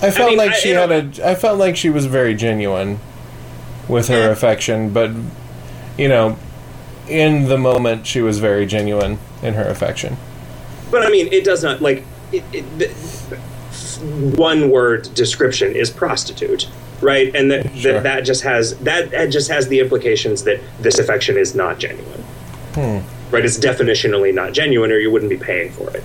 I 0.00 0.10
felt 0.12 0.30
mean, 0.30 0.38
like 0.38 0.52
I- 0.52 0.58
she 0.58 0.70
had 0.70 0.90
a 0.92 1.28
I 1.28 1.34
felt 1.34 1.58
like 1.58 1.76
she 1.76 1.90
was 1.90 2.06
very 2.06 2.34
genuine 2.34 3.00
with 3.88 4.08
her 4.08 4.30
affection, 4.30 4.92
but 4.92 5.10
you 5.98 6.08
know, 6.08 6.38
in 7.08 7.48
the 7.48 7.58
moment 7.58 8.06
she 8.06 8.20
was 8.20 8.38
very 8.38 8.66
genuine 8.66 9.18
in 9.42 9.54
her 9.54 9.68
affection. 9.68 10.16
But 10.90 11.06
I 11.06 11.10
mean, 11.10 11.32
it 11.32 11.44
does 11.44 11.62
not 11.62 11.80
like 11.80 12.04
it, 12.32 12.44
it, 12.52 12.90
one 14.36 14.70
word 14.70 15.12
description 15.14 15.74
is 15.74 15.90
prostitute, 15.90 16.68
right? 17.00 17.34
And 17.34 17.50
that, 17.50 17.74
Sure. 17.76 17.94
that 17.94 18.02
that 18.02 18.20
just 18.20 18.42
has 18.42 18.76
that, 18.78 19.10
that 19.10 19.26
just 19.26 19.50
has 19.50 19.68
the 19.68 19.80
implications 19.80 20.44
that 20.44 20.60
this 20.80 20.98
affection 20.98 21.36
is 21.36 21.54
not 21.54 21.78
genuine, 21.78 22.22
hmm. 22.74 22.98
right? 23.34 23.44
It's 23.44 23.58
definitionally 23.58 24.32
not 24.32 24.52
genuine, 24.52 24.92
or 24.92 24.98
you 24.98 25.10
wouldn't 25.10 25.30
be 25.30 25.36
paying 25.36 25.72
for 25.72 25.90
it. 25.90 26.04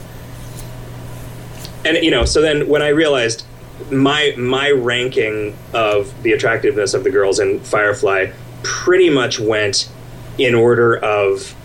And 1.85 1.97
you 1.97 2.11
know, 2.11 2.25
so 2.25 2.41
then 2.41 2.67
when 2.67 2.81
I 2.81 2.89
realized 2.89 3.45
my 3.91 4.34
my 4.38 4.71
ranking 4.71 5.55
of 5.73 6.23
the 6.23 6.31
attractiveness 6.34 6.93
of 6.93 7.03
the 7.03 7.09
girls 7.09 7.39
in 7.39 7.59
Firefly 7.59 8.31
pretty 8.63 9.09
much 9.09 9.39
went 9.39 9.89
in 10.38 10.55
order 10.55 10.95
of 10.97 11.55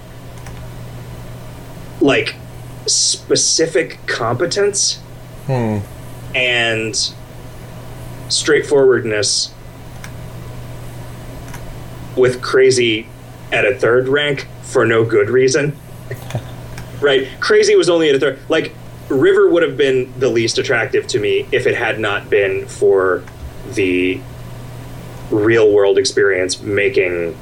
like 2.00 2.34
specific 2.86 3.98
competence 4.06 5.00
Hmm. 5.46 5.78
and 6.34 6.94
straightforwardness 8.28 9.50
with 12.16 12.42
crazy 12.42 13.06
at 13.52 13.64
a 13.64 13.74
third 13.74 14.08
rank 14.08 14.46
for 14.62 14.84
no 14.84 15.04
good 15.04 15.30
reason. 15.30 15.76
right? 17.00 17.26
Crazy 17.40 17.74
was 17.76 17.88
only 17.88 18.10
at 18.10 18.16
a 18.16 18.20
third. 18.20 18.38
Like, 18.48 18.74
River 19.08 19.48
would 19.48 19.62
have 19.62 19.76
been 19.78 20.12
the 20.18 20.28
least 20.28 20.58
attractive 20.58 21.06
to 21.08 21.18
me 21.18 21.46
if 21.52 21.66
it 21.66 21.74
had 21.74 21.98
not 21.98 22.28
been 22.28 22.66
for 22.66 23.22
the 23.72 24.20
real 25.30 25.72
world 25.72 25.96
experience 25.96 26.60
making 26.60 27.34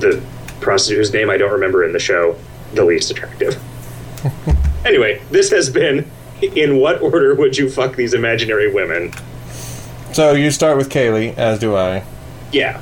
the 0.00 0.22
prostitute 0.60 0.98
whose 0.98 1.12
name 1.12 1.30
I 1.30 1.36
don't 1.36 1.52
remember 1.52 1.84
in 1.84 1.92
the 1.92 1.98
show 1.98 2.36
the 2.74 2.84
least 2.84 3.10
attractive. 3.10 3.60
anyway, 4.84 5.20
this 5.30 5.50
has 5.50 5.70
been 5.70 6.10
in 6.42 6.76
what 6.78 7.00
order 7.00 7.34
would 7.34 7.56
you 7.56 7.70
fuck 7.70 7.96
these 7.96 8.14
imaginary 8.14 8.72
women? 8.72 9.12
So 10.12 10.32
you 10.32 10.50
start 10.50 10.76
with 10.76 10.90
Kaylee, 10.90 11.36
as 11.36 11.58
do 11.58 11.74
I, 11.76 12.04
Yeah. 12.52 12.80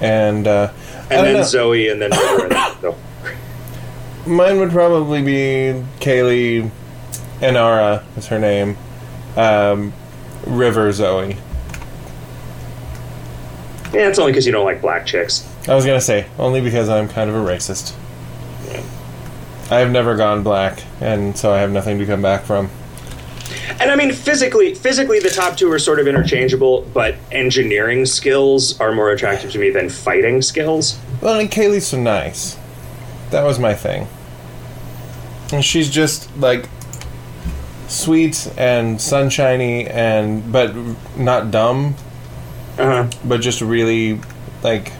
and 0.00 0.46
uh, 0.46 0.72
And 1.10 1.26
then 1.26 1.34
know. 1.34 1.42
Zoe 1.42 1.88
and 1.88 2.00
then 2.02 2.10
River 2.10 2.42
and 2.44 2.52
then, 2.52 2.76
no. 2.82 2.96
Mine 4.26 4.58
would 4.60 4.70
probably 4.70 5.22
be 5.22 5.84
Kaylee 6.00 6.70
Inara 7.40 8.04
is 8.16 8.26
her 8.28 8.38
name. 8.38 8.76
Um, 9.36 9.92
River 10.46 10.92
Zoe. 10.92 11.36
Yeah, 13.92 14.08
it's 14.08 14.18
only 14.18 14.32
because 14.32 14.46
you 14.46 14.52
don't 14.52 14.64
like 14.64 14.80
black 14.80 15.04
chicks. 15.06 15.48
I 15.68 15.74
was 15.74 15.84
gonna 15.86 16.00
say 16.00 16.26
only 16.38 16.60
because 16.60 16.88
I'm 16.88 17.08
kind 17.08 17.30
of 17.30 17.36
a 17.36 17.38
racist. 17.40 17.94
I 19.70 19.78
have 19.78 19.90
never 19.90 20.16
gone 20.16 20.42
black, 20.42 20.82
and 21.00 21.36
so 21.36 21.52
I 21.52 21.58
have 21.60 21.70
nothing 21.70 21.98
to 21.98 22.06
come 22.06 22.20
back 22.20 22.42
from. 22.44 22.68
And 23.80 23.90
I 23.90 23.96
mean, 23.96 24.12
physically, 24.12 24.74
physically, 24.74 25.18
the 25.18 25.30
top 25.30 25.56
two 25.56 25.70
are 25.72 25.78
sort 25.78 25.98
of 25.98 26.06
interchangeable, 26.06 26.82
but 26.92 27.14
engineering 27.30 28.04
skills 28.04 28.78
are 28.80 28.92
more 28.92 29.10
attractive 29.12 29.50
to 29.52 29.58
me 29.58 29.70
than 29.70 29.88
fighting 29.88 30.42
skills. 30.42 30.98
Well, 31.22 31.38
and 31.40 31.50
Kaylee's 31.50 31.86
so 31.86 31.98
nice. 32.00 32.58
That 33.30 33.44
was 33.44 33.58
my 33.58 33.72
thing. 33.72 34.08
And 35.52 35.64
she's 35.64 35.88
just 35.88 36.34
like 36.36 36.68
sweet 37.88 38.50
and 38.58 39.00
sunshiny 39.00 39.86
and 39.86 40.50
but 40.52 40.74
not 41.16 41.50
dumb, 41.50 41.94
Uh 42.78 43.04
huh. 43.04 43.10
but 43.24 43.40
just 43.40 43.60
really 43.62 44.20
like 44.62 44.92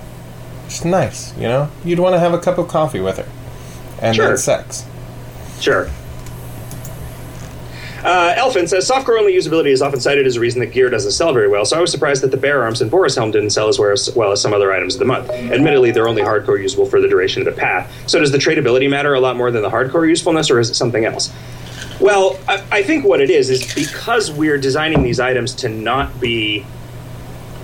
just 0.72 0.84
nice, 0.84 1.34
you 1.36 1.42
know? 1.42 1.70
You'd 1.84 1.98
want 2.00 2.14
to 2.14 2.18
have 2.18 2.32
a 2.34 2.38
cup 2.38 2.58
of 2.58 2.68
coffee 2.68 3.00
with 3.00 3.18
her. 3.18 3.28
And 4.00 4.16
Sure. 4.16 4.28
then 4.28 4.36
sex. 4.38 4.84
Sure. 5.60 5.88
Uh, 8.04 8.34
Elfin 8.36 8.66
says 8.66 8.90
softcore 8.90 9.16
only 9.20 9.32
usability 9.32 9.68
is 9.68 9.80
often 9.80 10.00
cited 10.00 10.26
as 10.26 10.34
a 10.34 10.40
reason 10.40 10.58
that 10.58 10.72
gear 10.72 10.90
doesn't 10.90 11.12
sell 11.12 11.32
very 11.32 11.46
well, 11.48 11.64
so 11.64 11.78
I 11.78 11.80
was 11.80 11.92
surprised 11.92 12.20
that 12.24 12.32
the 12.32 12.36
Bear 12.36 12.64
Arms 12.64 12.80
and 12.80 12.90
Boris 12.90 13.14
Helm 13.14 13.30
didn't 13.30 13.50
sell 13.50 13.68
as 13.68 13.78
well 13.78 13.92
as, 13.92 14.10
well 14.16 14.32
as 14.32 14.40
some 14.40 14.52
other 14.52 14.72
items 14.72 14.96
of 14.96 14.98
the 14.98 15.04
month. 15.04 15.30
Admittedly, 15.30 15.92
they're 15.92 16.08
only 16.08 16.22
hardcore 16.22 16.60
usable 16.60 16.86
for 16.86 17.00
the 17.00 17.06
duration 17.06 17.46
of 17.46 17.54
the 17.54 17.58
path. 17.60 17.92
So 18.08 18.18
does 18.18 18.32
the 18.32 18.38
tradability 18.38 18.90
matter 18.90 19.14
a 19.14 19.20
lot 19.20 19.36
more 19.36 19.52
than 19.52 19.62
the 19.62 19.70
hardcore 19.70 20.08
usefulness, 20.08 20.50
or 20.50 20.58
is 20.58 20.68
it 20.68 20.74
something 20.74 21.04
else? 21.04 21.32
Well, 22.00 22.40
I, 22.48 22.64
I 22.72 22.82
think 22.82 23.04
what 23.04 23.20
it 23.20 23.30
is 23.30 23.50
is 23.50 23.72
because 23.72 24.32
we're 24.32 24.58
designing 24.58 25.04
these 25.04 25.20
items 25.20 25.54
to 25.56 25.68
not 25.68 26.20
be. 26.20 26.66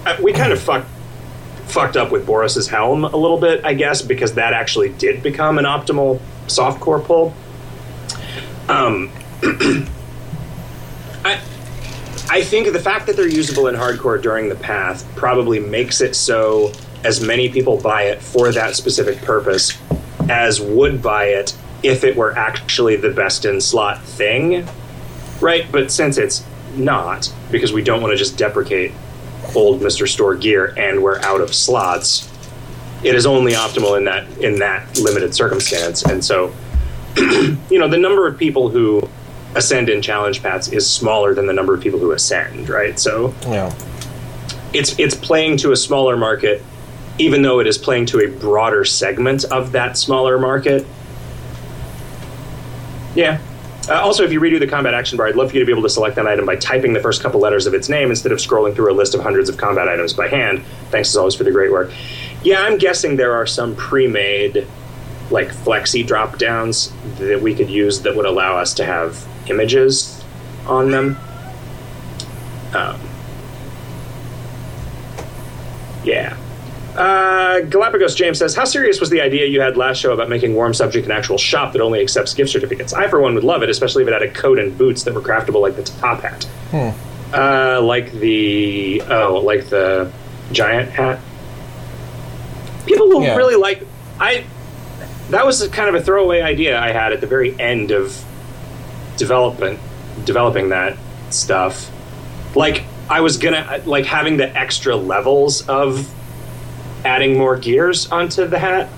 Uh, 0.06 0.16
we 0.22 0.32
kind 0.32 0.52
of 0.52 0.60
fucked 0.60 0.86
fucked 1.68 1.96
up 1.96 2.10
with 2.10 2.26
Boris's 2.26 2.68
helm 2.68 3.04
a 3.04 3.16
little 3.16 3.38
bit, 3.38 3.64
I 3.64 3.74
guess, 3.74 4.02
because 4.02 4.34
that 4.34 4.52
actually 4.52 4.90
did 4.90 5.22
become 5.22 5.58
an 5.58 5.64
optimal 5.64 6.20
softcore 6.46 7.02
pull. 7.02 7.34
Um, 8.68 9.10
I, 11.24 11.40
I 12.30 12.42
think 12.42 12.72
the 12.72 12.80
fact 12.80 13.06
that 13.06 13.16
they're 13.16 13.28
usable 13.28 13.68
in 13.68 13.74
hardcore 13.74 14.20
during 14.20 14.48
the 14.48 14.56
path 14.56 15.06
probably 15.16 15.60
makes 15.60 16.00
it 16.00 16.14
so 16.14 16.72
as 17.04 17.20
many 17.20 17.48
people 17.48 17.80
buy 17.80 18.04
it 18.04 18.20
for 18.20 18.52
that 18.52 18.74
specific 18.74 19.18
purpose 19.22 19.78
as 20.28 20.60
would 20.60 21.00
buy 21.00 21.26
it 21.26 21.56
if 21.82 22.04
it 22.04 22.16
were 22.16 22.36
actually 22.36 22.96
the 22.96 23.10
best 23.10 23.44
in 23.44 23.60
slot 23.60 24.02
thing, 24.02 24.66
right? 25.40 25.70
But 25.70 25.90
since 25.90 26.18
it's 26.18 26.44
not, 26.74 27.32
because 27.50 27.72
we 27.72 27.82
don't 27.82 28.02
want 28.02 28.12
to 28.12 28.16
just 28.16 28.36
deprecate 28.36 28.92
old 29.54 29.80
Mr. 29.80 30.08
Store 30.08 30.34
gear 30.34 30.74
and 30.76 31.02
we're 31.02 31.18
out 31.20 31.40
of 31.40 31.54
slots, 31.54 32.30
it 33.02 33.14
is 33.14 33.26
only 33.26 33.52
optimal 33.52 33.96
in 33.96 34.04
that 34.04 34.26
in 34.38 34.58
that 34.58 34.98
limited 34.98 35.34
circumstance. 35.34 36.02
And 36.04 36.24
so, 36.24 36.52
you 37.16 37.78
know, 37.78 37.88
the 37.88 37.98
number 37.98 38.26
of 38.26 38.36
people 38.38 38.68
who 38.68 39.08
ascend 39.54 39.88
in 39.88 40.02
challenge 40.02 40.42
paths 40.42 40.68
is 40.68 40.88
smaller 40.88 41.34
than 41.34 41.46
the 41.46 41.52
number 41.52 41.74
of 41.74 41.80
people 41.80 41.98
who 41.98 42.12
ascend, 42.12 42.68
right? 42.68 42.98
So 42.98 43.34
Yeah. 43.42 43.72
it's 44.72 44.98
it's 44.98 45.14
playing 45.14 45.56
to 45.58 45.72
a 45.72 45.76
smaller 45.76 46.16
market, 46.16 46.62
even 47.18 47.42
though 47.42 47.60
it 47.60 47.66
is 47.66 47.78
playing 47.78 48.06
to 48.06 48.20
a 48.20 48.28
broader 48.28 48.84
segment 48.84 49.44
of 49.46 49.72
that 49.72 49.96
smaller 49.96 50.38
market. 50.38 50.86
Yeah. 53.14 53.38
Uh, 53.88 53.94
also, 54.02 54.22
if 54.22 54.30
you 54.30 54.40
redo 54.40 54.58
the 54.58 54.66
combat 54.66 54.92
action 54.92 55.16
bar, 55.16 55.28
I'd 55.28 55.36
love 55.36 55.50
for 55.50 55.56
you 55.56 55.60
to 55.60 55.66
be 55.66 55.72
able 55.72 55.82
to 55.82 55.88
select 55.88 56.16
that 56.16 56.26
item 56.26 56.44
by 56.44 56.56
typing 56.56 56.92
the 56.92 57.00
first 57.00 57.22
couple 57.22 57.40
letters 57.40 57.66
of 57.66 57.72
its 57.72 57.88
name 57.88 58.10
instead 58.10 58.32
of 58.32 58.38
scrolling 58.38 58.74
through 58.74 58.92
a 58.92 58.94
list 58.94 59.14
of 59.14 59.22
hundreds 59.22 59.48
of 59.48 59.56
combat 59.56 59.88
items 59.88 60.12
by 60.12 60.28
hand. 60.28 60.62
Thanks 60.90 61.08
as 61.08 61.16
always 61.16 61.34
for 61.34 61.44
the 61.44 61.50
great 61.50 61.72
work. 61.72 61.90
Yeah, 62.42 62.60
I'm 62.60 62.76
guessing 62.76 63.16
there 63.16 63.34
are 63.34 63.46
some 63.46 63.74
pre-made, 63.76 64.66
like 65.30 65.48
flexi 65.48 66.06
drop 66.06 66.38
downs 66.38 66.92
that 67.18 67.40
we 67.40 67.54
could 67.54 67.70
use 67.70 68.02
that 68.02 68.14
would 68.14 68.26
allow 68.26 68.58
us 68.58 68.74
to 68.74 68.84
have 68.84 69.26
images 69.48 70.22
on 70.66 70.90
them. 70.90 71.16
Um, 72.74 73.00
yeah. 76.04 76.36
Uh, 76.98 77.60
Galapagos 77.60 78.16
James 78.16 78.38
says, 78.38 78.56
How 78.56 78.64
serious 78.64 78.98
was 78.98 79.08
the 79.08 79.20
idea 79.20 79.46
you 79.46 79.60
had 79.60 79.76
last 79.76 79.98
show 79.98 80.12
about 80.12 80.28
making 80.28 80.54
Warm 80.54 80.74
Subject 80.74 81.06
an 81.06 81.12
actual 81.12 81.38
shop 81.38 81.72
that 81.74 81.80
only 81.80 82.00
accepts 82.00 82.34
gift 82.34 82.50
certificates? 82.50 82.92
I, 82.92 83.06
for 83.06 83.20
one, 83.20 83.34
would 83.36 83.44
love 83.44 83.62
it, 83.62 83.70
especially 83.70 84.02
if 84.02 84.08
it 84.08 84.12
had 84.12 84.22
a 84.22 84.30
coat 84.32 84.58
and 84.58 84.76
boots 84.76 85.04
that 85.04 85.14
were 85.14 85.20
craftable 85.20 85.60
like 85.60 85.76
the 85.76 85.84
top 85.84 86.22
hat. 86.22 86.46
Uh, 87.32 87.80
like 87.82 88.10
the. 88.12 89.00
Oh, 89.08 89.40
like 89.44 89.66
the 89.68 90.10
giant 90.50 90.90
hat? 90.90 91.20
People 92.86 93.08
will 93.08 93.22
Yeah. 93.22 93.36
really 93.36 93.54
like. 93.54 93.86
I. 94.18 94.44
That 95.30 95.46
was 95.46 95.60
a 95.62 95.68
kind 95.68 95.88
of 95.88 95.94
a 95.94 96.00
throwaway 96.02 96.40
idea 96.40 96.80
I 96.80 96.90
had 96.90 97.12
at 97.12 97.20
the 97.20 97.26
very 97.28 97.54
end 97.60 97.92
of 97.92 98.24
development, 99.18 99.78
developing 100.24 100.70
that 100.70 100.96
stuff. 101.30 101.92
Like, 102.56 102.84
I 103.08 103.20
was 103.20 103.36
gonna. 103.36 103.82
Like, 103.84 104.06
having 104.06 104.36
the 104.38 104.48
extra 104.58 104.96
levels 104.96 105.68
of 105.68 106.12
adding 107.04 107.36
more 107.38 107.56
gears 107.56 108.10
onto 108.10 108.46
the 108.46 108.58
hat 108.58 108.88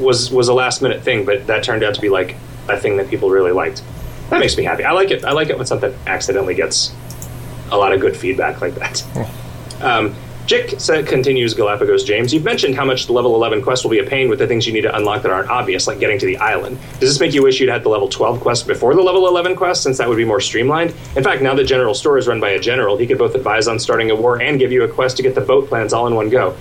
was 0.00 0.30
was 0.30 0.48
a 0.48 0.54
last 0.54 0.82
minute 0.82 1.02
thing, 1.02 1.24
but 1.24 1.46
that 1.46 1.62
turned 1.62 1.82
out 1.82 1.94
to 1.94 2.00
be 2.00 2.08
like 2.08 2.36
a 2.68 2.78
thing 2.78 2.96
that 2.96 3.08
people 3.08 3.30
really 3.30 3.52
liked. 3.52 3.82
That 4.30 4.40
makes 4.40 4.56
me 4.56 4.64
happy. 4.64 4.84
I 4.84 4.92
like 4.92 5.10
it. 5.10 5.24
I 5.24 5.32
like 5.32 5.50
it 5.50 5.56
when 5.56 5.66
something 5.66 5.94
accidentally 6.06 6.54
gets 6.54 6.94
a 7.70 7.76
lot 7.76 7.92
of 7.92 8.00
good 8.00 8.16
feedback 8.16 8.60
like 8.60 8.74
that. 8.76 9.04
Um, 9.82 10.14
Jick 10.46 10.78
sa- 10.80 11.02
continues 11.02 11.54
Galapagos 11.54 12.04
James. 12.04 12.32
You've 12.32 12.44
mentioned 12.44 12.76
how 12.76 12.84
much 12.84 13.06
the 13.06 13.12
level 13.12 13.34
11 13.34 13.62
quest 13.62 13.84
will 13.84 13.90
be 13.90 13.98
a 13.98 14.04
pain 14.04 14.28
with 14.28 14.38
the 14.38 14.46
things 14.46 14.64
you 14.64 14.72
need 14.72 14.82
to 14.82 14.94
unlock 14.94 15.22
that 15.22 15.32
aren't 15.32 15.48
obvious, 15.50 15.88
like 15.88 15.98
getting 15.98 16.18
to 16.20 16.26
the 16.26 16.36
island. 16.36 16.78
Does 17.00 17.10
this 17.10 17.18
make 17.20 17.32
you 17.34 17.42
wish 17.42 17.58
you'd 17.58 17.68
had 17.68 17.82
the 17.82 17.88
level 17.88 18.08
12 18.08 18.40
quest 18.40 18.68
before 18.68 18.94
the 18.94 19.02
level 19.02 19.26
11 19.26 19.56
quest, 19.56 19.82
since 19.82 19.98
that 19.98 20.08
would 20.08 20.16
be 20.18 20.24
more 20.24 20.40
streamlined? 20.40 20.94
In 21.16 21.24
fact, 21.24 21.42
now 21.42 21.54
that 21.54 21.64
General 21.64 21.94
Store 21.94 22.18
is 22.18 22.28
run 22.28 22.40
by 22.40 22.50
a 22.50 22.60
general, 22.60 22.96
he 22.96 23.06
could 23.08 23.18
both 23.18 23.34
advise 23.34 23.66
on 23.66 23.78
starting 23.80 24.10
a 24.10 24.14
war 24.14 24.40
and 24.40 24.58
give 24.58 24.70
you 24.70 24.84
a 24.84 24.88
quest 24.88 25.16
to 25.16 25.22
get 25.24 25.34
the 25.34 25.40
boat 25.40 25.68
plans 25.68 25.92
all 25.92 26.06
in 26.06 26.14
one 26.14 26.28
go. 26.28 26.56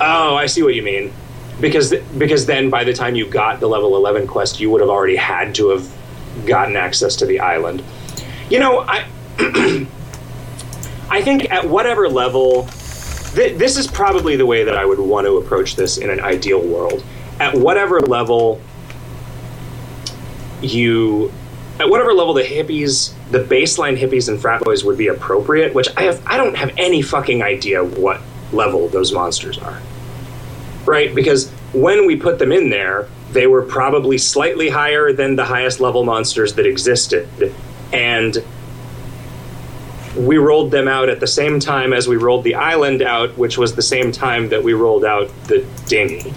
Oh, 0.00 0.36
I 0.36 0.46
see 0.46 0.62
what 0.62 0.74
you 0.74 0.82
mean. 0.82 1.12
Because 1.60 1.94
because 2.18 2.46
then 2.46 2.68
by 2.68 2.84
the 2.84 2.92
time 2.92 3.14
you 3.14 3.26
got 3.26 3.60
the 3.60 3.66
level 3.66 3.96
11 3.96 4.26
quest, 4.26 4.60
you 4.60 4.70
would 4.70 4.80
have 4.80 4.90
already 4.90 5.16
had 5.16 5.54
to 5.54 5.70
have 5.70 5.90
gotten 6.44 6.76
access 6.76 7.16
to 7.16 7.26
the 7.26 7.40
island. 7.40 7.82
You 8.50 8.58
know, 8.58 8.80
I 8.80 9.06
I 11.08 11.22
think 11.22 11.50
at 11.50 11.66
whatever 11.66 12.08
level 12.08 12.64
th- 13.34 13.56
this 13.56 13.78
is 13.78 13.86
probably 13.86 14.36
the 14.36 14.46
way 14.46 14.64
that 14.64 14.76
I 14.76 14.84
would 14.84 14.98
want 14.98 15.26
to 15.26 15.38
approach 15.38 15.76
this 15.76 15.96
in 15.96 16.10
an 16.10 16.20
ideal 16.20 16.60
world. 16.60 17.04
At 17.40 17.54
whatever 17.54 18.00
level 18.00 18.60
you 20.60 21.32
at 21.78 21.88
whatever 21.88 22.12
level 22.12 22.34
the 22.34 22.42
hippies, 22.42 23.12
the 23.30 23.38
baseline 23.38 23.98
hippies 23.98 24.28
and 24.28 24.40
frat 24.40 24.62
boys 24.62 24.84
would 24.84 24.96
be 24.96 25.08
appropriate, 25.08 25.74
which 25.74 25.88
I 25.96 26.02
have 26.02 26.22
I 26.26 26.36
don't 26.36 26.56
have 26.56 26.72
any 26.76 27.02
fucking 27.02 27.42
idea 27.42 27.84
what 27.84 28.20
level 28.52 28.88
those 28.88 29.12
monsters 29.12 29.58
are. 29.58 29.80
Right? 30.84 31.14
Because 31.14 31.50
when 31.72 32.06
we 32.06 32.16
put 32.16 32.38
them 32.38 32.52
in 32.52 32.70
there, 32.70 33.08
they 33.32 33.46
were 33.46 33.62
probably 33.62 34.18
slightly 34.18 34.68
higher 34.68 35.12
than 35.12 35.36
the 35.36 35.44
highest 35.44 35.80
level 35.80 36.04
monsters 36.04 36.54
that 36.54 36.66
existed. 36.66 37.28
And 37.92 38.42
we 40.16 40.38
rolled 40.38 40.70
them 40.70 40.88
out 40.88 41.08
at 41.08 41.20
the 41.20 41.26
same 41.26 41.60
time 41.60 41.92
as 41.92 42.08
we 42.08 42.16
rolled 42.16 42.44
the 42.44 42.54
island 42.54 43.02
out, 43.02 43.36
which 43.36 43.58
was 43.58 43.74
the 43.74 43.82
same 43.82 44.12
time 44.12 44.48
that 44.48 44.62
we 44.62 44.72
rolled 44.72 45.04
out 45.04 45.30
the 45.44 45.66
dinghy. 45.86 46.32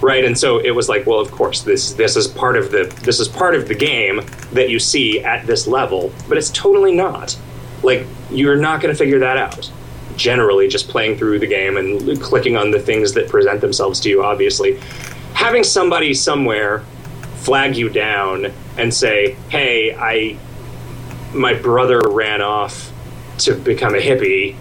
Right, 0.00 0.24
and 0.24 0.36
so 0.36 0.58
it 0.58 0.72
was 0.72 0.88
like, 0.88 1.06
well, 1.06 1.20
of 1.20 1.30
course, 1.30 1.62
this 1.62 1.92
this 1.92 2.16
is 2.16 2.26
part 2.26 2.56
of 2.56 2.72
the 2.72 2.92
this 3.02 3.20
is 3.20 3.28
part 3.28 3.54
of 3.54 3.68
the 3.68 3.74
game 3.74 4.20
that 4.52 4.68
you 4.68 4.80
see 4.80 5.20
at 5.20 5.46
this 5.46 5.68
level, 5.68 6.12
but 6.28 6.36
it's 6.36 6.50
totally 6.50 6.92
not. 6.92 7.38
Like 7.84 8.06
you're 8.28 8.56
not 8.56 8.80
going 8.80 8.92
to 8.92 8.98
figure 8.98 9.20
that 9.20 9.36
out. 9.36 9.70
Generally, 10.16 10.68
just 10.68 10.88
playing 10.88 11.16
through 11.16 11.38
the 11.38 11.46
game 11.46 11.76
and 11.76 12.20
clicking 12.20 12.56
on 12.56 12.70
the 12.70 12.78
things 12.80 13.12
that 13.14 13.28
present 13.28 13.60
themselves 13.60 14.00
to 14.00 14.08
you. 14.08 14.22
Obviously, 14.22 14.78
having 15.34 15.64
somebody 15.64 16.14
somewhere 16.14 16.82
flag 17.36 17.76
you 17.76 17.88
down 17.88 18.52
and 18.78 18.92
say, 18.92 19.36
"Hey, 19.48 19.94
I 19.98 20.36
my 21.32 21.54
brother 21.54 22.00
ran 22.08 22.42
off 22.42 22.92
to 23.38 23.54
become 23.54 23.94
a 23.94 23.98
hippie. 23.98 24.54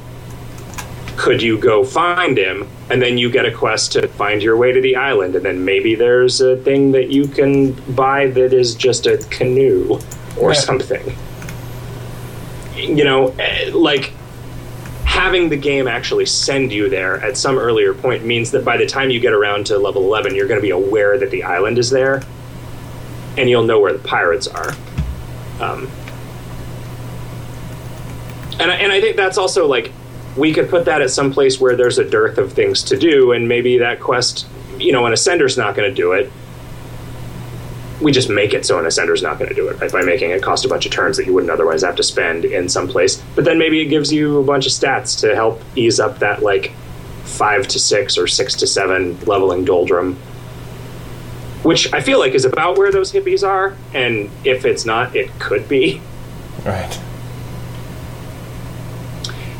Could 1.18 1.42
you 1.42 1.58
go 1.58 1.84
find 1.84 2.38
him?" 2.38 2.68
And 2.90 3.02
then 3.02 3.18
you 3.18 3.30
get 3.30 3.46
a 3.46 3.52
quest 3.52 3.92
to 3.94 4.08
find 4.08 4.42
your 4.42 4.58
way 4.58 4.72
to 4.72 4.82
the 4.82 4.96
island, 4.96 5.36
and 5.36 5.46
then 5.46 5.64
maybe 5.64 5.96
there's 5.96 6.42
a 6.42 6.56
thing 6.58 6.92
that 6.94 7.10
you 7.10 7.28
can 7.28 7.74
buy 7.96 8.28
that 8.28 8.54
is 8.54 8.74
just 8.76 9.06
a 9.06 9.18
canoe 9.30 10.00
or 10.38 10.54
Yeah. 10.54 10.60
something. 10.60 11.16
You 12.76 13.04
know, 13.04 13.34
eh, 13.38 13.70
like 13.74 14.12
having 15.22 15.50
the 15.50 15.56
game 15.56 15.88
actually 15.88 16.26
send 16.26 16.74
you 16.74 16.90
there 16.90 17.22
at 17.24 17.38
some 17.38 17.60
earlier 17.60 17.94
point 17.94 18.26
means 18.26 18.50
that 18.50 18.66
by 18.66 18.76
the 18.76 18.88
time 18.88 19.12
you 19.12 19.20
get 19.20 19.34
around 19.34 19.68
to 19.68 19.78
level 19.78 20.02
11 20.02 20.34
you're 20.34 20.48
going 20.48 20.58
to 20.58 20.64
be 20.64 20.72
aware 20.72 21.16
that 21.16 21.30
the 21.30 21.44
island 21.44 21.78
is 21.78 21.92
there 21.92 22.24
and 23.38 23.48
you'll 23.48 23.64
know 23.64 23.80
where 23.80 23.94
the 23.94 24.00
pirates 24.00 24.48
are. 24.48 24.72
Um, 25.60 25.88
and, 28.60 28.72
I, 28.72 28.76
and 28.78 28.92
i 28.92 29.00
think 29.00 29.16
that's 29.16 29.38
also 29.38 29.68
like 29.68 29.92
we 30.36 30.52
could 30.54 30.70
put 30.72 30.86
that 30.86 31.04
at 31.04 31.12
some 31.12 31.32
place 31.32 31.60
where 31.60 31.76
there's 31.76 32.00
a 32.00 32.10
dearth 32.10 32.40
of 32.40 32.54
things 32.54 32.82
to 32.86 32.98
do 32.98 33.32
and 33.32 33.48
maybe 33.48 33.78
that 33.78 34.00
quest 34.00 34.48
you 34.80 34.92
know 34.92 35.06
an 35.06 35.14
ascender's 35.14 35.56
not 35.56 35.76
going 35.76 35.88
to 35.88 35.96
do 35.96 36.14
it 36.14 36.32
we 38.02 38.12
just 38.12 38.30
make 38.30 38.54
it 38.54 38.66
so 38.66 38.80
an 38.80 38.86
ascender's 38.86 39.22
not 39.22 39.38
going 39.38 39.50
to 39.50 39.56
do 39.56 39.68
it 39.68 39.80
right? 39.80 39.92
by 39.92 40.02
making 40.02 40.32
it 40.32 40.42
cost 40.42 40.66
a 40.66 40.68
bunch 40.68 40.86
of 40.86 40.92
turns 40.92 41.18
that 41.18 41.26
you 41.26 41.34
wouldn't 41.34 41.52
otherwise 41.52 41.84
have 41.84 41.96
to 41.96 42.04
spend 42.04 42.46
in 42.46 42.68
some 42.68 42.88
place. 42.88 43.22
But 43.36 43.46
then 43.46 43.60
maybe 43.60 43.80
it 43.82 43.86
gives 43.86 44.12
you 44.12 44.40
a 44.40 44.44
bunch 44.44 44.66
of 44.66 44.72
stats 44.72 45.20
to 45.22 45.36
help 45.36 45.62
ease 45.76 46.00
up 46.00 46.20
that 46.20 46.42
like 46.42 46.72
five 47.24 47.68
to 47.70 47.80
six 47.80 48.18
or 48.18 48.28
six 48.28 48.56
to 48.56 48.68
seven 48.68 49.20
leveling 49.22 49.64
doldrum. 49.64 50.16
Which 51.64 51.94
i 51.94 52.02
feel 52.02 52.18
like 52.20 52.34
is 52.34 52.44
about 52.44 52.78
where 52.78 52.92
those 52.92 53.12
hippies 53.12 53.48
are 53.48 53.76
and 53.94 54.32
if 54.44 54.66
it's 54.66 54.84
not 54.86 55.16
it 55.16 55.30
could 55.40 55.70
be. 55.70 56.02
Right. 56.66 57.00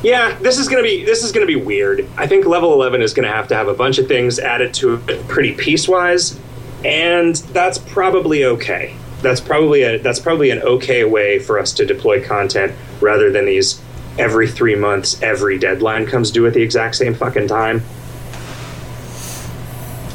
yeah 0.04 0.38
this 0.40 0.58
is 0.58 0.68
gonna 0.68 0.84
be 0.84 1.06
this 1.06 1.24
is 1.24 1.32
gonna 1.32 1.46
be 1.46 1.56
weird. 1.56 2.08
I 2.18 2.26
think 2.26 2.46
level 2.48 2.74
11 2.74 3.04
is 3.04 3.14
gonna 3.14 3.28
have 3.32 3.48
to 3.50 3.56
have 3.56 3.68
a 3.68 3.74
bunch 3.76 4.00
of 4.00 4.08
things 4.08 4.40
added 4.40 4.74
to 4.76 4.96
it 5.08 5.28
pretty 5.28 5.54
piecewise 5.54 6.40
and 6.84 7.36
that's 7.36 7.78
probably 7.78 8.46
okay. 8.46 8.96
That's 9.22 9.40
probably 9.40 9.84
a 9.84 10.00
that's 10.00 10.20
probably 10.20 10.50
an 10.50 10.62
okay 10.64 11.04
way 11.04 11.40
for 11.40 11.60
us 11.60 11.74
to 11.74 11.86
deploy 11.86 12.24
content 12.26 12.74
rather 13.00 13.32
than 13.32 13.46
these 13.46 13.82
every 14.18 14.48
three 14.48 14.76
months 14.76 15.22
every 15.22 15.58
deadline 15.58 16.06
comes 16.06 16.32
due 16.32 16.48
at 16.48 16.54
the 16.54 16.62
exact 16.62 16.96
same 16.96 17.14
fucking 17.14 17.48
time. 17.48 17.84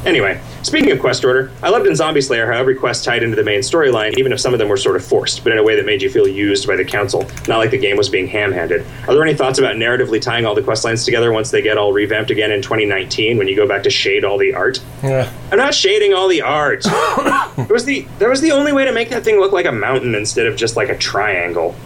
Anyway, 0.05 0.41
speaking 0.67 0.91
of 0.91 0.99
quest 0.99 1.25
order, 1.25 1.51
I 1.63 1.71
loved 1.71 1.87
in 1.87 1.95
Zombie 1.95 2.21
Slayer 2.21 2.51
how 2.51 2.59
every 2.59 2.75
quest 2.75 3.05
tied 3.05 3.23
into 3.23 3.37
the 3.37 3.45
main 3.45 3.61
storyline, 3.61 4.19
even 4.19 4.33
if 4.33 4.41
some 4.41 4.53
of 4.53 4.59
them 4.59 4.69
were 4.69 4.77
sort 4.77 4.97
of 4.97 5.05
forced, 5.05 5.45
but 5.45 5.53
in 5.53 5.59
a 5.59 5.63
way 5.63 5.77
that 5.77 5.87
made 5.87 6.03
you 6.03 6.11
feel 6.11 6.27
used 6.27 6.67
by 6.67 6.75
the 6.75 6.85
council, 6.85 7.25
not 7.47 7.59
like 7.59 7.71
the 7.71 7.79
game 7.79 7.97
was 7.97 8.09
being 8.09 8.27
ham-handed. 8.27 8.85
Are 9.07 9.15
there 9.15 9.23
any 9.23 9.35
thoughts 9.35 9.61
about 9.61 9.77
narratively 9.77 10.21
tying 10.21 10.45
all 10.45 10.55
the 10.55 10.63
quest 10.63 10.85
lines 10.85 11.05
together 11.05 11.33
once 11.33 11.53
they 11.53 11.63
get 11.63 11.79
all 11.79 11.93
revamped 11.93 12.31
again 12.33 12.51
in 12.51 12.63
2019 12.63 13.39
when 13.39 13.47
you 13.47 13.55
go 13.55 13.67
back 13.67 13.85
to 13.85 13.91
shade 13.91 14.25
all 14.25 14.39
the 14.39 14.55
art? 14.55 14.83
Yeah. 15.03 15.33
I'm 15.53 15.59
not 15.59 15.73
shading 15.73 16.15
all 16.15 16.27
the 16.27 16.43
art. 16.43 16.83
it 16.87 17.71
was 17.71 17.85
the 17.85 18.07
that 18.19 18.29
was 18.29 18.41
the 18.41 18.51
only 18.51 18.73
way 18.73 18.85
to 18.85 18.93
make 18.93 19.11
that 19.11 19.23
thing 19.23 19.39
look 19.39 19.53
like 19.53 19.67
a 19.67 19.73
mountain 19.73 20.15
instead 20.17 20.47
of 20.47 20.57
just 20.57 20.75
like 20.75 20.89
a 20.89 20.99
triangle. 20.99 21.77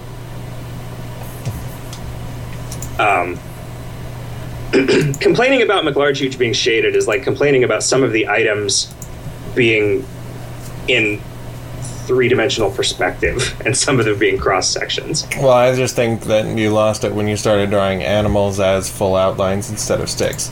Um, 2.98 3.38
complaining 5.20 5.62
about 5.62 5.84
McLarge 5.84 6.18
Huge 6.18 6.38
being 6.38 6.52
shaded 6.52 6.94
is 6.94 7.08
like 7.08 7.22
complaining 7.22 7.64
about 7.64 7.82
some 7.82 8.02
of 8.02 8.12
the 8.12 8.28
items 8.28 8.92
being 9.54 10.06
in 10.88 11.20
three 12.06 12.28
dimensional 12.28 12.70
perspective 12.70 13.60
and 13.64 13.76
some 13.76 13.98
of 13.98 14.06
them 14.06 14.18
being 14.18 14.38
cross 14.38 14.68
sections. 14.68 15.26
Well, 15.36 15.50
I 15.50 15.74
just 15.74 15.96
think 15.96 16.22
that 16.22 16.46
you 16.56 16.70
lost 16.70 17.04
it 17.04 17.12
when 17.12 17.28
you 17.28 17.36
started 17.36 17.70
drawing 17.70 18.02
animals 18.02 18.60
as 18.60 18.90
full 18.90 19.16
outlines 19.16 19.70
instead 19.70 20.00
of 20.00 20.08
sticks. 20.08 20.50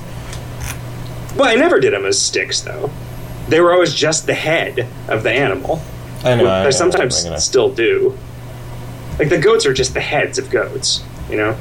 Well, 1.37 1.49
I 1.49 1.55
never 1.55 1.79
did 1.79 1.93
them 1.93 2.05
as 2.05 2.21
sticks 2.21 2.61
though. 2.61 2.91
They 3.49 3.61
were 3.61 3.73
always 3.73 3.95
just 3.95 4.27
the 4.27 4.35
head 4.35 4.87
of 5.09 5.23
the 5.23 5.31
animal. 5.31 5.81
I 6.25 6.35
know. 6.35 6.47
I, 6.47 6.67
I 6.67 6.71
sometimes 6.71 7.23
gonna- 7.25 7.41
still 7.41 7.71
do. 7.73 8.17
Like 9.19 9.29
the 9.29 9.39
goats 9.39 9.67
are 9.67 9.73
just 9.73 9.95
the 9.95 10.01
heads 10.01 10.39
of 10.39 10.51
goats, 10.51 11.03
you 11.29 11.37
know? 11.37 11.57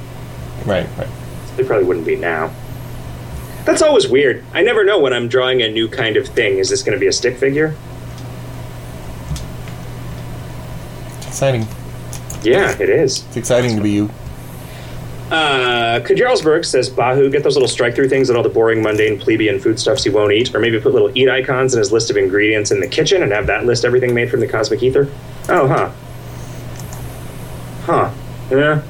Right, 0.65 0.87
right. 0.97 1.07
They 1.57 1.63
probably 1.63 1.85
wouldn't 1.85 2.05
be 2.05 2.15
now. 2.15 2.53
That's 3.65 3.81
always 3.81 4.07
weird. 4.07 4.45
I 4.53 4.61
never 4.61 4.85
know 4.85 4.99
when 4.99 5.11
I'm 5.11 5.27
drawing 5.27 5.61
a 5.61 5.69
new 5.69 5.89
kind 5.89 6.15
of 6.15 6.25
thing. 6.27 6.59
Is 6.59 6.69
this 6.69 6.83
going 6.83 6.95
to 6.95 6.99
be 6.99 7.07
a 7.07 7.11
stick 7.11 7.37
figure? 7.37 7.75
It's 11.17 11.27
exciting. 11.27 11.67
Yeah, 12.43 12.71
it 12.79 12.89
is. 12.89 13.25
It's 13.25 13.37
exciting 13.37 13.75
to 13.75 13.81
be 13.81 13.91
you. 13.91 14.09
Uh, 15.29 15.99
Kajarlsberg 15.99 16.63
says, 16.63 16.89
Bahu, 16.89 17.29
get 17.29 17.43
those 17.43 17.55
little 17.55 17.67
strike 17.67 17.93
through 17.95 18.07
things 18.07 18.29
and 18.29 18.37
all 18.37 18.43
the 18.43 18.49
boring, 18.49 18.81
mundane, 18.81 19.19
plebeian 19.19 19.59
foodstuffs 19.59 20.05
he 20.05 20.09
won't 20.09 20.31
eat, 20.31 20.55
or 20.55 20.59
maybe 20.59 20.79
put 20.79 20.93
little 20.93 21.11
eat 21.17 21.27
icons 21.27 21.73
in 21.73 21.79
his 21.79 21.91
list 21.91 22.09
of 22.09 22.15
ingredients 22.15 22.71
in 22.71 22.79
the 22.79 22.87
kitchen 22.87 23.21
and 23.23 23.33
have 23.33 23.47
that 23.47 23.65
list 23.65 23.83
everything 23.83 24.13
made 24.13 24.31
from 24.31 24.39
the 24.39 24.47
cosmic 24.47 24.81
ether. 24.81 25.11
Oh, 25.49 25.67
huh. 25.67 25.91
Huh. 27.83 28.13
Yeah. 28.49 28.81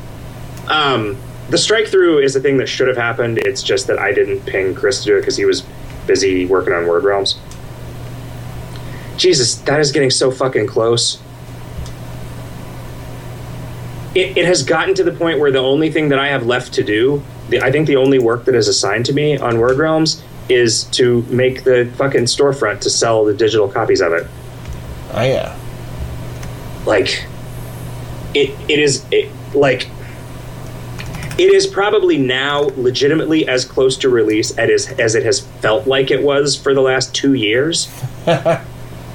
Um, 0.67 1.17
the 1.49 1.57
strike 1.57 1.87
through 1.87 2.19
is 2.19 2.35
a 2.35 2.41
thing 2.41 2.57
that 2.57 2.67
should 2.67 2.87
have 2.87 2.97
happened. 2.97 3.37
It's 3.39 3.63
just 3.63 3.87
that 3.87 3.99
I 3.99 4.11
didn't 4.11 4.41
ping 4.41 4.75
Chris 4.75 4.99
to 5.03 5.05
do 5.05 5.17
it 5.17 5.21
because 5.21 5.37
he 5.37 5.45
was 5.45 5.63
busy 6.05 6.45
working 6.45 6.73
on 6.73 6.87
Word 6.87 7.03
Realms. 7.03 7.39
Jesus, 9.17 9.55
that 9.61 9.79
is 9.79 9.91
getting 9.91 10.09
so 10.09 10.29
fucking 10.29 10.67
close. 10.67 11.21
It, 14.13 14.37
it 14.37 14.45
has 14.45 14.63
gotten 14.63 14.93
to 14.95 15.03
the 15.03 15.11
point 15.11 15.39
where 15.39 15.51
the 15.51 15.59
only 15.59 15.91
thing 15.91 16.09
that 16.09 16.19
I 16.19 16.27
have 16.27 16.45
left 16.45 16.73
to 16.73 16.83
do, 16.83 17.23
the, 17.49 17.61
I 17.61 17.71
think 17.71 17.87
the 17.87 17.95
only 17.95 18.19
work 18.19 18.45
that 18.45 18.55
is 18.55 18.67
assigned 18.67 19.05
to 19.07 19.13
me 19.13 19.37
on 19.37 19.59
Word 19.59 19.77
Realms 19.77 20.23
is 20.49 20.85
to 20.85 21.23
make 21.23 21.63
the 21.63 21.91
fucking 21.97 22.23
storefront 22.23 22.81
to 22.81 22.89
sell 22.89 23.25
the 23.25 23.33
digital 23.33 23.67
copies 23.67 24.01
of 24.01 24.13
it. 24.13 24.27
Oh 25.13 25.23
yeah. 25.23 25.57
Like, 26.85 27.25
it 28.33 28.55
it 28.69 28.79
is 28.79 29.05
it, 29.11 29.29
like 29.53 29.89
it 31.37 31.53
is 31.53 31.67
probably 31.67 32.17
now 32.17 32.61
legitimately 32.75 33.47
as 33.47 33.63
close 33.63 33.95
to 33.97 34.09
release 34.09 34.57
as 34.57 34.87
as 34.99 35.15
it 35.15 35.23
has 35.23 35.41
felt 35.41 35.85
like 35.85 36.09
it 36.09 36.23
was 36.23 36.55
for 36.55 36.73
the 36.73 36.81
last 36.81 37.13
two 37.13 37.33
years. 37.33 37.87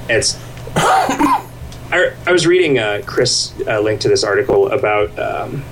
it's. 0.08 0.40
I, 0.76 2.12
I 2.26 2.32
was 2.32 2.46
reading 2.46 2.78
uh, 2.78 3.02
Chris 3.04 3.52
uh, 3.66 3.80
link 3.80 4.00
to 4.02 4.08
this 4.08 4.24
article 4.24 4.70
about. 4.70 5.18
Um, 5.18 5.64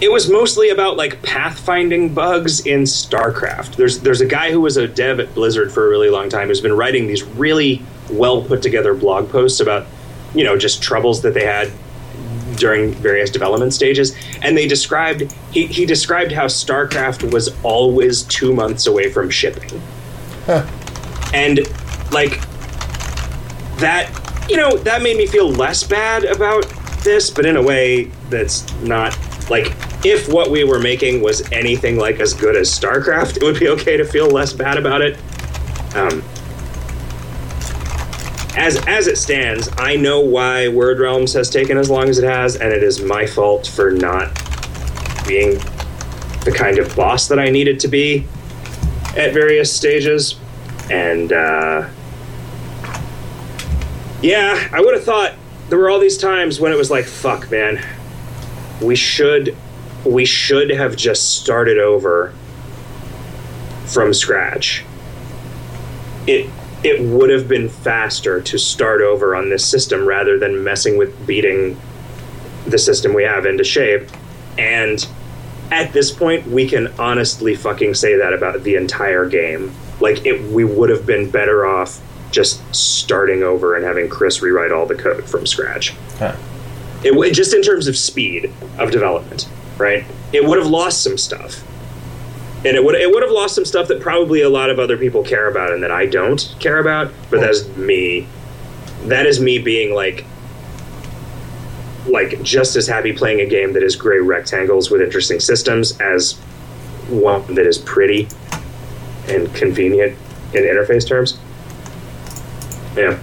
it 0.00 0.10
was 0.10 0.30
mostly 0.30 0.70
about 0.70 0.96
like 0.96 1.20
pathfinding 1.20 2.14
bugs 2.14 2.64
in 2.64 2.82
StarCraft. 2.82 3.76
There's 3.76 4.00
there's 4.00 4.20
a 4.20 4.26
guy 4.26 4.52
who 4.52 4.60
was 4.60 4.76
a 4.76 4.88
dev 4.88 5.20
at 5.20 5.34
Blizzard 5.34 5.72
for 5.72 5.86
a 5.86 5.88
really 5.90 6.08
long 6.08 6.28
time 6.28 6.48
who's 6.48 6.60
been 6.60 6.76
writing 6.76 7.06
these 7.06 7.22
really 7.22 7.82
well 8.10 8.42
put 8.42 8.62
together 8.62 8.94
blog 8.94 9.28
posts 9.28 9.60
about 9.60 9.86
you 10.34 10.44
know 10.44 10.56
just 10.56 10.82
troubles 10.82 11.20
that 11.22 11.34
they 11.34 11.44
had 11.44 11.70
during 12.60 12.92
various 12.92 13.30
development 13.30 13.74
stages 13.74 14.14
and 14.42 14.56
they 14.56 14.68
described 14.68 15.22
he, 15.50 15.66
he 15.66 15.84
described 15.84 16.30
how 16.30 16.46
starcraft 16.46 17.32
was 17.32 17.48
always 17.64 18.22
two 18.24 18.52
months 18.52 18.86
away 18.86 19.10
from 19.10 19.28
shipping. 19.30 19.80
And 21.34 21.60
like 22.12 22.40
that 23.78 24.10
you 24.48 24.56
know 24.56 24.76
that 24.78 25.02
made 25.02 25.16
me 25.16 25.26
feel 25.26 25.48
less 25.48 25.82
bad 25.82 26.24
about 26.24 26.64
this 27.02 27.30
but 27.30 27.46
in 27.46 27.56
a 27.56 27.62
way 27.62 28.04
that's 28.28 28.70
not 28.82 29.16
like 29.48 29.72
if 30.04 30.28
what 30.28 30.50
we 30.50 30.64
were 30.64 30.78
making 30.78 31.22
was 31.22 31.50
anything 31.52 31.96
like 31.96 32.20
as 32.20 32.34
good 32.34 32.56
as 32.56 32.68
starcraft 32.68 33.36
it 33.36 33.42
would 33.42 33.58
be 33.58 33.68
okay 33.68 33.96
to 33.96 34.04
feel 34.04 34.28
less 34.28 34.52
bad 34.52 34.76
about 34.76 35.00
it. 35.02 35.18
Um, 35.94 36.22
as 38.56 38.84
as 38.86 39.06
it 39.06 39.16
stands, 39.16 39.68
I 39.78 39.96
know 39.96 40.20
why 40.20 40.68
Word 40.68 40.98
Realms 40.98 41.32
has 41.34 41.50
taken 41.50 41.78
as 41.78 41.88
long 41.88 42.08
as 42.08 42.18
it 42.18 42.24
has, 42.24 42.56
and 42.56 42.72
it 42.72 42.82
is 42.82 43.00
my 43.02 43.26
fault 43.26 43.66
for 43.66 43.90
not 43.90 44.28
being 45.26 45.58
the 46.44 46.52
kind 46.54 46.78
of 46.78 46.94
boss 46.96 47.28
that 47.28 47.38
I 47.38 47.50
needed 47.50 47.78
to 47.80 47.88
be 47.88 48.26
at 49.16 49.32
various 49.32 49.72
stages. 49.72 50.38
And 50.90 51.32
uh, 51.32 51.88
yeah, 54.22 54.68
I 54.72 54.80
would 54.80 54.94
have 54.94 55.04
thought 55.04 55.34
there 55.68 55.78
were 55.78 55.88
all 55.88 56.00
these 56.00 56.18
times 56.18 56.58
when 56.58 56.72
it 56.72 56.76
was 56.76 56.90
like, 56.90 57.04
"Fuck, 57.04 57.50
man, 57.50 57.80
we 58.82 58.96
should 58.96 59.56
we 60.04 60.24
should 60.24 60.70
have 60.70 60.96
just 60.96 61.40
started 61.40 61.78
over 61.78 62.32
from 63.86 64.14
scratch. 64.14 64.84
It 66.26 66.50
it 66.82 67.00
would 67.00 67.30
have 67.30 67.46
been 67.46 67.68
faster 67.68 68.40
to 68.40 68.58
start 68.58 69.02
over 69.02 69.36
on 69.36 69.50
this 69.50 69.66
system 69.66 70.06
rather 70.06 70.38
than 70.38 70.64
messing 70.64 70.96
with 70.96 71.26
beating 71.26 71.78
the 72.66 72.78
system 72.78 73.14
we 73.14 73.24
have 73.24 73.46
into 73.46 73.64
shape. 73.64 74.08
And 74.58 75.06
at 75.70 75.92
this 75.92 76.10
point, 76.10 76.46
we 76.46 76.68
can 76.68 76.88
honestly 76.98 77.54
fucking 77.54 77.94
say 77.94 78.16
that 78.16 78.32
about 78.32 78.62
the 78.62 78.76
entire 78.76 79.28
game. 79.28 79.72
Like, 80.00 80.24
it, 80.26 80.40
we 80.50 80.64
would 80.64 80.90
have 80.90 81.06
been 81.06 81.30
better 81.30 81.66
off 81.66 82.00
just 82.30 82.62
starting 82.74 83.42
over 83.42 83.76
and 83.76 83.84
having 83.84 84.08
Chris 84.08 84.40
rewrite 84.40 84.72
all 84.72 84.86
the 84.86 84.94
code 84.94 85.24
from 85.24 85.46
scratch. 85.46 85.90
Huh. 86.18 86.36
It, 87.02 87.32
just 87.32 87.54
in 87.54 87.62
terms 87.62 87.88
of 87.88 87.96
speed 87.96 88.52
of 88.78 88.90
development, 88.90 89.48
right? 89.78 90.04
It 90.32 90.44
would 90.44 90.58
have 90.58 90.68
lost 90.68 91.02
some 91.02 91.18
stuff, 91.18 91.64
and 92.64 92.76
it 92.76 92.84
would 92.84 92.94
it 92.94 93.10
would 93.10 93.22
have 93.22 93.32
lost 93.32 93.54
some 93.54 93.64
stuff 93.64 93.88
that 93.88 94.00
probably 94.00 94.42
a 94.42 94.48
lot 94.48 94.68
of 94.68 94.78
other 94.78 94.96
people 94.96 95.22
care 95.24 95.48
about 95.48 95.72
and 95.72 95.82
that 95.82 95.90
I 95.90 96.06
don't 96.06 96.54
care 96.60 96.78
about. 96.78 97.12
But 97.30 97.40
that's 97.40 97.66
me. 97.76 98.26
That 99.04 99.26
is 99.26 99.40
me 99.40 99.58
being 99.58 99.94
like, 99.94 100.26
like 102.06 102.42
just 102.42 102.76
as 102.76 102.86
happy 102.86 103.14
playing 103.14 103.40
a 103.40 103.46
game 103.46 103.72
that 103.72 103.82
is 103.82 103.96
gray 103.96 104.20
rectangles 104.20 104.90
with 104.90 105.00
interesting 105.00 105.40
systems 105.40 105.98
as 106.00 106.34
one 107.08 107.54
that 107.54 107.66
is 107.66 107.78
pretty 107.78 108.28
and 109.28 109.52
convenient 109.54 110.18
in 110.52 110.64
interface 110.64 111.06
terms. 111.06 111.38
Yeah. 112.94 113.18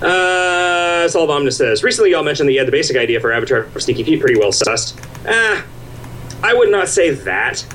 Uh, 0.00 1.08
Solve 1.08 1.30
Omnis 1.30 1.56
says 1.56 1.82
recently 1.82 2.12
y'all 2.12 2.22
mentioned 2.22 2.48
that 2.48 2.52
you 2.52 2.58
had 2.58 2.68
the 2.68 2.72
basic 2.72 2.96
idea 2.96 3.18
for 3.18 3.32
Avatar 3.32 3.64
for 3.64 3.80
Sneaky 3.80 4.04
Pete 4.04 4.20
pretty 4.20 4.38
well 4.38 4.52
sussed. 4.52 5.02
Ah, 5.26 5.64
I 6.42 6.54
would 6.54 6.70
not 6.70 6.88
say 6.88 7.10
that. 7.10 7.66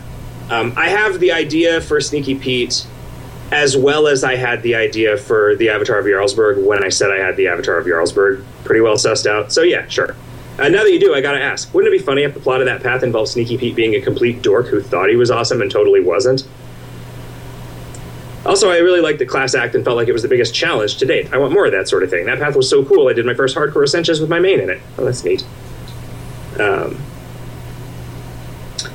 Um, 0.52 0.74
I 0.76 0.90
have 0.90 1.22
the 1.22 1.32
idea 1.32 1.80
for 1.80 2.02
Sneaky 2.02 2.36
Pete 2.36 2.86
as 3.52 3.76
well 3.78 4.08
as 4.08 4.24
I 4.24 4.36
had 4.36 4.62
the 4.64 4.76
idea 4.76 5.18
for 5.18 5.56
the 5.56 5.70
Avatar 5.70 6.00
of 6.00 6.06
Jarlsberg 6.06 6.64
when 6.64 6.84
I 6.84 6.90
said 6.90 7.10
I 7.10 7.18
had 7.18 7.38
the 7.38 7.48
Avatar 7.48 7.78
of 7.78 7.86
Jarlsberg 7.86 8.44
pretty 8.66 8.82
well 8.82 8.96
sussed 8.96 9.26
out. 9.26 9.52
So 9.52 9.62
yeah, 9.62 9.88
sure. 9.88 10.16
Uh, 10.60 10.68
now 10.68 10.84
that 10.84 10.92
you 10.92 11.00
do, 11.00 11.14
I 11.14 11.22
gotta 11.22 11.42
ask: 11.42 11.74
Wouldn't 11.74 11.94
it 11.94 11.98
be 11.98 12.04
funny 12.04 12.24
if 12.24 12.34
the 12.34 12.42
plot 12.42 12.60
of 12.60 12.66
that 12.66 12.84
path 12.84 13.02
involved 13.02 13.32
Sneaky 13.32 13.58
Pete 13.58 13.76
being 13.76 13.96
a 13.96 14.02
complete 14.02 14.42
dork 14.42 14.68
who 14.68 14.82
thought 14.82 15.10
he 15.10 15.16
was 15.16 15.32
awesome 15.32 15.62
and 15.62 15.72
totally 15.72 16.02
wasn't? 16.02 16.46
Also, 18.46 18.70
I 18.70 18.78
really 18.78 19.02
liked 19.02 19.20
the 19.20 19.26
class 19.26 19.56
act 19.56 19.76
and 19.76 19.86
felt 19.86 19.96
like 19.96 20.08
it 20.08 20.14
was 20.14 20.24
the 20.24 20.28
biggest 20.28 20.54
challenge 20.54 20.98
to 20.98 21.06
date. 21.06 21.32
I 21.32 21.38
want 21.38 21.54
more 21.54 21.66
of 21.66 21.72
that 21.72 21.88
sort 21.88 22.04
of 22.04 22.10
thing. 22.10 22.26
That 22.26 22.40
path 22.40 22.56
was 22.56 22.70
so 22.70 22.84
cool. 22.84 23.08
I 23.08 23.14
did 23.14 23.26
my 23.26 23.36
first 23.36 23.56
hardcore 23.56 23.84
essentials 23.84 24.20
with 24.20 24.30
my 24.30 24.40
main 24.40 24.60
in 24.60 24.70
it. 24.70 24.82
Oh, 24.98 25.06
that's 25.06 25.24
neat. 25.24 25.46
Um, 26.60 27.00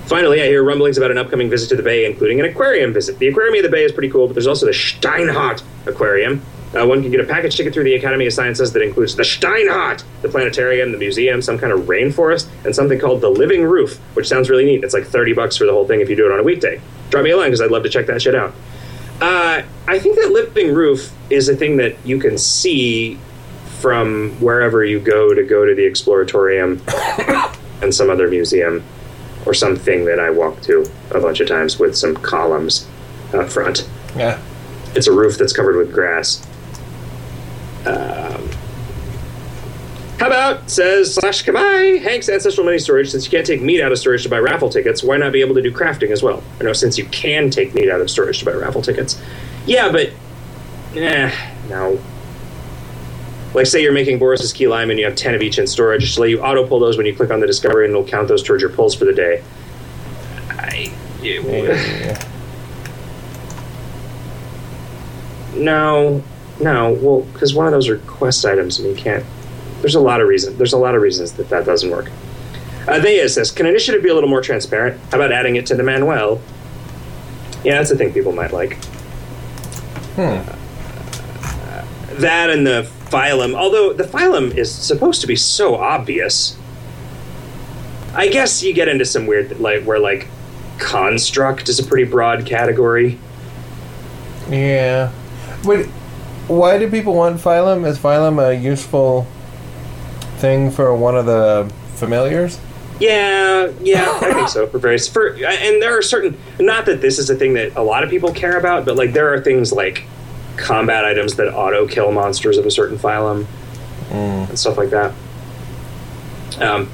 finally, 0.07 0.43
I 0.43 0.47
hear 0.47 0.63
rumblings 0.65 0.99
about 0.99 1.11
an 1.11 1.19
upcoming 1.19 1.51
visit 1.51 1.69
to 1.71 1.77
the 1.77 1.83
bay, 1.83 2.07
including 2.07 2.41
an 2.41 2.47
aquarium 2.47 2.93
visit. 2.93 3.19
The 3.19 3.29
aquarium 3.29 3.55
of 3.57 3.63
the 3.63 3.69
bay 3.69 3.85
is 3.85 3.93
pretty 3.93 4.11
cool, 4.11 4.27
but 4.27 4.35
there's 4.35 4.47
also 4.47 4.67
the 4.67 4.73
Steinhart 4.73 5.63
Aquarium. 5.87 6.43
Uh, 6.75 6.85
one 6.85 7.01
can 7.01 7.11
get 7.11 7.21
a 7.21 7.25
package 7.25 7.57
ticket 7.57 7.73
through 7.73 7.85
the 7.85 7.95
Academy 7.95 8.27
of 8.27 8.33
Sciences 8.33 8.73
that 8.73 8.83
includes 8.83 9.17
the 9.17 9.23
Steinhart, 9.23 10.03
the 10.23 10.29
planetarium, 10.29 10.93
the 10.93 10.99
museum, 10.99 11.41
some 11.41 11.59
kind 11.59 11.73
of 11.73 11.81
rainforest, 11.87 12.49
and 12.65 12.75
something 12.75 12.99
called 12.99 13.21
the 13.21 13.31
Living 13.31 13.65
Roof, 13.65 13.99
which 14.15 14.29
sounds 14.29 14.51
really 14.51 14.65
neat. 14.65 14.85
It's 14.85 14.93
like 14.93 15.07
30 15.07 15.33
bucks 15.33 15.57
for 15.57 15.65
the 15.65 15.73
whole 15.73 15.87
thing 15.87 16.01
if 16.01 16.11
you 16.11 16.17
do 16.17 16.27
it 16.27 16.33
on 16.33 16.41
a 16.41 16.43
weekday. 16.43 16.81
Drop 17.11 17.25
me 17.25 17.31
a 17.31 17.37
line 17.37 17.49
because 17.49 17.61
I'd 17.61 17.71
love 17.71 17.85
to 17.85 17.89
check 17.89 18.07
that 18.07 18.21
shit 18.21 18.35
out. 18.35 18.53
Uh, 19.21 19.63
I 19.89 19.99
think 19.99 20.17
that 20.17 20.33
living 20.33 20.75
roof 20.75 21.13
is 21.31 21.49
a 21.49 21.57
thing 21.57 21.79
that 21.79 21.97
you 22.05 22.19
can 22.19 22.37
see 22.37 23.19
from 23.79 24.33
wherever 24.41 24.85
you 24.85 25.01
go 25.01 25.33
to 25.33 25.43
go 25.45 25.65
to 25.65 25.75
the 25.75 25.83
exploratorium 25.83 26.83
and 27.83 27.95
some 27.95 28.11
other 28.11 28.29
museum 28.29 28.83
or 29.47 29.55
something 29.55 30.05
that 30.05 30.19
I 30.19 30.31
walk 30.31 30.61
to 30.63 30.91
a 31.11 31.21
bunch 31.21 31.41
of 31.41 31.49
times 31.49 31.79
with 31.79 31.97
some 31.97 32.17
columns 32.17 32.87
up 33.33 33.49
front. 33.49 33.89
Yeah. 34.17 34.41
It's 34.95 35.07
a 35.07 35.13
roof 35.13 35.39
that's 35.39 35.53
covered 35.53 35.77
with 35.77 35.93
grass. 35.93 36.45
Um, 37.87 38.51
how 40.19 40.29
about 40.29 40.71
says 40.71 41.15
slash 41.15 41.45
Kamai 41.45 42.03
Hagnk's 42.03 42.29
ancestral 42.29 42.65
money 42.65 42.79
storage? 42.79 43.11
Since 43.11 43.27
you 43.27 43.31
can't 43.31 43.47
take 43.47 43.61
meat 43.61 43.83
out 43.83 43.93
of 43.93 43.99
storage 43.99 44.23
to 44.23 44.29
buy 44.29 44.39
raffle 44.39 44.71
tickets, 44.71 45.03
why 45.03 45.19
not 45.19 45.33
be 45.33 45.43
able 45.43 45.55
to 45.55 45.63
do 45.63 45.71
crafting 45.71 46.11
as 46.11 46.23
well? 46.23 46.43
I 46.59 46.65
know 46.65 46.73
since 46.73 46.97
you 46.97 47.05
can 47.07 47.51
take 47.51 47.75
meat 47.75 47.91
out 47.91 48.01
of 48.01 48.11
storage 48.11 48.39
to 48.39 48.45
buy 48.47 48.53
raffle 48.53 48.83
tickets. 48.83 49.21
Yeah, 49.67 49.93
but 49.93 50.11
eh, 50.97 51.31
no. 51.69 52.01
Like, 53.57 53.65
say 53.65 53.83
you're 53.83 53.91
making 53.91 54.19
Boris's 54.19 54.53
key 54.53 54.69
lime 54.69 54.91
and 54.91 54.99
you 54.99 55.07
have 55.07 55.15
10 55.15 55.35
of 55.35 55.41
each 55.41 55.59
in 55.59 55.67
storage, 55.67 56.13
so 56.13 56.21
let 56.21 56.29
you 56.29 56.43
auto 56.43 56.67
pull 56.67 56.79
those 56.79 56.99
when 56.99 57.07
you 57.07 57.17
click 57.17 57.31
on 57.31 57.41
the 57.41 57.47
discovery 57.47 57.87
and 57.87 57.93
it'll 57.93 58.07
count 58.07 58.29
those 58.29 58.43
towards 58.43 58.61
your 58.61 58.71
pulls 58.71 58.95
for 58.95 59.07
the 59.07 59.15
day. 59.15 59.43
I. 60.51 60.93
Yeah. 61.23 62.29
No, 65.55 66.23
no. 66.61 66.93
Well, 67.01 67.23
because 67.33 67.55
one 67.55 67.65
of 67.65 67.73
those 67.73 67.89
are 67.89 67.97
quest 68.01 68.45
items, 68.45 68.79
and 68.79 68.91
you 68.91 68.95
can't. 68.95 69.25
There's 69.81 69.95
a 69.95 70.01
lot 70.01 70.21
of 70.21 70.29
reasons. 70.29 70.59
There's 70.59 70.75
a 70.75 70.79
lot 70.79 70.95
of 70.95 71.01
reasons 71.01 71.33
that 71.33 71.49
that 71.49 71.65
doesn't 71.65 71.89
work. 71.89 72.11
Uh, 72.87 72.99
they 72.99 73.27
says, 73.27 73.51
can 73.51 73.65
initiative 73.65 74.03
be 74.03 74.11
a 74.11 74.15
little 74.15 74.29
more 74.29 74.43
transparent? 74.43 75.01
How 75.11 75.17
about 75.17 75.33
adding 75.33 75.57
it 75.57 75.65
to 75.69 75.75
the 75.75 75.83
manual? 75.83 76.43
Yeah, 77.65 77.79
that's 77.79 77.91
a 77.91 77.97
thing 77.97 78.13
people 78.13 78.33
might 78.33 78.53
like. 78.53 78.75
Hmm. 80.15 80.43
That 82.21 82.51
and 82.51 82.67
the 82.67 82.91
phylum. 83.11 83.55
Although 83.55 83.93
the 83.93 84.05
phylum 84.05 84.55
is 84.57 84.73
supposed 84.73 85.21
to 85.21 85.27
be 85.27 85.37
so 85.37 85.75
obvious. 85.77 86.57
I 88.15 88.29
guess 88.29 88.63
you 88.63 88.73
get 88.73 88.89
into 88.89 89.05
some 89.05 89.27
weird 89.27 89.61
like 89.61 89.85
where 89.85 89.99
like 89.99 90.29
construct 90.79 91.69
is 91.69 91.79
a 91.79 91.85
pretty 91.85 92.11
broad 92.11 92.47
category. 92.47 93.19
Yeah. 94.49 95.13
Wait, 95.65 95.87
why 96.49 96.79
do 96.79 96.91
people 96.91 97.15
want 97.15 97.41
phylum? 97.41 97.87
Is 97.87 97.99
phylum 97.99 98.43
a 98.43 98.55
useful 98.55 99.27
thing 100.39 100.71
for 100.71 100.95
one 100.95 101.17
of 101.17 101.27
the 101.27 101.71
familiars? 101.97 102.61
Yeah, 102.99 103.71
yeah, 103.83 104.19
I 104.23 104.33
think 104.33 104.49
so. 104.49 104.67
For 104.69 104.79
various, 104.79 105.07
for 105.07 105.29
and 105.29 105.83
there 105.83 105.99
are 105.99 106.03
certain. 106.03 106.39
Not 106.59 106.87
that 106.87 107.03
this 107.03 107.19
is 107.19 107.29
a 107.29 107.35
thing 107.35 107.53
that 107.55 107.77
a 107.77 107.83
lot 107.83 108.03
of 108.03 108.09
people 108.11 108.33
care 108.33 108.59
about, 108.59 108.87
but 108.87 108.97
like 108.97 109.13
there 109.13 109.35
are 109.35 109.41
things 109.41 109.71
like 109.71 110.05
combat 110.57 111.05
items 111.05 111.37
that 111.37 111.53
auto 111.55 111.87
kill 111.87 112.11
monsters 112.13 112.57
of 112.59 112.67
a 112.67 112.71
certain 112.71 112.99
phylum 112.99 113.47
Mm. 114.11 114.49
and 114.51 114.59
stuff 114.59 114.77
like 114.79 114.91
that. 114.91 115.13
Um, 116.61 116.89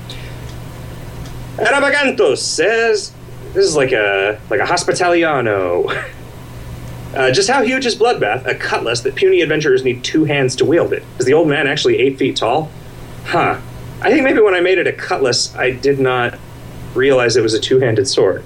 Arabagantos 1.56 2.38
says 2.38 3.12
this 3.52 3.66
is 3.66 3.76
like 3.76 3.92
a 3.92 4.40
like 4.50 4.60
a 4.60 4.64
hospitaliano. 4.64 5.92
Uh, 7.14 7.30
just 7.30 7.46
how 7.50 7.60
huge 7.62 7.84
is 7.84 7.94
Bloodbath? 7.94 8.46
A 8.46 8.54
cutlass 8.54 9.02
that 9.02 9.14
puny 9.14 9.42
adventurers 9.42 9.84
need 9.84 10.02
two 10.02 10.24
hands 10.24 10.56
to 10.56 10.64
wield 10.64 10.94
it. 10.94 11.02
Is 11.18 11.26
the 11.26 11.34
old 11.34 11.46
man 11.46 11.66
actually 11.66 11.98
eight 11.98 12.16
feet 12.16 12.36
tall? 12.36 12.70
Huh. 13.26 13.60
I 14.00 14.10
think 14.10 14.24
maybe 14.24 14.40
when 14.40 14.54
I 14.54 14.60
made 14.60 14.78
it 14.78 14.86
a 14.86 14.94
cutlass, 14.94 15.54
I 15.54 15.72
did 15.72 16.00
not 16.00 16.38
realize 16.94 17.36
it 17.36 17.42
was 17.42 17.52
a 17.52 17.60
two-handed 17.60 18.08
sword. 18.08 18.42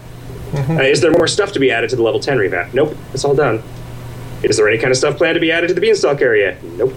Uh, 0.53 0.81
is 0.83 1.01
there 1.01 1.13
more 1.13 1.29
stuff 1.29 1.53
to 1.53 1.61
be 1.61 1.71
added 1.71 1.91
to 1.91 1.95
the 1.97 2.03
level 2.03 2.19
10 2.19 2.39
revamp? 2.39 2.75
Nope, 2.75 2.97
it's 3.15 3.25
all 3.25 3.37
done. 3.37 3.63
Is 4.43 4.57
there 4.57 4.69
any 4.69 4.79
kind 4.79 4.91
of 4.91 4.97
stuff 4.97 5.17
planned 5.17 5.35
to 5.35 5.41
be 5.41 5.51
added 5.51 5.69
to 5.69 5.75
the 5.75 5.81
Beanstalk 5.81 6.21
area? 6.21 6.59
Nope. 6.63 6.95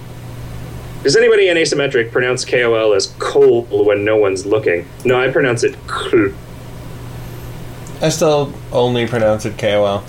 Does 1.04 1.16
anybody 1.16 1.48
in 1.48 1.56
asymmetric 1.56 2.12
pronounce 2.12 2.44
KOL 2.44 2.94
as 2.94 3.08
cold 3.20 3.70
when 3.72 4.04
no 4.04 4.18
one's 4.18 4.46
looking? 4.46 4.86
No, 5.06 5.20
I 5.20 5.32
pronounce 5.32 5.64
it 5.64 5.76
kl. 5.88 6.28
I 8.02 8.10
still 8.10 8.54
only 8.72 9.08
pronounce 9.08 9.46
it 9.46 9.58
KOL. 9.58 10.04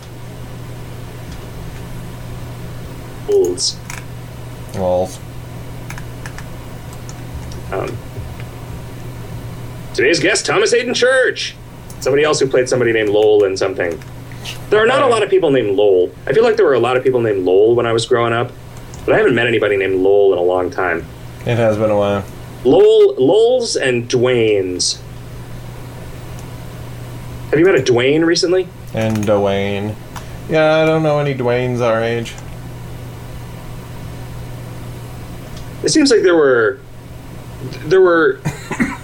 Olds. 3.29 3.79
Lols. 4.75 5.21
Um, 7.71 7.97
today's 9.95 10.19
guest, 10.19 10.45
Thomas 10.45 10.73
Haden 10.73 10.95
Church. 10.95 11.55
Somebody 12.01 12.25
else 12.25 12.41
who 12.41 12.49
played 12.49 12.69
somebody 12.69 12.93
named 12.93 13.11
Lowell 13.11 13.45
in 13.45 13.57
something. 13.57 14.01
There 14.71 14.83
are 14.83 14.87
not 14.87 15.03
a 15.03 15.07
lot 15.07 15.23
of 15.23 15.31
people 15.31 15.51
named 15.51 15.77
Lowell. 15.77 16.13
I 16.27 16.33
feel 16.33 16.45
like 16.45 16.57
there 16.57 16.67
were 16.67 16.75
a 16.75 16.81
lot 16.81 16.97
of 16.97 17.03
people 17.03 17.21
named 17.21 17.45
Lowell 17.45 17.75
when 17.75 17.87
I 17.87 17.93
was 17.93 18.07
growing 18.07 18.33
up, 18.33 18.53
but 19.05 19.15
I 19.15 19.19
haven't 19.19 19.35
met 19.35 19.47
anybody 19.47 19.77
named 19.77 19.97
Lowell 19.97 20.33
in 20.33 20.39
a 20.39 20.43
long 20.43 20.71
time. 20.71 21.05
It 21.47 21.57
has 21.57 21.77
been 21.77 21.91
a 21.91 21.97
while. 21.97 22.25
Lowell, 22.65 23.15
Lowell's 23.17 23.77
and 23.77 24.09
Dwayne's. 24.09 25.03
Have 27.51 27.59
you 27.59 27.65
met 27.65 27.75
a 27.75 27.83
Dwayne 27.83 28.25
recently? 28.25 28.69
And 28.95 29.17
Dwayne. 29.19 29.97
Yeah, 30.49 30.77
I 30.77 30.85
don't 30.85 31.03
know 31.03 31.19
any 31.19 31.35
Dwaynes 31.35 31.81
our 31.81 32.03
age. 32.03 32.35
It 35.83 35.89
seems 35.89 36.11
like 36.11 36.23
there 36.23 36.37
were 36.37 36.79
there 37.85 38.01
were 38.01 38.41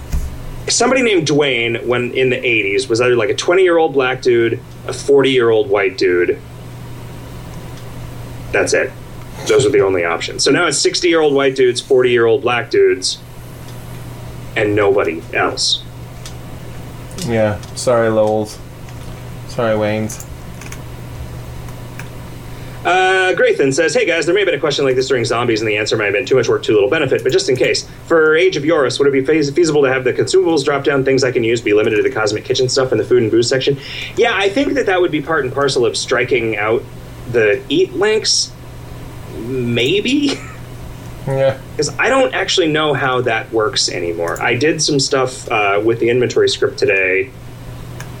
somebody 0.67 1.01
named 1.01 1.27
Dwayne 1.27 1.85
when 1.85 2.11
in 2.11 2.29
the 2.29 2.37
80s 2.37 2.89
was 2.89 3.01
either 3.01 3.15
like 3.15 3.29
a 3.29 3.35
20 3.35 3.63
year 3.63 3.77
old 3.77 3.93
black 3.93 4.21
dude, 4.21 4.59
a 4.87 4.93
40 4.93 5.31
year 5.31 5.49
old 5.49 5.69
white 5.69 5.97
dude. 5.97 6.39
That's 8.51 8.73
it. 8.73 8.91
Those 9.47 9.65
are 9.65 9.69
the 9.69 9.81
only 9.81 10.03
options. 10.03 10.43
So 10.43 10.51
now 10.51 10.65
it's 10.67 10.77
60 10.77 11.07
year 11.07 11.21
old 11.21 11.33
white 11.33 11.55
dudes, 11.55 11.79
40 11.81 12.09
year 12.09 12.25
old 12.25 12.41
black 12.41 12.69
dudes, 12.69 13.19
and 14.55 14.75
nobody 14.75 15.21
else. 15.33 15.83
Yeah. 17.25 17.59
Sorry, 17.75 18.09
Lowell's. 18.09 18.57
Sorry, 19.47 19.77
Wayne's. 19.77 20.26
Uh, 22.87 23.33
Graythan 23.33 23.73
says, 23.73 23.93
Hey 23.93 24.05
guys, 24.05 24.25
there 24.25 24.33
may 24.33 24.39
have 24.39 24.45
been 24.45 24.55
a 24.55 24.61
question 24.61 24.85
like 24.85 24.95
this 24.95 25.09
during 25.09 25.25
Zombies, 25.25 25.59
and 25.59 25.67
the 25.69 25.75
answer 25.75 25.97
may 25.97 26.05
have 26.05 26.13
been 26.13 26.25
too 26.25 26.35
much 26.35 26.47
work, 26.47 26.63
too 26.63 26.71
little 26.71 26.89
benefit, 26.89 27.21
but 27.21 27.33
just 27.33 27.49
in 27.49 27.57
case. 27.57 27.85
For 28.05 28.37
Age 28.37 28.55
of 28.55 28.63
Yoris, 28.63 28.97
would 28.97 29.09
it 29.09 29.11
be 29.11 29.25
feas- 29.25 29.51
feasible 29.53 29.81
to 29.81 29.91
have 29.91 30.05
the 30.05 30.13
consumables 30.13 30.63
drop 30.63 30.85
down 30.85 31.03
things 31.03 31.25
I 31.25 31.33
can 31.33 31.43
use 31.43 31.59
be 31.59 31.73
limited 31.73 31.97
to 31.97 32.03
the 32.03 32.09
cosmic 32.09 32.45
kitchen 32.45 32.69
stuff 32.69 32.93
in 32.93 32.97
the 32.97 33.03
food 33.03 33.23
and 33.23 33.29
booze 33.29 33.49
section? 33.49 33.77
Yeah, 34.15 34.31
I 34.33 34.47
think 34.47 34.71
that 34.75 34.85
that 34.85 35.01
would 35.01 35.11
be 35.11 35.21
part 35.21 35.43
and 35.43 35.53
parcel 35.53 35.85
of 35.85 35.97
striking 35.97 36.55
out 36.55 36.81
the 37.31 37.61
eat 37.67 37.91
links. 37.91 38.53
Maybe? 39.35 40.31
Yeah. 41.27 41.59
Because 41.71 41.89
I 41.99 42.07
don't 42.07 42.33
actually 42.33 42.71
know 42.71 42.93
how 42.93 43.19
that 43.23 43.51
works 43.51 43.89
anymore. 43.89 44.41
I 44.41 44.55
did 44.55 44.81
some 44.81 45.01
stuff 45.01 45.51
uh, 45.51 45.81
with 45.83 45.99
the 45.99 46.09
inventory 46.09 46.47
script 46.47 46.79
today. 46.79 47.31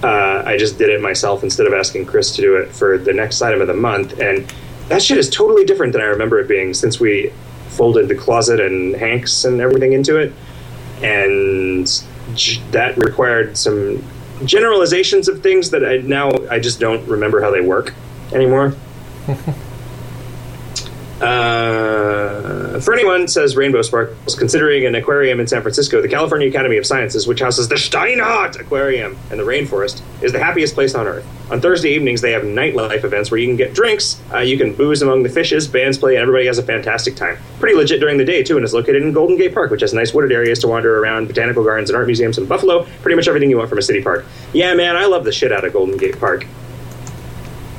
Uh, 0.03 0.43
I 0.45 0.57
just 0.57 0.77
did 0.77 0.89
it 0.89 1.01
myself 1.01 1.43
instead 1.43 1.65
of 1.65 1.73
asking 1.73 2.05
Chris 2.05 2.35
to 2.35 2.41
do 2.41 2.55
it 2.57 2.69
for 2.69 2.97
the 2.97 3.13
next 3.13 3.41
item 3.41 3.61
of 3.61 3.67
the 3.67 3.73
month, 3.73 4.19
and 4.19 4.51
that 4.89 5.01
shit 5.01 5.17
is 5.17 5.29
totally 5.29 5.65
different 5.65 5.93
than 5.93 6.01
I 6.01 6.05
remember 6.05 6.39
it 6.39 6.47
being 6.47 6.73
since 6.73 6.99
we 6.99 7.33
folded 7.69 8.07
the 8.07 8.15
closet 8.15 8.59
and 8.59 8.95
Hagnk's 8.95 9.45
and 9.45 9.59
everything 9.59 9.93
into 9.93 10.17
it, 10.17 10.33
and 11.01 11.87
that 12.71 12.95
required 12.97 13.57
some 13.57 14.03
generalizations 14.45 15.27
of 15.27 15.41
things 15.41 15.71
that 15.71 15.83
I 15.83 15.97
now 15.97 16.31
I 16.51 16.59
just 16.59 16.79
don't 16.79 17.07
remember 17.07 17.41
how 17.41 17.49
they 17.49 17.61
work 17.61 17.93
anymore. 18.33 18.75
Uh, 21.21 22.79
for 22.79 22.93
anyone, 22.93 23.27
says 23.27 23.55
Rainbow 23.55 23.81
Sparkles, 23.81 24.35
considering 24.35 24.85
an 24.85 24.93
aquarium 24.93 25.39
in 25.39 25.47
San 25.47 25.63
Francisco, 25.63 25.99
the 25.99 26.07
California 26.07 26.47
Academy 26.47 26.77
of 26.77 26.85
Sciences, 26.85 27.25
which 27.25 27.39
houses 27.39 27.67
the 27.67 27.75
Steinhart 27.75 28.59
Aquarium 28.59 29.17
and 29.31 29.39
the 29.39 29.43
Rainforest, 29.43 30.01
is 30.21 30.31
the 30.31 30.39
happiest 30.39 30.75
place 30.75 30.93
on 30.93 31.07
Earth. 31.07 31.25
On 31.49 31.59
Thursday 31.59 31.89
evenings, 31.89 32.21
they 32.21 32.33
have 32.33 32.43
nightlife 32.43 33.03
events 33.03 33.31
where 33.31 33.39
you 33.39 33.47
can 33.47 33.55
get 33.55 33.73
drinks, 33.73 34.21
uh, 34.31 34.39
you 34.39 34.57
can 34.57 34.73
booze 34.75 35.01
among 35.01 35.23
the 35.23 35.29
fishes, 35.29 35.67
bands 35.67 35.97
play, 35.97 36.15
and 36.15 36.21
everybody 36.21 36.45
has 36.45 36.59
a 36.59 36.63
fantastic 36.63 37.15
time. 37.15 37.37
Pretty 37.59 37.75
legit 37.75 37.99
during 37.99 38.17
the 38.17 38.25
day, 38.25 38.43
too, 38.43 38.55
and 38.55 38.63
it's 38.63 38.73
located 38.73 39.01
in 39.01 39.11
Golden 39.11 39.37
Gate 39.37 39.55
Park, 39.55 39.71
which 39.71 39.81
has 39.81 39.93
nice 39.93 40.13
wooded 40.13 40.31
areas 40.31 40.59
to 40.59 40.67
wander 40.67 40.99
around, 40.99 41.27
botanical 41.27 41.63
gardens 41.63 41.89
and 41.89 41.97
art 41.97 42.05
museums 42.05 42.37
in 42.37 42.45
Buffalo. 42.45 42.85
Pretty 43.01 43.15
much 43.15 43.27
everything 43.27 43.49
you 43.49 43.57
want 43.57 43.69
from 43.69 43.79
a 43.79 43.81
city 43.81 44.03
park. 44.03 44.23
Yeah, 44.53 44.75
man, 44.75 44.95
I 44.95 45.05
love 45.05 45.23
the 45.23 45.31
shit 45.31 45.51
out 45.51 45.65
of 45.65 45.73
Golden 45.73 45.97
Gate 45.97 46.19
Park 46.19 46.45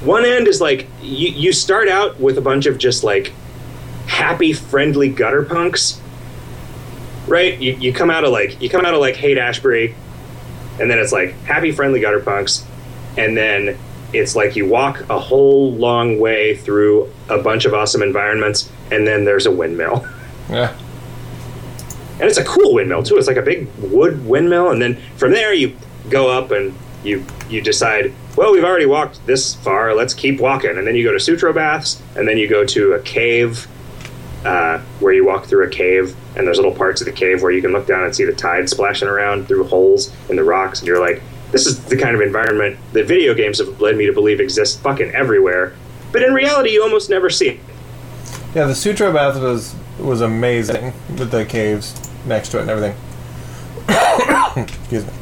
one 0.00 0.24
end 0.24 0.46
is 0.48 0.60
like 0.60 0.86
you, 1.02 1.28
you 1.28 1.52
start 1.52 1.88
out 1.88 2.18
with 2.20 2.38
a 2.38 2.40
bunch 2.40 2.66
of 2.66 2.78
just 2.78 3.02
like 3.04 3.32
happy 4.06 4.52
friendly 4.52 5.08
gutter 5.08 5.42
punks 5.44 6.00
right 7.26 7.58
you, 7.58 7.72
you 7.74 7.92
come 7.92 8.10
out 8.10 8.24
of 8.24 8.30
like 8.30 8.60
you 8.62 8.70
come 8.70 8.84
out 8.84 8.94
of 8.94 9.00
like 9.00 9.16
Haight-Ashbury 9.16 9.94
and 10.80 10.90
then 10.90 10.98
it's 10.98 11.12
like 11.12 11.32
happy 11.42 11.72
friendly 11.72 12.00
gutter 12.00 12.20
punks 12.20 12.64
and 13.16 13.36
then 13.36 13.76
it's 14.12 14.34
like 14.34 14.56
you 14.56 14.66
walk 14.66 15.00
a 15.10 15.18
whole 15.18 15.72
long 15.74 16.18
way 16.18 16.56
through 16.56 17.12
a 17.28 17.38
bunch 17.38 17.64
of 17.66 17.74
awesome 17.74 18.02
environments 18.02 18.70
and 18.90 19.06
then 19.06 19.24
there's 19.24 19.44
a 19.46 19.50
windmill 19.50 20.06
Yeah. 20.48 20.74
and 22.12 22.22
it's 22.22 22.38
a 22.38 22.44
cool 22.44 22.72
windmill 22.72 23.02
too. 23.02 23.18
It's 23.18 23.26
like 23.26 23.36
a 23.36 23.42
big 23.42 23.68
wood 23.76 24.26
windmill, 24.26 24.70
and 24.70 24.80
then 24.80 24.96
from 25.18 25.32
there 25.32 25.52
you 25.52 25.76
go 26.08 26.30
up 26.30 26.50
and 26.52 26.74
you 27.04 27.22
you 27.50 27.60
decide, 27.60 28.14
well, 28.38 28.52
we've 28.52 28.62
already 28.62 28.86
walked 28.86 29.26
this 29.26 29.56
far. 29.56 29.96
Let's 29.96 30.14
keep 30.14 30.38
walking, 30.38 30.78
and 30.78 30.86
then 30.86 30.94
you 30.94 31.02
go 31.02 31.12
to 31.12 31.18
Sutro 31.18 31.52
baths, 31.52 32.00
and 32.14 32.28
then 32.28 32.38
you 32.38 32.46
go 32.46 32.64
to 32.66 32.92
a 32.92 33.00
cave 33.00 33.66
uh, 34.44 34.78
where 35.00 35.12
you 35.12 35.26
walk 35.26 35.46
through 35.46 35.66
a 35.66 35.68
cave, 35.68 36.14
and 36.36 36.46
there's 36.46 36.56
little 36.56 36.74
parts 36.74 37.00
of 37.00 37.06
the 37.06 37.12
cave 37.12 37.42
where 37.42 37.50
you 37.50 37.60
can 37.60 37.72
look 37.72 37.88
down 37.88 38.04
and 38.04 38.14
see 38.14 38.24
the 38.24 38.32
tide 38.32 38.70
splashing 38.70 39.08
around 39.08 39.48
through 39.48 39.64
holes 39.64 40.14
in 40.30 40.36
the 40.36 40.44
rocks, 40.44 40.78
and 40.78 40.86
you're 40.86 41.00
like, 41.00 41.20
this 41.50 41.66
is 41.66 41.84
the 41.86 41.96
kind 41.96 42.14
of 42.14 42.20
environment 42.20 42.78
that 42.92 43.06
video 43.06 43.34
games 43.34 43.58
have 43.58 43.80
led 43.80 43.96
me 43.96 44.06
to 44.06 44.12
believe 44.12 44.38
exists 44.38 44.80
fucking 44.82 45.10
everywhere. 45.10 45.74
But 46.12 46.22
in 46.22 46.32
reality, 46.32 46.70
you 46.70 46.82
almost 46.84 47.10
never 47.10 47.30
see 47.30 47.48
it. 47.48 47.60
Yeah, 48.54 48.66
the 48.66 48.74
Sutro 48.76 49.12
bath 49.12 49.40
was 49.40 49.74
was 49.98 50.20
amazing 50.20 50.92
with 51.18 51.32
the 51.32 51.44
caves 51.44 51.92
next 52.24 52.50
to 52.50 52.58
it 52.58 52.60
and 52.60 52.70
everything. 52.70 52.96
Excuse 54.62 55.04
me. 55.04 55.12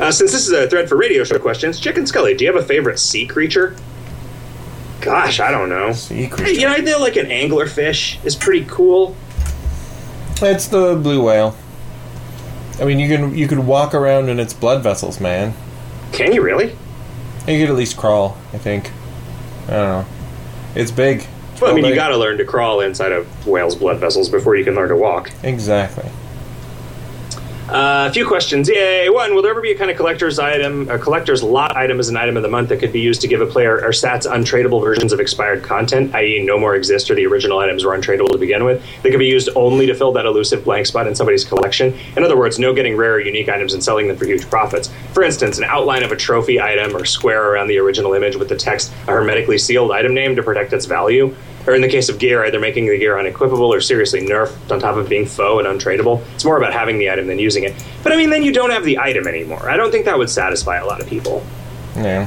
Uh, 0.00 0.10
since 0.10 0.32
this 0.32 0.46
is 0.46 0.52
a 0.52 0.66
thread 0.68 0.88
for 0.88 0.96
radio 0.96 1.22
show 1.24 1.38
questions, 1.38 1.78
Chicken 1.78 2.06
Scully, 2.06 2.34
do 2.34 2.44
you 2.44 2.52
have 2.52 2.62
a 2.62 2.66
favorite 2.66 2.98
sea 2.98 3.26
creature? 3.26 3.76
Gosh, 5.02 5.40
I 5.40 5.50
don't 5.50 5.68
know. 5.68 5.92
Sea 5.92 6.26
creature. 6.26 6.52
You 6.52 6.60
know, 6.62 6.72
I 6.72 6.82
feel 6.82 7.00
like 7.00 7.16
an 7.16 7.26
anglerfish 7.26 8.22
is 8.24 8.34
pretty 8.36 8.64
cool. 8.66 9.14
It's 10.42 10.68
the 10.68 10.94
blue 10.96 11.22
whale. 11.22 11.54
I 12.80 12.84
mean, 12.86 12.98
you 12.98 13.08
can 13.14 13.36
you 13.36 13.46
could 13.46 13.58
walk 13.58 13.92
around 13.94 14.30
in 14.30 14.40
its 14.40 14.54
blood 14.54 14.82
vessels, 14.82 15.20
man. 15.20 15.52
Can 16.12 16.32
you 16.32 16.40
really? 16.42 16.76
You 17.46 17.60
could 17.60 17.70
at 17.70 17.76
least 17.76 17.96
crawl. 17.98 18.38
I 18.54 18.58
think. 18.58 18.90
I 19.66 19.70
don't 19.72 19.88
know. 19.88 20.06
It's 20.74 20.90
big. 20.90 21.26
It's 21.52 21.60
Well, 21.60 21.72
I 21.72 21.74
mean, 21.74 21.84
you 21.84 21.90
big. 21.90 21.96
got 21.96 22.08
to 22.08 22.16
learn 22.16 22.38
to 22.38 22.44
crawl 22.44 22.80
inside 22.80 23.12
of 23.12 23.46
whales' 23.46 23.76
blood 23.76 23.98
vessels 23.98 24.30
before 24.30 24.56
you 24.56 24.64
can 24.64 24.74
learn 24.74 24.88
to 24.88 24.96
walk. 24.96 25.30
exactly. 25.42 26.08
Uh, 27.70 28.08
a 28.10 28.12
few 28.12 28.26
questions. 28.26 28.68
Yay! 28.68 29.08
One, 29.08 29.32
will 29.32 29.42
there 29.42 29.52
ever 29.52 29.60
be 29.60 29.70
a 29.70 29.78
kind 29.78 29.92
of 29.92 29.96
collector's 29.96 30.40
item, 30.40 30.90
a 30.90 30.98
collector's 30.98 31.40
lot 31.40 31.76
item 31.76 32.00
as 32.00 32.08
an 32.08 32.16
item 32.16 32.36
of 32.36 32.42
the 32.42 32.48
month 32.48 32.68
that 32.70 32.80
could 32.80 32.92
be 32.92 32.98
used 32.98 33.20
to 33.20 33.28
give 33.28 33.40
a 33.40 33.46
player 33.46 33.76
or 33.76 33.90
stats 33.90 34.28
untradeable 34.28 34.82
versions 34.82 35.12
of 35.12 35.20
expired 35.20 35.62
content, 35.62 36.12
i.e., 36.16 36.42
no 36.44 36.58
more 36.58 36.74
exist 36.74 37.08
or 37.12 37.14
the 37.14 37.24
original 37.26 37.60
items 37.60 37.84
were 37.84 37.96
untradeable 37.96 38.32
to 38.32 38.38
begin 38.38 38.64
with? 38.64 38.84
They 39.04 39.10
could 39.10 39.20
be 39.20 39.28
used 39.28 39.50
only 39.54 39.86
to 39.86 39.94
fill 39.94 40.10
that 40.14 40.26
elusive 40.26 40.64
blank 40.64 40.86
spot 40.86 41.06
in 41.06 41.14
somebody's 41.14 41.44
collection. 41.44 41.96
In 42.16 42.24
other 42.24 42.36
words, 42.36 42.58
no 42.58 42.74
getting 42.74 42.96
rare 42.96 43.14
or 43.14 43.20
unique 43.20 43.48
items 43.48 43.72
and 43.72 43.84
selling 43.84 44.08
them 44.08 44.16
for 44.16 44.24
huge 44.24 44.50
profits. 44.50 44.90
For 45.12 45.22
instance, 45.22 45.56
an 45.58 45.64
outline 45.64 46.02
of 46.02 46.10
a 46.10 46.16
trophy 46.16 46.60
item 46.60 46.96
or 46.96 47.04
square 47.04 47.52
around 47.52 47.68
the 47.68 47.78
original 47.78 48.14
image 48.14 48.34
with 48.34 48.48
the 48.48 48.56
text 48.56 48.92
a 49.06 49.12
hermetically 49.12 49.58
sealed 49.58 49.92
item 49.92 50.12
name 50.12 50.34
to 50.34 50.42
protect 50.42 50.72
its 50.72 50.86
value. 50.86 51.36
Or 51.66 51.74
in 51.74 51.82
the 51.82 51.88
case 51.88 52.08
of 52.08 52.18
gear, 52.18 52.44
either 52.44 52.58
making 52.58 52.86
the 52.86 52.98
gear 52.98 53.16
unequipable 53.16 53.68
or 53.68 53.80
seriously 53.80 54.20
nerfed 54.20 54.70
on 54.70 54.80
top 54.80 54.96
of 54.96 55.08
being 55.08 55.26
faux 55.26 55.64
and 55.64 55.80
untradeable. 55.80 56.24
It's 56.34 56.44
more 56.44 56.56
about 56.56 56.72
having 56.72 56.98
the 56.98 57.10
item 57.10 57.26
than 57.26 57.38
using 57.38 57.64
it. 57.64 57.74
But 58.02 58.12
I 58.12 58.16
mean, 58.16 58.30
then 58.30 58.42
you 58.42 58.52
don't 58.52 58.70
have 58.70 58.84
the 58.84 58.98
item 58.98 59.26
anymore. 59.26 59.68
I 59.68 59.76
don't 59.76 59.90
think 59.90 60.06
that 60.06 60.16
would 60.16 60.30
satisfy 60.30 60.76
a 60.78 60.86
lot 60.86 61.00
of 61.00 61.06
people. 61.06 61.44
Yeah. 61.96 62.26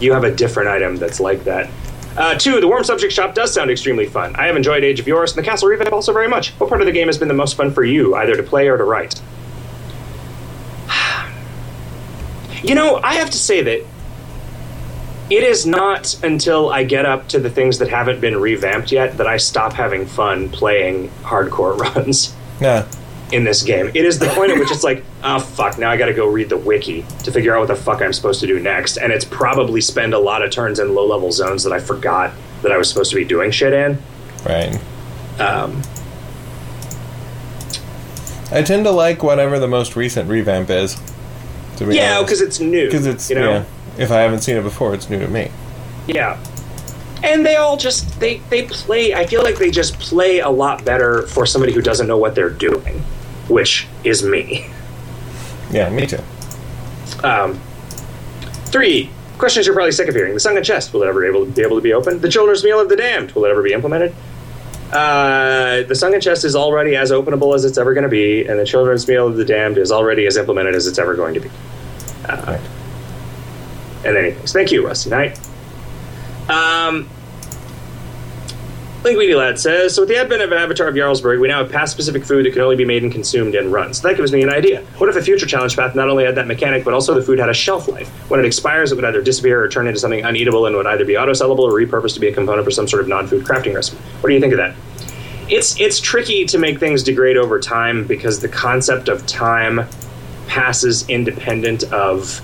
You 0.00 0.12
have 0.12 0.24
a 0.24 0.34
different 0.34 0.70
item 0.70 0.96
that's 0.96 1.20
like 1.20 1.44
that. 1.44 1.70
Uh, 2.16 2.34
two, 2.34 2.60
the 2.60 2.66
Warm 2.66 2.82
Subject 2.82 3.12
Shop 3.12 3.34
does 3.34 3.52
sound 3.54 3.70
extremely 3.70 4.06
fun. 4.06 4.34
I 4.36 4.46
have 4.46 4.56
enjoyed 4.56 4.82
Age 4.82 4.98
of 4.98 5.06
Yoris 5.06 5.32
and 5.34 5.44
the 5.44 5.48
Castle 5.48 5.68
Revamp 5.68 5.92
also 5.92 6.12
very 6.12 6.28
much. 6.28 6.50
What 6.58 6.68
part 6.68 6.80
of 6.80 6.86
the 6.86 6.92
game 6.92 7.06
has 7.06 7.18
been 7.18 7.28
the 7.28 7.34
most 7.34 7.56
fun 7.56 7.72
for 7.72 7.84
you, 7.84 8.16
either 8.16 8.34
to 8.34 8.42
play 8.42 8.68
or 8.68 8.76
to 8.76 8.84
write? 8.84 9.20
You 12.62 12.74
know, 12.74 13.00
I 13.02 13.14
have 13.14 13.30
to 13.30 13.38
say 13.38 13.62
that 13.62 13.86
it 15.30 15.42
is 15.44 15.64
not 15.66 16.18
until 16.24 16.70
I 16.70 16.84
get 16.84 17.06
up 17.06 17.28
to 17.28 17.38
the 17.38 17.48
things 17.50 17.78
that 17.78 17.88
haven't 17.88 18.20
been 18.20 18.36
revamped 18.40 18.90
yet 18.92 19.16
that 19.18 19.26
I 19.26 19.36
stop 19.36 19.72
having 19.72 20.04
fun 20.06 20.48
playing 20.50 21.08
hardcore 21.22 21.78
runs 21.96 22.34
Yeah. 22.60 22.86
in 23.32 23.44
this 23.44 23.62
game. 23.62 23.88
It 23.94 24.04
is 24.04 24.18
the 24.18 24.26
point 24.28 24.50
at 24.50 24.58
which 24.58 24.70
it's 24.72 24.82
like, 24.84 25.04
oh 25.24 25.38
fuck, 25.38 25.78
now 25.78 25.90
I 25.90 25.96
gotta 25.96 26.14
go 26.14 26.26
read 26.26 26.48
the 26.48 26.56
wiki 26.58 27.04
to 27.24 27.30
figure 27.32 27.54
out 27.54 27.60
what 27.60 27.68
the 27.68 27.76
fuck 27.76 28.02
I'm 28.02 28.12
supposed 28.12 28.40
to 28.40 28.46
do 28.46 28.58
next. 28.58 28.96
And 28.96 29.12
it's 29.12 29.24
probably 29.24 29.80
spend 29.80 30.14
a 30.14 30.18
lot 30.18 30.42
of 30.42 30.50
turns 30.50 30.78
in 30.80 30.94
low 30.94 31.06
level 31.06 31.30
zones 31.32 31.62
that 31.64 31.72
I 31.72 31.78
forgot 31.78 32.32
that 32.62 32.72
I 32.72 32.76
was 32.76 32.88
supposed 32.88 33.10
to 33.10 33.16
be 33.16 33.24
doing 33.24 33.50
shit 33.50 33.72
in. 33.72 33.98
Right. 34.44 34.74
Um, 35.38 35.80
I 38.52 38.62
tend 38.62 38.84
to 38.84 38.90
like 38.90 39.22
whatever 39.22 39.58
the 39.58 39.68
most 39.68 39.94
recent 39.96 40.28
revamp 40.28 40.70
is. 40.70 41.00
To 41.76 41.94
yeah, 41.94 42.20
because 42.20 42.40
it's 42.40 42.58
new. 42.60 42.86
because 42.86 43.06
it's 43.06 43.30
you 43.30 43.36
know 43.36 43.50
yeah. 43.52 43.64
If 43.98 44.10
I 44.10 44.20
haven't 44.20 44.40
seen 44.40 44.56
it 44.56 44.62
before, 44.62 44.94
it's 44.94 45.10
new 45.10 45.18
to 45.18 45.28
me. 45.28 45.50
Yeah. 46.06 46.38
And 47.22 47.44
they 47.44 47.56
all 47.56 47.76
just 47.76 48.18
they 48.18 48.38
they 48.48 48.64
play 48.66 49.14
I 49.14 49.26
feel 49.26 49.42
like 49.42 49.56
they 49.58 49.70
just 49.70 49.98
play 49.98 50.38
a 50.40 50.48
lot 50.48 50.84
better 50.84 51.26
for 51.26 51.44
somebody 51.44 51.72
who 51.72 51.82
doesn't 51.82 52.06
know 52.06 52.16
what 52.16 52.34
they're 52.34 52.48
doing, 52.50 53.00
which 53.48 53.86
is 54.04 54.22
me. 54.22 54.70
Yeah, 55.70 55.90
me 55.90 56.06
too. 56.06 56.22
Um, 57.22 57.60
three 58.66 59.10
questions 59.38 59.66
you're 59.66 59.74
probably 59.74 59.92
sick 59.92 60.08
of 60.08 60.14
hearing: 60.14 60.32
the 60.34 60.40
sunken 60.40 60.64
chest 60.64 60.92
will 60.94 61.02
it 61.02 61.08
ever 61.08 61.24
able 61.26 61.44
be 61.44 61.62
able 61.62 61.76
to 61.76 61.82
be 61.82 61.92
opened? 61.92 62.22
The 62.22 62.30
children's 62.30 62.64
meal 62.64 62.80
of 62.80 62.88
the 62.88 62.96
damned 62.96 63.32
will 63.32 63.44
it 63.44 63.50
ever 63.50 63.62
be 63.62 63.72
implemented? 63.72 64.14
Uh, 64.92 65.82
the 65.84 65.94
sunken 65.94 66.20
chest 66.20 66.44
is 66.44 66.56
already 66.56 66.96
as 66.96 67.12
openable 67.12 67.54
as 67.54 67.64
it's 67.64 67.78
ever 67.78 67.94
going 67.94 68.02
to 68.02 68.08
be, 68.08 68.44
and 68.46 68.58
the 68.58 68.64
children's 68.64 69.06
meal 69.06 69.28
of 69.28 69.36
the 69.36 69.44
damned 69.44 69.78
is 69.78 69.92
already 69.92 70.26
as 70.26 70.36
implemented 70.36 70.74
as 70.74 70.86
it's 70.86 70.98
ever 70.98 71.14
going 71.14 71.34
to 71.34 71.40
be. 71.40 71.50
Uh, 72.28 72.42
Right. 72.46 72.60
And 74.04 74.16
anyways, 74.16 74.52
thank 74.52 74.70
you, 74.72 74.86
Rusty 74.86 75.10
Knight. 75.10 75.38
Um, 76.48 77.08
Linguini 79.02 79.34
Lad 79.34 79.58
says, 79.58 79.94
so 79.94 80.02
with 80.02 80.10
the 80.10 80.16
advent 80.18 80.42
of 80.42 80.52
Avatar 80.52 80.88
of 80.88 80.94
Jarlsberg, 80.94 81.40
we 81.40 81.48
now 81.48 81.62
have 81.62 81.72
past-specific 81.72 82.22
food 82.22 82.44
that 82.44 82.52
can 82.52 82.60
only 82.60 82.76
be 82.76 82.84
made 82.84 83.02
and 83.02 83.10
consumed 83.10 83.54
in 83.54 83.70
runs. 83.70 84.02
That 84.02 84.18
gives 84.18 84.30
me 84.30 84.42
an 84.42 84.50
idea. 84.50 84.82
What 84.98 85.08
if 85.08 85.16
a 85.16 85.22
future 85.22 85.46
challenge 85.46 85.74
path 85.74 85.94
not 85.94 86.10
only 86.10 86.24
had 86.24 86.34
that 86.34 86.46
mechanic, 86.46 86.84
but 86.84 86.92
also 86.92 87.14
the 87.14 87.22
food 87.22 87.38
had 87.38 87.48
a 87.48 87.54
shelf 87.54 87.88
life? 87.88 88.08
When 88.30 88.40
it 88.40 88.44
expires, 88.44 88.92
it 88.92 88.96
would 88.96 89.04
either 89.06 89.22
disappear 89.22 89.62
or 89.62 89.68
turn 89.68 89.86
into 89.86 89.98
something 89.98 90.22
uneatable 90.22 90.66
and 90.66 90.76
would 90.76 90.86
either 90.86 91.06
be 91.06 91.16
auto-sellable 91.16 91.60
or 91.60 91.72
repurposed 91.72 92.12
to 92.14 92.20
be 92.20 92.28
a 92.28 92.32
component 92.34 92.64
for 92.64 92.70
some 92.70 92.86
sort 92.86 93.00
of 93.00 93.08
non-food 93.08 93.44
crafting 93.44 93.74
recipe. 93.74 93.96
What 94.20 94.28
do 94.28 94.34
you 94.34 94.40
think 94.40 94.52
of 94.52 94.58
that? 94.58 94.76
It's 95.48 95.80
it's 95.80 95.98
tricky 95.98 96.44
to 96.44 96.58
make 96.58 96.78
things 96.78 97.02
degrade 97.02 97.38
over 97.38 97.58
time 97.58 98.06
because 98.06 98.40
the 98.40 98.48
concept 98.48 99.08
of 99.08 99.26
time 99.26 99.86
passes 100.46 101.08
independent 101.08 101.84
of 101.84 102.42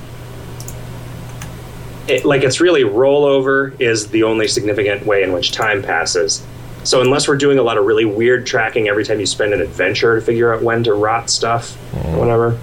it, 2.08 2.24
like 2.24 2.42
it's 2.42 2.60
really 2.60 2.82
rollover 2.82 3.78
is 3.80 4.08
the 4.08 4.22
only 4.22 4.48
significant 4.48 5.06
way 5.06 5.22
in 5.22 5.32
which 5.32 5.52
time 5.52 5.82
passes. 5.82 6.44
So 6.84 7.00
unless 7.00 7.26
we're 7.26 7.36
doing 7.36 7.58
a 7.58 7.62
lot 7.62 7.78
of 7.78 7.84
really 7.84 8.04
weird 8.04 8.46
tracking 8.46 8.88
every 8.88 9.04
time 9.04 9.18
you 9.18 9.26
spend 9.26 9.52
an 9.52 9.60
adventure 9.60 10.14
to 10.14 10.24
figure 10.24 10.54
out 10.54 10.62
when 10.62 10.84
to 10.84 10.94
rot 10.94 11.30
stuff 11.30 11.76
or 11.94 12.18
whatever. 12.18 12.58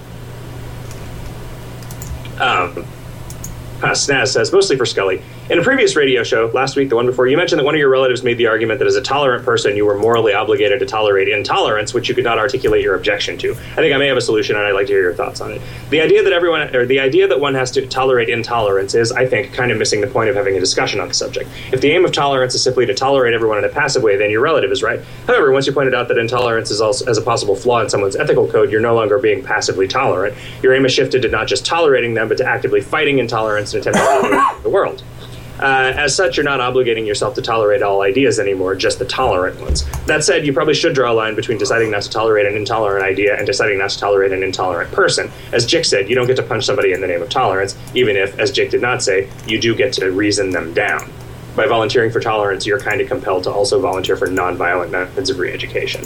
Um, 2.40 2.86
uh, 3.82 3.92
Snaz 3.92 4.30
says, 4.30 4.52
mostly 4.54 4.78
for 4.78 4.86
Scully. 4.86 5.22
In 5.50 5.60
a 5.60 5.62
previous 5.62 5.98
radio 5.98 6.24
show, 6.24 6.50
last 6.54 6.78
week, 6.78 6.88
the 6.88 6.96
one 6.96 7.06
before, 7.06 7.28
you 7.28 7.36
mentioned 7.36 7.60
that 7.60 7.66
one 7.66 7.76
of 7.76 7.80
your 7.80 7.90
relatives 7.90 8.24
made 8.24 8.38
the 8.38 8.48
argument 8.48 8.80
that 8.80 8.88
as 8.88 8.96
a 8.96 9.02
tolerant 9.02 9.44
person, 9.44 9.76
you 9.76 9.86
were 9.86 9.98
morally 9.98 10.34
obligated 10.34 10.80
to 10.80 10.86
tolerate 10.86 11.28
intolerance, 11.28 11.94
which 11.94 12.08
you 12.08 12.16
could 12.16 12.24
not 12.24 12.40
articulate 12.40 12.82
your 12.82 12.96
objection 12.96 13.38
to. 13.40 13.52
I 13.52 13.76
think 13.76 13.94
I 13.94 13.98
may 13.98 14.08
have 14.08 14.16
a 14.16 14.22
solution, 14.22 14.56
and 14.56 14.66
I'd 14.66 14.72
like 14.72 14.88
to 14.88 14.94
hear 14.94 15.02
your 15.02 15.14
thoughts 15.14 15.42
on 15.42 15.52
it. 15.52 15.62
The 15.90 16.00
idea 16.00 16.24
that 16.24 16.32
everyone, 16.32 16.74
or 16.74 16.86
the 16.86 17.02
idea 17.02 17.28
that 17.28 17.42
one 17.42 17.56
has 17.56 17.72
to 17.72 17.86
tolerate 17.86 18.30
intolerance 18.30 18.96
is, 18.96 19.12
I 19.12 19.28
think, 19.28 19.54
kind 19.54 19.70
of 19.70 19.78
missing 19.78 20.00
the 20.00 20.08
point 20.08 20.30
of 20.30 20.36
having 20.38 20.56
a 20.56 20.62
discussion 20.62 21.02
on 21.02 21.10
the 21.10 21.14
subject. 21.14 21.50
If 21.74 21.82
the 21.82 21.92
aim 21.92 22.06
of 22.06 22.14
tolerance 22.14 22.56
is 22.56 22.64
simply 22.64 22.86
to 22.86 22.94
tolerate 22.94 23.34
everyone 23.34 23.58
in 23.58 23.66
a 23.66 23.70
passive 23.70 24.02
way, 24.02 24.16
then 24.16 24.32
your 24.32 24.40
relative 24.40 24.72
is 24.72 24.82
right. 24.82 25.02
However, 25.28 25.52
once 25.52 25.68
you 25.68 25.74
pointed 25.74 25.94
out 25.94 26.08
that 26.08 26.18
intolerance 26.18 26.72
is 26.72 26.80
also 26.80 27.06
as 27.08 27.18
a 27.18 27.22
possible 27.22 27.58
flaw 27.58 27.82
in 27.82 27.90
someone's 27.90 28.16
ethical 28.16 28.48
code, 28.48 28.72
you're 28.72 28.80
no 28.80 28.96
longer 28.96 29.20
being 29.20 29.44
passively 29.44 29.90
tolerant. 29.90 30.38
Your 30.62 30.74
aim 30.74 30.84
has 30.84 30.94
shifted 30.94 31.22
to 31.24 31.28
not 31.28 31.48
just 31.48 31.66
tolerating 31.66 32.14
them, 32.14 32.30
but 32.30 32.38
to 32.38 32.46
actively 32.46 32.80
fighting 32.80 33.20
intolerance 33.20 33.74
and 33.74 33.86
attempting 33.86 34.32
to 34.32 34.56
the 34.64 34.70
world. 34.70 35.04
Uh, 35.64 35.94
as 35.96 36.14
such, 36.14 36.36
you're 36.36 36.44
not 36.44 36.60
obligating 36.60 37.08
yourself 37.08 37.36
to 37.36 37.42
tolerate 37.42 37.82
all 37.82 38.02
ideas 38.02 38.38
anymore, 38.38 38.76
just 38.76 39.00
the 39.00 39.06
tolerant 39.06 39.58
ones. 39.62 39.86
That 40.08 40.22
said, 40.22 40.46
you 40.46 40.52
probably 40.52 40.74
should 40.74 40.94
draw 40.94 41.10
a 41.10 41.14
line 41.14 41.36
between 41.36 41.58
deciding 41.58 41.90
not 41.90 42.02
to 42.02 42.10
tolerate 42.10 42.46
an 42.46 42.58
intolerant 42.58 43.06
idea 43.06 43.38
and 43.38 43.48
deciding 43.48 43.78
not 43.78 43.92
to 43.92 43.98
tolerate 43.98 44.34
an 44.34 44.44
intolerant 44.44 44.92
person. 44.92 45.32
As 45.54 45.66
Jick 45.66 45.86
said, 45.86 46.10
you 46.10 46.16
don't 46.16 46.28
get 46.28 46.36
to 46.36 46.44
punch 46.44 46.66
somebody 46.66 46.92
in 46.92 47.00
the 47.00 47.08
name 47.08 47.22
of 47.22 47.30
tolerance, 47.30 47.78
even 47.94 48.18
if, 48.18 48.38
as 48.40 48.52
Jick 48.52 48.72
did 48.72 48.82
not 48.82 49.02
say, 49.02 49.30
you 49.48 49.58
do 49.58 49.74
get 49.74 49.94
to 49.94 50.12
reason 50.12 50.50
them 50.50 50.74
down. 50.74 51.10
By 51.56 51.66
volunteering 51.66 52.12
for 52.12 52.20
tolerance, 52.20 52.66
you're 52.66 52.82
kind 52.82 53.00
of 53.00 53.08
compelled 53.08 53.46
to 53.46 53.52
also 53.52 53.80
volunteer 53.80 54.18
for 54.18 54.28
nonviolent 54.28 54.90
methods 54.92 55.30
of 55.30 55.40
re 55.40 55.50
education. 55.54 56.04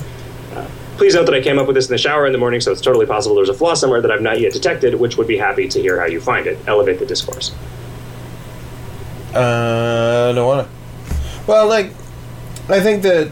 Uh, 0.53 0.67
please 0.97 1.15
note 1.15 1.25
that 1.25 1.33
I 1.33 1.41
came 1.41 1.57
up 1.57 1.65
with 1.65 1.75
this 1.75 1.87
in 1.87 1.93
the 1.93 1.97
shower 1.97 2.27
in 2.27 2.31
the 2.31 2.37
morning, 2.37 2.61
so 2.61 2.71
it's 2.71 2.81
totally 2.81 3.07
possible 3.07 3.35
there's 3.35 3.49
a 3.49 3.55
flaw 3.55 3.73
somewhere 3.73 4.01
that 4.01 4.11
I've 4.11 4.21
not 4.21 4.39
yet 4.39 4.53
detected, 4.53 4.93
which 4.93 5.17
would 5.17 5.27
be 5.27 5.37
happy 5.37 5.67
to 5.67 5.81
hear 5.81 5.99
how 5.99 6.05
you 6.05 6.21
find 6.21 6.45
it. 6.45 6.59
Elevate 6.67 6.99
the 6.99 7.07
discourse. 7.07 7.55
Uh, 9.37 10.29
I 10.31 10.35
don't 10.35 10.47
want 10.47 10.67
to. 10.67 11.15
Well, 11.45 11.67
like, 11.67 11.91
I 12.69 12.79
think 12.79 13.03
that 13.03 13.31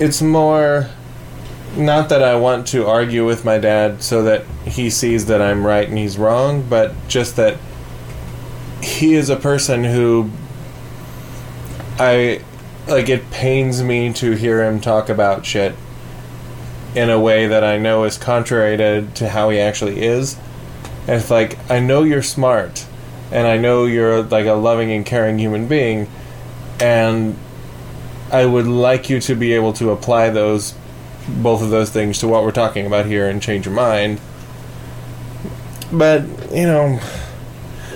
it's 0.00 0.20
more 0.20 0.90
not 1.76 2.08
that 2.08 2.24
I 2.24 2.34
want 2.34 2.66
to 2.68 2.86
argue 2.86 3.24
with 3.24 3.44
my 3.44 3.58
dad 3.58 4.02
so 4.02 4.24
that 4.24 4.44
he 4.66 4.90
sees 4.90 5.26
that 5.26 5.40
I'm 5.40 5.64
right 5.64 5.88
and 5.88 5.96
he's 5.96 6.18
wrong, 6.18 6.66
but 6.68 6.92
just 7.06 7.36
that 7.36 7.56
he 8.82 9.14
is 9.14 9.30
a 9.30 9.36
person 9.36 9.84
who 9.84 10.28
I 12.00 12.42
like 12.88 13.08
it 13.08 13.30
pains 13.30 13.80
me 13.82 14.12
to 14.14 14.32
hear 14.32 14.64
him 14.64 14.80
talk 14.80 15.08
about 15.08 15.46
shit 15.46 15.76
in 16.96 17.10
a 17.10 17.20
way 17.20 17.46
that 17.46 17.62
I 17.62 17.78
know 17.78 18.02
is 18.04 18.18
contrary 18.18 18.76
to, 18.76 19.06
to 19.06 19.28
how 19.28 19.50
he 19.50 19.60
actually 19.60 20.02
is. 20.02 20.36
And 21.06 21.20
it's 21.20 21.30
like 21.30 21.58
I 21.70 21.78
know 21.78 22.02
you're 22.02 22.22
smart 22.22 22.86
and 23.32 23.46
I 23.46 23.56
know 23.56 23.86
you're 23.86 24.22
like 24.22 24.46
a 24.46 24.52
loving 24.52 24.92
and 24.92 25.04
caring 25.04 25.38
human 25.38 25.66
being, 25.66 26.08
and 26.80 27.36
I 28.30 28.46
would 28.46 28.66
like 28.66 29.10
you 29.10 29.20
to 29.20 29.34
be 29.34 29.52
able 29.54 29.72
to 29.74 29.90
apply 29.90 30.30
those, 30.30 30.74
both 31.28 31.62
of 31.62 31.70
those 31.70 31.90
things 31.90 32.18
to 32.20 32.28
what 32.28 32.44
we're 32.44 32.52
talking 32.52 32.86
about 32.86 33.06
here 33.06 33.28
and 33.28 33.42
change 33.42 33.66
your 33.66 33.74
mind. 33.74 34.20
But 35.92 36.22
you 36.52 36.66
know, 36.66 37.00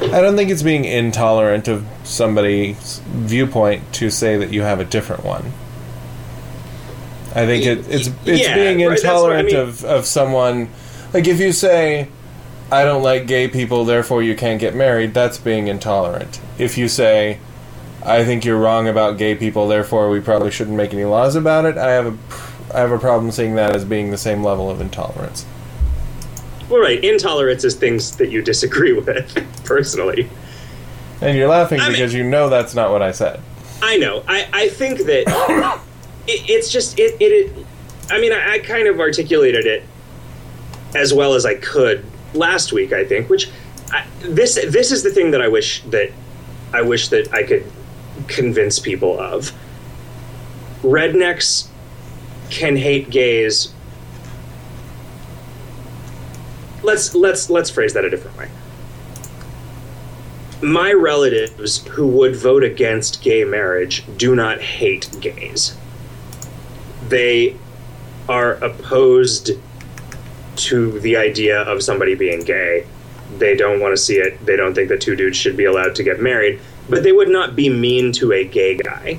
I 0.00 0.20
don't 0.20 0.36
think 0.36 0.50
it's 0.50 0.62
being 0.62 0.84
intolerant 0.84 1.68
of 1.68 1.86
somebody's 2.04 3.00
viewpoint 3.06 3.92
to 3.94 4.10
say 4.10 4.36
that 4.36 4.52
you 4.52 4.62
have 4.62 4.80
a 4.80 4.84
different 4.84 5.24
one. 5.24 5.52
I 7.34 7.44
think 7.46 7.66
it, 7.66 7.78
it's 7.90 8.08
it's 8.24 8.48
Yeah, 8.48 8.54
being 8.54 8.78
right, 8.86 8.88
I 8.88 8.94
intolerant 8.96 9.46
mean. 9.48 9.56
of, 9.56 9.84
of 9.84 10.06
someone 10.06 10.68
like 11.12 11.26
if 11.26 11.38
you 11.40 11.52
say 11.52 12.08
I 12.70 12.84
don't 12.84 13.02
like 13.02 13.26
gay 13.26 13.46
people, 13.46 13.84
therefore 13.84 14.22
you 14.22 14.34
can't 14.34 14.60
get 14.60 14.74
married, 14.74 15.14
that's 15.14 15.38
being 15.38 15.68
intolerant. 15.68 16.40
If 16.58 16.76
you 16.76 16.88
say, 16.88 17.38
I 18.04 18.24
think 18.24 18.44
you're 18.44 18.58
wrong 18.58 18.88
about 18.88 19.18
gay 19.18 19.36
people, 19.36 19.68
therefore 19.68 20.10
we 20.10 20.20
probably 20.20 20.50
shouldn't 20.50 20.76
make 20.76 20.92
any 20.92 21.04
laws 21.04 21.36
about 21.36 21.64
it, 21.64 21.78
I 21.78 21.92
have 21.92 22.06
a, 22.06 22.76
I 22.76 22.80
have 22.80 22.90
a 22.90 22.98
problem 22.98 23.30
seeing 23.30 23.54
that 23.54 23.74
as 23.74 23.84
being 23.84 24.10
the 24.10 24.18
same 24.18 24.42
level 24.42 24.68
of 24.68 24.80
intolerance. 24.80 25.46
Well, 26.68 26.80
right. 26.80 27.02
Intolerance 27.02 27.62
is 27.62 27.76
things 27.76 28.16
that 28.16 28.30
you 28.30 28.42
disagree 28.42 28.92
with, 29.00 29.64
personally. 29.64 30.28
And 31.20 31.38
you're 31.38 31.48
laughing 31.48 31.80
I 31.80 31.84
mean- 31.84 31.92
because 31.92 32.12
you 32.12 32.24
know 32.24 32.48
that's 32.48 32.74
not 32.74 32.90
what 32.90 33.02
I 33.02 33.12
said. 33.12 33.40
I 33.82 33.98
know. 33.98 34.24
I, 34.26 34.48
I 34.52 34.68
think 34.70 35.00
that 35.00 35.24
it, 36.26 36.50
it's 36.50 36.72
just 36.72 36.98
it, 36.98 37.14
it, 37.20 37.24
it. 37.26 37.66
I 38.10 38.18
mean, 38.18 38.32
I, 38.32 38.54
I 38.54 38.58
kind 38.58 38.88
of 38.88 38.98
articulated 38.98 39.66
it 39.66 39.84
as 40.94 41.12
well 41.12 41.34
as 41.34 41.44
I 41.44 41.56
could 41.56 42.04
last 42.34 42.72
week. 42.72 42.92
I 42.92 43.04
think, 43.04 43.28
which 43.28 43.50
I, 43.90 44.06
this 44.20 44.54
this 44.54 44.92
is 44.92 45.02
the 45.02 45.10
thing 45.10 45.30
that 45.32 45.42
I 45.42 45.48
wish 45.48 45.82
that 45.84 46.10
I 46.72 46.82
wish 46.82 47.08
that 47.08 47.32
I 47.32 47.42
could 47.42 47.64
convince 48.26 48.78
people 48.78 49.18
of. 49.18 49.52
Rednecks 50.82 51.68
can 52.50 52.76
hate 52.76 53.10
gays. 53.10 53.72
Let's 56.82 57.14
let's 57.14 57.50
let's 57.50 57.70
phrase 57.70 57.94
that 57.94 58.04
a 58.04 58.10
different 58.10 58.36
way 58.36 58.48
my 60.62 60.92
relatives 60.92 61.86
who 61.86 62.06
would 62.06 62.34
vote 62.34 62.64
against 62.64 63.22
gay 63.22 63.44
marriage 63.44 64.04
do 64.16 64.34
not 64.34 64.60
hate 64.60 65.08
gays. 65.20 65.76
They 67.08 67.56
are 68.28 68.54
opposed 68.54 69.50
to 70.56 70.98
the 71.00 71.16
idea 71.16 71.62
of 71.62 71.82
somebody 71.82 72.14
being 72.14 72.40
gay. 72.40 72.86
They 73.38 73.56
don't 73.56 73.80
want 73.80 73.92
to 73.92 73.96
see 73.96 74.16
it. 74.16 74.44
They 74.44 74.56
don't 74.56 74.74
think 74.74 74.88
that 74.88 75.00
two 75.00 75.16
dudes 75.16 75.36
should 75.36 75.56
be 75.56 75.64
allowed 75.64 75.94
to 75.96 76.02
get 76.02 76.20
married, 76.20 76.60
but 76.88 77.02
they 77.02 77.12
would 77.12 77.28
not 77.28 77.56
be 77.56 77.68
mean 77.68 78.12
to 78.12 78.32
a 78.32 78.44
gay 78.44 78.76
guy. 78.76 79.18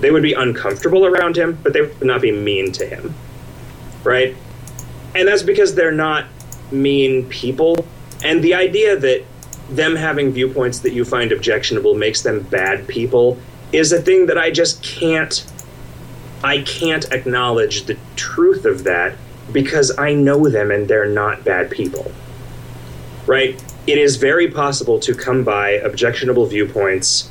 They 0.00 0.10
would 0.10 0.22
be 0.22 0.32
uncomfortable 0.32 1.06
around 1.06 1.36
him, 1.36 1.58
but 1.62 1.72
they 1.72 1.82
would 1.82 2.02
not 2.02 2.20
be 2.20 2.32
mean 2.32 2.72
to 2.72 2.86
him. 2.86 3.14
Right? 4.02 4.34
And 5.14 5.28
that's 5.28 5.42
because 5.42 5.74
they're 5.74 5.92
not 5.92 6.26
mean 6.72 7.28
people. 7.28 7.86
And 8.24 8.42
the 8.42 8.54
idea 8.54 8.96
that 8.96 9.24
them 9.68 9.94
having 9.94 10.32
viewpoints 10.32 10.80
that 10.80 10.92
you 10.92 11.04
find 11.04 11.32
objectionable 11.32 11.94
makes 11.94 12.22
them 12.22 12.40
bad 12.42 12.86
people 12.88 13.38
is 13.72 13.92
a 13.92 14.00
thing 14.00 14.26
that 14.26 14.36
I 14.36 14.50
just 14.50 14.82
can't 14.82 15.46
I 16.44 16.62
can't 16.62 17.10
acknowledge 17.12 17.84
the 17.84 17.96
truth 18.16 18.64
of 18.64 18.84
that 18.84 19.16
because 19.52 19.96
I 19.98 20.14
know 20.14 20.48
them 20.48 20.70
and 20.70 20.88
they're 20.88 21.08
not 21.08 21.44
bad 21.44 21.70
people. 21.70 22.10
Right? 23.26 23.62
It 23.86 23.98
is 23.98 24.16
very 24.16 24.48
possible 24.50 24.98
to 25.00 25.14
come 25.14 25.44
by 25.44 25.70
objectionable 25.70 26.46
viewpoints 26.46 27.30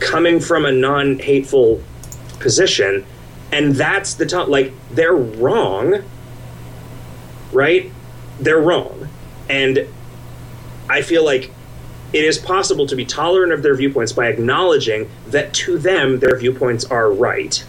coming 0.00 0.40
from 0.40 0.64
a 0.64 0.72
non-hateful 0.72 1.82
position 2.40 3.04
and 3.52 3.74
that's 3.74 4.14
the 4.14 4.26
top 4.26 4.48
like 4.48 4.72
they're 4.90 5.14
wrong 5.14 6.02
right 7.52 7.90
they're 8.40 8.60
wrong 8.60 9.08
and 9.48 9.86
I 10.88 11.02
feel 11.02 11.24
like 11.24 11.52
it 12.12 12.24
is 12.24 12.38
possible 12.38 12.86
to 12.86 12.96
be 12.96 13.04
tolerant 13.04 13.52
of 13.52 13.62
their 13.62 13.74
viewpoints 13.74 14.12
by 14.12 14.28
acknowledging 14.28 15.10
that 15.28 15.52
to 15.54 15.78
them 15.78 16.18
their 16.18 16.36
viewpoints 16.36 16.84
are 16.84 17.10
right 17.10 17.64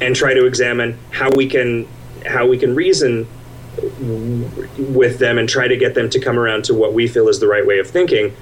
and 0.00 0.16
try 0.16 0.34
to 0.34 0.46
examine 0.46 0.98
how 1.10 1.30
we 1.30 1.48
can 1.48 1.86
how 2.26 2.46
we 2.46 2.58
can 2.58 2.74
reason 2.74 3.26
with 4.78 5.18
them 5.18 5.38
and 5.38 5.48
try 5.48 5.68
to 5.68 5.76
get 5.76 5.94
them 5.94 6.10
to 6.10 6.18
come 6.18 6.38
around 6.38 6.64
to 6.64 6.74
what 6.74 6.92
we 6.92 7.06
feel 7.06 7.28
is 7.28 7.40
the 7.40 7.46
right 7.46 7.66
way 7.66 7.78
of 7.78 7.88
thinking. 7.88 8.34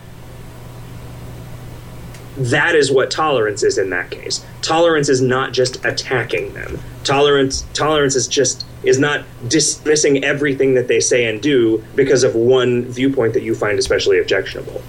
That 2.36 2.76
is 2.76 2.90
what 2.92 3.10
tolerance 3.10 3.62
is 3.64 3.78
in 3.78 3.90
that 3.90 4.10
case. 4.10 4.44
Tolerance 4.62 5.09
is 5.09 5.20
not 5.20 5.52
just 5.52 5.84
attacking 5.84 6.55
them. 6.55 6.78
Tolerance 7.02 7.66
tolerance 7.72 8.14
is 8.14 8.28
just 8.28 8.64
is 8.84 8.98
not 8.98 9.24
dismissing 9.48 10.22
everything 10.24 10.74
that 10.74 10.86
they 10.86 11.00
say 11.00 11.24
and 11.24 11.42
do 11.42 11.82
because 11.96 12.22
of 12.22 12.36
one 12.36 12.84
viewpoint 12.84 13.34
that 13.34 13.42
you 13.42 13.55
find 13.56 13.76
especially 13.78 14.20
objectionable. 14.20 14.80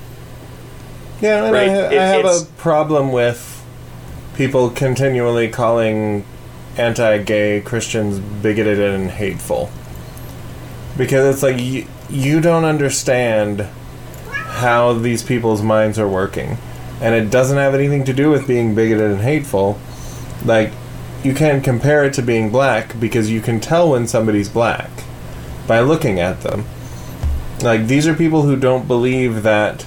Yeah, 1.22 1.45
and 1.45 1.53
Right, 1.53 1.70
I, 1.70 1.74
it- 1.94 1.98
I 1.99 2.06
have 2.06 2.26
a 2.26 2.45
problem 2.57 3.11
with 3.11 3.66
people 4.36 4.70
continually 4.70 5.48
calling 5.49 6.24
anti-gay 6.80 7.61
Christians 7.61 8.19
bigoted 8.19 8.80
and 8.80 9.11
hateful. 9.11 9.69
Because 10.97 11.34
it's 11.34 11.43
like 11.43 11.60
you, 11.61 11.85
you 12.10 12.41
don't 12.41 12.65
understand 12.65 13.61
how 14.31 14.93
these 14.93 15.22
people's 15.23 15.61
minds 15.61 15.99
are 15.99 16.07
working. 16.07 16.57
And 17.01 17.14
it 17.15 17.30
doesn't 17.30 17.57
have 17.57 17.76
anything 17.76 18.03
to 18.06 18.14
do 18.14 18.30
with 18.30 18.47
being 18.47 18.76
bigoted 18.76 19.11
and 19.11 19.22
hateful. 19.22 19.80
Like 20.43 20.72
you 21.23 21.34
can't 21.34 21.64
compare 21.64 22.03
it 22.06 22.14
to 22.14 22.22
being 22.22 22.49
black 22.49 22.99
because 22.99 23.30
you 23.30 23.41
can 23.41 23.60
tell 23.60 23.91
when 23.91 24.07
somebody's 24.07 24.49
black. 24.49 24.89
by 25.69 25.80
looking 25.81 26.19
at 26.19 26.41
them. 26.41 26.65
Like 27.61 27.85
these 27.85 28.07
are 28.07 28.15
people 28.15 28.41
who 28.41 28.56
don't 28.56 28.88
believe 28.88 29.43
that 29.43 29.85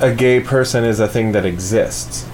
a 0.00 0.12
gay 0.12 0.40
person 0.40 0.82
is 0.82 0.98
a 0.98 1.06
thing 1.06 1.30
that 1.30 1.46
exists. 1.46 2.28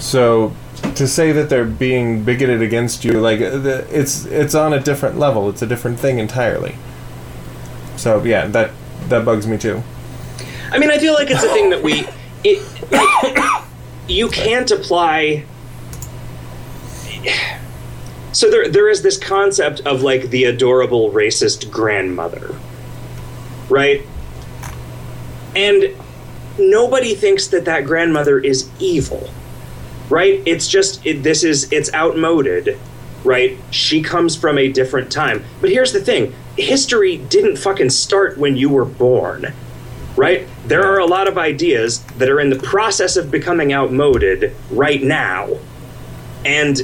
So 0.00 0.54
to 0.94 1.08
say 1.08 1.32
that 1.32 1.48
they're 1.48 1.64
being 1.64 2.24
bigoted 2.24 2.62
against 2.62 3.04
you, 3.04 3.20
like 3.20 3.40
uh, 3.40 3.58
the, 3.58 3.86
it's 3.90 4.24
it's 4.26 4.54
on 4.54 4.72
a 4.72 4.80
different 4.80 5.18
level. 5.18 5.48
It's 5.48 5.62
a 5.62 5.66
different 5.66 5.98
thing 5.98 6.18
entirely. 6.18 6.76
So 7.96 8.22
yeah, 8.22 8.46
that 8.48 8.70
that 9.08 9.24
bugs 9.24 9.46
me 9.46 9.58
too. 9.58 9.82
I 10.70 10.78
mean, 10.78 10.90
I 10.90 10.98
feel 10.98 11.14
like 11.14 11.30
it's 11.30 11.42
a 11.42 11.48
thing 11.48 11.70
that 11.70 11.82
we 11.82 12.06
it 12.44 12.92
like, 12.92 13.64
you 14.08 14.28
can't 14.28 14.70
apply. 14.70 15.44
So 18.32 18.50
there 18.50 18.68
there 18.68 18.88
is 18.88 19.02
this 19.02 19.16
concept 19.16 19.80
of 19.80 20.02
like 20.02 20.30
the 20.30 20.44
adorable 20.44 21.10
racist 21.10 21.70
grandmother, 21.70 22.54
right? 23.68 24.02
And 25.54 25.94
nobody 26.58 27.14
thinks 27.14 27.46
that 27.48 27.64
that 27.64 27.86
grandmother 27.86 28.38
is 28.38 28.68
evil, 28.80 29.30
right? 30.08 30.42
It's 30.46 30.68
just 30.68 31.04
it, 31.06 31.22
this 31.22 31.44
is 31.44 31.72
it's 31.72 31.92
outmoded, 31.94 32.78
right? 33.24 33.58
She 33.70 34.02
comes 34.02 34.36
from 34.36 34.58
a 34.58 34.68
different 34.68 35.10
time. 35.10 35.44
But 35.60 35.70
here's 35.70 35.92
the 35.92 36.00
thing: 36.00 36.34
history 36.56 37.18
didn't 37.18 37.56
fucking 37.56 37.90
start 37.90 38.38
when 38.38 38.56
you 38.56 38.68
were 38.68 38.84
born 38.84 39.52
right? 40.16 40.46
There 40.66 40.84
are 40.84 40.98
a 40.98 41.06
lot 41.06 41.28
of 41.28 41.38
ideas 41.38 42.02
that 42.18 42.28
are 42.28 42.40
in 42.40 42.50
the 42.50 42.58
process 42.58 43.16
of 43.16 43.30
becoming 43.30 43.72
outmoded 43.72 44.54
right 44.70 45.02
now. 45.02 45.58
And 46.44 46.80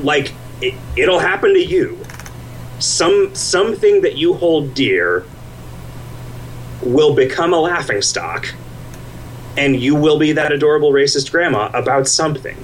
like 0.00 0.32
it, 0.60 0.74
it'll 0.96 1.18
happen 1.18 1.54
to 1.54 1.64
you. 1.64 1.98
Some 2.78 3.34
something 3.34 4.02
that 4.02 4.16
you 4.16 4.34
hold 4.34 4.74
dear 4.74 5.24
will 6.82 7.14
become 7.14 7.52
a 7.52 7.60
laughing 7.60 8.02
stock. 8.02 8.54
And 9.56 9.80
you 9.80 9.94
will 9.94 10.18
be 10.18 10.32
that 10.32 10.52
adorable 10.52 10.92
racist 10.92 11.30
grandma 11.30 11.70
about 11.72 12.06
something. 12.08 12.56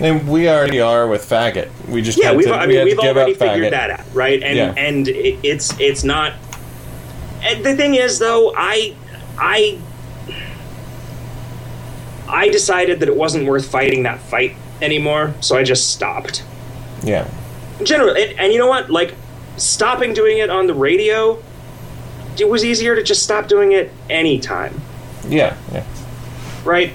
And 0.00 0.26
we 0.28 0.48
already 0.48 0.80
are 0.80 1.06
with 1.06 1.28
faggot. 1.28 1.68
We 1.88 2.00
just 2.02 2.18
Yeah, 2.18 2.32
we've 2.32 2.46
to, 2.46 2.54
I 2.54 2.66
mean 2.66 2.84
we've 2.84 2.98
give 2.98 3.16
already 3.16 3.32
up 3.34 3.38
faggot. 3.38 3.52
figured 3.54 3.72
that 3.72 3.90
out, 3.90 4.06
right? 4.14 4.42
And 4.42 4.56
Yeah. 4.56 4.74
and 4.76 5.06
it's 5.08 5.78
it's 5.78 6.02
not 6.04 6.32
and 7.42 7.64
the 7.64 7.74
thing 7.76 7.94
is 7.94 8.18
though, 8.18 8.52
I 8.56 8.94
I 9.38 9.78
I 12.28 12.48
decided 12.48 13.00
that 13.00 13.08
it 13.08 13.16
wasn't 13.16 13.46
worth 13.46 13.66
fighting 13.70 14.04
that 14.04 14.20
fight 14.20 14.54
anymore, 14.80 15.34
so 15.40 15.56
I 15.56 15.62
just 15.64 15.90
stopped. 15.90 16.42
Yeah, 17.02 17.26
Generally, 17.82 18.22
and, 18.30 18.40
and 18.40 18.52
you 18.52 18.58
know 18.58 18.66
what? 18.66 18.90
Like 18.90 19.14
stopping 19.56 20.12
doing 20.12 20.38
it 20.38 20.50
on 20.50 20.66
the 20.66 20.74
radio, 20.74 21.42
it 22.38 22.48
was 22.48 22.64
easier 22.64 22.94
to 22.94 23.02
just 23.02 23.22
stop 23.22 23.48
doing 23.48 23.72
it 23.72 23.90
anytime, 24.08 24.80
yeah, 25.28 25.56
yeah. 25.72 25.82
Right? 26.64 26.92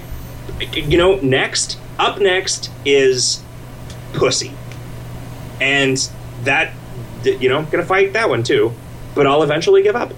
You 0.72 0.96
know, 0.96 1.16
next 1.16 1.78
up 1.98 2.20
next 2.20 2.70
is 2.84 3.42
pussy, 4.12 4.52
and 5.60 5.96
that 6.44 6.72
you 7.24 7.48
know, 7.48 7.62
gonna 7.64 7.84
fight 7.84 8.12
that 8.12 8.28
one 8.28 8.42
too, 8.42 8.72
but 9.14 9.26
I'll 9.26 9.42
eventually 9.42 9.82
give 9.82 9.96
up. 9.96 10.12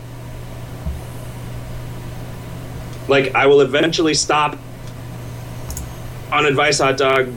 Like 3.08 3.34
I 3.34 3.46
will 3.46 3.60
eventually 3.60 4.14
stop 4.14 4.58
on 6.30 6.44
advice 6.44 6.78
hot 6.78 6.98
dog 6.98 7.32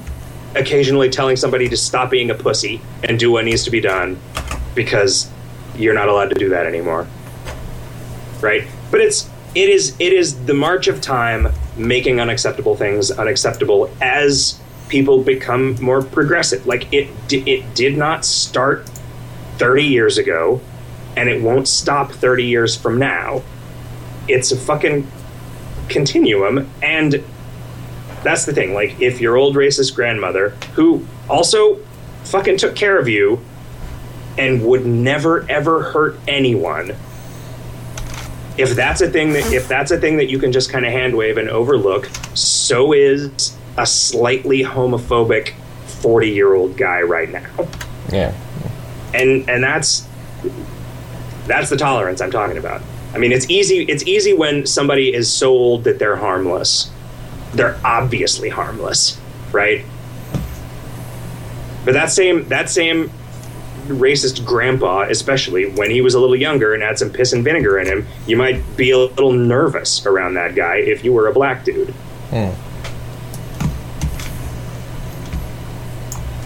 occasionally 0.55 1.09
telling 1.09 1.37
somebody 1.37 1.69
to 1.69 1.77
stop 1.77 2.11
being 2.11 2.29
a 2.29 2.35
pussy 2.35 2.81
and 3.03 3.17
do 3.17 3.31
what 3.31 3.45
needs 3.45 3.63
to 3.63 3.71
be 3.71 3.79
done 3.79 4.19
because 4.75 5.31
you're 5.75 5.93
not 5.93 6.09
allowed 6.09 6.29
to 6.29 6.35
do 6.35 6.49
that 6.49 6.65
anymore. 6.65 7.07
Right? 8.41 8.67
But 8.89 9.01
it's 9.01 9.29
it 9.55 9.69
is 9.69 9.95
it 9.99 10.11
is 10.11 10.45
the 10.45 10.53
march 10.53 10.87
of 10.87 10.99
time 10.99 11.47
making 11.77 12.19
unacceptable 12.19 12.75
things 12.75 13.11
unacceptable 13.11 13.89
as 14.01 14.59
people 14.89 15.23
become 15.23 15.81
more 15.81 16.01
progressive. 16.01 16.65
Like 16.67 16.91
it 16.93 17.09
it 17.31 17.73
did 17.73 17.97
not 17.97 18.25
start 18.25 18.89
30 19.57 19.83
years 19.83 20.17
ago 20.17 20.61
and 21.15 21.29
it 21.29 21.41
won't 21.41 21.67
stop 21.67 22.11
30 22.11 22.45
years 22.45 22.75
from 22.75 22.97
now. 22.99 23.43
It's 24.27 24.51
a 24.51 24.57
fucking 24.57 25.09
continuum 25.89 26.69
and 26.81 27.23
that's 28.23 28.45
the 28.45 28.53
thing. 28.53 28.73
Like, 28.73 28.99
if 29.01 29.19
your 29.19 29.35
old 29.35 29.55
racist 29.55 29.95
grandmother, 29.95 30.49
who 30.73 31.05
also 31.29 31.79
fucking 32.25 32.57
took 32.57 32.75
care 32.75 32.97
of 32.97 33.07
you 33.07 33.43
and 34.37 34.65
would 34.65 34.85
never 34.85 35.45
ever 35.49 35.83
hurt 35.83 36.17
anyone, 36.27 36.95
if 38.61 38.75
that's 38.75 39.01
a 39.01 39.09
thing 39.09 39.33
that 39.33 39.51
if 39.51 39.67
that's 39.67 39.91
a 39.91 39.97
thing 39.99 40.17
that 40.17 40.29
you 40.29 40.39
can 40.39 40.51
just 40.51 40.71
kind 40.71 40.85
of 40.85 40.91
hand 40.91 41.15
wave 41.15 41.37
and 41.37 41.49
overlook, 41.49 42.05
so 42.33 42.93
is 42.93 43.55
a 43.77 43.85
slightly 43.85 44.63
homophobic 44.63 45.53
forty 45.85 46.29
year 46.29 46.53
old 46.53 46.77
guy 46.77 47.01
right 47.01 47.29
now, 47.31 47.67
Yeah. 48.11 48.33
and 49.13 49.49
and 49.49 49.63
that's 49.63 50.07
that's 51.47 51.69
the 51.69 51.77
tolerance 51.77 52.21
I'm 52.21 52.31
talking 52.31 52.57
about. 52.57 52.81
I 53.13 53.17
mean, 53.17 53.31
it's 53.31 53.49
easy. 53.49 53.83
It's 53.83 54.03
easy 54.07 54.33
when 54.33 54.65
somebody 54.65 55.13
is 55.13 55.31
so 55.31 55.49
old 55.49 55.83
that 55.83 55.99
they're 55.99 56.15
harmless 56.17 56.89
they're 57.53 57.77
obviously 57.83 58.47
harmless, 58.47 59.19
right? 59.51 59.83
But 61.83 61.93
that 61.95 62.11
same 62.11 62.47
that 62.49 62.69
same 62.69 63.11
racist 63.87 64.45
grandpa, 64.45 65.01
especially 65.01 65.69
when 65.71 65.91
he 65.91 66.01
was 66.01 66.13
a 66.13 66.19
little 66.19 66.35
younger 66.35 66.73
and 66.73 66.83
had 66.83 66.97
some 66.97 67.09
piss 67.09 67.33
and 67.33 67.43
vinegar 67.43 67.79
in 67.79 67.87
him, 67.87 68.07
you 68.27 68.37
might 68.37 68.77
be 68.77 68.91
a 68.91 68.97
little 68.97 69.31
nervous 69.31 70.05
around 70.05 70.35
that 70.35 70.55
guy 70.55 70.77
if 70.77 71.03
you 71.03 71.13
were 71.13 71.27
a 71.27 71.33
black 71.33 71.63
dude. 71.63 71.89
Hmm. 72.29 72.51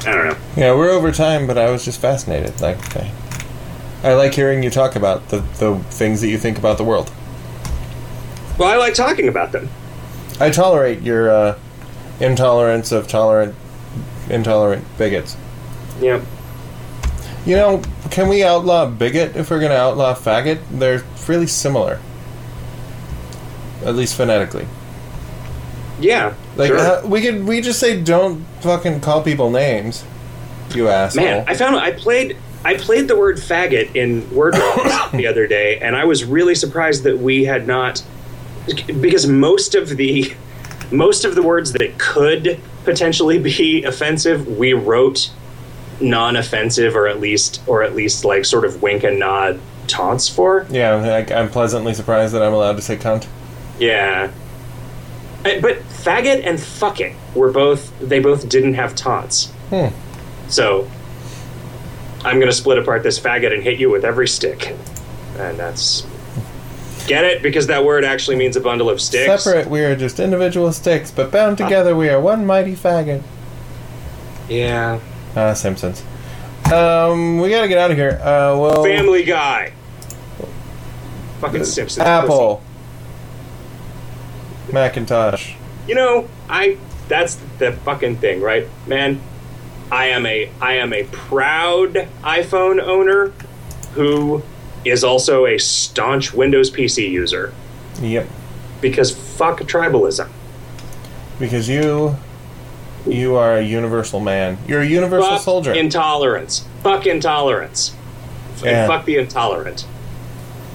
I 0.07 0.13
don't 0.13 0.27
know. 0.27 0.37
Yeah, 0.55 0.75
we're 0.75 0.91
over 0.91 1.11
time, 1.11 1.47
but 1.47 1.57
I 1.57 1.71
was 1.71 1.83
just 1.83 1.99
fascinated. 1.99 2.61
Like, 2.61 2.77
okay. 2.87 3.11
I 4.03 4.13
like 4.13 4.35
hearing 4.35 4.61
you 4.61 4.69
talk 4.69 4.95
about 4.95 5.29
the, 5.29 5.39
the 5.39 5.79
things 5.89 6.21
that 6.21 6.27
you 6.27 6.37
think 6.37 6.59
about 6.59 6.77
the 6.77 6.83
world. 6.83 7.11
Well, 8.57 8.69
I 8.69 8.77
like 8.77 8.93
talking 8.93 9.27
about 9.27 9.51
them. 9.51 9.67
I 10.39 10.51
tolerate 10.51 11.01
your 11.01 11.29
uh, 11.29 11.59
intolerance 12.19 12.91
of 12.91 13.07
tolerant, 13.07 13.55
intolerant 14.29 14.85
bigots. 14.97 15.35
Yeah. 15.99 16.23
You 17.45 17.55
know, 17.55 17.81
can 18.09 18.27
we 18.27 18.43
outlaw 18.43 18.87
bigot 18.87 19.35
if 19.35 19.51
we're 19.51 19.59
going 19.59 19.71
to 19.71 19.77
outlaw 19.77 20.15
faggot? 20.15 20.59
They're 20.71 21.03
really 21.27 21.47
similar. 21.47 21.99
At 23.83 23.95
least 23.95 24.15
phonetically. 24.15 24.67
Yeah. 25.99 26.33
Like 26.55 26.69
sure. 26.69 26.79
uh, 26.79 27.05
we 27.05 27.21
could 27.21 27.45
we 27.45 27.61
just 27.61 27.79
say 27.79 28.01
don't 28.01 28.43
fucking 28.61 29.01
call 29.01 29.21
people 29.21 29.51
names. 29.51 30.03
You 30.73 30.89
asshole. 30.89 31.23
Man, 31.23 31.45
I 31.47 31.55
found 31.55 31.75
I 31.75 31.91
played 31.91 32.37
I 32.63 32.75
played 32.75 33.07
the 33.07 33.15
word 33.15 33.37
faggot 33.37 33.95
in 33.95 34.29
word 34.33 34.53
the 35.13 35.27
other 35.29 35.45
day, 35.45 35.79
and 35.79 35.95
I 35.95 36.05
was 36.05 36.25
really 36.25 36.55
surprised 36.55 37.03
that 37.03 37.19
we 37.19 37.45
had 37.45 37.67
not 37.67 38.03
because 38.99 39.27
most 39.27 39.75
of 39.75 39.89
the 39.97 40.33
most 40.91 41.25
of 41.25 41.35
the 41.35 41.43
words 41.43 41.73
that 41.73 41.97
could 41.99 42.59
potentially 42.83 43.37
be 43.37 43.83
offensive, 43.85 44.47
we 44.47 44.73
wrote 44.73 45.31
non-offensive 46.01 46.95
or 46.95 47.07
at 47.07 47.19
least 47.19 47.61
or 47.67 47.83
at 47.83 47.95
least 47.95 48.25
like 48.25 48.45
sort 48.45 48.65
of 48.65 48.81
wink 48.81 49.03
and 49.03 49.19
nod 49.19 49.59
taunts 49.87 50.27
for. 50.27 50.65
yeah, 50.69 50.95
I, 51.29 51.33
I'm 51.33 51.49
pleasantly 51.49 51.93
surprised 51.93 52.33
that 52.33 52.41
I'm 52.41 52.53
allowed 52.53 52.75
to 52.75 52.81
say 52.81 52.97
cunt. 52.97 53.27
Yeah. 53.79 54.31
Uh, 55.45 55.61
But 55.61 55.77
faggot 55.83 56.45
and 56.45 56.59
fuck 56.59 56.99
it 56.99 57.15
were 57.33 57.51
both 57.51 57.91
they 57.99 58.19
both 58.19 58.49
didn't 58.49 58.73
have 58.75 58.95
taunts. 58.95 59.51
Hmm. 59.69 59.87
So 60.49 60.89
I'm 62.23 62.39
gonna 62.39 62.51
split 62.51 62.77
apart 62.77 63.03
this 63.03 63.19
faggot 63.19 63.53
and 63.53 63.63
hit 63.63 63.79
you 63.79 63.89
with 63.89 64.03
every 64.03 64.27
stick. 64.27 64.75
And 65.37 65.57
that's 65.57 66.05
Get 67.07 67.23
it? 67.23 67.43
Because 67.43 67.67
that 67.67 67.85
word 67.85 68.03
actually 68.03 68.35
means 68.35 68.55
a 68.55 68.61
bundle 68.61 68.89
of 68.89 68.99
sticks. 68.99 69.43
Separate, 69.43 69.69
we 69.69 69.81
are 69.83 69.95
just 69.95 70.19
individual 70.19 70.71
sticks, 70.73 71.11
but 71.11 71.31
bound 71.31 71.57
together, 71.57 71.95
we 71.95 72.09
are 72.09 72.19
one 72.19 72.45
mighty 72.47 72.75
faggot. 72.75 73.21
Yeah. 74.49 74.99
Ah, 75.35 75.53
Simpsons. 75.53 76.03
Um, 76.71 77.39
we 77.39 77.49
gotta 77.49 77.67
get 77.67 77.77
out 77.77 77.91
of 77.91 77.97
here. 77.97 78.19
Uh, 78.21 78.57
well, 78.57 78.83
Family 78.83 79.23
Guy. 79.23 79.73
Fucking 81.41 81.65
Simpsons. 81.65 82.05
Apple, 82.05 82.63
Macintosh. 84.71 85.53
You 85.87 85.95
know, 85.95 86.27
I 86.49 86.77
that's 87.07 87.35
the 87.59 87.71
fucking 87.73 88.17
thing, 88.17 88.41
right? 88.41 88.67
Man, 88.87 89.21
I 89.91 90.07
am 90.07 90.25
a 90.25 90.49
I 90.61 90.73
am 90.77 90.93
a 90.93 91.03
proud 91.03 91.93
iPhone 92.23 92.81
owner 92.81 93.31
who 93.93 94.41
is 94.83 95.03
also 95.03 95.45
a 95.45 95.57
staunch 95.57 96.33
Windows 96.33 96.69
PC 96.71 97.09
user 97.09 97.53
Yep, 98.01 98.27
because 98.81 99.11
fuck 99.15 99.59
tribalism. 99.61 100.29
because 101.39 101.67
you, 101.69 102.15
you 103.05 103.35
are 103.35 103.57
a 103.57 103.61
universal 103.61 104.19
man. 104.19 104.57
You're 104.67 104.81
a 104.81 104.85
universal 104.85 105.29
Fuck 105.31 105.41
soldier. 105.41 105.73
intolerance. 105.73 106.65
Fuck 106.83 107.05
intolerance. 107.05 107.95
Yeah. 108.63 108.83
And 108.83 108.87
fuck 108.87 109.05
the 109.05 109.17
intolerant. 109.17 109.85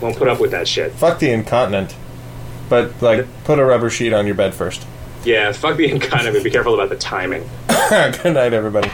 Won't 0.00 0.16
put 0.16 0.28
up 0.28 0.40
with 0.40 0.50
that 0.52 0.68
shit. 0.68 0.92
Fuck 0.92 1.18
the 1.18 1.30
incontinent. 1.30 1.94
But 2.68 3.00
like, 3.02 3.26
put 3.44 3.58
a 3.58 3.64
rubber 3.64 3.90
sheet 3.90 4.12
on 4.12 4.26
your 4.26 4.34
bed 4.34 4.54
first. 4.54 4.86
Yeah, 5.24 5.52
fuck 5.52 5.76
the 5.76 5.90
incontinent, 5.90 6.42
be 6.44 6.50
careful 6.50 6.74
about 6.74 6.88
the 6.88 6.96
timing. 6.96 7.48
Good 7.90 8.34
night, 8.34 8.54
everybody. 8.54 8.90